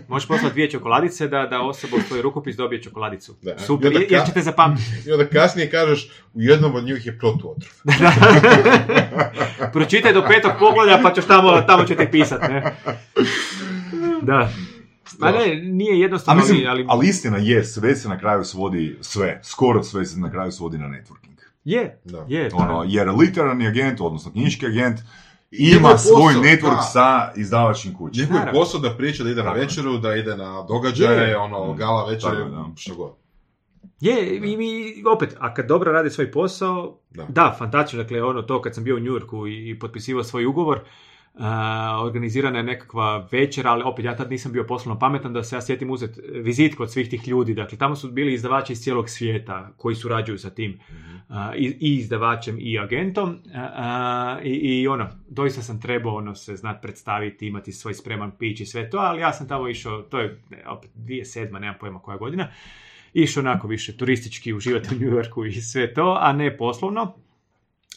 Možeš 0.08 0.28
poslati 0.28 0.54
dvije 0.54 0.72
čokoladice 0.72 1.28
da, 1.28 1.46
da 1.46 1.62
osoba 1.62 1.98
u 1.98 2.08
tvoj 2.08 2.22
rukopis 2.22 2.56
dobije 2.56 2.82
čokoladicu. 2.82 3.36
Da. 3.42 3.60
Super, 3.60 3.92
jer, 3.92 4.06
jer 4.10 4.22
ka- 4.22 4.26
ćete 4.26 4.42
zapamtiti. 4.42 4.90
I 5.10 5.12
onda 5.12 5.28
kasnije 5.28 5.70
kažeš, 5.72 6.10
u 6.34 6.42
jednom 6.42 6.76
od 6.76 6.84
njih 6.84 7.06
je 7.06 7.20
protuotrov. 7.20 7.72
Pročitaj 9.74 10.14
do 10.14 10.24
petog 10.28 10.52
pogleda 10.60 11.00
pa 11.04 11.14
ćeš 11.14 11.26
tamo, 11.26 11.62
tamo 11.62 11.84
će 11.84 11.96
ti 11.96 12.08
pisat, 12.12 12.42
ne? 12.42 12.76
Da. 14.22 14.50
Ma 15.20 15.32
ne, 15.32 15.56
nije 15.56 15.94
A 15.94 15.96
jednostavno, 15.96 16.42
mislim, 16.42 16.58
ali, 16.58 16.68
ali, 16.68 16.86
ali 16.90 17.08
istina 17.08 17.38
je, 17.38 17.64
sve 17.64 17.96
se 17.96 18.10
na 18.10 18.20
kraju 18.20 18.44
svodi, 18.44 18.98
sve, 19.02 19.40
skoro 19.44 19.84
sve 19.84 20.06
se 20.06 20.20
na 20.20 20.32
kraju 20.32 20.52
svodi 20.52 20.78
na 20.78 20.88
networking. 20.88 21.42
je, 21.66 22.00
Da. 22.06 22.26
je. 22.28 22.50
Ono, 22.54 22.84
jer 22.88 23.10
literarni 23.10 23.68
agent, 23.68 24.02
odnosno 24.02 24.32
knjiški 24.32 24.66
agent, 24.66 25.00
ima 25.52 25.90
je 25.90 25.98
svoj 25.98 26.34
posao, 26.34 26.44
network 26.44 26.76
da. 26.76 26.82
sa 26.82 27.32
izdavačkim 27.36 27.94
kućama. 27.94 28.26
Njegov 28.28 28.48
je 28.48 28.52
posao 28.54 28.80
da 28.80 28.98
priča, 28.98 29.24
da 29.24 29.30
ide 29.30 29.44
na 29.44 29.52
večeru, 29.54 29.98
da 29.98 30.16
ide 30.16 30.36
na 30.36 30.66
događaje, 30.68 31.30
Je. 31.30 31.38
ono, 31.38 31.74
gala 31.74 32.10
večere, 32.10 32.36
Tako 32.36 32.48
je, 32.48 32.52
da. 32.52 32.66
što 32.76 32.96
god. 32.96 33.12
Je, 34.00 34.38
i 34.38 34.58
mi, 34.58 34.94
opet, 35.16 35.36
a 35.40 35.54
kad 35.54 35.68
dobro 35.68 35.92
radi 35.92 36.10
svoj 36.10 36.32
posao, 36.32 36.98
Da. 37.10 37.26
da, 37.30 37.56
fantastično, 37.60 38.04
dakle, 38.04 38.24
ono 38.24 38.42
to 38.42 38.62
kad 38.62 38.76
sam 38.76 38.84
bio 38.84 38.96
u 38.96 39.00
New 39.00 39.14
Yorku 39.14 39.48
i, 39.48 39.70
i 39.70 39.80
potpisivao 39.80 40.24
svoj 40.24 40.46
ugovor, 40.46 40.80
a, 41.34 42.02
organizirana 42.04 42.58
je 42.58 42.64
nekakva 42.64 43.28
večera, 43.32 43.72
ali 43.72 43.84
opet 43.84 44.06
ja 44.06 44.16
tad 44.16 44.30
nisam 44.32 44.52
bio 44.52 44.64
poslovno 44.64 45.00
pametan 45.00 45.34
da 45.34 45.44
se 45.44 45.56
ja 45.56 45.62
sjetim 45.62 45.90
uzeti 45.90 46.22
vizitku 46.34 46.84
od 46.84 46.92
svih 46.92 47.10
tih 47.10 47.28
ljudi, 47.28 47.54
dakle, 47.54 47.78
tamo 47.78 47.96
su 47.96 48.12
bili 48.12 48.34
izdavači 48.34 48.74
iz 48.74 48.80
cijelog 48.80 49.10
svijeta 49.10 49.70
koji 49.78 49.96
surađuju 49.96 50.38
sa 50.38 50.50
tim 50.50 50.80
a, 51.30 51.56
i, 51.56 51.66
i 51.80 51.96
izdavačem 51.96 52.58
i 52.60 52.80
agentom 52.80 53.38
i, 54.44 54.50
i 54.50 54.88
ono, 54.88 55.10
doista 55.30 55.62
sam 55.62 55.82
trebao 55.82 56.16
ono 56.16 56.36
se 56.36 56.56
znat 56.56 56.82
predstaviti, 56.82 57.48
imati 57.48 57.72
svoj 57.72 57.94
spreman 57.94 58.32
pić 58.40 58.60
i 58.60 58.66
sve 58.66 58.90
to, 58.90 58.98
ali 58.98 59.22
ja 59.22 59.34
sam 59.34 59.48
tamo 59.48 59.68
išao, 59.68 60.02
to 60.02 60.20
je 60.20 60.42
opet 60.68 60.92
2007. 60.96 61.60
nemam 61.60 61.76
pojma 61.80 62.00
koja 62.00 62.18
godina, 62.18 62.48
išao 63.14 63.42
onako 63.42 63.68
više 63.68 63.98
turistički 63.98 64.54
uživati 64.54 64.96
u 64.96 65.00
New 65.00 65.10
Yorku 65.10 65.46
i 65.46 65.52
sve 65.52 65.94
to, 65.94 66.18
a 66.22 66.34
ne 66.34 66.58
poslovno. 66.58 67.16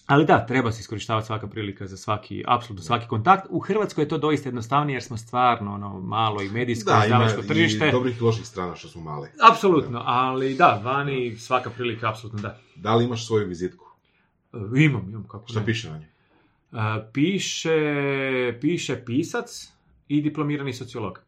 Ali 0.06 0.26
da, 0.26 0.46
treba 0.46 0.72
se 0.72 0.80
iskorištavati 0.80 1.26
svaka 1.26 1.46
prilika 1.46 1.86
za 1.86 1.96
svaki, 1.96 2.44
apsolutno 2.46 2.84
svaki 2.84 3.08
kontakt. 3.08 3.46
U 3.50 3.58
Hrvatskoj 3.58 4.04
je 4.04 4.08
to 4.08 4.18
doista 4.18 4.48
jednostavnije 4.48 4.94
jer 4.94 5.02
smo 5.02 5.16
stvarno 5.16 5.74
ono, 5.74 6.00
malo 6.00 6.42
i 6.42 6.48
medijsko 6.48 6.90
Da, 6.90 6.96
ima 6.96 7.04
izdavačko 7.06 7.40
i 7.40 7.46
tržište. 7.48 7.90
dobrih 7.90 8.16
i 8.18 8.22
loših 8.22 8.46
strana 8.46 8.76
što 8.76 8.88
smo 8.88 9.02
mali. 9.02 9.28
Apsolutno, 9.50 10.02
ali 10.04 10.54
da, 10.54 10.80
vani 10.84 11.36
svaka 11.36 11.70
prilika, 11.70 12.08
apsolutno 12.08 12.40
da. 12.40 12.58
Da 12.76 12.94
li 12.94 13.04
imaš 13.04 13.26
svoju 13.26 13.48
vizitku? 13.48 13.84
E, 14.52 14.58
Imam, 14.76 15.06
imam, 15.08 15.24
kako 15.24 15.48
Šta 15.48 15.60
ne. 15.60 15.66
piše 15.66 15.90
na 15.90 15.98
njoj? 15.98 16.06
E, 16.96 17.10
piše, 17.12 17.78
piše 18.60 19.04
pisac 19.06 19.72
i 20.08 20.22
diplomirani 20.22 20.72
sociolog. 20.72 21.20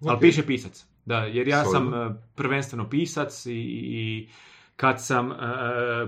Ali 0.00 0.14
Ok. 0.14 0.20
piše 0.20 0.46
pisac, 0.46 0.84
da, 1.04 1.18
jer 1.18 1.48
ja 1.48 1.64
Solidno. 1.64 1.90
sam 1.92 2.12
e, 2.12 2.22
prvenstveno 2.34 2.88
pisac 2.88 3.46
i, 3.46 3.52
i 3.52 4.28
kad 4.80 5.04
sam, 5.04 5.32
e, 5.32 5.36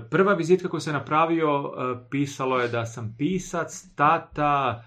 prva 0.09 0.33
vizitka 0.33 0.69
koju 0.69 0.81
sam 0.81 0.93
napravio, 0.93 1.73
e, 1.77 2.09
pisalo 2.09 2.59
je 2.59 2.67
da 2.67 2.85
sam 2.85 3.15
pisac, 3.17 3.85
tata, 3.95 4.83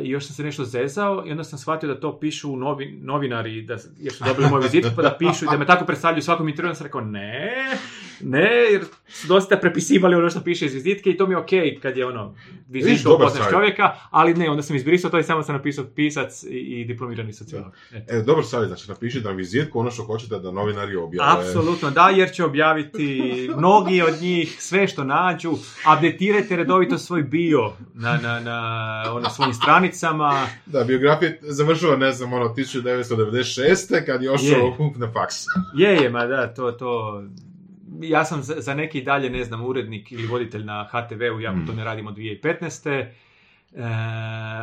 I 0.00 0.08
još 0.10 0.26
sam 0.26 0.34
se 0.34 0.42
nešto 0.42 0.64
zezao 0.64 1.24
i 1.26 1.30
onda 1.30 1.44
sam 1.44 1.58
shvatio 1.58 1.88
da 1.88 2.00
to 2.00 2.20
pišu 2.20 2.56
novi, 2.56 3.00
novinari, 3.02 3.62
da, 3.62 3.76
jer 3.98 4.12
su 4.12 4.24
dobili 4.24 4.50
moju 4.50 4.62
vizitku, 4.62 4.90
pa 4.96 5.02
da 5.02 5.16
pišu 5.18 5.44
i 5.44 5.48
da 5.50 5.56
me 5.56 5.66
tako 5.66 5.84
predstavljaju 5.84 6.22
svakom 6.22 6.48
intervju. 6.48 6.74
Sam 6.74 6.84
rekao 6.86 7.00
ne, 7.00 7.52
ne, 8.20 8.50
jer 8.72 8.84
su 9.08 9.28
dosta 9.28 9.56
prepisivali 9.56 10.14
ono 10.14 10.30
što 10.30 10.40
piše 10.40 10.66
iz 10.66 10.74
vizitke 10.74 11.10
i 11.10 11.16
to 11.16 11.26
mi 11.26 11.32
je 11.32 11.38
okej 11.38 11.78
kad 11.82 11.96
je 11.96 12.06
ono 12.06 12.34
Vidiš, 12.68 13.06
upoznaš 13.06 13.50
čovjeka, 13.50 13.94
ali 14.10 14.34
ne, 14.34 14.50
onda 14.50 14.62
sam 14.62 14.76
izbrisao 14.76 15.10
to 15.10 15.18
i 15.18 15.22
samo 15.22 15.42
sam 15.42 15.54
napisao 15.54 15.84
pisac 15.94 16.42
i, 16.42 16.56
i 16.56 16.84
diplomirani 16.84 17.32
sociolog. 17.32 17.72
E, 18.08 18.22
dobar 18.22 18.44
savjet, 18.44 18.68
znači 18.68 18.88
napišite 18.88 19.28
na 19.28 19.34
vizitku 19.34 19.80
ono 19.80 19.90
što 19.90 20.04
hoćete 20.04 20.38
da 20.38 20.50
novinari 20.50 20.96
objave. 20.96 21.30
Apsolutno, 21.32 21.90
da, 21.90 22.08
jer 22.08 22.30
će 22.30 22.44
objaviti 22.44 23.50
mnogi 23.56 24.02
od 24.02 24.22
njih 24.22 24.56
sve 24.58 24.88
što 24.88 25.04
nađu. 25.04 25.52
Updatirajte 25.96 26.56
redovito 26.56 26.98
svoj 26.98 27.22
bio 27.22 27.72
na, 27.94 28.18
na, 28.22 28.40
na 28.40 29.02
ono, 29.12 29.30
svojim 29.30 29.54
stranicama. 29.54 30.46
Da, 30.66 30.84
biografija 30.84 31.32
završila, 31.40 31.96
ne 31.96 32.12
znam, 32.12 32.32
ono, 32.32 32.44
1996. 32.44 34.06
kad 34.06 34.22
je 34.22 34.30
ošao 34.30 34.76
na 34.96 35.12
faks. 35.12 35.34
Je, 35.74 35.90
je, 35.94 36.10
ma 36.10 36.26
da, 36.26 36.54
to, 36.54 36.72
to... 36.72 37.22
Ja 38.08 38.24
sam 38.24 38.42
za, 38.42 38.54
za 38.58 38.74
neki 38.74 39.02
dalje, 39.02 39.30
ne 39.30 39.44
znam, 39.44 39.64
urednik 39.64 40.12
ili 40.12 40.26
voditelj 40.26 40.64
na 40.64 40.88
HTV-u, 40.90 41.40
ja 41.40 41.54
to 41.66 41.72
ne 41.72 41.84
radim 41.84 42.06
od 42.06 42.16
2015. 42.16 43.06
E, 43.74 43.84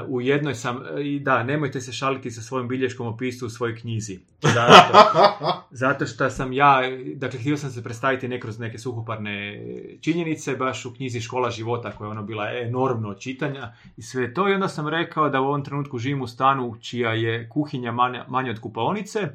u 0.08 0.22
jednoj 0.22 0.56
sam, 0.56 0.80
i 1.04 1.20
da, 1.20 1.44
nemojte 1.44 1.82
se 1.82 1.94
šaliti 1.94 2.32
sa 2.32 2.42
svojom 2.42 2.68
bilješkom 2.68 3.08
o 3.08 3.18
pisu 3.18 3.46
u 3.46 3.50
svojoj 3.50 3.80
knjizi. 3.80 4.20
Zato, 4.42 4.98
zato 5.84 6.06
što 6.06 6.30
sam 6.30 6.54
ja, 6.54 6.82
dakle, 7.16 7.39
htio 7.39 7.58
sam 7.58 7.70
se 7.70 7.84
predstaviti 7.84 8.28
ne 8.28 8.39
kroz 8.39 8.60
neke 8.60 8.78
suhoparne 8.78 9.64
činjenice, 10.02 10.56
baš 10.56 10.86
u 10.86 10.94
knjizi 10.94 11.22
Škola 11.22 11.50
života, 11.50 11.92
koja 11.92 12.08
je 12.08 12.12
ono 12.12 12.24
bila 12.24 12.52
enormno 12.52 13.14
čitanja 13.14 13.74
i 13.98 14.02
sve 14.02 14.34
to. 14.34 14.50
I 14.50 14.54
onda 14.54 14.68
sam 14.68 14.88
rekao 14.88 15.30
da 15.30 15.42
u 15.42 15.46
ovom 15.46 15.64
trenutku 15.64 15.98
živim 15.98 16.22
u 16.22 16.28
stanu 16.28 16.76
čija 16.82 17.14
je 17.14 17.50
kuhinja 17.50 17.92
manja, 17.92 18.26
manja 18.28 18.52
od 18.52 18.60
kupaonice, 18.60 19.30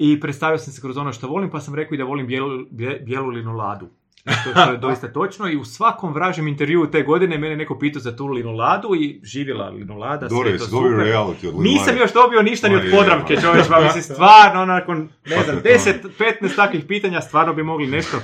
i 0.00 0.20
predstavio 0.20 0.58
sam 0.58 0.72
se 0.72 0.80
kroz 0.80 0.96
ono 0.96 1.12
što 1.12 1.28
volim, 1.28 1.50
pa 1.50 1.60
sam 1.60 1.74
rekao 1.74 1.94
i 1.94 1.98
da 1.98 2.04
volim 2.04 2.26
bijelu, 2.26 2.64
bijelu 3.04 3.28
linoladu. 3.28 3.88
To, 4.24 4.64
to 4.64 4.70
je 4.70 4.76
doista 4.86 5.12
točno 5.12 5.48
i 5.48 5.56
u 5.56 5.64
svakom 5.64 6.12
vražem 6.12 6.48
intervjuu 6.48 6.86
te 6.86 7.02
godine 7.02 7.38
mene 7.38 7.56
neko 7.56 7.78
pitao 7.78 8.00
za 8.00 8.16
tu 8.16 8.26
linoladu 8.26 8.88
i 9.00 9.20
živjela 9.22 9.68
linolada, 9.68 10.28
Dobro, 10.28 10.48
sve 10.48 10.58
to 10.58 10.64
super. 10.64 10.90
reality 10.90 11.48
od 11.48 11.60
Nisam 11.60 11.96
još 11.96 12.12
dobio 12.12 12.42
ništa 12.42 12.68
ni 12.68 12.74
od 12.74 12.82
ma. 12.84 13.40
čovječ, 13.42 13.66
pa 13.68 13.80
mislim 13.80 14.02
stvarno, 14.14 14.64
nakon, 14.64 15.08
ne 15.26 15.42
znam, 15.44 15.62
to 15.62 15.68
je 15.68 15.78
to. 15.78 16.08
10, 16.18 16.42
15 16.42 16.56
takvih 16.56 16.84
pitanja 16.88 17.20
stvarno 17.20 17.54
bi 17.54 17.62
mogli 17.62 17.86
nešto 17.86 18.18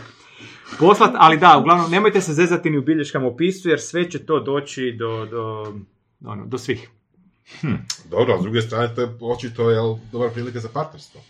poslat, 0.79 1.11
ali 1.17 1.37
da, 1.37 1.59
uglavnom, 1.59 1.91
nemojte 1.91 2.21
se 2.21 2.33
zezati 2.33 2.71
ni 2.71 2.79
u 2.79 2.83
bilješkama 2.83 3.27
u 3.27 3.37
pisu, 3.37 3.69
jer 3.69 3.81
sve 3.81 4.11
će 4.11 4.27
to 4.27 4.41
doći 4.41 4.97
do, 4.99 5.27
do, 5.27 5.75
ono, 6.25 6.47
do 6.47 6.59
svih. 6.59 6.91
Dobro, 8.11 8.35
a 8.35 8.39
s 8.39 8.43
druge 8.43 8.63
strane, 8.63 8.95
to 8.95 9.01
je 9.01 9.09
očito 9.21 9.71
je 9.71 9.99
dobra 10.13 10.31
prilika 10.31 10.61
za 10.61 10.69
partnerstvo. 10.69 11.21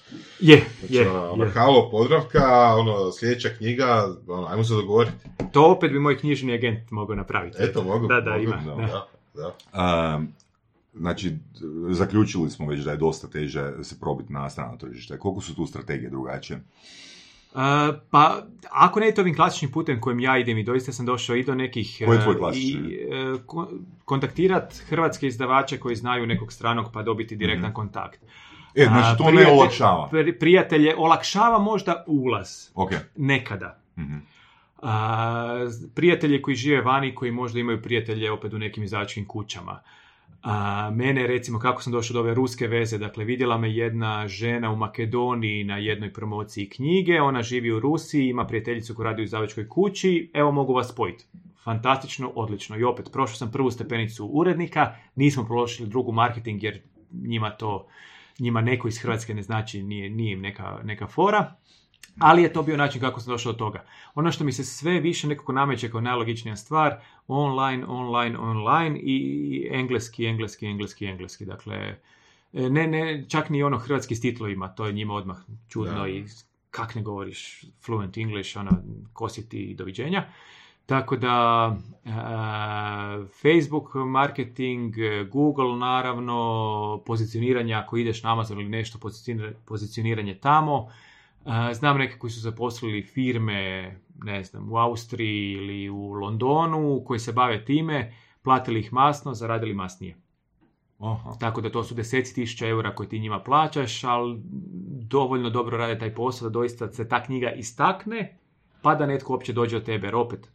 Je, 0.41 0.65
Znači, 0.79 0.95
je, 0.95 1.11
ono, 1.11 1.45
je. 1.45 1.51
Halo, 1.51 1.91
Podravka, 1.91 2.75
ono, 2.75 3.13
sljedeća 3.13 3.49
knjiga, 3.49 4.09
ono, 4.29 4.47
ajmo 4.47 4.65
se 4.65 4.75
dogovoriti. 4.75 5.17
To 5.53 5.71
opet 5.71 5.93
bi 5.93 5.99
moj 5.99 6.19
knjižni 6.19 6.55
agent 6.55 6.91
mogao 6.91 7.17
napraviti. 7.17 7.57
Eto, 7.61 7.83
mogu. 7.83 8.07
Da, 8.07 8.21
da, 8.21 8.31
mogu, 8.31 8.43
ima. 8.43 8.57
Da, 8.57 8.75
da. 8.75 9.07
da, 9.35 9.57
da. 9.73 10.17
Um, 10.17 10.33
znači, 10.95 11.37
zaključili 11.91 12.51
smo 12.51 12.67
već 12.67 12.81
da 12.81 12.91
je 12.91 12.97
dosta 12.97 13.29
teže 13.29 13.73
se 13.83 14.01
probiti 14.01 14.33
na 14.33 14.51
strano 14.51 14.77
tržište. 14.77 15.19
Koliko 15.19 15.41
su 15.41 15.55
tu 15.55 15.67
strategije 15.67 16.11
drugačije? 16.11 16.61
Uh, 17.55 17.61
pa, 18.11 18.43
ako 18.71 19.01
ne 19.01 19.07
idete 19.07 19.21
ovim 19.21 19.35
klasičnim 19.35 19.71
putem 19.71 20.01
kojim 20.01 20.21
ja 20.21 20.39
idem 20.39 20.59
i 20.59 20.65
doista 20.65 20.93
sam 20.93 21.07
došao 21.07 21.37
i 21.37 21.45
do 21.45 21.55
nekih... 21.55 22.03
Koji 22.07 22.17
je 22.17 22.23
tvoj 22.23 22.35
uh, 22.35 22.39
klasični? 22.39 22.99
uh, 23.47 23.65
kontaktirat 24.05 24.75
hrvatske 24.89 25.27
izdavače 25.27 25.79
koji 25.79 25.97
znaju 25.97 26.27
nekog 26.27 26.53
stranog 26.53 26.87
pa 26.93 27.03
dobiti 27.03 27.37
direktan 27.37 27.73
kontakt. 27.73 28.21
E, 28.75 28.85
znači, 28.85 29.19
to 29.19 29.25
ne 29.25 29.31
prijatelj- 29.33 29.53
olakšava. 29.53 30.09
pri- 30.13 30.39
Prijatelje, 30.39 30.95
olakšava 30.97 31.59
možda 31.59 32.05
ulaz. 32.07 32.49
Ok. 32.75 32.91
Nekada. 33.17 33.79
Mhm. 33.99 34.17
A, 34.83 35.67
prijatelji 35.95 36.43
koji 36.43 36.55
žive 36.57 36.81
vani, 36.81 37.15
koji 37.15 37.31
možda 37.31 37.61
imaju 37.61 37.83
prijatelje 37.83 38.33
opet 38.33 38.53
u 38.53 38.59
nekim 38.59 38.85
izdavačkim 38.85 39.27
kućama. 39.27 39.81
A, 40.45 40.91
mene, 40.91 41.27
recimo, 41.27 41.59
kako 41.59 41.83
sam 41.83 41.93
došao 41.93 42.15
do 42.15 42.21
ove 42.21 42.35
ruske 42.35 42.67
veze, 42.69 42.99
dakle, 42.99 43.25
vidjela 43.25 43.59
me 43.59 43.75
jedna 43.75 44.29
žena 44.29 44.71
u 44.71 44.77
Makedoniji 44.77 45.65
na 45.65 45.79
jednoj 45.79 46.13
promociji 46.13 46.69
knjige, 46.69 47.21
ona 47.21 47.43
živi 47.43 47.73
u 47.73 47.81
Rusiji, 47.81 48.29
ima 48.29 48.47
prijateljicu 48.47 48.95
koja 48.95 49.11
radi 49.11 49.23
u 49.23 49.25
izdavačkoj 49.25 49.69
kući, 49.69 50.31
evo 50.35 50.53
mogu 50.53 50.75
vas 50.75 50.89
spojiti. 50.89 51.25
Fantastično, 51.63 52.33
odlično. 52.35 52.79
I 52.79 52.85
opet, 52.85 53.09
prošao 53.13 53.37
sam 53.37 53.53
prvu 53.53 53.71
stepenicu 53.71 54.27
urednika, 54.27 54.95
nismo 55.17 55.45
prošli 55.45 55.87
drugu 55.87 56.13
marketing 56.13 56.63
jer 56.63 56.83
njima 57.13 57.51
to, 57.51 57.87
njima 58.39 58.61
neko 58.61 58.89
iz 58.89 58.99
Hrvatske 58.99 59.35
ne 59.35 59.43
znači, 59.43 59.83
nije, 59.83 60.11
nije 60.11 60.33
im 60.33 60.41
neka, 60.41 60.81
neka 60.85 61.07
fora. 61.07 61.57
Ali 62.19 62.43
je 62.43 62.53
to 62.53 62.63
bio 62.63 62.77
način 62.77 63.01
kako 63.01 63.21
sam 63.21 63.31
došao 63.33 63.53
do 63.53 63.59
toga. 63.59 63.85
Ono 64.15 64.33
što 64.33 64.45
mi 64.45 64.53
se 64.53 64.65
sve 64.65 65.01
više 65.01 65.27
nekako 65.29 65.53
nameće 65.53 65.91
kao 65.91 66.01
najlogičnija 66.01 66.57
stvar, 66.57 66.97
online, 67.29 67.85
online, 67.87 68.39
online 68.39 68.99
i 69.03 69.69
engleski, 69.73 70.27
engleski, 70.27 70.67
engleski, 70.67 71.07
engleski. 71.07 71.45
Dakle, 71.45 71.77
e, 72.53 72.71
ne, 72.71 72.87
ne, 72.87 73.25
čak 73.29 73.51
ni 73.51 73.63
ono 73.63 73.79
hrvatski 73.79 74.15
s 74.17 74.21
titlovima, 74.21 74.69
to 74.69 74.87
je 74.87 74.93
njima 74.93 75.15
odmah 75.15 75.37
čudno 75.69 76.01
Da. 76.01 76.09
i 76.09 76.25
kak 76.71 76.95
ne 76.95 77.03
govoriš 77.03 77.65
fluent 77.85 78.19
English, 78.19 78.57
ono, 78.57 78.71
kositi 79.13 79.59
i 79.59 79.75
doviđenja. 79.75 80.25
Tako 80.87 81.17
da, 81.17 81.77
e, 82.05 82.11
Facebook 83.43 83.95
marketing, 83.95 84.95
Google 85.31 85.77
naravno, 85.77 87.03
pozicioniranje 87.07 87.75
ako 87.75 87.97
ideš 87.97 88.23
na 88.23 88.33
Amazon 88.33 88.61
ili 88.61 88.69
nešto, 88.69 88.99
pozicionira- 88.99 89.53
pozicioniranje 89.65 90.35
tamo. 90.35 90.91
Znam 91.73 91.99
neke 91.99 92.19
koji 92.19 92.31
su 92.31 92.41
zaposlili 92.41 93.03
firme, 93.03 93.91
ne 94.23 94.45
znam, 94.45 94.73
u 94.73 94.77
Austriji 94.77 95.53
ili 95.53 95.91
u 95.91 96.13
Londonu 96.13 97.03
koji 97.07 97.21
se 97.21 97.33
bave 97.33 97.65
time, 97.65 98.15
platili 98.43 98.81
ih 98.81 98.93
masno, 98.93 99.35
zaradili 99.35 99.75
masnije. 99.75 100.17
Aha. 100.99 101.33
Tako 101.41 101.61
da 101.61 101.71
to 101.71 101.85
su 101.85 101.95
deseci 101.95 102.35
tisuća 102.35 102.69
eura 102.69 102.95
koje 102.95 103.09
ti 103.09 103.19
njima 103.19 103.41
plaćaš, 103.41 104.05
ali 104.05 104.41
dovoljno 105.03 105.51
dobro 105.51 105.77
rade 105.77 105.99
taj 105.99 106.15
posao 106.15 106.49
da 106.49 106.53
doista 106.53 106.93
se 106.93 107.09
ta 107.09 107.23
knjiga 107.23 107.51
istakne, 107.51 108.39
pa 108.83 108.95
da 108.95 109.07
netko 109.07 109.33
uopće 109.33 109.53
dođe 109.53 109.77
od 109.77 109.85
tebe. 109.85 110.07
Jer 110.07 110.15
opet, 110.15 110.49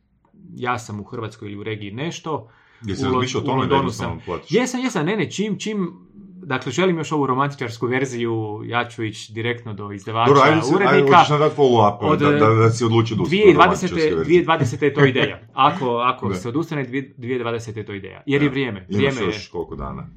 ja 0.55 0.79
sam 0.79 0.99
u 0.99 1.03
Hrvatskoj 1.03 1.47
ili 1.47 1.59
u 1.59 1.63
regiji 1.63 1.91
nešto, 1.91 2.49
Jesi 2.81 3.05
U 3.05 3.37
o 3.37 3.41
tome 3.41 3.67
da 3.67 3.75
Londonu 3.75 3.91
sam. 3.91 4.19
platiš? 4.25 4.51
Jesam, 4.51 4.81
jesam, 4.81 5.05
ne, 5.05 5.15
ne, 5.15 5.31
čim, 5.31 5.59
čim, 5.59 6.07
dakle, 6.43 6.71
želim 6.71 6.97
još 6.97 7.11
ovu 7.11 7.25
romantičarsku 7.25 7.87
verziju, 7.87 8.33
ja 8.65 8.89
ću 8.89 9.03
ići 9.03 9.33
direktno 9.33 9.73
do 9.73 9.91
izdavača, 9.91 10.29
Dobro, 10.29 10.41
urednika. 10.75 11.23
Od, 12.01 12.19
da, 12.19 12.31
da, 12.31 12.47
da 12.47 12.69
si 12.69 12.85
odlučio 12.85 13.17
da 13.17 13.23
2020. 13.23 14.23
2020. 14.25 14.83
je 14.83 14.93
to 14.93 15.05
ideja. 15.05 15.39
Ako, 15.53 15.97
ako 15.97 16.29
Da. 16.29 16.35
se 16.35 16.49
odustane, 16.49 16.83
dvije- 16.83 17.13
2020. 17.17 17.77
je 17.77 17.85
to 17.85 17.93
ideja. 17.93 18.23
Jer 18.25 18.43
je 18.43 18.49
vrijeme. 18.49 18.79
Imaš 18.79 18.95
Vrijeme 18.95 19.21
je, 19.21 19.25
još 19.25 19.47
koliko 19.47 19.75
dana? 19.75 20.07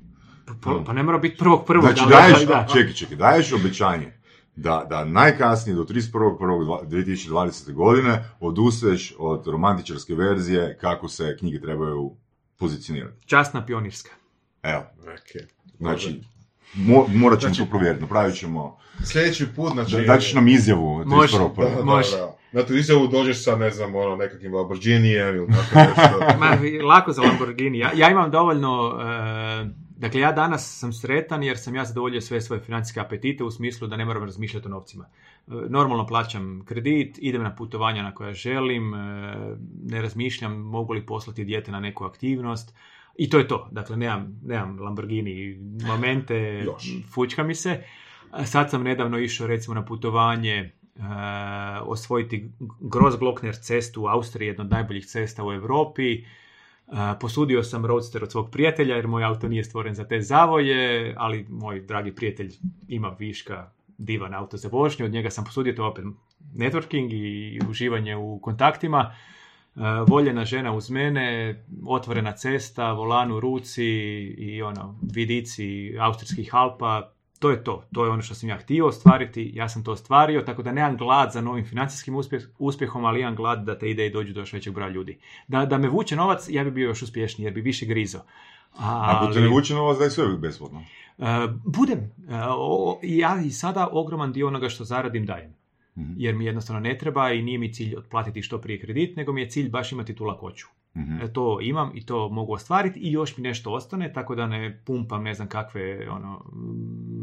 pa, 0.62 0.82
pa 0.86 0.92
ne 0.92 1.02
mora 1.02 1.18
biti 1.18 1.36
prvog 1.36 1.64
prvog. 1.66 1.84
Znači, 1.84 2.00
ali- 2.02 2.10
daješ, 2.12 2.46
da. 2.46 2.66
čekaj, 2.72 2.92
čekaj, 2.92 3.16
daješ 3.16 3.52
obećanje 3.52 4.12
da, 4.56 4.86
da 4.90 5.04
najkasnije 5.04 5.76
do 5.76 5.84
31.1.2020. 5.84 7.72
godine 7.72 8.24
odustaješ 8.40 9.14
od 9.18 9.46
romantičarske 9.46 10.14
verzije 10.14 10.78
kako 10.80 11.08
se 11.08 11.36
knjige 11.38 11.60
trebaju 11.60 12.10
pozicionirati. 12.58 13.26
Časna 13.26 13.66
pionirska. 13.66 14.10
Evo, 14.62 14.82
Ok. 15.02 15.42
znači, 15.78 16.20
mo, 16.74 17.06
morat 17.08 17.40
ćemo 17.40 17.54
Znači- 17.54 17.64
to 17.64 17.70
provjeriti, 17.70 18.02
napravit 18.02 18.36
ćemo, 18.36 18.78
Sljedeći 19.04 19.46
put, 19.56 19.72
znači... 19.72 19.96
da, 19.96 20.02
daćeš 20.02 20.34
nam 20.34 20.48
izjavu 20.48 21.04
Može. 21.06 21.36
31.1. 21.36 21.70
Da, 21.70 21.76
da, 21.76 21.84
Može. 21.84 22.16
da. 22.16 22.36
Na 22.52 22.62
tu 22.62 22.74
izjavu 22.74 23.06
dođeš 23.06 23.44
sa, 23.44 23.56
ne 23.56 23.70
znam, 23.70 23.94
ono, 23.94 24.16
nekakvim 24.16 24.54
Lamborghinijem 24.54 25.36
ili 25.36 25.46
tako 25.46 25.78
nešto. 25.96 26.38
Ma, 26.38 26.58
lako 26.86 27.12
za 27.12 27.22
Lamborghini. 27.22 27.78
Ja, 27.78 27.90
ja 27.94 28.10
imam 28.10 28.30
dovoljno... 28.30 29.00
e, 29.02 29.82
dakle, 29.96 30.20
ja 30.20 30.32
danas 30.32 30.78
sam 30.78 30.92
sretan 30.92 31.42
jer 31.42 31.58
sam 31.58 31.74
ja 31.74 31.84
zadovoljio 31.84 32.20
sve 32.20 32.40
svoje 32.40 32.60
financijske 32.62 33.00
apetite 33.00 33.44
u 33.44 33.50
smislu 33.50 33.88
da 33.88 33.96
ne 33.96 34.04
moram 34.04 34.24
razmišljati 34.24 34.66
o 34.66 34.70
novcima. 34.70 35.04
E, 35.04 35.52
Normalno 35.68 36.06
plaćam 36.06 36.64
kredit, 36.64 37.18
idem 37.18 37.42
na 37.42 37.54
putovanja 37.54 38.02
na 38.02 38.14
koja 38.14 38.32
želim, 38.32 38.94
e, 38.94 38.98
ne 39.84 40.02
razmišljam 40.02 40.52
mogu 40.56 40.92
li 40.92 41.06
poslati 41.06 41.44
dijete 41.44 41.72
na 41.72 41.80
neku 41.80 42.04
aktivnost. 42.04 42.74
I 43.16 43.30
to 43.30 43.38
je 43.38 43.48
to. 43.48 43.68
Dakle, 43.72 43.96
nemam, 43.96 44.40
nemam 44.44 44.80
Lamborghini 44.80 45.58
momente, 45.86 46.36
Još. 46.66 46.84
fučka 47.14 47.42
mi 47.42 47.54
se. 47.54 47.82
Sad 48.44 48.70
sam 48.70 48.82
nedavno 48.82 49.18
išao 49.18 49.46
recimo 49.46 49.74
na 49.74 49.84
putovanje 49.84 50.54
e, 50.54 50.70
osvojiti 51.82 52.50
Grossglockner 52.80 53.56
cestu 53.56 54.02
u 54.02 54.06
Austriji, 54.06 54.46
jedna 54.46 54.64
od 54.64 54.70
najboljih 54.70 55.06
cesta 55.06 55.44
u 55.44 55.52
Europi. 55.52 56.12
E, 56.12 56.24
posudio 57.20 57.62
sam 57.62 57.86
roadster 57.86 58.22
od 58.22 58.32
svog 58.32 58.50
prijatelja 58.50 58.96
jer 58.96 59.06
moj 59.06 59.24
auto 59.24 59.48
nije 59.48 59.64
stvoren 59.64 59.94
za 59.94 60.04
te 60.04 60.20
zavoje, 60.20 61.14
ali 61.18 61.46
moj 61.48 61.80
dragi 61.80 62.14
prijatelj 62.14 62.52
ima 62.88 63.16
viška 63.18 63.70
divan 63.98 64.34
auto 64.34 64.56
za 64.56 64.68
vožnju, 64.68 65.06
od 65.06 65.12
njega 65.12 65.30
sam 65.30 65.44
posudio 65.44 65.72
to 65.72 65.86
opet 65.86 66.04
networking 66.54 67.12
i 67.12 67.60
uživanje 67.68 68.16
u 68.16 68.38
kontaktima. 68.38 69.14
Voljena 70.06 70.44
žena 70.44 70.72
uz 70.72 70.90
mene, 70.90 71.56
otvorena 71.86 72.32
cesta, 72.32 72.92
volan 72.92 73.32
u 73.32 73.40
ruci 73.40 73.84
i 74.38 74.62
ono, 74.62 74.98
vidici 75.14 75.96
austrijskih 75.98 76.54
Alpa, 76.54 77.12
to 77.38 77.50
je 77.50 77.64
to. 77.64 77.84
To 77.94 78.04
je 78.04 78.10
ono 78.10 78.22
što 78.22 78.34
sam 78.34 78.48
ja 78.48 78.56
htio 78.56 78.86
ostvariti, 78.86 79.50
ja 79.54 79.68
sam 79.68 79.84
to 79.84 79.92
ostvario, 79.92 80.42
tako 80.42 80.62
da 80.62 80.72
nemam 80.72 80.96
glad 80.96 81.32
za 81.32 81.40
novim 81.40 81.64
financijskim 81.64 82.14
uspjeh, 82.14 82.42
uspjehom, 82.58 83.04
ali 83.04 83.20
imam 83.20 83.36
glad 83.36 83.64
da 83.64 83.78
te 83.78 83.90
ideje 83.90 84.10
dođu 84.10 84.32
do 84.32 84.40
još 84.40 84.52
većeg 84.52 84.74
broja 84.74 84.88
ljudi. 84.88 85.18
Da, 85.48 85.66
da 85.66 85.78
me 85.78 85.88
vuče 85.88 86.16
novac, 86.16 86.46
ja 86.48 86.64
bi 86.64 86.70
bio 86.70 86.88
još 86.88 87.02
uspješniji, 87.02 87.46
jer 87.46 87.54
bi 87.54 87.60
više 87.60 87.86
grizo. 87.86 88.20
Ali... 88.78 89.16
Ako 89.16 89.34
te 89.34 89.40
ne 89.40 89.48
vuče 89.48 89.74
novac, 89.74 89.98
da 89.98 90.04
je 90.04 90.10
sve 90.10 90.36
besplatno. 90.36 90.84
Uh, 91.18 91.26
budem. 91.64 91.98
Uh, 91.98 92.98
ja 93.02 93.42
i 93.46 93.50
sada 93.50 93.88
ogroman 93.92 94.32
dio 94.32 94.46
onoga 94.46 94.68
što 94.68 94.84
zaradim 94.84 95.26
dajem. 95.26 95.54
Mhm. 95.96 96.12
Jer 96.16 96.34
mi 96.34 96.44
jednostavno 96.44 96.80
ne 96.80 96.98
treba 96.98 97.32
i 97.32 97.42
nije 97.42 97.58
mi 97.58 97.72
cilj 97.72 97.96
otplatiti 97.96 98.42
što 98.42 98.60
prije 98.60 98.80
kredit, 98.80 99.16
nego 99.16 99.32
mi 99.32 99.40
je 99.40 99.50
cilj 99.50 99.70
baš 99.70 99.92
imati 99.92 100.14
tu 100.14 100.24
lakoću. 100.24 100.66
mm 100.94 101.32
To 101.32 101.58
imam 101.60 101.90
i 101.94 102.06
to 102.06 102.28
mogu 102.28 102.52
ostvariti 102.52 103.00
i 103.00 103.12
još 103.12 103.36
mi 103.36 103.42
nešto 103.42 103.72
ostane, 103.72 104.12
tako 104.12 104.34
da 104.34 104.46
ne 104.46 104.80
pumpam 104.84 105.22
ne 105.22 105.34
znam 105.34 105.48
kakve 105.48 106.10
ono, 106.10 106.44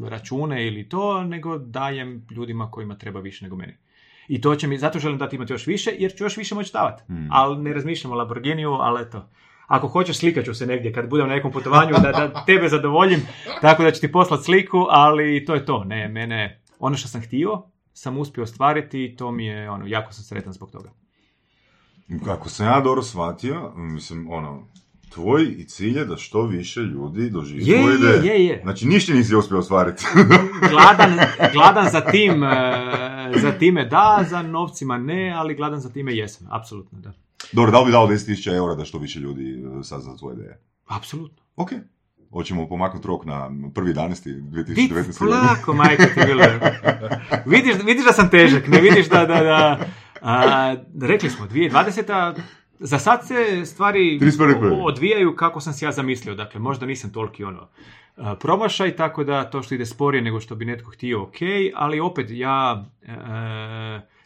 račune 0.10 0.68
ili 0.68 0.90
to, 0.90 1.24
nego 1.24 1.58
dajem 1.58 2.26
ljudima 2.32 2.72
kojima 2.72 2.98
treba 2.98 3.20
više 3.20 3.46
nego 3.46 3.56
meni. 3.56 3.74
I 4.28 4.41
to 4.41 4.56
će 4.56 4.68
mi, 4.68 4.78
zato 4.78 5.00
želim 5.00 5.18
dati 5.18 5.36
imati 5.36 5.54
još 5.54 5.68
više, 5.68 5.91
jer 6.00 6.16
ću 6.16 6.24
još 6.24 6.38
više 6.38 6.56
moći 6.56 6.74
davati. 6.74 7.14
mm 7.14 7.28
Ali 7.32 7.64
ne 7.64 7.74
razmišljam 7.74 8.14
o 8.14 8.16
Lamborghiniju, 8.16 8.72
ali 8.72 9.02
eto, 9.02 9.30
ako 9.68 9.88
hoćeš 9.88 10.18
slikat 10.18 10.46
ću 10.46 10.54
se 10.54 10.66
negdje 10.66 10.94
kad 10.94 11.10
budem 11.10 11.28
na 11.28 11.36
nekom 11.36 11.52
putovanju 11.52 11.91
da, 11.91 12.12
da 12.12 12.44
tebe 12.46 12.68
zadovoljim, 12.68 13.20
tako 13.62 13.84
da 13.84 13.91
ću 13.91 14.02
ti 14.02 14.12
poslati 14.12 14.44
sliku, 14.44 14.86
ali 14.90 15.46
to 15.46 15.54
je 15.54 15.66
to, 15.66 15.84
ne, 15.84 16.08
mene, 16.08 16.62
ono 16.80 16.98
što 16.98 17.08
sam 17.08 17.22
htio, 17.22 17.64
sam 18.00 18.18
uspio 18.18 18.44
ostvariti 18.44 19.06
i 19.06 19.16
to 19.16 19.32
mi 19.32 19.46
je, 19.46 19.70
ono, 19.70 19.88
jako 19.88 20.14
sam 20.14 20.24
sretan 20.24 20.54
zbog 20.54 20.72
toga. 20.72 20.90
Kako 22.26 22.50
sam 22.50 22.66
ja 22.66 22.82
dobro 22.82 23.04
shvatio, 23.04 23.72
mislim, 23.76 24.30
ono, 24.32 24.68
tvoj 25.10 25.44
i 25.44 25.66
cilj 25.66 25.98
je 25.98 26.06
da 26.06 26.18
što 26.18 26.46
više 26.46 26.80
ljudi 26.80 27.30
doživi 27.30 27.68
je, 27.68 27.82
tvoje 27.82 27.96
ideje. 27.96 28.34
Je, 28.34 28.46
je, 28.46 28.60
Znači, 28.64 28.88
ništa 28.88 29.14
nisi 29.14 29.36
uspio 29.36 29.58
ostvariti. 29.60 30.06
gladan, 30.72 31.20
gladan 31.54 31.92
za 31.92 32.02
tim, 32.02 32.44
e, 32.44 33.32
za 33.42 33.52
time 33.52 33.86
da, 33.86 34.26
za 34.30 34.42
novcima 34.42 34.98
ne, 34.98 35.34
ali 35.36 35.56
gladan 35.56 35.80
za 35.80 35.90
time 35.90 36.16
jesam, 36.16 36.48
apsolutno 36.52 37.00
da. 37.00 37.14
Dobro, 37.52 37.72
da 37.72 37.80
li 37.80 37.86
bi 37.86 37.92
dao 37.92 38.08
10.000 38.08 38.56
eura 38.56 38.76
da 38.76 38.86
što 38.86 38.98
više 38.98 39.20
ljudi 39.20 39.64
e, 39.80 39.84
sazna 39.84 40.18
tvoje 40.18 40.34
ideje? 40.36 40.62
Apsolutno. 40.88 41.44
Ok. 41.56 41.70
Hoćemo 42.32 42.68
pomaknuti 42.68 43.08
rok 43.08 43.26
na 43.26 43.52
prvi 43.76 43.94
11. 43.94 44.42
2019. 44.42 44.90
godine. 44.92 45.14
Polako, 45.20 45.74
majka 45.74 46.06
ti 46.06 46.22
bilo. 46.26 46.44
vidiš, 47.46 47.76
vidiš 47.86 48.06
da 48.06 48.14
sam 48.14 48.30
težak, 48.30 48.68
ne 48.68 48.82
vidiš 48.82 49.10
da, 49.10 49.26
da, 49.26 49.44
da 49.44 49.80
a, 50.22 50.76
rekli 51.02 51.30
smo, 51.30 51.46
2020. 51.48 52.34
Za 52.80 53.00
sad 53.00 53.28
se 53.28 53.66
stvari 53.66 54.20
odvijaju 54.84 55.36
kako 55.36 55.60
sam 55.60 55.74
si 55.74 55.86
ja 55.86 55.92
zamislio. 55.92 56.36
Dakle, 56.36 56.60
možda 56.60 56.86
nisam 56.86 57.12
toliki 57.12 57.44
ono 57.44 57.68
promašaj, 58.40 58.96
tako 58.96 59.24
da 59.24 59.50
to 59.50 59.64
što 59.64 59.76
ide 59.76 59.86
sporije 59.86 60.22
nego 60.22 60.40
što 60.40 60.56
bi 60.56 60.66
netko 60.66 60.92
htio, 60.92 61.24
ok, 61.24 61.36
ali 61.76 62.00
opet 62.00 62.28
ja 62.30 62.86
e, 63.02 63.08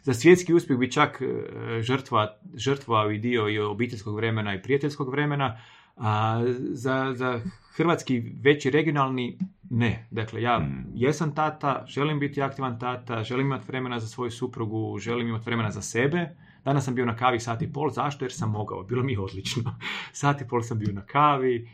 za 0.02 0.14
svjetski 0.14 0.54
uspjeh 0.54 0.78
bi 0.78 0.90
čak 0.90 1.22
e, 1.22 1.82
žrtva, 1.82 2.38
žrtvao 2.54 3.10
i 3.10 3.18
dio 3.18 3.48
i 3.48 3.58
obiteljskog 3.58 4.16
vremena 4.16 4.54
i 4.54 4.62
prijateljskog 4.62 5.10
vremena, 5.10 5.58
a 5.96 6.42
za, 6.58 7.12
za 7.14 7.40
hrvatski 7.76 8.32
veći 8.40 8.70
regionalni 8.70 9.38
ne. 9.70 10.06
Dakle, 10.10 10.42
ja 10.42 10.58
hmm. 10.58 10.86
jesam 10.94 11.34
tata, 11.34 11.84
želim 11.86 12.20
biti 12.20 12.42
aktivan 12.42 12.78
tata, 12.78 13.22
želim 13.22 13.46
imati 13.46 13.64
vremena 13.68 14.00
za 14.00 14.06
svoju 14.06 14.30
suprugu, 14.30 14.98
želim 14.98 15.28
imati 15.28 15.44
vremena 15.44 15.70
za 15.70 15.82
sebe. 15.82 16.36
Danas 16.64 16.84
sam 16.84 16.94
bio 16.94 17.04
na 17.04 17.16
kavi 17.16 17.40
sat 17.40 17.62
i 17.62 17.72
pol, 17.72 17.90
zašto? 17.90 18.24
Jer 18.24 18.32
sam 18.32 18.50
mogao, 18.50 18.82
bilo 18.82 19.02
mi 19.02 19.12
je 19.12 19.20
odlično. 19.20 19.76
sat 20.12 20.40
i 20.40 20.48
pol 20.48 20.62
sam 20.62 20.78
bio 20.78 20.92
na 20.92 21.06
kavi 21.06 21.68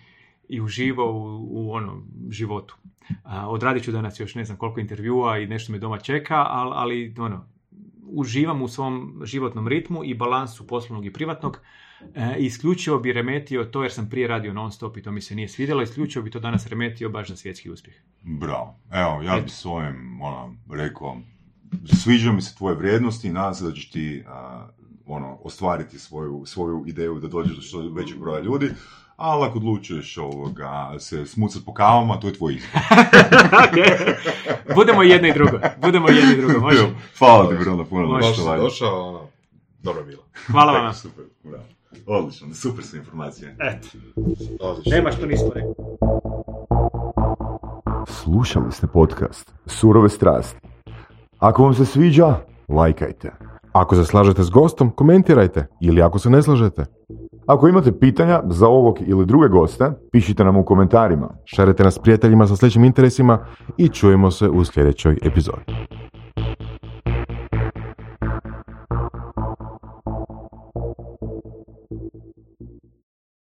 i 0.48 0.60
uživao 0.60 1.12
u, 1.12 1.48
u 1.50 1.72
onom 1.72 2.04
životu. 2.30 2.76
A, 3.22 3.48
odradit 3.48 3.84
ću 3.84 3.92
danas 3.92 4.20
još 4.20 4.34
ne 4.34 4.44
znam 4.44 4.58
koliko 4.58 4.80
intervjua 4.80 5.38
i 5.38 5.46
nešto 5.46 5.72
me 5.72 5.78
doma 5.78 5.98
čeka, 5.98 6.46
ali, 6.48 6.72
ali 6.74 7.14
ono, 7.18 7.46
uživam 8.06 8.62
u 8.62 8.68
svom 8.68 9.22
životnom 9.24 9.68
ritmu 9.68 10.04
i 10.04 10.14
balansu 10.14 10.66
poslovnog 10.66 11.06
i 11.06 11.12
privatnog. 11.12 11.60
E, 12.14 12.36
isključivo 12.38 12.98
bi 12.98 13.12
remetio 13.12 13.64
to 13.64 13.82
jer 13.82 13.92
sam 13.92 14.08
prije 14.10 14.28
radio 14.28 14.52
non 14.52 14.72
stop 14.72 14.96
i 14.96 15.02
to 15.02 15.12
mi 15.12 15.20
se 15.20 15.34
nije 15.34 15.48
svidjelo, 15.48 15.82
isključivo 15.82 16.22
bi 16.22 16.30
to 16.30 16.40
danas 16.40 16.66
remetio 16.66 17.08
baš 17.08 17.28
za 17.28 17.36
svjetski 17.36 17.70
uspjeh. 17.70 17.96
Bravo. 18.22 18.78
Evo, 18.92 19.22
ja 19.22 19.40
bih 19.40 19.52
s 19.52 19.64
ovim 19.64 20.22
ono, 20.22 20.56
rekao, 20.70 21.16
sviđa 21.84 22.32
mi 22.32 22.42
se 22.42 22.56
tvoje 22.56 22.76
vrijednosti 22.76 23.28
i 23.28 23.32
nadam 23.32 23.54
se 23.54 23.64
da 23.64 23.72
ćeš 23.72 23.90
ti 23.90 24.24
ono, 25.06 25.38
ostvariti 25.44 25.98
svoju, 25.98 26.42
svoju 26.46 26.84
ideju 26.86 27.20
da 27.20 27.28
dođeš 27.28 27.56
do 27.56 27.62
što 27.62 27.88
većeg 27.88 28.18
broja 28.18 28.40
ljudi, 28.40 28.70
ali 29.16 29.46
ako 29.46 29.58
odlučuješ 29.58 30.18
ovoga, 30.18 30.96
se 30.98 31.26
smucati 31.26 31.64
po 31.64 31.74
kavama, 31.74 32.20
to 32.20 32.26
je 32.26 32.32
tvoj 32.32 32.54
izbor. 32.54 32.80
Budemo 34.76 35.02
jedno 35.02 35.28
i 35.28 35.32
drugo. 35.32 35.58
Budemo 35.80 36.08
jedno 36.08 36.32
i 36.32 36.36
drugo, 36.36 36.60
može? 36.60 36.86
Hvala 37.18 37.48
ti, 37.48 37.56
Bruno, 37.60 37.84
puno 37.84 38.18
došao. 38.18 38.56
došao, 38.56 39.08
ono, 39.08 39.28
dobro 39.82 40.04
bilo. 40.04 40.22
Hvala 40.46 40.72
vam. 40.72 40.94
Super, 40.94 41.24
bravo. 41.42 41.64
Odlično, 42.12 42.54
super 42.54 42.84
su 42.84 42.96
informacije. 42.96 43.56
Eto. 43.60 43.88
Odlično. 44.60 44.96
Nema 44.96 45.10
što 45.10 45.26
nismo 45.26 45.48
rekli. 45.54 45.74
Slušali 48.06 48.72
ste 48.72 48.86
podcast 48.86 49.54
Surove 49.66 50.08
strasti. 50.08 50.60
Ako 51.38 51.62
vam 51.62 51.74
se 51.74 51.84
sviđa, 51.84 52.34
lajkajte. 52.68 53.32
Ako 53.72 53.96
se 53.96 54.04
slažete 54.04 54.42
s 54.42 54.50
gostom, 54.50 54.90
komentirajte. 54.90 55.66
Ili 55.80 56.02
ako 56.02 56.18
se 56.18 56.30
ne 56.30 56.42
slažete. 56.42 56.84
Ako 57.46 57.68
imate 57.68 57.98
pitanja 57.98 58.42
za 58.48 58.68
ovog 58.68 58.98
ili 59.06 59.26
druge 59.26 59.48
goste, 59.48 59.92
pišite 60.12 60.44
nam 60.44 60.56
u 60.56 60.64
komentarima. 60.64 61.28
Šarete 61.44 61.84
nas 61.84 61.98
prijateljima 61.98 62.46
sa 62.46 62.56
sličnim 62.56 62.84
interesima 62.84 63.46
i 63.76 63.88
čujemo 63.88 64.30
se 64.30 64.48
u 64.48 64.64
sljedećoj 64.64 65.18
epizodi. 65.22 65.64